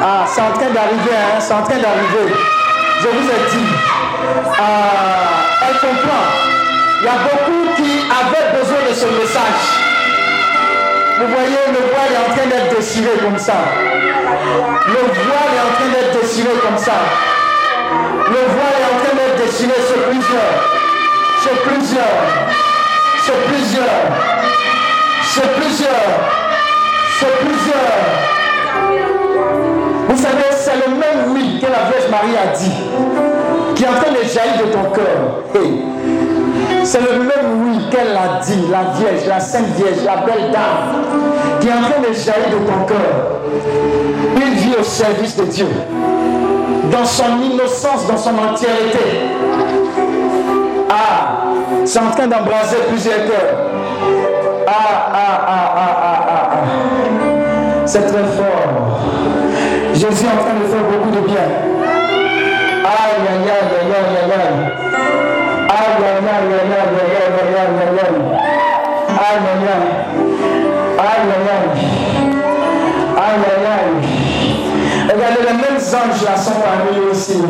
Ah, 0.00 0.24
c'est 0.24 0.40
en 0.40 0.52
train 0.52 0.70
d'arriver, 0.70 1.10
hein, 1.10 1.40
c'est 1.40 1.52
en 1.52 1.62
train 1.64 1.80
d'arriver. 1.82 2.30
Je 3.00 3.08
vous 3.08 3.26
ai 3.26 3.40
dit, 3.50 3.72
ah, 4.56 5.66
elle 5.66 5.78
comprend. 5.80 6.24
Il 7.00 7.04
y 7.04 7.08
a 7.08 7.18
beaucoup 7.26 7.74
qui 7.74 8.06
avaient 8.06 8.60
besoin 8.60 8.78
de 8.88 8.94
ce 8.94 9.06
message. 9.18 9.64
Vous 11.18 11.26
voyez, 11.26 11.58
le 11.74 11.82
voile 11.90 12.12
est 12.14 12.30
en 12.30 12.36
train 12.36 12.46
d'être 12.46 12.76
déchiré 12.76 13.18
comme 13.20 13.38
ça. 13.38 13.58
Le 14.86 15.02
voile 15.26 15.50
est 15.56 15.64
en 15.66 15.74
train 15.74 15.90
d'être 15.90 16.22
déchiré 16.22 16.54
comme 16.62 16.78
ça. 16.78 16.98
Le 18.28 18.42
voile 18.54 18.76
est 18.78 18.94
en 18.94 18.98
train 19.02 19.16
d'être 19.16 19.44
déchiré 19.44 19.74
sur 19.88 20.02
plusieurs. 20.04 20.54
Sur 21.42 21.62
plusieurs. 21.62 22.71
Sur 23.24 23.34
plusieurs. 23.34 23.84
Sur 25.32 25.42
plusieurs. 25.52 26.12
Sur 27.18 27.28
plusieurs. 27.38 28.22
Vous 30.08 30.16
savez, 30.16 30.50
c'est 30.50 30.74
le 30.74 30.94
même 30.96 31.32
oui 31.32 31.60
que 31.60 31.66
la 31.66 31.88
Vierge 31.88 32.10
Marie 32.10 32.36
a 32.36 32.56
dit, 32.56 32.72
qui 33.76 33.84
est 33.84 33.88
en 33.88 33.92
train 33.92 34.10
de 34.10 34.26
jaillir 34.28 34.66
de 34.66 34.72
ton 34.72 34.90
cœur. 34.90 35.44
c'est 36.82 37.00
le 37.00 37.20
même 37.20 37.62
oui 37.64 37.78
qu'elle 37.90 38.16
a 38.16 38.40
dit, 38.44 38.66
la 38.70 38.98
Vierge, 38.98 39.26
la 39.28 39.38
Sainte 39.38 39.66
Vierge, 39.76 40.04
la 40.04 40.16
belle 40.16 40.50
dame, 40.50 41.04
qui 41.60 41.68
est 41.68 41.72
en 41.72 41.82
train 41.82 42.00
de 42.00 42.12
jaillir 42.12 42.50
de 42.50 42.66
ton 42.66 42.84
cœur. 42.86 43.40
Une 44.36 44.54
vie 44.54 44.74
au 44.78 44.82
service 44.82 45.36
de 45.36 45.44
Dieu, 45.44 45.68
dans 46.90 47.04
son 47.04 47.40
innocence, 47.40 48.06
dans 48.08 48.18
son 48.18 48.36
entièreté. 48.36 48.98
Ah, 51.72 51.86
c'est 51.86 51.98
en 51.98 52.10
train 52.10 52.26
d'embraser 52.26 52.76
plusieurs 52.88 53.24
cœurs. 53.26 53.56
Ah, 54.66 54.72
ah, 55.12 55.40
ah, 55.46 55.74
ah, 55.76 55.96
ah, 56.02 56.24
ah, 56.28 56.48
ah. 56.52 56.58
C'est 57.86 58.06
très 58.06 58.22
fort. 58.22 59.00
Jésus 59.92 60.24
est 60.24 60.28
en 60.28 60.42
train 60.42 60.54
de 60.60 60.66
faire 60.66 60.84
beaucoup 60.90 61.10
de 61.10 61.20
bien. 61.26 61.48
Aïe, 62.84 63.24
aïe, 63.28 63.48
aïe, 63.48 63.72
aïe, 63.80 63.92
aïe, 63.92 64.16
aïe, 64.18 64.32
aïe. 64.32 64.60
Aïe, 65.68 66.02
aïe, 66.04 66.22
aïe, 66.22 66.32
aïe, 66.32 66.62
aïe, 66.62 66.98
aïe, 67.02 67.38
aïe, 67.42 67.58
aïe, 67.58 67.82
aïe, 67.82 67.98
aïe. 67.98 68.32
Aïe, 73.24 73.44
aïe. 73.52 74.02
Regardez, 75.12 75.42
les 75.42 75.56
mêmes 75.56 75.80
anges 75.80 76.22
là 76.24 76.34
sont 76.36 76.60
parmi 76.60 76.98
eux 76.98 77.10
aussi. 77.10 77.40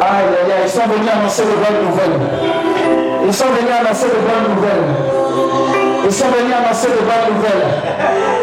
Aïe, 0.00 0.32
aïe. 0.44 0.62
Ils 0.64 0.70
sont 0.70 0.82
venus 0.82 1.10
annoncer 1.12 1.42
de 1.42 1.48
bonnes 1.48 1.82
nouvelles. 1.88 2.61
Ils 3.24 3.32
sont 3.32 3.46
venus 3.54 3.72
annoncer 3.72 4.06
de 4.10 4.20
bonnes 4.26 4.48
nouvelles. 4.54 4.88
Ils 6.04 6.12
sont 6.12 6.26
venus 6.26 6.52
annoncer 6.52 6.88
de 6.90 7.02
bonnes 7.06 7.28
nouvelles. 7.34 7.68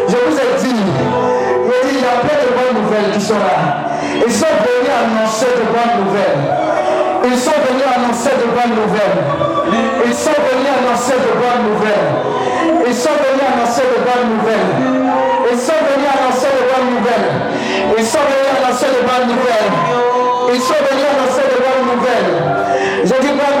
Je 0.08 0.16
vous 0.16 0.36
ai 0.36 0.50
dit, 0.58 0.80
il 0.80 2.00
y 2.00 2.08
a 2.08 2.16
plein 2.24 2.40
de 2.40 2.52
bonnes 2.56 2.82
nouvelles 2.82 3.12
qui 3.12 3.20
sont 3.20 3.38
là. 3.38 3.92
Ils 4.02 4.32
sont 4.32 4.54
venus 4.64 4.90
annoncer 4.90 5.52
de 5.52 5.66
bonnes 5.68 5.96
nouvelles. 6.04 6.42
Ils 7.24 7.38
sont 7.38 7.58
venus 7.60 7.84
annoncer 7.84 8.32
de 8.40 8.48
bonnes 8.56 8.76
nouvelles. 8.80 9.20
Ils 10.06 10.14
sont 10.14 10.40
venus 10.40 10.72
annoncer 10.72 11.16
de 11.20 11.32
bonnes 11.36 11.64
nouvelles. 11.68 12.10
Ils 12.88 12.94
sont 12.96 13.16
venus 13.20 13.44
annoncer 13.44 13.84
de 13.84 14.00
bonnes 14.00 14.30
nouvelles. 14.34 14.80
Ils 15.46 15.58
sont 15.60 15.80
venus 15.84 16.08
annoncer 16.08 16.50
de 16.56 16.64
bonnes 16.64 16.90
nouvelles. 16.96 17.30
Ils 17.98 18.06
sont 18.08 18.24
venus 18.24 18.48
annoncer 18.56 18.88
de 18.88 19.02
bonnes 19.04 19.28
nouvelles. 19.28 19.74
Ils 20.50 20.60
sont 20.60 20.80
venus 20.88 21.06
annoncer 21.12 21.44
de 21.44 21.58
bonnes 21.60 21.86
nouvelles. 21.92 22.32
J'ai 23.04 23.20
dit 23.20 23.32
bonnes 23.36 23.59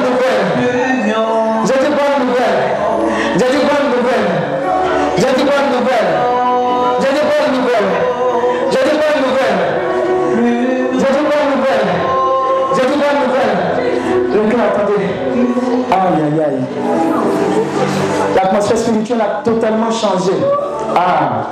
L'atmosphère 18.36 18.78
spirituelle 18.78 19.20
a 19.20 19.42
totalement 19.42 19.90
changé. 19.90 20.32
Ah. 20.96 21.48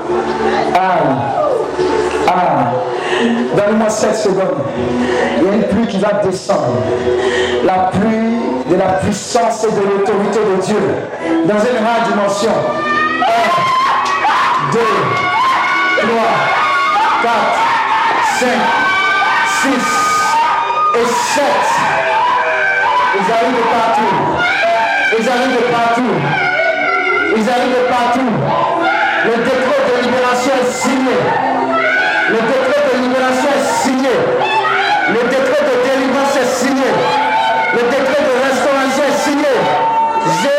Aïe. 0.74 1.16
Ah. 2.28 2.72
Donne-moi 3.56 3.88
7 3.88 4.16
secondes. 4.16 4.62
Il 5.38 5.46
y 5.46 5.48
a 5.48 5.52
une 5.54 5.64
pluie 5.64 5.86
qui 5.86 5.98
va 5.98 6.12
descendre. 6.24 6.76
La 7.64 7.90
pluie 7.92 8.38
de 8.70 8.76
la 8.76 8.92
puissance 9.00 9.64
et 9.64 9.72
de 9.72 9.80
l'autorité 9.80 10.38
de 10.38 10.62
Dieu 10.62 10.82
dans 11.46 11.54
une 11.54 11.84
rare 11.84 12.06
dimension. 12.08 12.52
1, 13.20 14.72
2, 14.72 14.78
3, 16.02 16.08
4, 17.22 17.32
5, 18.40 18.48
6 19.62 19.70
et 20.94 21.06
7. 21.06 21.44
Ils 23.14 23.32
arrivent 23.32 23.56
de 23.56 23.62
partout. 23.72 24.67
Ils 25.20 25.28
arrivent 25.28 25.56
de 25.56 25.72
partout. 25.72 26.14
Ils 27.36 27.50
arrivent 27.50 27.74
de 27.74 27.88
partout. 27.90 28.30
Le 29.24 29.36
décret 29.42 29.80
de 29.88 30.06
libération 30.06 30.52
est 30.62 30.70
signé. 30.70 31.16
Le 32.30 32.36
décret 32.36 32.82
de 32.92 33.02
libération 33.02 33.48
est 33.56 33.82
signé. 33.82 34.14
Le 35.08 35.28
décret 35.28 35.64
de 35.64 35.90
délivrance 35.90 36.36
est 36.36 36.64
signé. 36.64 36.90
Le 37.74 37.82
décret 37.90 38.22
de 38.22 38.34
restauration 38.44 39.02
est 39.08 39.18
signé. 39.24 40.57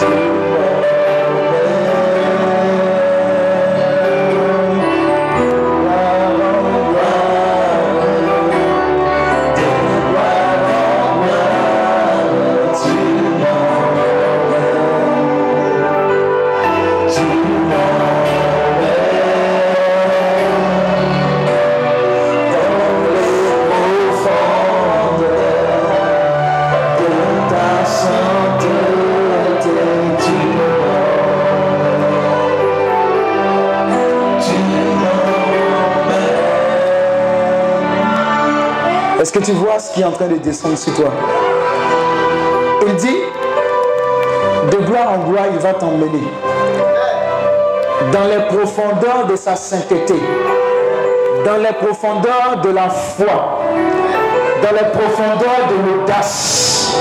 Thanks. 0.00 0.57
Tu 39.42 39.52
vois 39.52 39.78
ce 39.78 39.92
qui 39.92 40.00
est 40.00 40.04
en 40.04 40.12
train 40.12 40.28
de 40.28 40.36
descendre 40.36 40.76
sur 40.76 40.94
toi. 40.94 41.10
Il 42.86 42.94
dit, 42.96 43.18
de 44.70 44.76
gloire 44.84 45.12
en 45.12 45.28
gloire, 45.28 45.44
il 45.52 45.58
va 45.58 45.74
t'emmener 45.74 46.22
dans 48.12 48.24
les 48.24 48.46
profondeurs 48.46 49.26
de 49.28 49.36
sa 49.36 49.56
sainteté, 49.56 50.14
dans 51.44 51.56
les 51.58 51.72
profondeurs 51.74 52.60
de 52.62 52.70
la 52.70 52.88
foi, 52.88 53.60
dans 54.62 54.72
les 54.72 54.88
profondeurs 54.90 55.68
de 55.68 55.90
l'audace, 55.90 56.96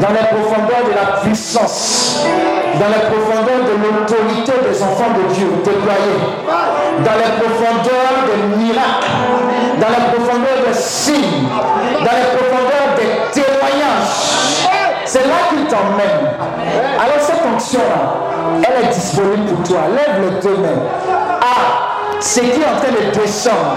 dans 0.00 0.08
les 0.08 0.26
profondeurs 0.38 0.84
de 0.86 0.94
la 0.94 1.20
puissance, 1.22 1.93
dans 2.22 2.88
les 2.88 3.04
profondeurs 3.10 3.64
de 3.64 3.74
l'autorité 3.82 4.52
des 4.68 4.82
enfants 4.82 5.12
de 5.16 5.32
Dieu 5.34 5.46
déployés, 5.64 6.20
dans 7.04 7.16
les 7.18 7.32
profondeurs 7.40 8.16
des 8.26 8.62
miracles, 8.62 9.10
dans 9.80 9.88
les 9.88 10.04
profondeurs 10.12 10.60
des 10.66 10.74
signes, 10.74 11.48
dans 11.98 12.16
les 12.18 12.28
profondeurs 12.36 12.90
des 12.96 13.40
témoignages. 13.40 14.74
C'est 15.04 15.26
là 15.26 15.48
qu'il 15.50 15.66
t'emmène. 15.66 16.34
Alors 16.98 17.20
cette 17.20 17.42
onction-là, 17.44 18.14
elle 18.62 18.84
est 18.84 18.88
disponible 18.88 19.44
pour 19.54 19.68
toi. 19.68 19.80
Lève 19.94 20.22
les 20.22 20.40
deux 20.40 20.56
mains. 20.56 20.82
Ah, 21.40 22.18
ce 22.20 22.40
qui 22.40 22.46
est 22.46 22.64
en 22.64 22.76
train 22.80 22.90
de 22.90 23.20
descendre, 23.20 23.76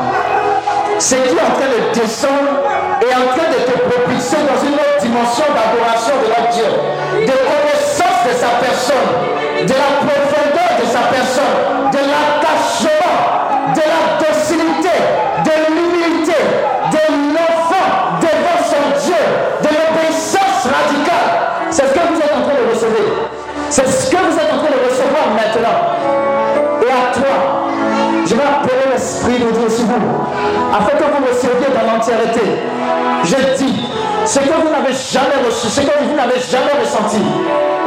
ce 0.99 1.15
qui 1.15 1.29
est 1.29 1.41
en 1.41 1.53
train 1.53 1.69
de 1.69 1.99
descendre 1.99 2.63
est 3.01 3.13
en 3.13 3.27
train 3.35 3.49
de 3.51 3.59
te 3.69 3.77
propulser 3.89 4.37
dans 4.37 4.59
une 4.65 4.73
autre 4.73 4.97
dimension 5.01 5.45
d'adoration 5.53 6.13
de 6.23 6.27
notre 6.29 6.49
Dieu, 6.55 7.25
de 7.27 7.31
de 8.27 8.33
sa 8.33 8.59
personne, 8.59 9.07
de 9.63 9.73
la 9.73 9.91
profondeur 10.03 10.71
de 10.81 10.85
sa 10.85 11.03
personne, 11.07 11.91
de 11.91 12.01
l'attachement, 12.11 13.15
de 13.73 13.83
la 13.87 14.03
docilité, 14.19 14.95
de 15.47 15.55
l'humilité, 15.71 16.35
de 16.91 17.03
l'enfant 17.31 18.19
devant 18.19 18.59
son 18.67 18.83
Dieu, 19.05 19.23
de 19.63 19.69
l'obéissance 19.71 20.67
radicale. 20.67 21.71
C'est 21.71 21.87
ce 21.87 21.93
que 21.93 21.99
vous 21.99 22.19
êtes 22.19 22.33
en 22.35 22.43
train 22.43 22.57
de 22.59 22.69
recevoir. 22.69 23.31
C'est 23.69 23.87
ce 23.87 24.11
que 24.11 24.17
vous 24.17 24.37
êtes 24.37 24.51
en 24.51 24.57
train 24.57 24.71
de 24.75 24.81
recevoir 24.89 25.25
maintenant. 25.31 25.79
Et 26.83 26.91
à 26.91 27.13
toi, 27.15 27.35
je 28.25 28.35
vais 28.35 28.43
appeler 28.43 28.91
l'Esprit 28.91 29.39
de 29.39 29.51
Dieu 29.51 29.69
sur 29.69 29.85
vous, 29.85 30.27
afin 30.75 30.97
que 30.97 31.03
vous 31.03 31.21
me 31.23 31.33
serviez 31.33 31.71
dans 31.71 31.93
l'entièreté. 31.93 32.43
Je 33.23 33.63
dis, 33.63 33.87
ce 34.25 34.39
que 34.39 34.45
vous 34.45 34.69
n'avez 34.69 34.93
jamais 34.93 35.39
reçu, 35.45 35.67
ce 35.67 35.81
que 35.81 36.03
vous 36.03 36.15
n'avez 36.15 36.39
jamais 36.39 36.75
ressenti, 36.79 37.21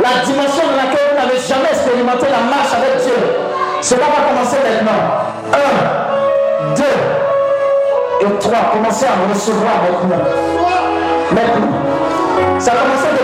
la 0.03 0.25
dimension 0.25 0.65
dans 0.65 0.77
laquelle 0.77 1.13
vous 1.13 1.19
n'avez 1.21 1.39
jamais 1.41 1.71
expérimenté 1.71 2.27
la 2.31 2.43
marche 2.49 2.73
avec 2.73 3.05
Dieu, 3.05 3.17
cela 3.81 4.07
va 4.07 4.29
commencer 4.29 4.57
maintenant. 4.65 5.01
Un, 5.53 6.75
deux 6.75 8.27
et 8.27 8.39
trois. 8.39 8.71
Commencez 8.73 9.07
à 9.07 9.29
recevoir 9.29 9.83
maintenant. 9.83 10.25
Maintenant. 11.33 12.61
Ça 12.61 12.73
a 12.73 12.77
commencé 12.77 13.20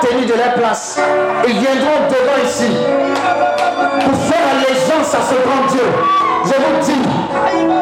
tenir 0.00 0.26
de 0.26 0.34
leur 0.34 0.54
place. 0.54 0.98
Ils 1.46 1.58
viendront 1.58 2.08
devant 2.08 2.38
ici 2.44 2.70
pour 4.04 4.18
faire 4.28 4.46
allégeance 4.52 5.14
à 5.14 5.20
ce 5.22 5.34
grand 5.34 5.66
Dieu. 5.70 5.86
Je 6.44 6.54
vous 6.54 6.76
dis, 6.84 7.02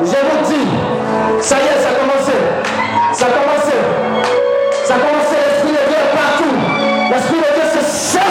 je 0.03 0.19
vous 0.27 0.41
dis, 0.49 0.67
ça 1.41 1.57
y 1.57 1.67
est, 1.67 1.81
ça 1.83 1.89
a 1.91 1.95
commencé. 2.01 2.37
Ça 3.13 3.27
a 3.27 3.29
commencé. 3.29 3.77
Ça 4.85 4.95
a 4.95 4.99
commencé, 4.99 5.37
l'Esprit 5.37 5.73
de 5.73 5.83
Dieu 5.89 5.99
est 5.99 6.17
partout. 6.17 6.55
L'Esprit 7.11 7.39
de 7.39 7.51
Dieu 7.55 7.81
se 7.81 8.24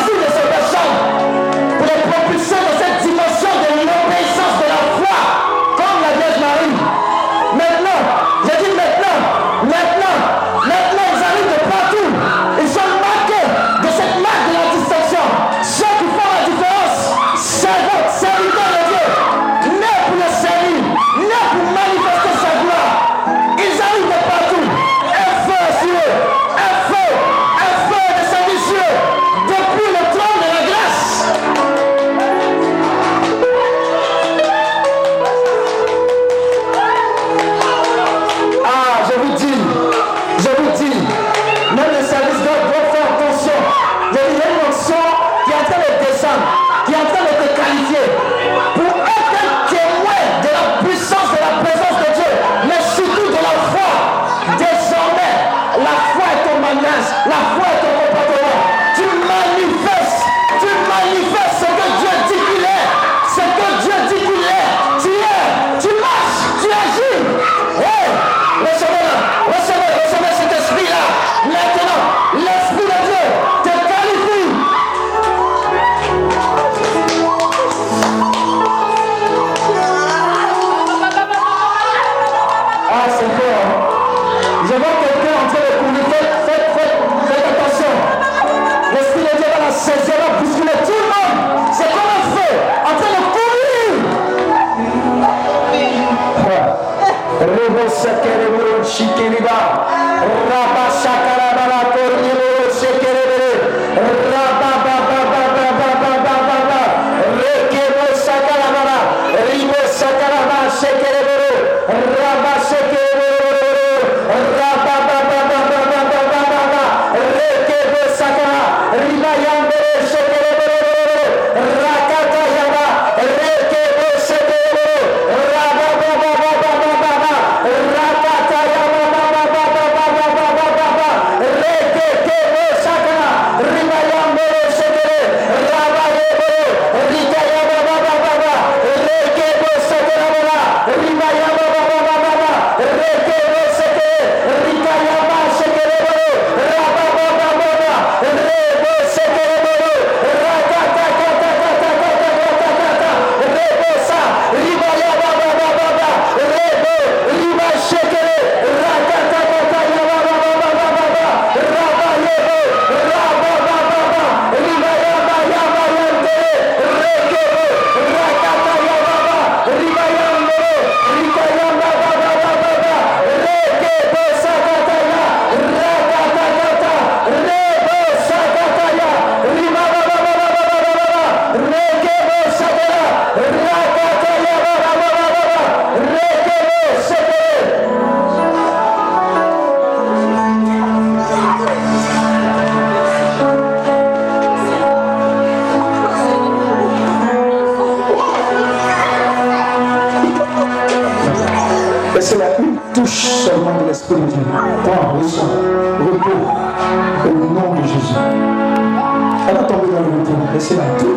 tout. 210.69 211.15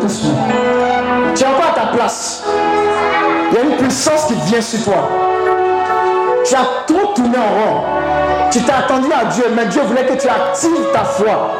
Tu 1.35 1.43
es 1.43 1.47
encore 1.47 1.71
à 1.71 1.79
ta 1.79 1.87
place. 1.87 2.43
Il 3.51 3.57
y 3.57 3.59
a 3.59 3.63
une 3.63 3.77
puissance 3.77 4.25
qui 4.25 4.33
vient 4.45 4.61
sur 4.61 4.83
toi. 4.83 5.09
Tu 6.43 6.55
as 6.55 6.85
trop 6.85 7.13
tourné 7.13 7.37
en 7.37 7.41
rond. 7.41 7.83
Tu 8.51 8.61
t'es 8.61 8.71
attendu 8.71 9.07
à 9.11 9.25
Dieu, 9.25 9.45
mais 9.55 9.65
Dieu 9.65 9.81
voulait 9.83 10.05
que 10.05 10.13
tu 10.13 10.27
actives 10.27 10.91
ta 10.93 11.03
foi. 11.03 11.53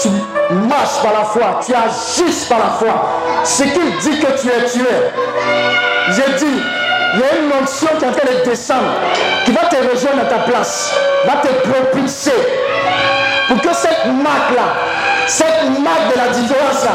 Tu 0.00 0.08
marches 0.50 1.02
par 1.02 1.12
la 1.12 1.24
foi, 1.24 1.60
tu 1.64 1.74
agis 1.74 2.46
par 2.48 2.58
la 2.58 2.70
foi. 2.78 3.42
Ce 3.44 3.64
qu'il 3.64 3.96
dit 4.00 4.18
que 4.20 4.40
tu 4.40 4.48
es, 4.48 4.64
tu 4.72 4.80
es. 4.80 5.12
J'ai 6.10 6.32
dit, 6.38 6.62
il 7.14 7.20
y 7.20 7.22
a 7.22 7.42
une 7.42 7.62
onction 7.62 7.88
qui 7.98 8.04
est 8.04 8.08
en 8.08 8.12
train 8.12 8.32
de 8.32 8.48
descendre, 8.48 8.92
qui 9.44 9.52
va 9.52 9.62
te 9.62 9.76
rejoindre 9.76 10.22
à 10.22 10.26
ta 10.26 10.38
place, 10.50 10.94
va 11.26 11.36
te 11.36 11.48
propulser. 11.68 12.32
Pour 13.48 13.60
que 13.60 13.74
cette 13.74 14.06
marque-là, 14.06 14.74
cette 15.28 15.78
marque 15.80 16.12
de 16.14 16.18
la 16.18 16.28
différence 16.28 16.86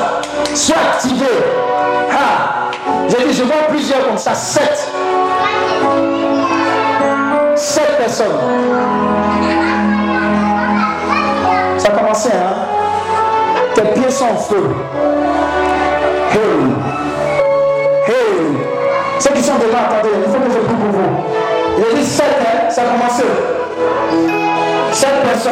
soit 0.56 0.76
activée. 0.92 1.26
Ah, 2.12 2.72
j'ai 3.08 3.28
dit, 3.28 3.34
je 3.34 3.44
vois 3.44 3.68
plusieurs 3.70 4.08
comme 4.08 4.18
ça, 4.18 4.34
sept. 4.34 4.90
Sept 7.56 7.98
personnes. 7.98 8.40
Ça 11.78 11.88
a 11.88 11.92
commencé, 11.92 12.30
hein? 12.30 12.56
Tes 13.76 13.82
pieds 14.00 14.10
sont 14.10 14.26
en 14.26 14.38
feu. 14.38 14.76
Hey! 16.32 16.40
Hey! 18.08 18.58
Ceux 19.20 19.30
qui 19.30 19.44
sont 19.44 19.56
devant, 19.56 19.78
attendez, 19.78 20.16
il 20.26 20.32
faut 20.32 20.40
que 20.40 20.52
je 20.52 20.60
prie 20.60 20.76
pour 20.76 20.92
vous. 20.92 21.92
A 21.92 21.96
dit 21.96 22.06
sept, 22.06 22.26
hein? 22.42 22.70
Ça 22.70 22.82
a 22.82 22.86
commencé. 22.86 23.24
Sept 24.94 25.10
personnes. 25.24 25.52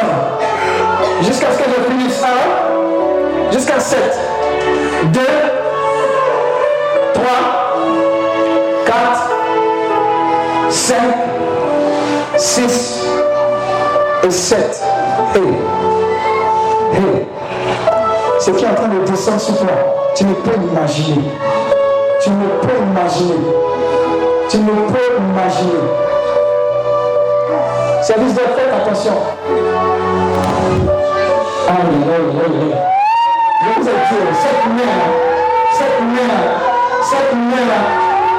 Jusqu'à 1.23 1.47
ce 1.51 1.57
que 1.57 1.63
je 1.63 1.91
finisse. 1.91 2.21
Un. 2.23 3.51
Jusqu'à 3.51 3.79
sept. 3.79 4.19
Deux. 5.05 5.19
Trois. 7.15 7.75
Quatre. 8.85 9.31
Cinq. 10.69 11.15
Six. 12.37 13.03
Et 14.23 14.29
sept. 14.29 14.83
Hey. 15.33 15.41
Hey. 16.93 17.27
Ce 18.39 18.51
qui 18.51 18.63
est 18.63 18.67
en 18.67 18.75
train 18.75 18.89
de 18.89 18.99
descendre 19.09 19.41
sur 19.41 19.57
toi, 19.57 19.69
tu 20.15 20.23
ne 20.23 20.33
peux 20.35 20.55
imaginer. 20.55 21.31
Tu 22.23 22.29
ne 22.29 22.47
peux 22.61 22.77
imaginer. 22.91 23.39
Tu 24.49 24.57
ne 24.57 24.71
peux 24.71 25.17
imaginer. 25.17 26.10
Service 28.01 28.33
de 28.33 28.39
fête, 28.39 28.73
attention. 28.73 29.13
Aïe. 31.69 31.75
Je 33.63 33.79
vous 33.79 33.87
ai 33.87 33.91
dit, 33.91 34.07
cette 34.41 34.65
main, 34.65 34.97
cette 35.71 36.01
main, 36.01 36.35
cette 37.03 37.33
main, 37.33 37.69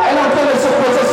elle 0.09 0.17
est 0.17 0.21
en 0.21 0.31
train 0.31 0.47
de 0.53 0.59
se 0.59 0.67
poser 0.67 1.12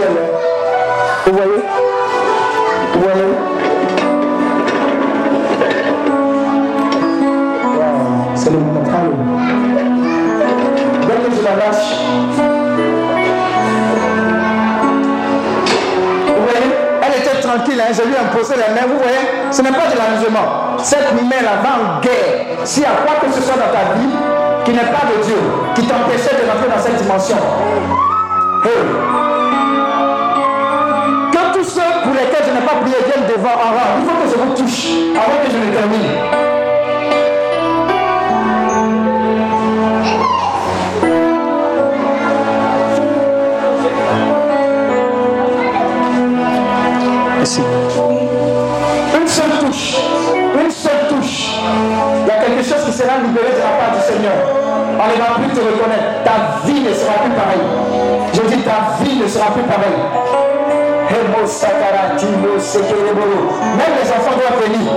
Là. 0.00 0.06
Vous 1.26 1.32
voyez? 1.34 1.62
Vous 2.94 3.00
voyez? 3.00 3.34
C'est 8.34 8.50
le 8.50 8.58
moment. 8.58 8.82
Dès 11.02 11.14
que 11.14 11.36
je 11.36 11.42
la 11.44 11.54
lâche. 11.56 12.00
Vous 16.26 16.42
voyez? 16.42 16.68
Elle 17.02 17.14
était 17.20 17.40
tranquille, 17.46 17.82
je 17.92 18.02
lui 18.02 18.14
ai 18.14 18.18
imposé 18.18 18.54
la 18.56 18.68
main. 18.74 18.86
Vous 18.88 18.98
voyez? 18.98 19.24
Ce 19.50 19.60
n'est 19.60 19.72
pas 19.72 19.88
de 19.92 19.98
l'amusement. 19.98 20.78
Cette 20.78 21.12
main-là 21.12 21.60
va 21.62 21.70
en 21.70 22.00
guerre. 22.00 22.64
S'il 22.64 22.82
y 22.82 22.86
a 22.86 22.92
quoi 23.04 23.16
que 23.20 23.34
ce 23.34 23.42
soit 23.42 23.56
dans 23.56 23.70
ta 23.70 23.92
vie 23.98 24.08
qui 24.64 24.70
n'est 24.72 24.78
pas 24.78 25.04
de 25.14 25.22
Dieu, 25.22 25.36
qui 25.74 25.82
t'empêchait 25.82 26.34
de 26.42 26.50
rentrer 26.50 26.68
dans 26.74 26.82
cette 26.82 26.96
dimension. 26.96 27.36
Je 32.52 32.58
n'ai 32.58 32.66
pas 32.66 32.74
prié 32.74 32.96
viennent 33.06 33.28
devant 33.28 33.48
rang. 33.48 33.72
Il 33.98 34.04
faut 34.04 34.16
que 34.22 34.28
je 34.28 34.36
vous 34.36 34.54
touche 34.54 34.86
avant 35.16 35.38
que 35.42 35.50
je 35.50 35.56
ne 35.56 35.72
termine. 35.72 36.08
Une 47.40 49.28
seule 49.28 49.50
touche. 49.60 49.96
Une 50.62 50.70
seule 50.70 51.08
touche. 51.08 51.56
Il 52.22 52.28
y 52.28 52.30
a 52.30 52.44
quelque 52.44 52.62
chose 52.62 52.84
qui 52.84 52.92
sera 52.92 53.18
libéré 53.18 53.52
de 53.52 53.58
la 53.58 53.72
part 53.78 53.96
du 53.96 54.02
Seigneur. 54.12 54.32
On 55.00 55.06
ne 55.06 55.16
va 55.18 55.34
plus 55.36 55.48
te 55.48 55.60
reconnaître. 55.60 56.22
Ta 56.24 56.66
vie 56.66 56.80
ne 56.80 56.92
sera 56.92 57.14
plus 57.14 57.32
pareille. 57.32 57.66
Je 58.34 58.40
dis 58.42 58.62
ta 58.62 59.02
vie 59.02 59.18
ne 59.18 59.26
sera 59.26 59.46
plus 59.52 59.62
pareille. 59.62 60.21
Même 63.76 63.94
les 64.02 64.10
enfants 64.10 64.36
doivent 64.38 64.62
venir. 64.62 64.92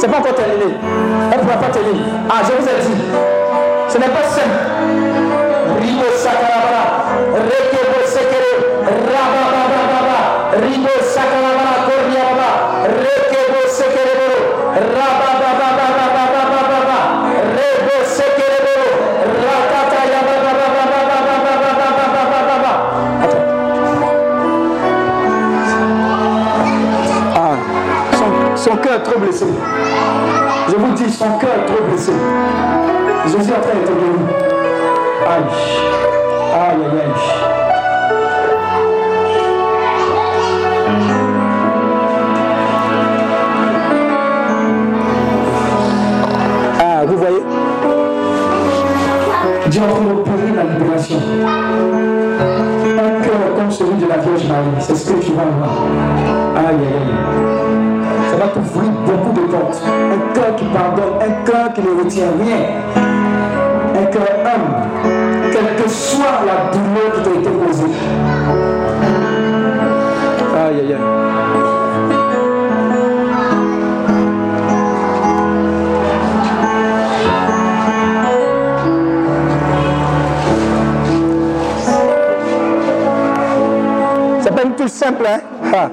C'est 0.00 0.08
pas 0.08 0.16
encore 0.16 0.34
terminé. 0.34 0.64
Elle 1.30 1.40
ne 1.40 1.44
pourra 1.44 1.58
pas 1.58 1.68
tenir. 1.68 1.94
Ah, 2.30 2.40
je 2.42 2.52
vous 2.56 2.66
ai 2.66 2.80
dit, 2.80 3.02
ce 3.86 3.98
n'est 3.98 4.08
pas 4.08 4.24
simple. 4.24 4.48
Ribo 5.78 6.04
sakarabara, 6.16 7.04
rekebo 7.36 8.00
sekere, 8.06 8.80
rababababa, 9.12 10.56
ribo 10.56 10.88
sakarabara, 11.04 11.84
koriababa, 11.84 12.88
rekebo 12.88 13.60
rebo 14.08 14.40
yabababababababababababa. 20.12 22.72
Ah, 27.36 27.56
son, 28.16 28.30
son 28.56 28.76
cœur 28.78 28.94
est 28.94 29.02
trop 29.02 29.18
blessé. 29.18 29.44
Marie. 54.30 54.70
C'est 54.78 54.94
ce 54.94 55.12
que 55.12 55.20
tu 55.20 55.32
vas 55.32 55.44
voir. 55.44 55.86
Aïe, 56.56 56.66
aïe, 56.66 56.86
aïe. 56.86 58.30
Ça 58.30 58.36
va 58.36 58.48
t'ouvrir 58.48 58.90
beaucoup 59.06 59.32
de 59.32 59.46
portes. 59.46 59.82
Un 59.86 60.34
cœur 60.34 60.56
qui 60.56 60.64
pardonne, 60.66 61.14
un 61.20 61.44
cœur 61.44 61.72
qui 61.72 61.80
ne 61.82 62.02
retient 62.02 62.32
rien. 62.42 62.62
Un 64.00 64.06
cœur 64.06 64.28
humble. 64.44 65.52
Quelle 65.52 65.82
que 65.82 65.90
soit 65.90 66.44
la 66.46 66.70
douleur 66.70 67.12
qui 67.14 67.22
t'a 67.22 67.40
été 67.40 67.50
posée. 67.50 67.84
Aïe, 70.56 70.80
aïe, 70.80 70.94
aïe. 70.94 71.19
Simple, 84.88 85.26
hein? 85.26 85.40
Ah. 85.74 85.88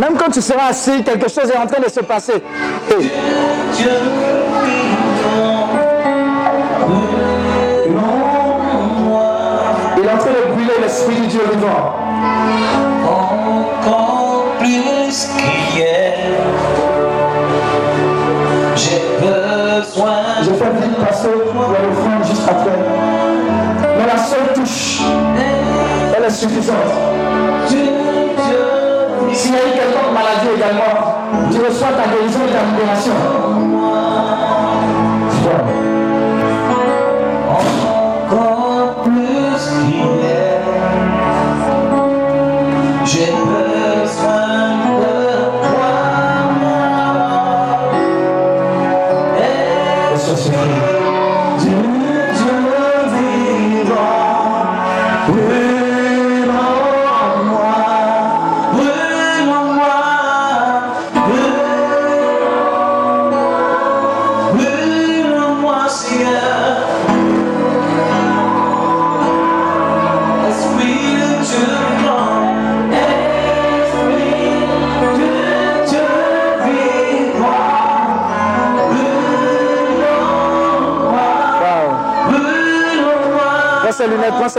Même 0.00 0.16
quand 0.18 0.30
tu 0.30 0.42
seras 0.42 0.68
assis, 0.68 1.02
quelque 1.02 1.28
chose 1.30 1.50
est 1.50 1.56
en 1.56 1.66
train 1.66 1.80
de 1.80 1.88
se 1.88 2.00
passer. 2.00 2.34
Hey. 2.90 3.10
Il 9.96 10.04
est 10.04 10.12
en 10.12 10.18
train 10.18 10.30
de 10.30 10.52
brûler 10.52 10.74
l'esprit 10.82 11.16
du 11.16 11.26
Dieu 11.26 11.40
vivant. 11.52 12.04
Elle 26.24 26.30
est 26.30 26.34
suffisante. 26.34 26.76
S'il 29.32 29.50
y 29.50 29.56
a 29.56 29.58
eu 29.58 29.72
quelconque 29.74 30.12
maladie 30.14 30.48
également, 30.56 30.96
tu 31.52 31.58
reçois 31.58 31.88
ta 31.88 32.06
guérison 32.08 32.40
et 32.48 32.52
ta 32.52 32.62
libération. 32.70 33.12
Encore 38.30 38.94
plus 39.02 39.62
qu'hier, 39.86 40.62
j'ai 43.04 43.30
besoin 43.32 44.44
de 44.86 45.00
toi. 45.68 45.94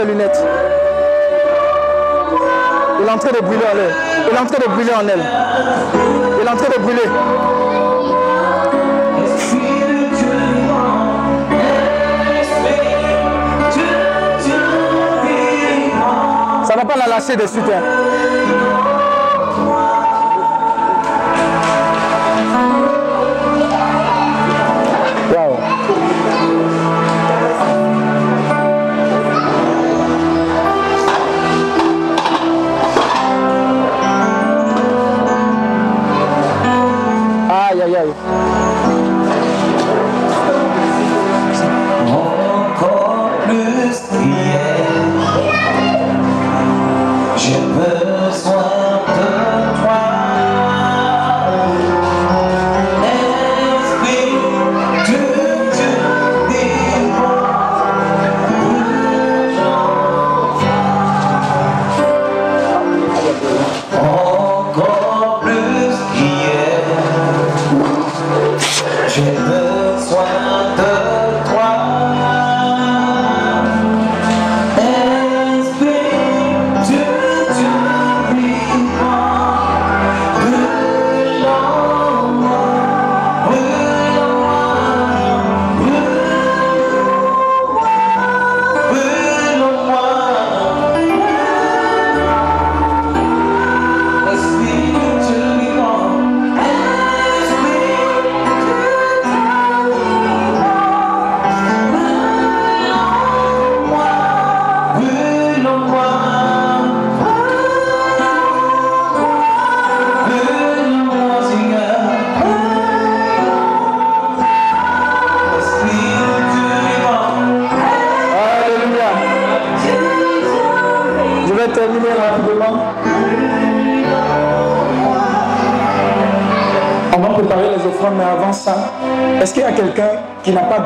Lunettes. 0.06 0.40
Il 3.00 3.06
est 3.06 3.10
en 3.10 3.18
train 3.18 3.30
de 3.32 3.40
brûler 3.44 3.64
en 3.72 3.76
elle. 3.78 3.94
Il 4.30 4.36
est 4.36 4.40
en 4.40 4.46
train 4.46 4.58
de 4.58 4.68
brûler 4.72 4.92
en 4.94 5.08
elle. 5.08 5.24
Il 6.40 6.46
est 6.46 6.50
en 6.50 6.56
train 6.56 6.68
de 6.76 6.82
brûler. 6.82 7.08
Ça 16.64 16.74
ne 16.74 16.78
va 16.80 16.84
pas 16.84 16.96
la 16.98 17.06
lâcher 17.06 17.36
de 17.36 17.46
suite. 17.46 17.62
hein. 17.72 18.55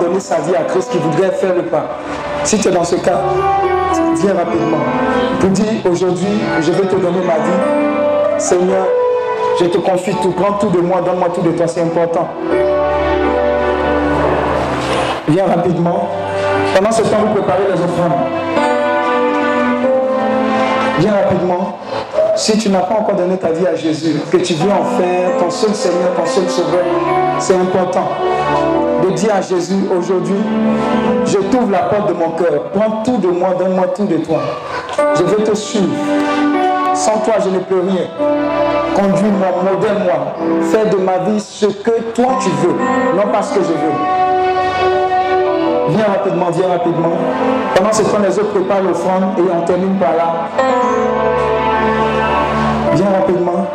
Donné 0.01 0.21
sa 0.21 0.37
vie 0.41 0.57
à 0.57 0.63
Christ 0.63 0.91
qui 0.91 0.99
voudrait 0.99 1.31
faire 1.33 1.55
le 1.55 1.63
pas 1.63 1.99
Si 2.45 2.59
tu 2.59 2.69
es 2.69 2.71
dans 2.71 2.85
ce 2.85 2.97
cas, 2.97 3.21
viens 4.17 4.35
rapidement. 4.35 4.79
Pour 5.39 5.51
dire 5.51 5.67
aujourd'hui, 5.91 6.41
je 6.61 6.73
vais 6.73 6.87
te 6.87 6.97
donner 6.97 7.21
ma 7.27 7.35
vie. 7.35 8.39
Seigneur, 8.39 8.87
je 9.61 9.67
te 9.67 9.79
confie 9.79 10.15
tout. 10.23 10.33
Prends 10.33 10.55
tout 10.55 10.69
de 10.71 10.81
moi, 10.81 11.01
donne-moi 11.03 11.29
tout 11.35 11.43
de 11.43 11.51
toi, 11.51 11.67
c'est 11.67 11.83
important. 11.83 12.29
Viens 15.29 15.47
rapidement. 15.47 16.09
Pendant 16.75 16.91
ce 16.91 17.03
temps, 17.03 17.19
vous 17.21 17.35
préparez 17.35 17.65
les 17.69 17.81
offrandes. 17.81 18.13
Viens 20.99 21.13
rapidement. 21.13 21.79
Si 22.37 22.57
tu 22.57 22.71
n'as 22.71 22.81
pas 22.81 22.95
encore 22.95 23.17
donné 23.17 23.37
ta 23.37 23.51
vie 23.51 23.67
à 23.67 23.75
Jésus, 23.75 24.17
que 24.31 24.39
tu 24.39 24.55
veux 24.55 24.71
en 24.71 24.85
faire 24.99 25.37
ton 25.39 25.51
seul 25.51 25.75
Seigneur, 25.75 26.15
ton 26.17 26.27
seul 26.27 26.49
Sauveur, 26.49 26.85
c'est 27.39 27.55
important 27.55 28.09
de 29.11 29.17
dire 29.17 29.35
à 29.35 29.41
Jésus 29.41 29.85
aujourd'hui, 29.97 30.37
je 31.27 31.39
t'ouvre 31.39 31.71
la 31.71 31.81
porte 31.81 32.09
de 32.09 32.15
mon 32.15 32.31
cœur, 32.31 32.65
prends 32.75 33.03
tout 33.03 33.17
de 33.19 33.29
moi, 33.29 33.51
donne-moi 33.59 33.87
tout 33.95 34.07
de 34.07 34.17
toi. 34.17 34.41
Je 35.17 35.23
veux 35.23 35.43
te 35.43 35.55
suivre. 35.55 35.95
Sans 36.95 37.19
toi, 37.19 37.35
je 37.43 37.51
ne 37.51 37.59
peux 37.61 37.81
rien. 37.81 38.07
Conduis-moi, 38.95 39.49
modèle-moi. 39.65 40.35
Fais 40.71 40.87
de 40.91 40.97
ma 40.97 41.19
vie 41.19 41.41
ce 41.41 41.67
que 41.67 42.01
toi 42.15 42.39
tu 42.41 42.51
veux, 42.63 42.75
non 43.17 43.33
pas 43.33 43.43
ce 43.43 43.55
que 43.55 43.61
je 43.65 43.73
veux. 43.73 43.97
Viens 45.89 46.07
rapidement, 46.07 46.51
viens 46.51 46.69
rapidement. 46.69 47.13
Pendant 47.75 47.93
ce 47.93 48.03
temps, 48.03 48.19
les 48.23 48.39
autres 48.39 48.51
préparent 48.53 48.83
l'offrande 48.83 49.25
et 49.39 49.43
on 49.53 49.63
termine 49.63 49.97
par 49.99 50.13
là. 50.13 50.49
Viens 52.95 53.11
rapidement. 53.11 53.67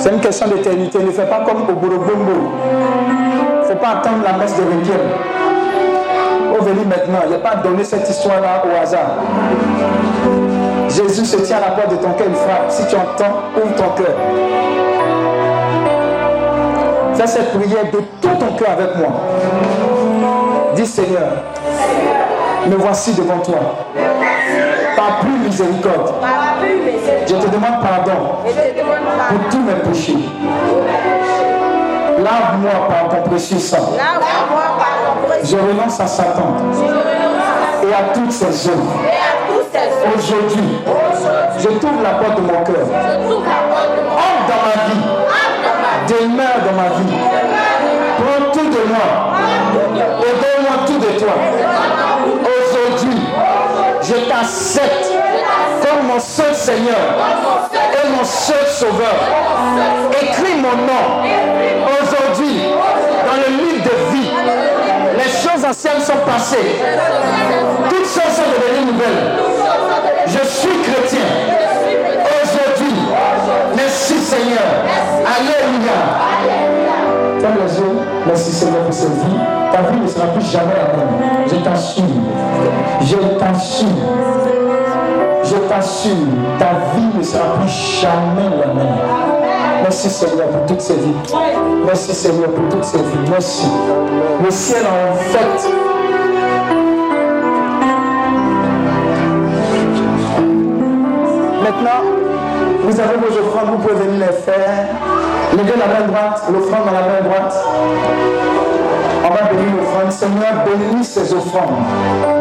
C'est 0.00 0.08
une 0.08 0.20
question 0.20 0.48
d'éternité. 0.48 0.98
Ne 0.98 1.10
fais 1.10 1.26
pas 1.26 1.40
comme 1.46 1.62
au 1.68 1.72
Borobombo. 1.74 2.50
Il 3.10 3.58
ne 3.58 3.64
faut 3.64 3.74
pas 3.78 3.98
attendre 3.98 4.24
la 4.24 4.32
messe 4.32 4.56
de 4.56 4.62
Requiem. 4.62 4.96
Au 6.58 6.64
venir 6.64 6.86
maintenant, 6.86 7.20
il 7.24 7.28
n'y 7.28 7.34
a 7.34 7.38
pas 7.38 7.56
donné 7.56 7.84
cette 7.84 8.08
histoire-là 8.08 8.64
au 8.64 8.82
hasard. 8.82 9.18
Jésus 10.88 11.26
se 11.26 11.36
tient 11.36 11.58
à 11.58 11.60
la 11.60 11.70
porte 11.72 11.90
de 11.90 11.96
ton 11.96 12.12
cœur, 12.12 12.28
il 12.28 12.34
frappe. 12.34 12.70
Si 12.70 12.86
tu 12.86 12.96
entends, 12.96 13.42
ouvre 13.62 13.74
ton 13.76 14.02
cœur. 14.02 14.16
Fais 17.14 17.26
cette 17.26 17.52
prière 17.52 17.84
de 17.92 17.98
tout 18.22 18.36
ton 18.38 18.56
cœur 18.56 18.70
avec 18.70 18.96
moi. 18.96 19.10
Dis 20.74 20.86
Seigneur, 20.86 21.28
me 22.66 22.76
voici 22.76 23.12
devant 23.12 23.38
toi. 23.38 23.58
Par 24.96 25.20
plus 25.20 25.38
miséricorde, 25.38 26.14
je 27.26 27.34
te 27.34 27.46
demande 27.48 27.80
pardon 27.82 28.38
pour 29.28 29.48
tous 29.50 29.60
mes 29.60 29.74
péchés. 29.74 30.18
Lave-moi 32.18 32.88
par 32.88 33.08
ton 33.08 33.30
précieux 33.30 33.58
sang. 33.58 33.92
Je 35.42 35.56
renonce 35.56 36.00
à 36.00 36.06
Satan 36.06 36.54
et 37.82 37.94
à 37.94 38.12
toutes 38.14 38.32
ses 38.32 38.68
œuvres. 38.68 38.92
Aujourd'hui, 40.16 40.78
je 41.58 41.68
t'ouvre 41.68 42.02
la 42.02 42.10
porte 42.10 42.36
de 42.36 42.42
mon 42.42 42.64
cœur. 42.64 42.86
Entre 44.18 44.46
dans 44.48 44.62
ma 44.66 44.76
vie. 44.86 45.02
Demeure 46.08 46.60
dans 46.66 46.76
ma 46.76 46.88
vie. 46.98 47.16
Prends 48.18 48.50
tout 48.52 48.68
de 48.68 48.82
moi. 48.88 49.08
Et 50.20 50.32
donne-moi 50.40 50.76
tout 50.86 50.98
de 50.98 51.18
toi. 51.18 51.34
Je 54.20 54.28
t'accepte 54.28 55.12
comme 55.82 56.06
mon 56.06 56.20
seul 56.20 56.54
Seigneur 56.54 56.96
et 57.72 58.08
mon 58.10 58.24
seul 58.24 58.66
Sauveur. 58.66 59.14
Écris 60.20 60.56
mon 60.56 60.76
nom 60.76 61.22
aujourd'hui 62.02 62.62
dans 63.26 63.36
le 63.36 63.56
livre 63.56 63.84
de 63.84 64.14
vie. 64.14 64.30
Les 65.16 65.30
choses 65.30 65.64
anciennes 65.64 66.02
sont 66.02 66.18
passées. 66.26 66.76
Toutes 67.88 67.98
choses 67.98 68.34
sont 68.34 68.50
devenues 68.50 68.92
nouvelles. 68.92 69.38
Je 70.26 70.46
suis 70.48 70.82
chrétien. 70.82 71.26
Aujourd'hui, 72.42 72.94
merci 73.76 74.18
Seigneur. 74.18 74.84
Alléluia. 75.24 76.79
Les 77.42 77.78
yeux. 77.78 77.98
Merci 78.26 78.52
Seigneur 78.52 78.82
pour 78.82 78.92
cette 78.92 79.12
vie. 79.12 79.38
Ta 79.72 79.90
vie 79.90 80.00
ne 80.00 80.06
sera 80.08 80.26
plus 80.26 80.44
jamais 80.44 80.74
la 80.74 80.96
même. 80.96 81.48
Je 81.48 81.56
t'assure. 81.56 82.04
Je 83.00 83.16
t'assure. 83.38 83.88
Je 85.42 85.56
t'assure, 85.56 86.12
ta 86.58 86.94
vie 86.94 87.18
ne 87.18 87.22
sera 87.24 87.54
plus 87.58 88.00
jamais 88.00 88.56
la 88.60 88.72
même. 88.72 88.86
Merci 89.82 90.10
Seigneur 90.10 90.46
pour 90.48 90.66
toutes 90.66 90.80
ces 90.80 90.94
vies. 90.94 91.14
Merci 91.84 92.14
Seigneur 92.14 92.50
pour 92.50 92.68
toutes 92.68 92.84
ces 92.84 92.98
vies. 92.98 93.30
Merci. 93.30 93.66
Le 94.44 94.50
ciel 94.50 94.82
en 94.86 95.14
fait. 95.14 95.70
Maintenant, 101.64 102.02
vous 102.84 103.00
avez 103.00 103.16
vos 103.16 103.38
offrandes, 103.38 103.70
vous 103.72 103.78
pouvez 103.78 103.94
venir 104.04 104.26
les 104.28 104.32
faire. 104.32 105.09
La 105.56 105.56
main 105.56 106.06
droite, 106.06 106.42
l'offrande 106.52 106.86
dans 106.86 106.92
la 106.92 107.00
main 107.00 107.20
droite. 107.24 107.54
On 109.24 109.28
va 109.28 109.52
bénir 109.52 109.74
l'offrande. 109.76 110.12
Seigneur, 110.12 110.64
bénis 110.64 111.04
ces 111.04 111.32
offrandes. 111.32 111.76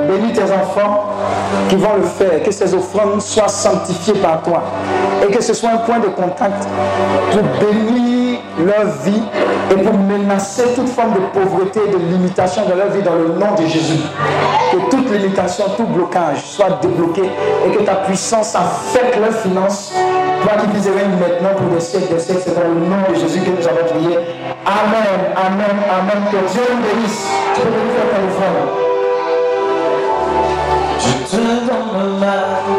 Bénis 0.08 0.34
tes 0.34 0.44
enfants 0.44 1.06
qui 1.70 1.76
vont 1.76 1.96
le 1.98 2.04
faire. 2.04 2.44
Que 2.44 2.52
ces 2.52 2.74
offrandes 2.74 3.22
soient 3.22 3.48
sanctifiées 3.48 4.14
par 4.16 4.44
toi. 4.44 4.64
Et 5.28 5.32
que 5.32 5.42
ce 5.42 5.54
soit 5.54 5.70
un 5.70 5.78
point 5.78 6.00
de 6.00 6.08
contact 6.08 6.68
pour 7.32 7.42
bénir 7.68 8.40
leur 8.60 8.86
vie 9.04 9.24
et 9.72 9.76
pour 9.76 9.94
menacer 9.94 10.64
toute 10.76 10.90
forme 10.90 11.14
de 11.14 11.40
pauvreté 11.40 11.80
et 11.88 11.92
de 11.92 11.98
limitation 11.98 12.64
dans 12.68 12.76
leur 12.76 12.90
vie 12.90 13.02
dans 13.02 13.16
le 13.16 13.30
nom 13.30 13.56
de 13.56 13.66
Jésus. 13.66 14.04
Que 14.72 14.78
toute 14.90 15.10
limitation, 15.12 15.66
tout 15.78 15.86
blocage 15.86 16.44
soit 16.44 16.80
débloqué 16.82 17.24
et 17.24 17.72
que 17.72 17.84
ta 17.84 17.96
puissance 17.96 18.56
affecte 18.56 19.18
leurs 19.20 19.34
finances. 19.34 19.94
Toi 20.42 20.52
qui 20.62 20.78
vis 20.78 20.88
règne 20.90 21.18
maintenant 21.20 21.56
pour 21.58 21.74
des 21.74 21.80
siècles, 21.82 22.14
des 22.14 22.20
siècles, 22.20 22.42
c'est 22.46 22.56
dans 22.56 22.68
le 22.68 22.76
nom 22.76 22.98
de 23.10 23.16
Jésus 23.16 23.42
que 23.42 23.50
nous 23.50 23.68
avons 23.68 23.86
prié. 23.90 24.18
Amen, 24.66 25.34
amen, 25.36 25.78
amen. 25.90 26.24
Que 26.32 26.52
Dieu 26.52 26.62
nous 26.70 26.82
bénisse. 26.84 27.28
Je 31.00 31.36
te 31.36 31.38
donne 31.38 32.20
ma 32.20 32.79